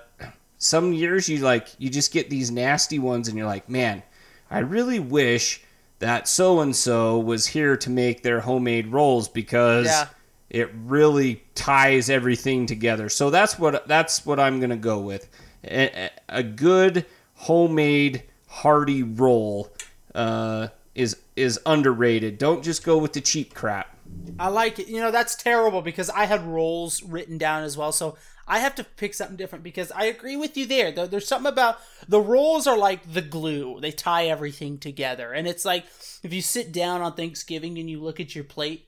some 0.57 0.93
years 0.93 1.27
you 1.29 1.39
like 1.39 1.67
you 1.77 1.89
just 1.89 2.11
get 2.13 2.29
these 2.29 2.49
nasty 2.51 2.99
ones, 2.99 3.27
and 3.27 3.37
you're 3.37 3.47
like, 3.47 3.69
man, 3.69 4.03
I 4.49 4.59
really 4.59 4.99
wish 4.99 5.61
that 5.99 6.27
so 6.27 6.59
and 6.61 6.75
so 6.75 7.17
was 7.19 7.47
here 7.47 7.75
to 7.77 7.89
make 7.89 8.21
their 8.23 8.39
homemade 8.41 8.87
rolls 8.87 9.27
because 9.27 9.87
Yeah. 9.87 10.07
it 10.49 10.69
really 10.85 11.43
ties 11.55 12.09
everything 12.09 12.65
together. 12.65 13.09
So 13.09 13.29
that's 13.29 13.57
what 13.59 13.87
that's 13.87 14.25
what 14.25 14.39
I'm 14.39 14.59
gonna 14.59 14.77
go 14.77 14.99
with. 14.99 15.27
A, 15.65 16.09
a 16.29 16.43
good 16.43 17.05
homemade 17.35 18.23
hearty 18.47 19.03
roll 19.03 19.69
uh, 20.17 20.69
is 20.95 21.15
is 21.35 21.59
underrated. 21.65 22.37
Don't 22.37 22.63
just 22.63 22.83
go 22.83 22.97
with 22.97 23.13
the 23.13 23.21
cheap 23.21 23.53
crap. 23.53 23.95
I 24.39 24.47
like 24.49 24.79
it. 24.79 24.87
You 24.87 24.99
know, 24.99 25.11
that's 25.11 25.35
terrible 25.35 25.81
because 25.81 26.09
I 26.09 26.25
had 26.25 26.43
rolls 26.45 27.03
written 27.03 27.37
down 27.37 27.63
as 27.63 27.77
well. 27.77 27.91
So 27.91 28.17
I 28.47 28.59
have 28.59 28.73
to 28.75 28.83
pick 28.83 29.13
something 29.13 29.35
different 29.37 29.63
because 29.63 29.91
I 29.91 30.05
agree 30.05 30.35
with 30.37 30.55
you 30.57 30.65
there. 30.65 30.91
There- 30.91 31.07
There's 31.07 31.27
something 31.27 31.51
about 31.51 31.77
the 32.07 32.21
rolls 32.21 32.65
are 32.65 32.77
like 32.77 33.13
the 33.13 33.21
glue. 33.21 33.79
They 33.81 33.91
tie 33.91 34.25
everything 34.27 34.77
together. 34.79 35.33
And 35.33 35.47
it's 35.47 35.65
like 35.65 35.85
if 36.23 36.33
you 36.33 36.41
sit 36.41 36.71
down 36.71 37.01
on 37.01 37.13
Thanksgiving 37.13 37.77
and 37.77 37.89
you 37.89 38.01
look 38.01 38.19
at 38.19 38.33
your 38.33 38.45
plate 38.45 38.86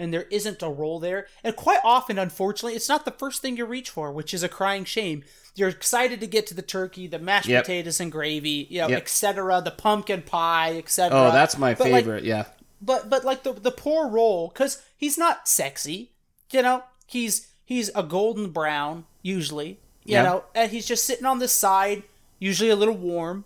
and 0.00 0.12
there 0.12 0.26
isn't 0.30 0.62
a 0.62 0.68
roll 0.68 0.98
there, 0.98 1.26
and 1.44 1.54
quite 1.54 1.80
often, 1.84 2.18
unfortunately, 2.18 2.74
it's 2.74 2.88
not 2.88 3.04
the 3.04 3.10
first 3.12 3.42
thing 3.42 3.56
you 3.56 3.64
reach 3.66 3.90
for, 3.90 4.10
which 4.10 4.32
is 4.34 4.42
a 4.42 4.48
crying 4.48 4.84
shame. 4.84 5.22
You're 5.54 5.68
excited 5.68 6.20
to 6.20 6.26
get 6.26 6.46
to 6.48 6.54
the 6.54 6.62
turkey, 6.62 7.06
the 7.06 7.18
mashed 7.18 7.48
Yep. 7.48 7.64
potatoes 7.64 8.00
and 8.00 8.10
gravy, 8.10 8.66
you 8.70 8.80
know, 8.80 8.88
Yep. 8.88 8.98
etc., 9.02 9.60
the 9.62 9.70
pumpkin 9.70 10.22
pie, 10.22 10.76
etc. 10.78 11.16
Oh, 11.18 11.30
that's 11.32 11.58
my 11.58 11.74
But, 11.74 11.90
like, 11.90 12.04
favorite. 12.04 12.24
yeah. 12.24 12.44
but 12.80 13.10
but 13.10 13.24
like 13.24 13.42
the 13.42 13.52
the 13.52 13.70
poor 13.70 14.08
roll 14.08 14.48
because 14.48 14.80
he's 14.96 15.18
not 15.18 15.46
sexy 15.46 16.12
you 16.50 16.62
know 16.62 16.82
he's 17.06 17.48
he's 17.62 17.90
a 17.94 18.02
golden 18.02 18.48
brown 18.50 19.04
usually 19.20 19.78
you 20.04 20.14
Yeah. 20.14 20.22
know 20.22 20.44
and 20.54 20.70
he's 20.70 20.86
just 20.86 21.04
sitting 21.04 21.26
on 21.26 21.40
the 21.40 21.46
side 21.48 22.04
usually 22.38 22.70
a 22.70 22.76
little 22.76 22.96
warm 22.96 23.44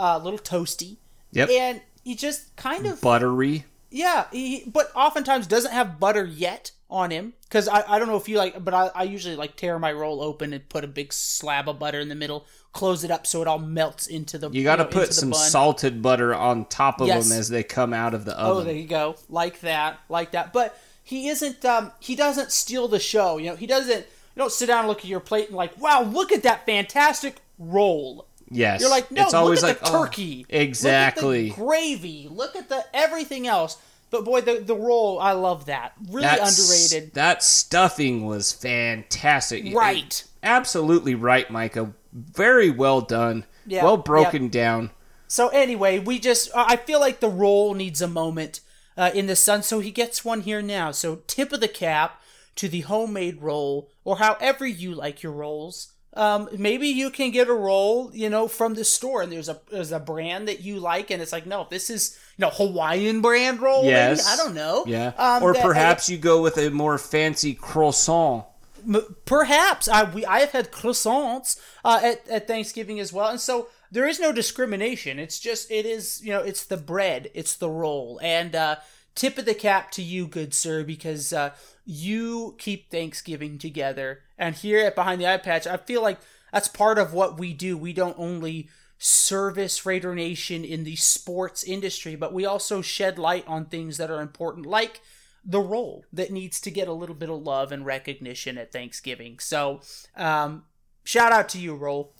uh, 0.00 0.18
a 0.20 0.24
little 0.24 0.38
toasty 0.40 0.96
Yep. 1.30 1.48
and 1.50 1.80
he 2.02 2.16
just 2.16 2.56
kind 2.56 2.84
of 2.88 3.00
Buttery. 3.00 3.62
Yeah 3.92 4.24
he, 4.32 4.64
but 4.66 4.90
oftentimes 4.94 5.46
doesn't 5.46 5.72
have 5.72 6.00
butter 6.00 6.24
yet 6.24 6.72
on 6.90 7.10
him 7.10 7.32
because 7.44 7.68
I, 7.68 7.84
I 7.88 7.98
don't 7.98 8.08
know 8.08 8.16
if 8.16 8.28
you 8.28 8.36
like, 8.36 8.62
but 8.62 8.74
I, 8.74 8.90
I 8.94 9.02
usually 9.04 9.34
like 9.36 9.56
tear 9.56 9.78
my 9.78 9.92
roll 9.92 10.20
open 10.22 10.52
and 10.52 10.68
put 10.68 10.84
a 10.84 10.88
big 10.88 11.12
slab 11.12 11.68
of 11.68 11.78
butter 11.78 12.00
in 12.00 12.08
the 12.10 12.14
middle, 12.14 12.44
close 12.72 13.02
it 13.02 13.10
up 13.10 13.26
so 13.26 13.40
it 13.40 13.48
all 13.48 13.58
melts 13.58 14.06
into 14.06 14.36
the. 14.36 14.50
You 14.50 14.62
got 14.62 14.76
to 14.76 14.84
know, 14.84 14.90
put 14.90 15.14
some 15.14 15.30
bun. 15.30 15.40
salted 15.40 16.02
butter 16.02 16.34
on 16.34 16.66
top 16.66 17.00
of 17.00 17.06
Yes. 17.06 17.28
them 17.28 17.38
as 17.38 17.48
they 17.48 17.62
come 17.62 17.94
out 17.94 18.12
of 18.12 18.24
the 18.26 18.38
oven. 18.38 18.62
Oh, 18.62 18.64
there 18.64 18.74
you 18.74 18.86
go, 18.86 19.16
like 19.30 19.60
that, 19.60 20.00
like 20.10 20.32
that. 20.32 20.52
But 20.52 20.78
he 21.02 21.28
isn't. 21.28 21.64
Um, 21.64 21.92
he 21.98 22.14
doesn't 22.14 22.52
steal 22.52 22.88
the 22.88 23.00
show. 23.00 23.38
You 23.38 23.50
know, 23.50 23.56
he 23.56 23.66
doesn't. 23.66 24.00
You 24.00 24.40
don't 24.40 24.52
sit 24.52 24.66
down 24.66 24.80
and 24.80 24.88
look 24.88 24.98
at 25.00 25.06
your 25.06 25.20
plate 25.20 25.48
and 25.48 25.56
like, 25.56 25.78
wow, 25.80 26.02
look 26.02 26.30
at 26.30 26.42
that 26.42 26.66
fantastic 26.66 27.36
roll. 27.58 28.26
Yes, 28.52 28.80
You're 28.80 28.90
like, 28.90 29.10
no, 29.10 29.22
it's 29.22 29.34
always 29.34 29.62
look 29.62 29.68
like 29.68 29.76
at 29.78 29.84
the 29.84 29.98
oh, 29.98 30.04
turkey. 30.04 30.46
exactly. 30.48 31.48
Look 31.48 31.52
at 31.52 31.56
the 31.56 31.62
gravy. 31.64 32.28
Look 32.30 32.56
at 32.56 32.68
the 32.68 32.84
everything 32.94 33.46
else. 33.46 33.78
But 34.10 34.24
boy, 34.26 34.42
the 34.42 34.60
the 34.60 34.76
roll, 34.76 35.18
I 35.18 35.32
love 35.32 35.66
that. 35.66 35.94
Really 36.08 36.26
underrated. 36.26 37.14
That 37.14 37.42
stuffing 37.42 38.26
was 38.26 38.52
fantastic. 38.52 39.74
Right. 39.74 40.22
Absolutely 40.42 41.14
right, 41.14 41.50
Micah. 41.50 41.92
Very 42.12 42.68
well 42.70 43.00
done. 43.00 43.46
Yeah, 43.66 43.84
well 43.84 43.96
broken 43.96 44.48
down. 44.48 44.90
So 45.28 45.48
anyway, 45.48 45.98
we 45.98 46.18
just 46.18 46.50
I 46.54 46.76
feel 46.76 47.00
like 47.00 47.20
the 47.20 47.28
roll 47.30 47.72
needs 47.72 48.02
a 48.02 48.08
moment 48.08 48.60
uh, 48.98 49.10
in 49.14 49.28
the 49.28 49.36
sun, 49.36 49.62
so 49.62 49.80
he 49.80 49.90
gets 49.90 50.24
one 50.24 50.42
here 50.42 50.60
now. 50.60 50.90
So 50.90 51.22
tip 51.26 51.52
of 51.52 51.60
the 51.60 51.68
cap 51.68 52.20
to 52.56 52.68
the 52.68 52.80
homemade 52.80 53.40
roll, 53.40 53.88
or 54.04 54.18
however 54.18 54.66
you 54.66 54.94
like 54.94 55.22
your 55.22 55.32
rolls. 55.32 55.92
Um, 56.14 56.48
maybe 56.58 56.88
you 56.88 57.08
can 57.10 57.30
get 57.30 57.48
a 57.48 57.54
roll, 57.54 58.10
you 58.14 58.28
know, 58.28 58.46
from 58.46 58.74
the 58.74 58.84
store, 58.84 59.22
and 59.22 59.32
there's 59.32 59.48
a 59.48 59.60
there's 59.70 59.92
a 59.92 59.98
brand 59.98 60.46
that 60.48 60.60
you 60.60 60.78
like, 60.78 61.10
and 61.10 61.22
it's 61.22 61.32
like, 61.32 61.46
no, 61.46 61.66
this 61.70 61.88
is 61.88 62.18
you 62.36 62.42
know 62.42 62.50
Hawaiian 62.50 63.22
brand 63.22 63.60
roll. 63.62 63.84
Yes. 63.84 64.28
I 64.28 64.36
don't 64.36 64.54
know. 64.54 64.84
Yeah. 64.86 65.12
Um, 65.16 65.42
or 65.42 65.54
that- 65.54 65.62
perhaps 65.62 66.10
you 66.10 66.18
go 66.18 66.42
with 66.42 66.58
a 66.58 66.70
more 66.70 66.98
fancy 66.98 67.54
croissant. 67.54 68.44
M- 68.86 69.16
perhaps 69.24 69.88
I 69.88 70.02
we 70.04 70.26
I 70.26 70.40
have 70.40 70.50
had 70.50 70.70
croissants 70.72 71.58
uh, 71.84 72.00
at 72.02 72.28
at 72.28 72.46
Thanksgiving 72.46 73.00
as 73.00 73.12
well, 73.12 73.28
and 73.30 73.40
so 73.40 73.68
there 73.90 74.06
is 74.06 74.18
no 74.20 74.32
discrimination. 74.32 75.18
It's 75.18 75.38
just 75.40 75.70
it 75.70 75.86
is 75.86 76.20
you 76.22 76.30
know 76.32 76.40
it's 76.40 76.64
the 76.64 76.76
bread, 76.76 77.30
it's 77.32 77.54
the 77.54 77.70
roll, 77.70 78.18
and 78.22 78.54
uh, 78.54 78.76
tip 79.14 79.38
of 79.38 79.44
the 79.44 79.54
cap 79.54 79.90
to 79.92 80.02
you, 80.02 80.26
good 80.26 80.54
sir, 80.54 80.84
because 80.84 81.32
uh, 81.32 81.50
you 81.84 82.54
keep 82.58 82.90
Thanksgiving 82.90 83.58
together. 83.58 84.20
And 84.38 84.54
here 84.54 84.84
at 84.84 84.94
Behind 84.94 85.20
the 85.20 85.26
Eye 85.26 85.38
Patch, 85.38 85.66
I 85.66 85.76
feel 85.76 86.02
like 86.02 86.18
that's 86.52 86.68
part 86.68 86.98
of 86.98 87.12
what 87.12 87.38
we 87.38 87.52
do. 87.52 87.76
We 87.76 87.92
don't 87.92 88.18
only 88.18 88.68
service 88.98 89.84
Raider 89.84 90.14
Nation 90.14 90.64
in 90.64 90.84
the 90.84 90.96
sports 90.96 91.64
industry, 91.64 92.14
but 92.14 92.32
we 92.32 92.44
also 92.46 92.82
shed 92.82 93.18
light 93.18 93.44
on 93.48 93.64
things 93.66 93.96
that 93.96 94.10
are 94.10 94.20
important, 94.20 94.66
like 94.66 95.00
the 95.44 95.60
role 95.60 96.04
that 96.12 96.30
needs 96.30 96.60
to 96.60 96.70
get 96.70 96.86
a 96.86 96.92
little 96.92 97.16
bit 97.16 97.28
of 97.28 97.42
love 97.42 97.72
and 97.72 97.84
recognition 97.84 98.56
at 98.58 98.70
Thanksgiving. 98.70 99.38
So, 99.40 99.80
um, 100.16 100.64
shout 101.04 101.32
out 101.32 101.48
to 101.50 101.58
you, 101.58 101.74
roll. 101.74 102.14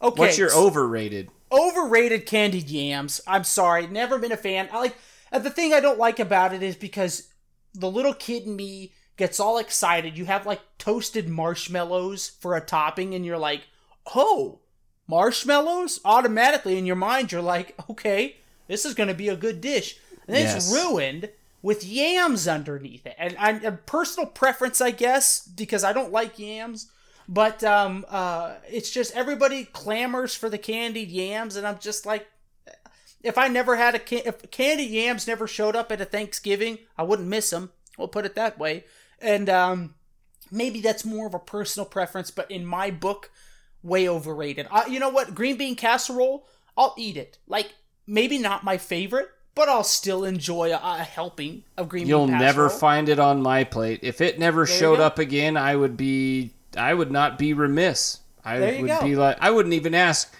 Okay, 0.00 0.18
What's 0.18 0.38
your 0.38 0.52
overrated? 0.54 1.28
overrated 1.52 2.24
candied 2.24 2.70
yams. 2.70 3.20
I'm 3.26 3.44
sorry, 3.44 3.86
never 3.86 4.18
been 4.18 4.32
a 4.32 4.36
fan. 4.38 4.68
I 4.72 4.78
like 4.78 4.96
the 5.32 5.50
thing 5.50 5.72
I 5.72 5.80
don't 5.80 5.98
like 5.98 6.18
about 6.18 6.52
it 6.52 6.62
is 6.62 6.76
because 6.76 7.28
the 7.74 7.90
little 7.90 8.14
kid 8.14 8.44
in 8.44 8.56
me 8.56 8.92
gets 9.16 9.40
all 9.40 9.58
excited. 9.58 10.18
You 10.18 10.24
have 10.26 10.46
like 10.46 10.60
toasted 10.78 11.28
marshmallows 11.28 12.28
for 12.28 12.56
a 12.56 12.60
topping, 12.60 13.14
and 13.14 13.24
you're 13.24 13.38
like, 13.38 13.62
oh, 14.14 14.60
marshmallows? 15.06 16.00
Automatically 16.04 16.78
in 16.78 16.86
your 16.86 16.96
mind, 16.96 17.32
you're 17.32 17.42
like, 17.42 17.74
okay, 17.90 18.36
this 18.66 18.84
is 18.84 18.94
going 18.94 19.08
to 19.08 19.14
be 19.14 19.28
a 19.28 19.36
good 19.36 19.60
dish. 19.60 19.98
And 20.26 20.36
then 20.36 20.56
it's 20.56 20.72
ruined 20.72 21.30
with 21.62 21.84
yams 21.84 22.48
underneath 22.48 23.06
it. 23.06 23.14
And, 23.18 23.36
and 23.38 23.64
a 23.64 23.72
personal 23.72 24.28
preference, 24.28 24.80
I 24.80 24.90
guess, 24.90 25.46
because 25.46 25.84
I 25.84 25.92
don't 25.92 26.12
like 26.12 26.38
yams. 26.38 26.90
But 27.28 27.62
um, 27.62 28.04
uh, 28.08 28.54
it's 28.68 28.90
just 28.90 29.16
everybody 29.16 29.64
clamors 29.64 30.34
for 30.34 30.48
the 30.48 30.58
candied 30.58 31.10
yams, 31.10 31.56
and 31.56 31.66
I'm 31.66 31.78
just 31.78 32.04
like, 32.04 32.26
if 33.22 33.38
I 33.38 33.48
never 33.48 33.76
had 33.76 33.94
a 33.94 33.98
can- 33.98 34.22
if 34.24 34.50
candied 34.50 34.90
yams 34.90 35.26
never 35.26 35.46
showed 35.46 35.76
up 35.76 35.92
at 35.92 36.00
a 36.00 36.04
Thanksgiving, 36.04 36.78
I 36.96 37.02
wouldn't 37.02 37.28
miss 37.28 37.50
them. 37.50 37.70
We'll 37.98 38.08
put 38.08 38.24
it 38.24 38.34
that 38.34 38.58
way. 38.58 38.84
And 39.20 39.48
um, 39.48 39.94
maybe 40.50 40.80
that's 40.80 41.04
more 41.04 41.26
of 41.26 41.34
a 41.34 41.38
personal 41.38 41.86
preference, 41.86 42.30
but 42.30 42.50
in 42.50 42.66
my 42.66 42.90
book, 42.90 43.30
way 43.82 44.08
overrated. 44.08 44.66
Uh, 44.70 44.84
you 44.88 44.98
know 44.98 45.08
what? 45.08 45.34
Green 45.34 45.56
bean 45.56 45.76
casserole, 45.76 46.46
I'll 46.76 46.94
eat 46.96 47.16
it. 47.16 47.38
Like 47.46 47.74
maybe 48.06 48.38
not 48.38 48.64
my 48.64 48.78
favorite, 48.78 49.28
but 49.54 49.68
I'll 49.68 49.84
still 49.84 50.24
enjoy 50.24 50.72
a, 50.72 50.80
a 50.82 50.98
helping 50.98 51.64
of 51.76 51.88
green 51.88 52.04
bean. 52.04 52.08
You'll 52.08 52.26
bean 52.26 52.38
never 52.38 52.68
find 52.68 53.08
it 53.08 53.18
on 53.18 53.42
my 53.42 53.64
plate. 53.64 54.00
If 54.02 54.20
it 54.20 54.38
never 54.38 54.64
There 54.64 54.76
showed 54.76 55.00
up 55.00 55.18
again, 55.18 55.56
I 55.56 55.76
would 55.76 55.96
be 55.96 56.52
I 56.76 56.94
would 56.94 57.10
not 57.10 57.38
be 57.38 57.52
remiss. 57.52 58.20
I 58.44 58.58
would 58.58 58.86
go. 58.88 59.02
be 59.02 59.14
like 59.16 59.38
I 59.40 59.50
wouldn't 59.50 59.74
even 59.74 59.94
ask 59.94 60.34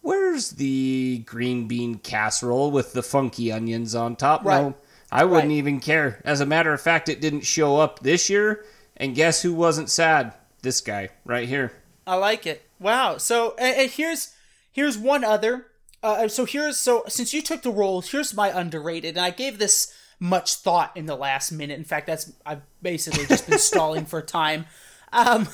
Where's 0.00 0.50
the 0.52 1.18
green 1.26 1.66
bean 1.68 1.96
casserole 1.96 2.70
with 2.70 2.92
the 2.92 3.02
funky 3.02 3.50
onions 3.52 3.94
on 3.94 4.16
top? 4.16 4.44
Right. 4.44 4.62
No, 4.62 4.74
I 5.10 5.24
wouldn't 5.24 5.48
Right. 5.50 5.56
even 5.58 5.80
care. 5.80 6.20
As 6.24 6.40
a 6.40 6.46
matter 6.46 6.72
of 6.72 6.80
fact, 6.80 7.08
it 7.08 7.20
didn't 7.20 7.42
show 7.42 7.78
up 7.78 8.00
this 8.00 8.30
year. 8.30 8.64
And 8.96 9.14
guess 9.14 9.42
who 9.42 9.54
wasn't 9.54 9.90
sad? 9.90 10.32
This 10.62 10.80
guy 10.80 11.10
right 11.24 11.48
here. 11.48 11.72
I 12.06 12.16
like 12.16 12.46
it. 12.46 12.62
Wow. 12.80 13.18
So 13.18 13.54
and, 13.58 13.90
here's 13.90 14.34
here's 14.72 14.98
one 14.98 15.24
other. 15.24 15.66
Uh, 16.02 16.28
so 16.28 16.44
here's 16.44 16.78
so 16.78 17.04
since 17.08 17.32
you 17.34 17.42
took 17.42 17.62
the 17.62 17.70
role, 17.70 18.00
here's 18.00 18.34
my 18.34 18.48
underrated, 18.56 19.16
and 19.16 19.24
I 19.24 19.30
gave 19.30 19.58
this 19.58 19.92
much 20.20 20.54
thought 20.56 20.96
in 20.96 21.06
the 21.06 21.14
last 21.16 21.52
minute. 21.52 21.78
In 21.78 21.84
fact, 21.84 22.06
that's 22.08 22.32
I've 22.44 22.62
basically 22.82 23.26
just 23.26 23.48
been 23.48 23.58
stalling 23.58 24.04
for 24.06 24.22
time. 24.22 24.66
Um, 25.10 25.48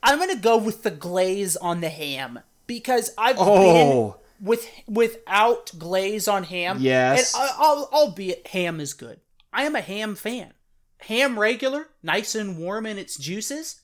I'm 0.00 0.20
gonna 0.20 0.36
go 0.36 0.56
with 0.56 0.84
the 0.84 0.92
glaze 0.92 1.56
on 1.56 1.80
the 1.80 1.88
ham 1.88 2.38
because 2.66 3.10
I've 3.18 3.36
Oh. 3.38 4.16
been 4.40 4.46
with 4.48 4.68
without 4.86 5.72
glaze 5.78 6.28
on 6.28 6.44
ham. 6.44 6.78
Yes. 6.80 7.34
and 7.34 7.42
I, 7.44 7.54
I'll, 7.58 7.88
albeit 7.92 8.46
ham 8.48 8.80
is 8.80 8.92
good. 8.92 9.20
I 9.52 9.64
am 9.64 9.74
a 9.74 9.80
ham 9.80 10.14
fan. 10.14 10.52
Ham 11.00 11.38
regular, 11.38 11.88
nice 12.02 12.34
and 12.34 12.58
warm 12.58 12.86
in 12.86 12.98
its 12.98 13.16
juices. 13.16 13.80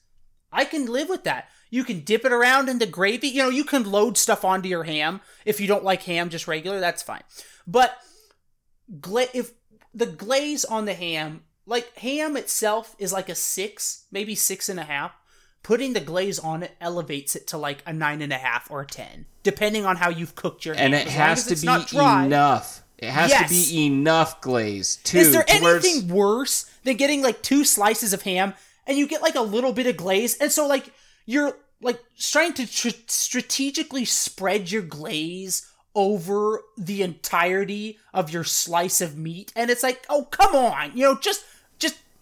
I 0.50 0.64
can 0.64 0.86
live 0.86 1.08
with 1.08 1.24
that. 1.24 1.48
You 1.70 1.84
can 1.84 2.00
dip 2.00 2.24
it 2.26 2.32
around 2.32 2.68
in 2.68 2.78
the 2.78 2.86
gravy. 2.86 3.28
You 3.28 3.44
know, 3.44 3.48
you 3.48 3.64
can 3.64 3.90
load 3.90 4.18
stuff 4.18 4.44
onto 4.44 4.68
your 4.68 4.84
ham. 4.84 5.20
If 5.46 5.60
you 5.60 5.66
don't 5.66 5.84
like 5.84 6.02
ham 6.02 6.28
just 6.28 6.46
regular, 6.48 6.80
that's 6.80 7.02
fine. 7.02 7.22
But 7.66 7.96
gla- 9.00 9.28
if 9.32 9.52
the 9.94 10.06
glaze 10.06 10.64
on 10.64 10.84
the 10.84 10.94
ham, 10.94 11.44
like 11.64 11.96
ham 11.98 12.36
itself 12.36 12.94
is 12.98 13.12
like 13.12 13.28
a 13.30 13.34
six, 13.34 14.04
maybe 14.10 14.34
six 14.34 14.68
and 14.68 14.78
a 14.80 14.84
half. 14.84 15.12
Putting 15.62 15.92
the 15.92 16.00
glaze 16.00 16.38
on 16.38 16.62
it 16.64 16.72
elevates 16.80 17.36
it 17.36 17.46
to 17.48 17.58
like 17.58 17.82
a 17.86 17.92
nine 17.92 18.20
and 18.20 18.32
a 18.32 18.36
half 18.38 18.70
or 18.70 18.80
a 18.82 18.86
ten, 18.86 19.26
depending 19.44 19.86
on 19.86 19.96
how 19.96 20.08
you've 20.08 20.34
cooked 20.34 20.64
your 20.64 20.74
ham. 20.74 20.86
And 20.86 20.94
it 20.94 21.06
As 21.06 21.12
has 21.12 21.46
to 21.46 21.54
be 21.56 21.84
dry. 21.86 22.24
enough. 22.26 22.82
It 22.98 23.10
has 23.10 23.30
Yes. 23.30 23.48
to 23.48 23.54
be 23.54 23.86
enough 23.86 24.40
glaze 24.40 24.96
too. 25.04 25.18
Is 25.18 25.32
there 25.32 25.42
to 25.44 25.62
where 25.62 25.76
it's- 25.76 25.92
anything 25.92 26.08
worse 26.14 26.66
than 26.84 26.96
getting 26.96 27.22
like 27.22 27.42
two 27.42 27.64
slices 27.64 28.12
of 28.12 28.22
ham 28.22 28.54
and 28.86 28.98
you 28.98 29.06
get 29.06 29.22
like 29.22 29.34
a 29.36 29.40
little 29.40 29.72
bit 29.72 29.86
of 29.86 29.96
glaze, 29.96 30.34
and 30.36 30.50
so 30.50 30.66
like 30.66 30.92
you're 31.26 31.56
like 31.80 32.00
trying 32.18 32.52
to 32.54 32.66
tr- 32.66 32.88
strategically 33.06 34.04
spread 34.04 34.70
your 34.70 34.82
glaze 34.82 35.66
over 35.94 36.62
the 36.78 37.02
entirety 37.02 37.98
of 38.14 38.30
your 38.30 38.44
slice 38.44 39.00
of 39.00 39.16
meat, 39.16 39.52
and 39.54 39.70
it's 39.70 39.82
like, 39.82 40.04
oh 40.08 40.24
come 40.24 40.54
on, 40.54 40.96
you 40.96 41.04
know, 41.04 41.16
just 41.18 41.44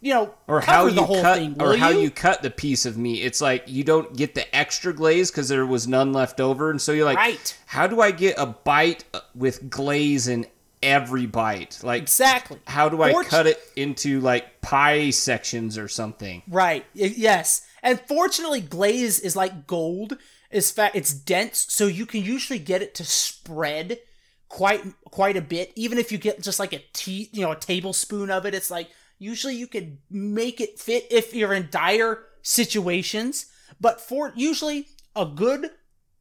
you 0.01 0.15
know, 0.15 0.35
or 0.47 0.61
how 0.61 0.87
you 0.87 1.05
cut 1.05 1.39
thing, 1.39 1.57
or 1.61 1.77
how 1.77 1.91
you? 1.91 2.01
you 2.01 2.11
cut 2.11 2.43
the 2.43 2.51
piece 2.51 2.87
of 2.87 2.97
meat 2.97 3.23
it's 3.23 3.41
like 3.41 3.65
you 3.67 3.85
don't 3.85 4.17
get 4.17 4.35
the 4.35 4.57
extra 4.57 4.93
glaze 4.95 5.31
because 5.31 5.49
there 5.49 5.67
was 5.67 5.87
none 5.87 6.13
left 6.13 6.41
over 6.41 6.71
and 6.71 6.81
so 6.81 6.93
you're 6.93 7.05
like 7.05 7.19
Right. 7.19 7.59
how 7.67 7.87
do 7.87 8.01
i 8.01 8.11
get 8.11 8.35
a 8.39 8.47
bite 8.47 9.05
with 9.35 9.69
glaze 9.69 10.27
in 10.29 10.47
every 10.83 11.27
bite 11.27 11.79
like 11.83 12.01
exactly. 12.03 12.59
how 12.67 12.89
do 12.89 13.03
i 13.03 13.13
Fort- 13.13 13.27
cut 13.27 13.47
it 13.47 13.59
into 13.77 14.21
like 14.21 14.63
pie 14.63 15.11
sections 15.11 15.77
or 15.77 15.89
something 15.89 16.43
Right. 16.49 16.85
Yes. 16.95 17.67
And 17.83 17.99
fortunately, 18.01 18.61
glaze 18.61 19.19
is 19.21 19.35
like 19.37 19.67
gold. 19.67 20.19
It's 20.51 20.71
fat. 20.71 20.95
It's 20.95 21.15
dense, 21.15 21.65
so 21.71 21.87
you 21.87 22.05
can 22.05 22.23
usually 22.23 22.59
get 22.59 22.83
it 22.83 22.95
to 22.97 23.05
spread 23.05 23.99
quite 24.51 24.83
quite 25.07 25.37
a 25.37 25.41
bit. 25.41 25.73
Even 25.77 25.97
if 25.97 26.13
you 26.13 26.19
get 26.19 26.43
just 26.43 26.59
like 26.59 26.75
a 26.75 26.83
tea, 26.93 27.31
you 27.33 27.41
know, 27.41 27.53
a 27.53 27.57
tablespoon 27.57 28.31
of 28.31 28.45
it, 28.45 28.55
it's 28.55 28.71
like 28.71 28.91
usually 29.21 29.55
you 29.55 29.69
could 29.69 29.99
make 30.11 30.61
it 30.61 30.81
fit 30.81 31.07
if 31.11 31.33
you're 31.33 31.55
in 31.55 31.69
dire 31.71 32.25
situations. 32.43 33.47
But 33.81 34.01
for 34.01 34.33
usually 34.35 34.89
a 35.15 35.27
good 35.27 35.71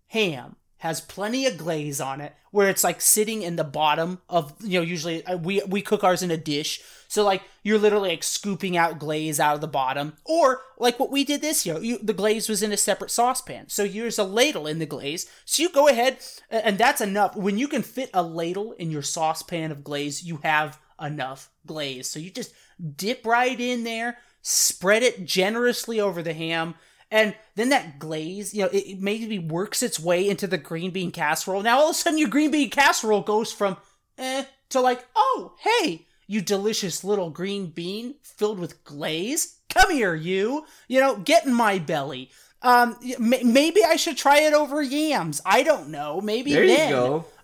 ham 0.08 0.58
has 0.78 1.02
plenty 1.02 1.46
of 1.46 1.58
glaze 1.58 2.00
on 2.00 2.22
it 2.22 2.34
where 2.52 2.70
it's 2.70 2.84
like 2.84 3.02
sitting 3.02 3.42
in 3.42 3.58
the 3.58 3.64
bottom 3.64 4.20
of 4.30 4.56
you 4.62 4.80
know 4.80 4.86
usually 4.86 5.26
uh, 5.26 5.38
we 5.38 5.62
we 5.68 5.82
cook 5.82 6.04
ours 6.04 6.24
in 6.24 6.32
a 6.32 6.38
dish. 6.38 6.82
So 7.08 7.24
like 7.24 7.42
you're 7.64 7.78
literally 7.78 8.10
like 8.10 8.24
scooping 8.24 8.78
out 8.78 9.00
glaze 9.00 9.40
out 9.40 9.56
of 9.56 9.62
the 9.62 9.68
bottom 9.68 10.14
or 10.26 10.62
like 10.78 11.00
what 11.00 11.12
we 11.12 11.24
did 11.24 11.42
this 11.42 11.66
year 11.66 11.80
you, 11.80 12.00
the 12.02 12.14
glaze 12.14 12.48
was 12.48 12.64
in 12.64 12.72
a 12.72 12.78
separate 12.78 13.12
saucepan. 13.12 13.68
So 13.68 13.86
there's 13.86 14.20
a 14.20 14.24
ladle 14.24 14.68
in 14.68 14.80
the 14.80 14.86
glaze. 14.86 15.26
So 15.46 15.64
you 15.64 15.70
go 15.70 15.88
ahead 15.88 16.20
and 16.50 16.78
that's 16.78 17.02
enough. 17.02 17.36
When 17.36 17.58
you 17.58 17.68
can 17.68 17.82
fit 17.82 18.10
a 18.14 18.24
ladle 18.24 18.72
in 18.74 18.90
your 18.90 19.02
saucepan 19.02 19.72
of 19.72 19.84
glaze 19.84 20.24
you 20.24 20.38
have 20.44 20.80
enough 21.02 21.50
glaze. 21.66 22.10
So 22.10 22.20
you 22.20 22.32
just 22.32 22.54
dip 22.96 23.26
right 23.26 23.60
in 23.60 23.84
there, 23.84 24.18
spread 24.42 25.04
it 25.04 25.26
generously 25.26 26.00
over 26.00 26.22
the 26.22 26.34
ham, 26.34 26.76
and 27.12 27.36
then 27.56 27.70
that 27.70 28.00
glaze, 28.00 28.54
you 28.54 28.62
know, 28.62 28.70
it, 28.70 28.86
it 28.86 29.02
maybe 29.02 29.40
works 29.40 29.82
its 29.82 30.00
way 30.00 30.28
into 30.30 30.48
the 30.48 30.58
green 30.58 30.92
bean 30.92 31.12
casserole. 31.12 31.64
Now 31.64 31.80
all 31.80 31.90
of 31.90 31.92
a 31.92 31.94
sudden 31.96 32.20
your 32.20 32.30
green 32.30 32.52
bean 32.52 32.70
casserole 32.70 33.22
goes 33.22 33.52
from 33.52 33.78
eh 34.18 34.46
to 34.70 34.80
like, 34.80 35.06
oh, 35.16 35.56
hey, 35.60 36.06
you 36.28 36.42
delicious 36.42 37.04
little 37.04 37.32
green 37.32 37.68
bean 37.68 38.16
filled 38.22 38.60
with 38.60 38.84
glaze. 38.84 39.58
Come 39.70 39.92
here, 39.92 40.14
you. 40.14 40.66
You 40.88 41.00
know, 41.00 41.18
get 41.18 41.46
in 41.46 41.54
my 41.54 41.80
belly. 41.80 42.30
Um, 42.62 42.98
maybe 43.20 43.82
I 43.84 43.96
should 43.96 44.18
try 44.18 44.42
it 44.42 44.54
over 44.54 44.82
yams. 44.82 45.42
I 45.46 45.64
don't 45.64 45.90
know. 45.90 46.22
Maybe 46.22 46.54
There 46.54 46.66
then. 46.66 46.90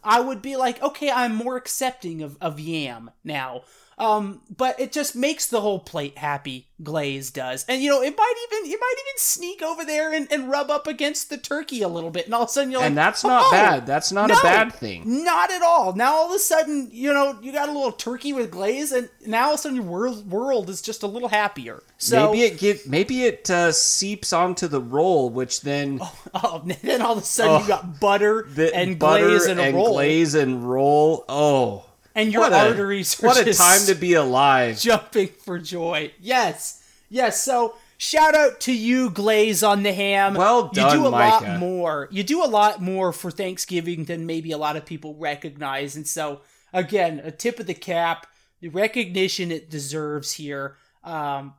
I 0.03 0.19
would 0.19 0.41
be 0.41 0.55
like, 0.55 0.81
okay, 0.83 1.09
I'm 1.09 1.33
more 1.33 1.55
accepting 1.55 2.21
of, 2.21 2.37
of 2.39 2.59
yam 2.59 3.09
now. 3.23 3.63
Um, 3.97 4.41
but 4.55 4.79
it 4.79 4.91
just 4.91 5.15
makes 5.15 5.47
the 5.47 5.61
whole 5.61 5.79
plate 5.79 6.17
happy. 6.17 6.67
Glaze 6.83 7.31
does, 7.31 7.63
and 7.69 7.81
you 7.81 7.89
know, 7.89 8.01
it 8.01 8.13
might 8.17 8.33
even 8.51 8.69
it 8.69 8.77
might 8.77 8.95
even 8.99 9.17
sneak 9.17 9.61
over 9.61 9.85
there 9.85 10.13
and, 10.13 10.29
and 10.29 10.51
rub 10.51 10.69
up 10.69 10.87
against 10.87 11.29
the 11.29 11.37
turkey 11.37 11.81
a 11.81 11.87
little 11.87 12.09
bit, 12.09 12.25
and 12.25 12.33
all 12.33 12.43
of 12.43 12.49
a 12.49 12.51
sudden 12.51 12.69
you're 12.69 12.81
like, 12.81 12.89
and 12.89 12.97
that's 12.97 13.23
not 13.23 13.43
"Oh, 13.45 13.51
bad. 13.51 13.85
That's 13.85 14.11
not 14.11 14.27
no, 14.27 14.37
a 14.37 14.43
bad 14.43 14.73
thing. 14.73 15.23
Not 15.23 15.51
at 15.51 15.61
all. 15.61 15.93
Now 15.93 16.15
all 16.15 16.29
of 16.29 16.35
a 16.35 16.39
sudden, 16.39 16.89
you 16.91 17.13
know, 17.13 17.39
you 17.41 17.53
got 17.53 17.69
a 17.69 17.71
little 17.71 17.93
turkey 17.93 18.33
with 18.33 18.51
glaze, 18.51 18.91
and 18.91 19.07
now 19.25 19.45
all 19.45 19.53
of 19.53 19.55
a 19.55 19.61
sudden 19.61 19.77
your 19.77 19.85
world 19.85 20.29
world 20.29 20.69
is 20.69 20.81
just 20.81 21.01
a 21.03 21.07
little 21.07 21.29
happier. 21.29 21.81
So 21.97 22.33
maybe 22.33 22.43
it 22.43 22.59
get 22.59 22.87
maybe 22.89 23.23
it 23.23 23.49
uh, 23.49 23.71
seeps 23.71 24.33
onto 24.33 24.67
the 24.67 24.81
roll, 24.81 25.29
which 25.29 25.61
then 25.61 26.01
oh, 26.33 26.61
then 26.81 27.01
all 27.01 27.13
of 27.13 27.19
a 27.19 27.25
sudden 27.25 27.53
Oh, 27.53 27.61
you 27.61 27.67
got 27.69 28.01
butter 28.01 28.45
and 28.73 28.99
butter 28.99 29.27
glaze 29.29 29.45
and 29.45 29.59
a 29.61 29.63
and 29.63 29.75
roll, 29.75 29.93
glaze 29.93 30.35
and 30.35 30.69
roll. 30.69 31.23
Oh, 31.29 31.85
and 32.15 32.31
your 32.33 32.41
what 32.43 32.53
a- 32.53 32.69
arteries. 32.69 33.21
Are 33.21 33.27
What 33.27 33.45
a 33.47 33.53
time 33.53 33.85
to 33.87 33.93
be 33.95 34.13
alive! 34.13 34.79
jumping 34.79 35.27
for 35.27 35.59
joy. 35.59 36.11
Yes, 36.19 36.83
yes. 37.09 37.43
So 37.43 37.75
shout 37.97 38.33
out 38.35 38.59
to 38.61 38.73
you, 38.73 39.09
Glaze 39.09 39.61
on 39.63 39.83
the 39.83 39.93
ham. 39.93 40.33
Well 40.33 40.69
done, 40.69 40.91
You 40.97 41.03
do 41.03 41.07
a 41.07 41.11
Micah. 41.11 41.45
lot 41.45 41.59
more. 41.59 42.07
You 42.11 42.23
do 42.23 42.43
a 42.43 42.47
lot 42.47 42.81
more 42.81 43.13
for 43.13 43.29
Thanksgiving 43.31 44.05
than 44.05 44.25
maybe 44.25 44.51
a 44.51 44.57
lot 44.57 44.75
of 44.77 44.85
people 44.85 45.15
recognize, 45.15 45.95
and 45.95 46.07
so 46.07 46.41
again, 46.73 47.21
a 47.23 47.31
tip 47.31 47.59
of 47.59 47.67
the 47.67 47.73
cap, 47.73 48.27
the 48.61 48.69
recognition 48.69 49.51
it 49.51 49.69
deserves 49.69 50.31
here. 50.33 50.75
Um, 51.03 51.53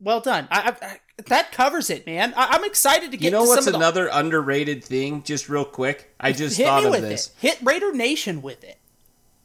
well 0.00 0.20
done. 0.20 0.46
I, 0.50 0.70
I, 0.80 0.86
I, 0.86 0.98
that 1.26 1.50
covers 1.52 1.90
it, 1.90 2.06
man. 2.06 2.32
I, 2.36 2.48
I'm 2.52 2.64
excited 2.64 3.10
to 3.10 3.16
get. 3.16 3.26
You 3.26 3.30
know 3.32 3.42
to 3.44 3.48
what's 3.48 3.64
some 3.64 3.74
of 3.74 3.80
the- 3.80 3.84
another 3.86 4.08
underrated 4.12 4.84
thing? 4.84 5.22
Just 5.24 5.48
real 5.48 5.64
quick, 5.64 6.14
I 6.20 6.32
just 6.32 6.56
Hit 6.56 6.66
thought 6.66 6.84
of 6.84 6.90
with 6.92 7.00
this. 7.02 7.28
it. 7.28 7.32
Hit 7.40 7.58
Raider 7.62 7.92
Nation 7.92 8.40
with 8.42 8.62
it. 8.64 8.78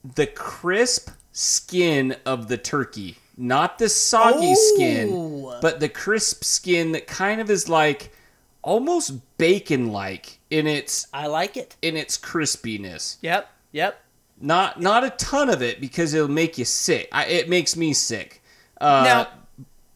The 0.03 0.27
crisp 0.27 1.09
skin 1.31 2.15
of 2.25 2.47
the 2.47 2.57
turkey, 2.57 3.17
not 3.37 3.77
the 3.79 3.89
soggy 3.89 4.53
skin, 4.55 5.09
Oh. 5.11 5.57
but 5.61 5.79
the 5.79 5.89
crisp 5.89 6.43
skin 6.43 6.91
that 6.91 7.07
kind 7.07 7.39
of 7.41 7.49
is 7.49 7.69
like 7.69 8.13
almost 8.61 9.37
bacon-like 9.37 10.39
in 10.49 10.67
its 10.67 11.07
I 11.13 11.27
like 11.27 11.57
it. 11.57 11.75
in 11.81 11.95
its 11.97 12.17
crispiness. 12.17 13.17
Yep. 13.21 13.49
Yep. 13.71 13.99
Not 14.41 14.81
not 14.81 15.03
a 15.03 15.09
ton 15.11 15.49
of 15.49 15.61
it 15.61 15.79
because 15.79 16.13
it'll 16.13 16.27
make 16.27 16.57
you 16.57 16.65
sick. 16.65 17.07
I, 17.11 17.25
it 17.25 17.49
makes 17.49 17.75
me 17.77 17.93
sick. 17.93 18.43
Uh, 18.81 19.03
Now- 19.05 19.27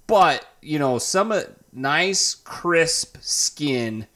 but 0.07 0.45
you 0.61 0.79
know, 0.79 0.99
some 0.99 1.31
uh, 1.33 1.41
nice 1.73 2.33
crisp 2.35 3.17
skin 3.19 4.07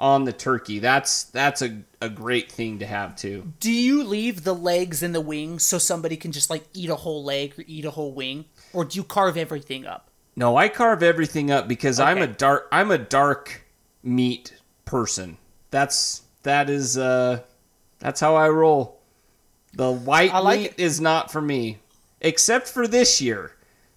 on 0.00 0.24
the 0.24 0.32
turkey. 0.32 0.78
That's 0.78 1.24
that's 1.24 1.62
a, 1.62 1.82
a 2.00 2.08
great 2.08 2.50
thing 2.50 2.78
to 2.78 2.86
have 2.86 3.14
too. 3.14 3.52
Do 3.60 3.70
you 3.70 4.02
leave 4.02 4.42
the 4.44 4.54
legs 4.54 5.02
and 5.02 5.14
the 5.14 5.20
wings 5.20 5.64
so 5.64 5.78
somebody 5.78 6.16
can 6.16 6.32
just 6.32 6.50
like 6.50 6.64
eat 6.72 6.88
a 6.88 6.96
whole 6.96 7.22
leg 7.22 7.54
or 7.58 7.64
eat 7.66 7.84
a 7.84 7.90
whole 7.90 8.12
wing, 8.12 8.46
or 8.72 8.84
do 8.84 8.96
you 8.96 9.04
carve 9.04 9.36
everything 9.36 9.86
up? 9.86 10.08
No, 10.34 10.56
I 10.56 10.68
carve 10.68 11.02
everything 11.02 11.50
up 11.50 11.68
because 11.68 12.00
I'm 12.00 12.18
a 12.18 12.26
dark 12.26 12.68
I'm 12.72 12.90
a 12.90 12.98
dark 12.98 13.66
meat 14.02 14.54
person. 14.86 15.36
That's 15.70 16.22
that 16.42 16.70
is 16.70 16.96
uh 16.96 17.40
that's 17.98 18.20
how 18.20 18.34
I 18.36 18.48
roll. 18.48 18.98
The 19.74 19.92
white 19.92 20.32
like 20.32 20.60
meat 20.60 20.74
it. 20.78 20.82
is 20.82 21.00
not 21.00 21.30
for 21.30 21.42
me, 21.42 21.78
except 22.22 22.68
for 22.68 22.88
this 22.88 23.20
year 23.20 23.52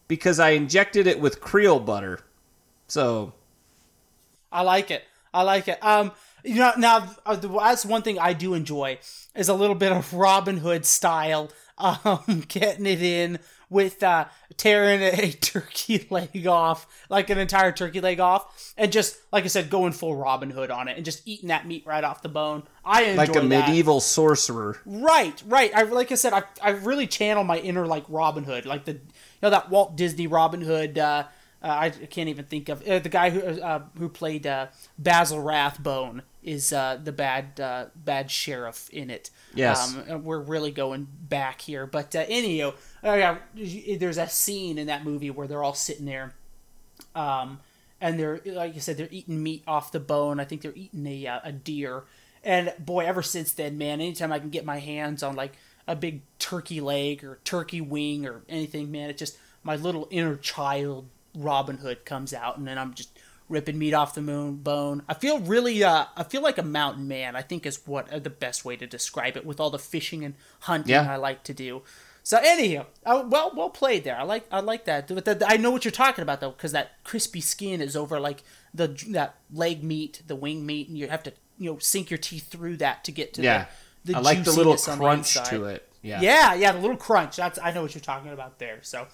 because 0.10 0.40
I 0.40 0.50
injected 0.50 1.08
it 1.08 1.20
with 1.20 1.40
Creole 1.40 1.80
butter. 1.80 2.20
So 2.88 3.34
I 4.52 4.62
like 4.62 4.92
it. 4.92 5.04
I 5.34 5.44
like 5.44 5.68
it. 5.68 5.84
Um, 5.84 6.12
you 6.44 6.56
know, 6.56 6.74
now 6.78 7.10
uh, 7.26 7.36
that's 7.36 7.86
one 7.86 8.02
thing 8.02 8.20
I 8.20 8.34
do 8.34 8.54
enjoy 8.54 9.00
is 9.36 9.50
a 9.50 9.54
little 9.54 9.76
bit 9.76 9.92
of 9.92 10.14
Robin 10.14 10.58
Hood 10.58 10.86
style. 10.86 11.52
Um, 11.78 12.44
getting 12.48 12.86
it 12.86 13.02
in 13.02 13.40
with 13.70 14.04
uh, 14.04 14.26
tearing 14.58 15.02
a 15.02 15.32
turkey 15.42 16.06
leg 16.10 16.46
off, 16.46 16.86
like 17.10 17.30
an 17.32 17.40
entire 17.40 17.72
turkey 17.72 18.00
leg 18.00 18.20
off, 18.20 18.74
and 18.78 18.92
just 18.92 19.18
like 19.32 19.44
I 19.44 19.48
said, 19.48 19.70
going 19.70 19.92
full 19.92 20.16
Robin 20.16 20.52
Hood 20.52 20.70
on 20.70 20.88
it 20.88 20.96
and 20.96 21.04
just 21.04 21.28
eating 21.28 21.50
that 21.50 21.68
meat 21.68 21.84
right 21.86 22.04
off 22.04 22.22
the 22.22 22.30
bone. 22.30 22.64
I 22.86 23.04
enjoy 23.04 23.18
like 23.18 23.36
a 23.36 23.40
that. 23.40 23.68
medieval 23.68 24.00
sorcerer. 24.00 24.80
Right, 24.86 25.42
right. 25.48 25.74
I 25.76 25.84
like 25.84 26.12
I 26.12 26.16
said, 26.16 26.34
I 26.34 26.44
I 26.62 26.72
really 26.72 27.08
channel 27.08 27.44
my 27.44 27.58
inner 27.58 27.88
like 27.88 28.06
Robin 28.08 28.44
Hood, 28.44 28.66
like 28.66 28.86
the 28.86 28.94
you 28.94 29.00
know 29.42 29.50
that 29.50 29.70
Walt 29.72 29.96
Disney 29.96 30.28
Robin 30.28 30.62
Hood. 30.62 31.00
Uh, 31.00 31.26
uh, 31.64 31.68
I 31.68 31.90
can't 31.90 32.30
even 32.30 32.45
think 32.45 32.69
of 32.69 32.85
uh, 32.88 32.99
the 32.99 33.10
guy 33.10 33.30
who 33.30 33.61
uh, 33.61 33.84
who 33.98 34.10
played 34.10 34.45
uh, 34.45 34.68
Basil 34.98 35.41
Rathbone 35.41 36.23
is 36.44 36.73
uh, 36.73 36.99
the 37.02 37.11
bad 37.11 37.60
uh, 37.60 37.85
bad 37.95 38.30
sheriff 38.30 38.90
in 38.91 39.10
it. 39.10 39.30
Yes. 39.56 39.95
um, 40.10 40.23
we're 40.23 40.40
really 40.40 40.72
going 40.72 41.07
back 41.10 41.61
here, 41.61 41.85
but 41.85 42.15
uh, 42.15 42.26
anyhow, 42.27 42.73
uh, 43.03 43.38
yeah, 43.56 43.95
there's 43.98 44.18
a 44.18 44.27
scene 44.27 44.77
in 44.77 44.88
that 44.88 45.06
movie 45.06 45.30
where 45.30 45.48
they're 45.48 45.64
all 45.64 45.73
sitting 45.73 46.06
there, 46.06 46.34
um, 47.15 47.60
and 48.02 48.19
they're 48.19 48.41
like 48.45 48.76
you 48.76 48.81
said, 48.81 48.98
they're 48.98 49.07
eating 49.10 49.41
meat 49.41 49.64
off 49.65 49.91
the 49.91 49.99
bone. 49.99 50.40
I 50.40 50.45
think 50.45 50.61
they're 50.61 50.76
eating 50.76 51.06
a 51.07 51.27
uh, 51.27 51.40
a 51.45 51.52
deer, 51.52 52.03
and 52.44 52.73
boy, 52.77 53.06
ever 53.06 53.22
since 53.23 53.53
then, 53.53 53.77
man, 53.77 54.02
anytime 54.02 54.31
I 54.31 54.40
can 54.40 54.49
get 54.49 54.65
my 54.65 54.80
hands 54.80 55.23
on 55.23 55.35
like 55.35 55.53
a 55.88 55.95
big 55.95 56.22
turkey 56.40 56.81
leg 56.81 57.23
or 57.23 57.40
turkey 57.45 57.81
wing 57.81 58.26
or 58.26 58.41
anything, 58.49 58.91
man, 58.91 59.10
it 59.10 59.18
just 59.18 59.38
my 59.64 59.77
little 59.77 60.07
inner 60.11 60.35
child 60.35 61.07
Robin 61.36 61.78
Hood 61.78 62.06
comes 62.06 62.34
out, 62.34 62.58
and 62.58 62.68
then 62.68 62.78
I'm 62.78 62.94
just 62.94 63.18
ripping 63.50 63.78
meat 63.78 63.94
off 63.94 64.16
the 64.16 64.22
moon 64.22 64.56
bone. 64.58 65.04
I 65.08 65.14
feel 65.14 65.40
really, 65.40 65.84
uh, 65.84 66.06
I 66.16 66.24
feel 66.24 66.42
like 66.42 66.58
a 66.58 66.64
mountain 66.64 67.08
man. 67.08 67.36
I 67.36 67.42
think 67.42 67.66
is 67.66 67.80
what 67.86 68.12
uh, 68.12 68.20
the 68.20 68.30
best 68.30 68.64
way 68.66 68.76
to 68.78 68.88
describe 68.88 69.36
it 69.38 69.46
with 69.46 69.60
all 69.60 69.70
the 69.70 69.80
fishing 69.80 70.24
and 70.24 70.36
hunting 70.62 70.92
Yeah. 70.92 71.12
I 71.12 71.18
like 71.18 71.44
to 71.44 71.54
do. 71.54 71.82
So 72.26 72.40
anyhow, 72.42 72.86
uh, 73.06 73.24
well, 73.28 73.52
well 73.54 73.70
played 73.70 74.06
there. 74.06 74.18
I 74.18 74.24
like, 74.24 74.46
I 74.50 74.62
like 74.62 74.86
that. 74.86 75.10
But 75.14 75.26
the, 75.26 75.46
I 75.46 75.58
know 75.58 75.72
what 75.72 75.84
you're 75.84 75.92
talking 75.92 76.22
about 76.22 76.40
though, 76.40 76.52
because 76.52 76.72
that 76.72 77.04
crispy 77.04 77.42
skin 77.42 77.82
is 77.82 77.98
over 77.98 78.18
like 78.20 78.44
the 78.74 78.88
that 79.10 79.36
leg 79.52 79.84
meat, 79.84 80.22
the 80.26 80.36
wing 80.36 80.66
meat, 80.66 80.88
and 80.88 80.98
you 80.98 81.10
have 81.10 81.24
to 81.24 81.34
you 81.58 81.72
know 81.72 81.78
sink 81.80 82.10
your 82.10 82.18
teeth 82.18 82.48
through 82.50 82.78
that 82.78 83.04
to 83.04 83.12
get 83.12 83.34
to 83.34 83.42
Yeah. 83.42 83.66
the, 84.06 84.14
the 84.14 84.20
I 84.20 84.22
like 84.22 84.44
the 84.46 84.54
little 84.54 84.72
on 84.74 84.98
the 84.98 85.04
crunch 85.04 85.34
to 85.50 85.66
it. 85.66 85.88
Yeah. 86.02 86.22
Yeah, 86.22 86.54
yeah, 86.54 86.72
the 86.72 86.80
little 86.80 86.98
crunch. 86.98 87.36
That's 87.36 87.60
I 87.62 87.72
know 87.72 87.82
what 87.82 87.94
you're 87.94 88.02
talking 88.02 88.32
about 88.32 88.58
there. 88.58 88.80
So, 88.84 89.08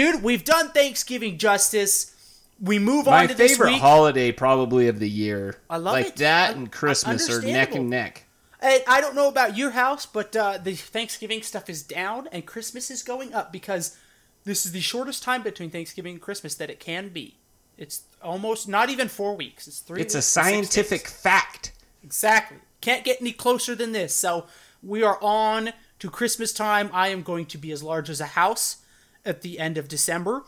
dude, 0.00 0.22
we've 0.22 0.44
done 0.44 0.70
Thanksgiving 0.70 1.38
justice. 1.38 2.14
We 2.60 2.78
move 2.78 3.06
My 3.06 3.22
on 3.22 3.28
to 3.28 3.34
this 3.34 3.52
favorite 3.52 3.72
week. 3.72 3.80
holiday 3.80 4.32
probably 4.32 4.88
of 4.88 4.98
the 4.98 5.08
year. 5.08 5.56
I 5.68 5.76
love 5.76 5.94
like 5.94 6.06
it. 6.08 6.16
that 6.16 6.50
I- 6.50 6.52
and 6.54 6.70
Christmas 6.70 7.30
are 7.30 7.42
neck 7.42 7.74
and 7.74 7.90
neck. 7.90 8.26
I, 8.62 8.84
I 8.86 9.00
don't 9.00 9.14
know 9.14 9.28
about 9.28 9.56
your 9.56 9.70
house, 9.70 10.04
but 10.04 10.36
uh, 10.36 10.58
the 10.58 10.74
Thanksgiving 10.74 11.42
stuff 11.42 11.70
is 11.70 11.82
down 11.82 12.28
and 12.30 12.44
Christmas 12.44 12.90
is 12.90 13.02
going 13.02 13.32
up 13.32 13.52
because 13.52 13.96
this 14.44 14.66
is 14.66 14.72
the 14.72 14.82
shortest 14.82 15.22
time 15.22 15.42
between 15.42 15.70
Thanksgiving 15.70 16.12
and 16.12 16.20
Christmas 16.20 16.54
that 16.56 16.68
it 16.68 16.78
can 16.78 17.08
be. 17.08 17.36
It's 17.78 18.02
almost 18.22 18.68
not 18.68 18.90
even 18.90 19.08
four 19.08 19.34
weeks. 19.34 19.66
It's 19.66 19.80
three. 19.80 20.02
It's 20.02 20.14
a 20.14 20.20
scientific 20.20 21.08
fact. 21.08 21.72
Exactly. 22.04 22.58
Can't 22.82 23.02
get 23.02 23.22
any 23.22 23.32
closer 23.32 23.74
than 23.74 23.92
this. 23.92 24.14
So 24.14 24.44
we 24.82 25.02
are 25.02 25.18
on 25.22 25.72
to 25.98 26.10
Christmas 26.10 26.52
time. 26.52 26.90
I 26.92 27.08
am 27.08 27.22
going 27.22 27.46
to 27.46 27.58
be 27.58 27.72
as 27.72 27.82
large 27.82 28.10
as 28.10 28.20
a 28.20 28.26
house 28.26 28.76
at 29.24 29.42
the 29.42 29.58
end 29.58 29.78
of 29.78 29.88
December. 29.88 30.42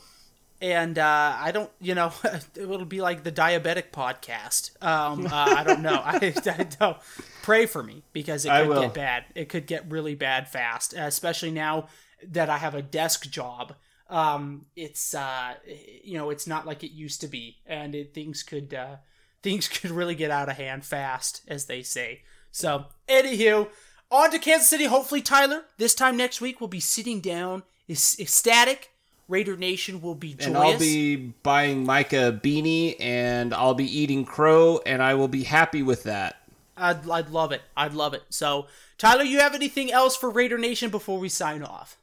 And 0.60 0.96
uh, 0.96 1.36
I 1.38 1.50
don't, 1.50 1.70
you 1.80 1.94
know, 1.94 2.12
it'll 2.54 2.84
be 2.84 3.00
like 3.00 3.24
the 3.24 3.32
diabetic 3.32 3.90
podcast. 3.90 4.80
Um, 4.82 5.26
uh, 5.26 5.30
I 5.32 5.64
don't 5.64 5.82
know. 5.82 6.00
I, 6.04 6.32
I 6.46 6.62
don't. 6.62 6.96
Pray 7.42 7.66
for 7.66 7.82
me 7.82 8.04
because 8.12 8.44
it 8.44 8.50
could 8.50 8.80
get 8.80 8.94
bad. 8.94 9.24
It 9.34 9.48
could 9.48 9.66
get 9.66 9.90
really 9.90 10.14
bad 10.14 10.48
fast, 10.48 10.94
especially 10.94 11.50
now 11.50 11.88
that 12.28 12.48
I 12.48 12.58
have 12.58 12.76
a 12.76 12.82
desk 12.82 13.28
job. 13.28 13.74
Um, 14.08 14.66
it's 14.76 15.14
uh, 15.14 15.54
you 16.04 16.18
know, 16.18 16.30
it's 16.30 16.46
not 16.46 16.66
like 16.66 16.84
it 16.84 16.92
used 16.92 17.22
to 17.22 17.28
be, 17.28 17.56
and 17.66 17.94
it, 17.94 18.14
things 18.14 18.42
could 18.42 18.74
uh, 18.74 18.96
things 19.42 19.68
could 19.68 19.90
really 19.90 20.14
get 20.14 20.30
out 20.30 20.48
of 20.48 20.56
hand 20.56 20.84
fast, 20.84 21.42
as 21.48 21.64
they 21.64 21.82
say. 21.82 22.22
So, 22.50 22.86
anywho, 23.08 23.68
on 24.10 24.30
to 24.30 24.38
Kansas 24.38 24.68
City. 24.68 24.84
Hopefully, 24.84 25.22
Tyler, 25.22 25.64
this 25.78 25.94
time 25.94 26.16
next 26.16 26.40
week, 26.40 26.60
we'll 26.60 26.68
be 26.68 26.80
sitting 26.80 27.20
down, 27.20 27.62
is 27.88 28.16
ecstatic. 28.18 28.90
Raider 29.28 29.56
Nation 29.56 30.00
will 30.02 30.14
be 30.14 30.34
joyous. 30.34 30.46
And 30.46 30.56
I'll 30.56 30.78
be 30.78 31.16
buying 31.16 31.84
Micah 31.84 32.28
a 32.28 32.32
beanie 32.32 32.96
and 33.00 33.54
I'll 33.54 33.74
be 33.74 33.86
eating 33.86 34.24
crow 34.24 34.80
and 34.84 35.02
I 35.02 35.14
will 35.14 35.28
be 35.28 35.44
happy 35.44 35.82
with 35.82 36.02
that. 36.02 36.42
I'd, 36.76 37.08
I'd 37.08 37.30
love 37.30 37.52
it. 37.52 37.62
I'd 37.76 37.94
love 37.94 38.14
it. 38.14 38.24
So, 38.28 38.66
Tyler, 38.98 39.24
you 39.24 39.38
have 39.38 39.54
anything 39.54 39.92
else 39.92 40.16
for 40.16 40.28
Raider 40.30 40.58
Nation 40.58 40.90
before 40.90 41.18
we 41.18 41.28
sign 41.28 41.62
off? 41.62 41.96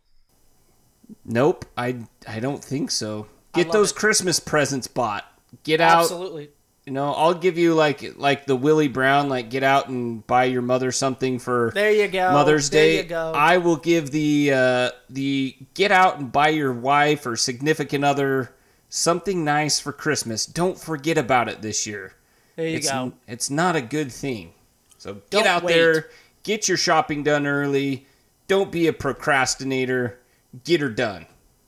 Nope, 1.26 1.66
I 1.78 2.04
I 2.28 2.40
don't 2.40 2.64
think 2.64 2.92
so. 2.92 3.28
Get 3.54 3.72
those 3.72 3.92
it. 3.92 3.96
Christmas 3.96 4.40
presents 4.40 4.88
bought. 4.88 5.26
Get 5.64 5.82
out. 5.82 6.02
Absolutely. 6.02 6.50
You 6.90 6.96
know, 6.96 7.14
I'll 7.14 7.36
give 7.36 7.60
you 7.60 7.76
like 7.76 8.18
like 8.18 8.48
the 8.48 8.56
Willie 8.56 8.88
Brown, 8.88 9.30
like 9.30 9.52
get 9.52 9.62
out 9.62 9.90
and 9.90 10.26
buy 10.26 10.46
your 10.46 10.64
mother 10.64 10.92
something 10.92 11.38
for 11.38 11.70
There 11.76 11.92
you 11.92 12.08
go. 12.08 12.32
Mother's 12.32 12.72
there 12.72 12.84
Day. 12.84 12.98
you 12.98 13.04
go. 13.04 13.32
I 13.32 13.58
will 13.58 13.76
give 13.76 14.10
the 14.10 14.52
uh, 14.52 14.90
the 15.08 15.56
get 15.76 15.92
out 15.92 16.18
and 16.18 16.32
buy 16.32 16.50
your 16.50 16.74
wife 16.74 17.28
or 17.28 17.36
significant 17.36 18.04
other 18.04 18.56
something 18.90 19.46
nice 19.46 19.80
for 19.80 19.92
Christmas. 19.94 20.48
Don't 20.48 20.80
forget 20.80 21.16
about 21.16 21.48
it 21.48 21.62
this 21.62 21.86
year. 21.86 22.16
there 22.56 22.68
you 22.68 22.78
it's, 22.78 22.90
go. 22.90 23.14
It's 23.28 23.52
not 23.52 23.76
a 23.76 23.82
good 23.82 24.12
thing. 24.12 24.54
So 24.98 25.14
get 25.14 25.30
Don't 25.30 25.46
out 25.46 25.66
wait. 25.66 25.74
there, 25.74 26.10
get 26.42 26.68
your 26.68 26.78
shopping 26.78 27.22
done 27.22 27.46
early. 27.46 28.08
Don't 28.48 28.72
be 28.72 28.88
a 28.88 28.94
procrastinator. 28.94 30.18
Get 30.64 30.82
her 30.82 30.90
done. 30.90 31.28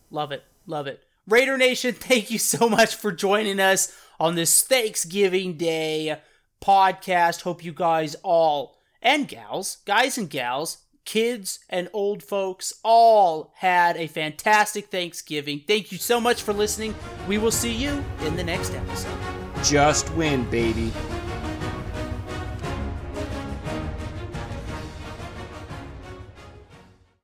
Love 0.10 0.31
it. 0.31 0.43
Love 0.65 0.88
it. 0.88 1.03
Raider 1.27 1.60
Nation, 1.60 1.93
thank 1.99 2.31
you 2.31 2.39
so 2.39 2.68
much 2.68 2.95
for 2.95 3.11
joining 3.11 3.60
us 3.60 3.95
on 4.22 4.35
this 4.35 4.61
Thanksgiving 4.61 5.57
Day 5.57 6.15
podcast. 6.64 7.41
Hope 7.41 7.65
you 7.65 7.73
guys 7.73 8.15
all, 8.22 8.77
and 9.02 9.27
gals, 9.27 9.77
guys 9.84 10.15
and 10.15 10.30
gals, 10.30 10.77
kids 11.06 11.57
and 11.68 11.89
old 11.91 12.22
folks, 12.22 12.72
all 12.84 13.52
had 13.56 13.98
a 13.98 14.06
fantastic 14.06 14.91
Thanksgiving. 14.91 15.64
Thank 15.68 15.91
you 15.91 15.98
so 15.98 16.22
much 16.22 16.43
for 16.43 16.53
listening. 16.53 16.93
We 17.27 17.39
will 17.39 17.49
see 17.49 17.73
you 17.73 18.06
in 18.22 18.35
the 18.35 18.43
next 18.43 18.76
episode. 18.76 19.18
Just 19.64 20.14
win, 20.14 20.48
baby. 20.52 20.93